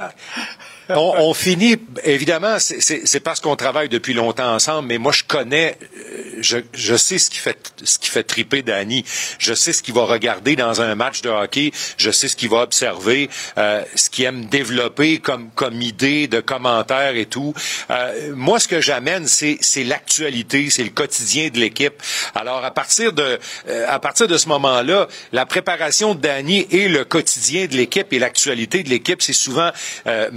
on- 0.95 1.15
on 1.29 1.33
finit, 1.33 1.77
évidemment, 2.03 2.57
c'est- 2.59 3.19
parce 3.19 3.39
qu'on 3.39 3.55
travaille 3.55 3.89
depuis 3.89 4.13
longtemps 4.13 4.53
ensemble, 4.53 4.87
mais 4.87 4.97
moi, 4.97 5.11
je 5.11 5.23
connais, 5.23 5.77
euh, 5.81 6.23
je, 6.41 6.57
je 6.73 6.95
sais 6.95 7.17
ce 7.17 7.29
qui 7.29 7.37
fait 7.37 7.57
ce 7.83 7.97
qui 7.99 8.09
fait 8.09 8.23
triper 8.23 8.61
Danny. 8.61 9.03
Je 9.39 9.53
sais 9.53 9.73
ce 9.73 9.81
qu'il 9.83 9.93
va 9.93 10.03
regarder 10.05 10.55
dans 10.55 10.81
un 10.81 10.93
match 10.95 11.21
de 11.21 11.29
hockey. 11.29 11.71
Je 11.97 12.11
sais 12.11 12.27
ce 12.27 12.35
qu'il 12.35 12.49
va 12.49 12.57
observer, 12.61 13.29
euh, 13.57 13.83
ce 13.95 14.09
qu'il 14.09 14.25
aime 14.25 14.45
développer 14.45 15.19
comme, 15.19 15.49
comme 15.55 15.81
idée 15.81 16.27
de 16.27 16.39
commentaires 16.41 17.15
et 17.15 17.25
tout. 17.25 17.53
Euh, 17.89 18.33
moi, 18.35 18.59
ce 18.59 18.67
que 18.67 18.81
j'amène, 18.81 19.27
c'est 19.27 19.57
l'actualité, 19.83 20.69
c'est 20.69 20.83
le 20.83 20.89
quotidien 20.89 21.49
de 21.49 21.57
l'équipe. 21.59 21.93
Alors, 22.35 22.63
à 22.63 22.71
partir 22.71 23.13
de, 23.13 23.39
euh, 23.67 23.85
à 23.87 23.99
partir 23.99 24.27
de 24.27 24.37
ce 24.37 24.47
moment-là, 24.49 25.07
la 25.31 25.45
préparation 25.45 26.15
de 26.15 26.21
Danny 26.21 26.67
et 26.71 26.87
le 26.87 27.03
quotidien 27.05 27.65
de 27.65 27.75
l'équipe 27.75 28.11
et 28.13 28.19
l'actualité 28.19 28.83
de 28.83 28.89
l'équipe, 28.89 29.21
c'est 29.21 29.33
souvent 29.33 29.71
euh, 30.07 30.29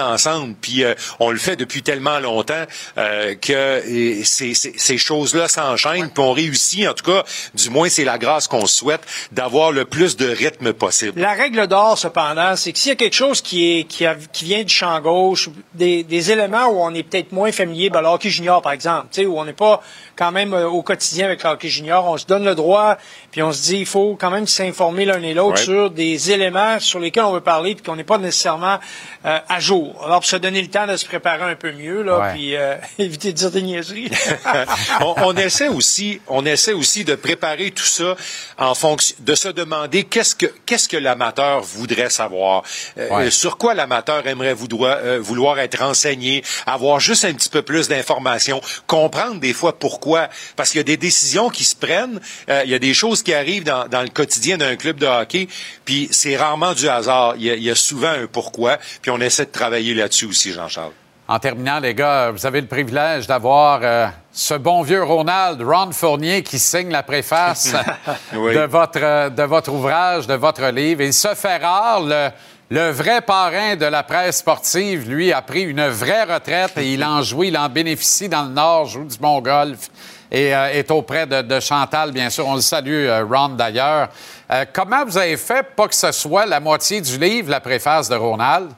ensemble. 0.00 0.54
Puis 0.60 0.84
euh, 0.84 0.94
on 1.20 1.30
le 1.30 1.38
fait 1.38 1.56
depuis 1.56 1.82
tellement 1.82 2.18
longtemps 2.20 2.64
euh, 2.98 3.34
que 3.34 3.82
ces, 4.24 4.54
ces- 4.54 4.74
ces 4.76 4.98
choses-là 4.98 5.48
s'enchaînent. 5.48 6.10
Puis 6.10 6.22
on 6.22 6.32
réussit, 6.32 6.86
en 6.88 6.94
tout 6.94 7.04
cas, 7.10 7.24
du 7.54 7.70
moins 7.70 7.88
c'est 7.88 8.04
la 8.04 8.18
grâce 8.18 8.46
qu'on 8.48 8.66
souhaite, 8.66 9.02
d'avoir 9.32 9.72
le 9.72 9.84
plus 9.84 10.16
de 10.16 10.28
rythme 10.28 10.72
possible. 10.72 11.20
La 11.20 11.32
règle 11.32 11.66
d'or, 11.66 11.98
cependant, 11.98 12.56
c'est 12.56 12.72
que 12.72 12.78
s'il 12.78 12.90
y 12.90 12.92
a 12.92 12.96
quelque 12.96 13.14
chose 13.16 13.40
qui, 13.42 13.78
est, 13.78 13.84
qui, 13.84 14.06
a- 14.06 14.16
qui 14.32 14.44
vient 14.44 14.62
du 14.64 14.72
champ 14.72 14.98
gauche, 15.00 15.48
des, 15.74 16.02
des 16.04 16.30
éléments 16.30 16.66
où 16.68 16.80
on 16.82 16.94
est 16.94 17.02
peut-être 17.02 17.32
moins 17.32 17.52
familier, 17.52 17.90
ben, 17.90 18.00
le 18.00 18.08
hockey 18.08 18.30
junior, 18.30 18.62
par 18.62 18.72
exemple, 18.72 19.06
tu 19.12 19.20
sais, 19.22 19.26
où 19.26 19.38
on 19.38 19.44
n'est 19.44 19.52
pas 19.52 19.82
quand 20.16 20.32
même 20.32 20.52
euh, 20.54 20.68
au 20.68 20.82
quotidien 20.82 21.26
avec 21.26 21.42
le 21.44 21.50
hockey 21.50 21.68
junior, 21.68 22.04
on 22.06 22.16
se 22.16 22.26
donne 22.26 22.44
le 22.44 22.54
droit, 22.54 22.96
puis 23.30 23.42
on 23.42 23.52
se 23.52 23.62
dit, 23.62 23.76
il 23.78 23.86
faut 23.86 24.16
quand 24.20 24.30
même 24.30 24.46
s'informer 24.46 25.04
l'un 25.04 25.22
et 25.22 25.34
l'autre 25.34 25.58
Ouais. 25.58 25.64
sur 25.64 25.90
des 25.90 26.30
éléments 26.32 26.78
sur 26.80 26.98
lesquels 26.98 27.22
on 27.24 27.32
veut 27.32 27.40
parler, 27.40 27.74
puis 27.74 27.84
qu'on 27.84 27.96
n'est 27.96 28.04
pas 28.04 28.18
nécessairement 28.18 28.78
euh, 29.24 29.38
à 29.48 29.60
jour. 29.60 29.87
Alors, 30.04 30.20
pour 30.20 30.24
se 30.26 30.36
donner 30.36 30.60
le 30.62 30.68
temps 30.68 30.86
de 30.86 30.96
se 30.96 31.04
préparer 31.06 31.42
un 31.50 31.54
peu 31.54 31.72
mieux, 31.72 32.02
là, 32.02 32.18
Ouais. 32.18 32.32
puis 32.34 32.56
euh, 32.56 32.76
éviter 32.98 33.32
de 33.32 33.36
dire 33.36 33.50
des 33.50 33.62
niaiseries. 33.62 34.10
on, 35.00 35.14
on 35.18 35.36
essaie 35.36 35.68
aussi, 35.68 36.20
on 36.26 36.44
essaie 36.46 36.72
aussi 36.72 37.04
de 37.04 37.14
préparer 37.14 37.70
tout 37.70 37.84
ça 37.84 38.16
en 38.58 38.74
fonction, 38.74 39.16
de 39.20 39.34
se 39.34 39.48
demander 39.48 40.04
qu'est-ce 40.04 40.34
que 40.34 40.46
qu'est-ce 40.66 40.88
que 40.88 40.96
l'amateur 40.96 41.60
voudrait 41.62 42.10
savoir, 42.10 42.62
Euh, 42.96 43.08
Ouais. 43.10 43.30
sur 43.30 43.56
quoi 43.58 43.74
l'amateur 43.74 44.26
aimerait 44.26 44.54
vouloir, 44.54 44.98
euh, 45.02 45.18
vouloir 45.20 45.58
être 45.58 45.78
renseigné, 45.78 46.42
avoir 46.66 47.00
juste 47.00 47.24
un 47.24 47.32
petit 47.32 47.48
peu 47.48 47.62
plus 47.62 47.88
d'informations, 47.88 48.60
comprendre 48.86 49.40
des 49.40 49.52
fois 49.52 49.78
pourquoi, 49.78 50.28
parce 50.56 50.70
qu'il 50.70 50.78
y 50.78 50.80
a 50.80 50.84
des 50.84 50.96
décisions 50.96 51.48
qui 51.50 51.64
se 51.64 51.76
prennent, 51.76 52.20
euh, 52.48 52.62
il 52.64 52.70
y 52.70 52.74
a 52.74 52.78
des 52.78 52.94
choses 52.94 53.22
qui 53.22 53.32
arrivent 53.34 53.64
dans, 53.64 53.86
dans 53.88 54.02
le 54.02 54.08
quotidien 54.08 54.58
d'un 54.58 54.76
club 54.76 54.98
de 54.98 55.06
hockey, 55.06 55.48
puis 55.84 56.08
c'est 56.10 56.36
rarement 56.36 56.72
du 56.74 56.88
hasard. 56.88 57.34
Il 57.36 57.44
y, 57.44 57.50
a, 57.50 57.54
il 57.54 57.62
y 57.62 57.70
a 57.70 57.74
souvent 57.74 58.08
un 58.10 58.26
pourquoi, 58.26 58.78
puis 59.02 59.10
on 59.10 59.20
essaie 59.20 59.44
de 59.46 59.50
travailler 59.50 59.67
là-dessus 59.70 60.26
aussi, 60.26 60.52
Jean-Charles. 60.52 60.92
En 61.26 61.38
terminant, 61.38 61.78
les 61.78 61.94
gars, 61.94 62.30
vous 62.30 62.46
avez 62.46 62.60
le 62.62 62.66
privilège 62.66 63.26
d'avoir 63.26 63.80
euh, 63.82 64.06
ce 64.32 64.54
bon 64.54 64.80
vieux 64.80 65.02
Ronald, 65.02 65.60
Ron 65.62 65.92
Fournier, 65.92 66.42
qui 66.42 66.58
signe 66.58 66.90
la 66.90 67.02
préface 67.02 67.74
Oui. 68.34 68.54
de, 68.54 68.60
votre, 68.60 68.98
euh, 69.02 69.28
de 69.28 69.42
votre 69.42 69.70
ouvrage, 69.70 70.26
de 70.26 70.34
votre 70.34 70.64
livre. 70.68 71.02
Il 71.02 71.12
se 71.12 71.34
fait 71.34 71.58
rare. 71.58 72.00
Le, 72.00 72.30
le 72.70 72.90
vrai 72.90 73.20
parrain 73.20 73.76
de 73.76 73.84
la 73.86 74.02
presse 74.02 74.38
sportive, 74.38 75.10
lui, 75.10 75.32
a 75.32 75.42
pris 75.42 75.62
une 75.62 75.86
vraie 75.88 76.24
retraite 76.24 76.72
et 76.76 76.92
il 76.92 77.04
en 77.04 77.22
joue, 77.22 77.44
il 77.44 77.56
en 77.58 77.68
bénéficie 77.68 78.28
dans 78.28 78.42
le 78.44 78.50
Nord, 78.50 78.86
joue 78.86 79.04
du 79.04 79.18
bon 79.18 79.40
golf 79.40 79.88
et 80.30 80.54
euh, 80.54 80.68
est 80.72 80.90
auprès 80.90 81.26
de, 81.26 81.42
de 81.42 81.60
Chantal, 81.60 82.12
bien 82.12 82.30
sûr. 82.30 82.46
On 82.46 82.54
le 82.54 82.60
salue, 82.60 83.06
euh, 83.06 83.24
Ron, 83.24 83.50
d'ailleurs. 83.50 84.08
Euh, 84.50 84.64
comment 84.72 85.04
vous 85.04 85.16
avez 85.16 85.36
fait 85.36 85.62
pas 85.76 85.88
que 85.88 85.94
ce 85.94 86.12
soit 86.12 86.46
la 86.46 86.60
moitié 86.60 87.00
du 87.00 87.18
livre, 87.18 87.50
la 87.50 87.60
préface 87.60 88.08
de 88.08 88.16
Ronald? 88.16 88.70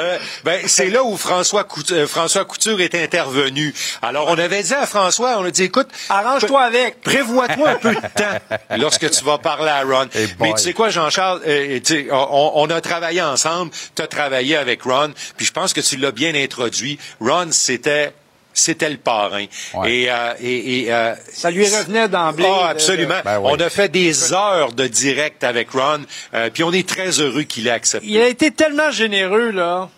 Euh, 0.00 0.18
ben, 0.44 0.62
c'est 0.66 0.90
là 0.90 1.02
où 1.02 1.16
François 1.16 1.64
Couture, 1.64 1.96
euh, 1.96 2.06
François 2.06 2.44
Couture 2.44 2.80
est 2.80 2.94
intervenu. 2.94 3.74
Alors, 4.02 4.28
on 4.28 4.38
avait 4.38 4.62
dit 4.62 4.74
à 4.74 4.86
François, 4.86 5.38
on 5.38 5.44
a 5.44 5.50
dit, 5.50 5.64
écoute, 5.64 5.88
arrange-toi 6.08 6.62
avec. 6.62 7.00
Prévois-toi 7.02 7.68
un 7.68 7.74
peu 7.76 7.94
de 7.94 8.00
temps 8.00 8.56
lorsque 8.76 9.10
tu 9.10 9.24
vas 9.24 9.38
parler 9.38 9.70
à 9.70 9.82
Ron. 9.82 10.08
Mais 10.40 10.52
tu 10.54 10.62
sais 10.62 10.72
quoi, 10.72 10.90
Jean-Charles, 10.90 11.42
euh, 11.46 11.80
tu 11.80 12.04
sais, 12.04 12.08
on, 12.10 12.52
on 12.54 12.70
a 12.70 12.80
travaillé 12.80 13.22
ensemble. 13.22 13.72
Tu 13.94 14.02
as 14.02 14.06
travaillé 14.06 14.56
avec 14.56 14.82
Ron, 14.82 15.12
puis 15.36 15.46
je 15.46 15.52
pense 15.52 15.72
que 15.72 15.80
tu 15.80 15.96
l'as 15.96 16.12
bien 16.12 16.34
introduit. 16.34 16.98
Ron, 17.20 17.48
c'était 17.50 18.12
c'était 18.54 18.88
le 18.88 18.96
parrain. 18.96 19.44
Et, 19.84 20.06
euh, 20.10 20.32
et, 20.40 20.80
et, 20.84 20.92
euh, 20.94 21.14
Ça 21.32 21.50
lui 21.50 21.64
revenait 21.66 22.08
d'emblée. 22.08 22.46
Ah, 22.48 22.68
de- 22.68 22.70
absolument. 22.72 23.14
de- 23.24 23.38
On 23.42 23.56
a 23.56 23.68
fait 23.68 23.88
des 23.90 24.32
heures 24.32 24.72
de 24.72 24.86
direct 24.86 25.44
avec 25.44 25.70
Ron, 25.72 26.00
euh, 26.32 26.48
puis 26.54 26.62
on 26.64 26.72
est 26.72 26.88
très 26.88 27.10
heureux 27.20 27.42
qu'il 27.42 27.66
ait 27.66 27.70
accepté. 27.70 28.06
Il 28.08 28.18
a 28.20 28.28
été 28.28 28.50
tellement 28.50 28.90
généreux, 28.90 29.50
là. 29.50 29.88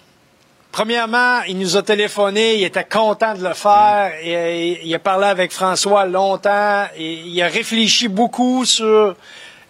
Premièrement, 0.73 1.41
il 1.49 1.59
nous 1.59 1.77
a 1.79 1.83
téléphoné, 1.83 2.57
il 2.57 2.65
était 2.65 2.85
content 2.85 3.35
de 3.35 3.43
le 3.43 3.55
faire. 3.55 4.13
Et, 4.23 4.33
et 4.33 4.81
il 4.85 4.95
a 4.95 4.99
parlé 4.99 5.27
avec 5.27 5.51
François 5.53 6.05
longtemps. 6.05 6.85
Et 6.99 7.15
il 7.15 7.43
a 7.43 7.49
réfléchi 7.49 8.09
beaucoup 8.09 8.67
sur 8.67 9.15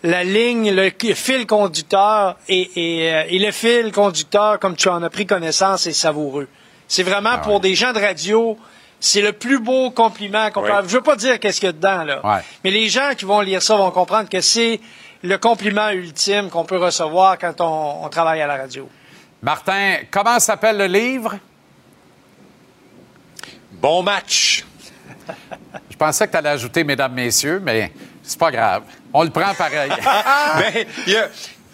la 0.02 0.24
ligne, 0.24 0.72
le 0.72 0.90
fil 1.14 1.46
conducteur. 1.46 2.34
Et, 2.48 2.60
et, 2.74 3.36
et 3.36 3.38
le 3.38 3.52
fil 3.52 3.92
conducteur, 3.92 4.58
comme 4.58 4.74
tu 4.74 4.88
en 4.88 5.00
as 5.04 5.10
pris 5.10 5.26
connaissance, 5.26 5.86
est 5.86 5.92
savoureux. 5.92 6.48
C'est 6.88 7.04
vraiment 7.04 7.38
pour 7.38 7.60
des 7.60 7.76
gens 7.76 7.92
de 7.92 8.00
radio, 8.00 8.58
c'est 9.06 9.22
le 9.22 9.32
plus 9.32 9.60
beau 9.60 9.90
compliment 9.90 10.50
qu'on 10.50 10.62
peut 10.62 10.68
avoir. 10.68 10.88
Je 10.88 10.96
veux 10.96 11.02
pas 11.02 11.16
dire 11.16 11.38
qu'est-ce 11.38 11.60
qu'il 11.60 11.68
y 11.68 11.70
a 11.70 11.72
dedans, 11.72 12.02
là. 12.02 12.26
Ouais. 12.26 12.42
Mais 12.64 12.70
les 12.70 12.88
gens 12.88 13.12
qui 13.16 13.24
vont 13.24 13.40
lire 13.40 13.62
ça 13.62 13.76
vont 13.76 13.90
comprendre 13.90 14.28
que 14.28 14.40
c'est 14.40 14.80
le 15.22 15.38
compliment 15.38 15.90
ultime 15.90 16.50
qu'on 16.50 16.64
peut 16.64 16.76
recevoir 16.76 17.38
quand 17.38 17.60
on, 17.60 18.04
on 18.04 18.08
travaille 18.08 18.42
à 18.42 18.46
la 18.46 18.56
radio. 18.56 18.88
Martin, 19.42 19.98
comment 20.10 20.40
s'appelle 20.40 20.76
le 20.78 20.86
livre? 20.86 21.36
Bon 23.72 24.02
match. 24.02 24.64
Je 25.90 25.96
pensais 25.96 26.26
que 26.26 26.32
tu 26.32 26.38
allais 26.38 26.48
ajouter 26.48 26.82
mesdames, 26.82 27.12
messieurs, 27.12 27.60
mais 27.62 27.92
c'est 28.22 28.38
pas 28.38 28.50
grave. 28.50 28.82
On 29.12 29.22
le 29.22 29.30
prend 29.30 29.54
pareil. 29.54 29.90
Ben, 30.58 30.86
il 31.06 31.12
y 31.12 31.16
a, 31.16 31.28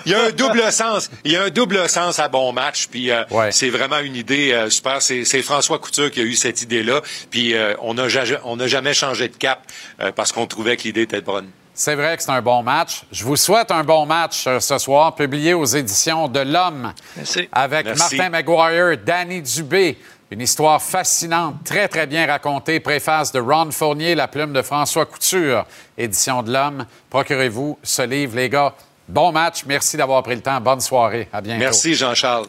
il 0.06 0.12
y 0.12 0.14
a 0.14 0.24
un 0.24 0.30
double 0.30 0.72
sens. 0.72 1.10
Il 1.24 1.32
y 1.32 1.36
a 1.36 1.42
un 1.44 1.50
double 1.50 1.88
sens 1.88 2.18
à 2.18 2.28
bon 2.28 2.52
match. 2.52 2.88
Puis 2.88 3.10
euh, 3.10 3.24
c'est 3.50 3.70
vraiment 3.70 3.98
une 3.98 4.16
idée 4.16 4.52
euh, 4.52 4.70
super. 4.70 5.02
C'est, 5.02 5.24
c'est 5.24 5.42
François 5.42 5.78
Couture 5.78 6.10
qui 6.10 6.20
a 6.20 6.24
eu 6.24 6.34
cette 6.34 6.62
idée-là. 6.62 7.00
Puis 7.30 7.54
euh, 7.54 7.74
on 7.80 7.94
n'a 7.94 8.06
on 8.44 8.58
jamais 8.66 8.94
changé 8.94 9.28
de 9.28 9.36
cap 9.36 9.62
euh, 10.00 10.12
parce 10.12 10.32
qu'on 10.32 10.46
trouvait 10.46 10.76
que 10.76 10.82
l'idée 10.84 11.02
était 11.02 11.20
bonne. 11.20 11.48
C'est 11.74 11.94
vrai 11.94 12.16
que 12.16 12.22
c'est 12.22 12.30
un 12.30 12.42
bon 12.42 12.62
match. 12.62 13.02
Je 13.10 13.24
vous 13.24 13.36
souhaite 13.36 13.70
un 13.70 13.82
bon 13.82 14.04
match 14.04 14.46
euh, 14.46 14.60
ce 14.60 14.76
soir, 14.76 15.14
publié 15.14 15.54
aux 15.54 15.64
éditions 15.64 16.28
de 16.28 16.40
l'Homme. 16.40 16.92
Avec 17.50 17.86
Merci. 17.86 18.16
Martin 18.16 18.28
Maguire, 18.28 18.98
Danny 19.04 19.40
Dubé. 19.40 19.98
Une 20.30 20.40
histoire 20.40 20.80
fascinante, 20.82 21.56
très, 21.64 21.88
très 21.88 22.06
bien 22.06 22.26
racontée. 22.26 22.80
Préface 22.80 23.32
de 23.32 23.40
Ron 23.40 23.70
Fournier, 23.70 24.14
la 24.14 24.28
plume 24.28 24.52
de 24.52 24.62
François 24.62 25.04
Couture, 25.06 25.66
édition 25.98 26.42
de 26.42 26.52
l'Homme. 26.52 26.86
Procurez-vous 27.10 27.78
ce 27.82 28.02
livre, 28.02 28.36
les 28.36 28.48
gars. 28.48 28.74
Bon 29.12 29.30
match. 29.30 29.64
Merci 29.66 29.98
d'avoir 29.98 30.22
pris 30.22 30.34
le 30.36 30.40
temps. 30.40 30.58
Bonne 30.58 30.80
soirée. 30.80 31.28
À 31.30 31.42
bientôt. 31.42 31.60
Merci, 31.60 31.92
Jean-Charles. 31.92 32.46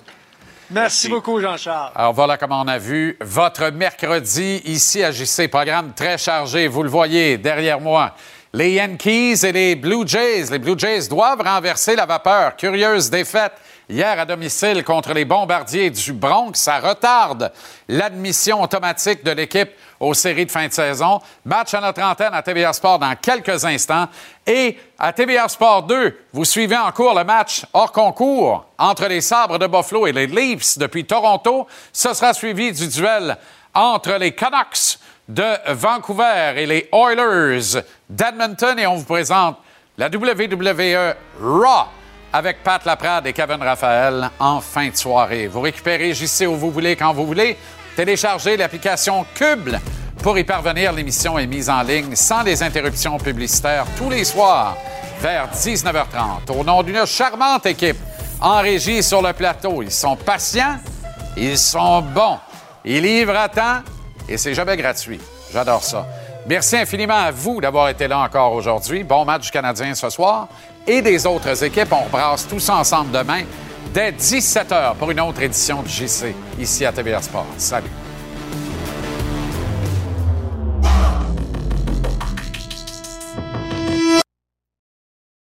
Merci, 0.72 1.10
beaucoup, 1.10 1.42
Jean-Charles. 1.42 1.92
Alors 1.94 2.14
voilà 2.14 2.38
comme 2.38 2.54
on 2.54 2.68
a 2.70 2.78
vu 2.78 3.18
votre 3.20 3.70
mercredi 3.70 4.62
ici 4.64 5.04
à 5.04 5.12
JC. 5.12 5.50
Programme 5.50 5.92
très 5.94 6.18
chargé, 6.18 6.70
vous 6.70 6.84
le 6.84 6.90
voyez 6.90 7.38
derrière 7.38 7.82
moi. 7.82 8.16
Les 8.54 8.76
Yankees 8.76 9.44
et 9.44 9.52
les 9.52 9.76
Blue 9.76 10.08
Jays. 10.08 10.46
Les 10.52 10.60
Blue 10.60 10.80
Jays 10.80 11.10
doivent 11.10 11.42
renverser 11.42 11.98
la 11.98 12.06
vapeur. 12.06 12.56
Curieuse 12.56 13.10
défaite 13.10 13.52
hier 13.90 14.20
à 14.20 14.26
domicile 14.26 14.84
contre 14.84 15.14
les 15.14 15.26
Bombardiers 15.26 15.90
du 15.90 16.14
Bronx. 16.14 16.60
Ça 16.60 16.80
retarde 16.80 17.52
l'admission 17.88 18.62
automatique 18.62 19.24
de 19.24 19.32
l'équipe 19.32 19.72
aux 20.00 20.14
séries 20.14 20.46
de 20.46 20.52
fin 20.52 20.68
de 20.68 20.74
saison. 20.74 21.22
Match 21.46 21.74
à 21.74 21.82
notre 21.82 22.02
antenne 22.02 22.34
à 22.34 22.42
TVA 22.42 22.74
Sport 22.74 23.00
dans 23.00 23.16
quelques 23.16 23.64
instants. 23.66 24.08
Et 24.46 24.78
à 25.00 25.14
TVA 25.14 25.48
Sport 25.48 25.84
2, 25.84 26.20
vous 26.34 26.46
suivez 26.46 26.78
en 26.78 26.92
cours 26.92 27.14
le 27.14 27.24
match 27.24 27.66
hors 27.74 27.92
concours 27.92 28.66
entre 28.78 29.08
les 29.08 29.22
Sabres 29.22 29.60
de 29.60 29.68
Buffalo 29.68 30.08
et 30.08 30.12
les 30.12 30.28
Leafs 30.28 30.78
depuis 30.78 31.06
Toronto. 31.06 31.68
Ce 31.92 32.14
sera 32.14 32.34
suivi 32.34 32.72
du 32.72 32.88
duel 32.88 33.38
entre 33.74 34.14
les 34.14 34.34
Canucks 34.34 35.00
de 35.28 35.74
Vancouver 35.74 36.54
et 36.58 36.66
les 36.66 36.90
Oilers 36.92 37.82
d'Edmonton. 38.10 38.78
Et 38.78 38.88
on 38.88 38.96
vous 38.96 39.06
présente 39.06 39.58
la 39.98 40.08
WWE 40.08 41.16
Raw 41.42 42.03
avec 42.34 42.64
Pat 42.64 42.84
Laprade 42.84 43.28
et 43.28 43.34
Kevin 43.34 43.62
Raphaël 43.62 44.32
en 44.40 44.60
fin 44.60 44.90
de 44.90 44.96
soirée. 44.96 45.48
Vous 45.48 45.62
récupérez 45.62 46.16
JC 46.16 46.48
où 46.48 46.56
vous 46.56 46.72
voulez, 46.72 46.96
quand 46.96 47.14
vous 47.14 47.28
voulez. 47.28 47.56
Téléchargez 47.96 48.58
l'application 48.58 49.24
Cube 49.36 49.70
pour 50.24 50.38
y 50.40 50.44
parvenir. 50.44 50.92
L'émission 50.92 51.38
est 51.38 51.46
mise 51.46 51.70
en 51.70 51.84
ligne 51.84 52.16
sans 52.16 52.42
les 52.42 52.64
interruptions 52.64 53.20
publicitaires 53.20 53.86
tous 53.96 54.10
les 54.10 54.24
soirs 54.24 54.76
vers 55.22 55.48
19h30. 55.54 56.52
Au 56.58 56.64
nom 56.64 56.82
d'une 56.82 57.06
charmante 57.06 57.68
équipe 57.68 57.98
en 58.42 58.62
régie 58.62 59.04
sur 59.04 59.22
le 59.22 59.32
plateau, 59.34 59.84
ils 59.84 59.92
sont 59.92 60.16
patients, 60.16 60.80
ils 61.38 61.58
sont 61.58 62.02
bons, 62.02 62.40
ils 62.84 63.04
livrent 63.04 63.38
à 63.38 63.48
temps 63.48 63.82
et 64.28 64.38
c'est 64.38 64.56
jamais 64.56 64.76
gratuit. 64.76 65.22
J'adore 65.54 65.84
ça. 65.84 66.08
Merci 66.48 66.78
infiniment 66.78 67.14
à 67.14 67.32
vous 67.32 67.62
d'avoir 67.62 67.88
été 67.90 68.08
là 68.08 68.20
encore 68.20 68.54
aujourd'hui. 68.54 69.04
Bon 69.04 69.24
match 69.24 69.50
Canadien 69.52 69.94
ce 69.94 70.10
soir 70.10 70.50
et 70.88 71.02
des 71.02 71.26
autres 71.26 71.64
équipes. 71.64 71.92
On 71.92 72.04
rebrasse 72.06 72.48
tous 72.48 72.70
ensemble 72.70 73.12
demain 73.12 73.44
dès 73.94 74.12
17h 74.12 74.96
pour 74.96 75.12
une 75.12 75.20
autre 75.20 75.42
édition 75.42 75.82
du 75.84 75.90
JC 75.90 76.34
ici 76.60 76.86
à 76.86 76.92
TVA 76.92 77.22
Sport. 77.22 77.48
Salut. 77.58 78.03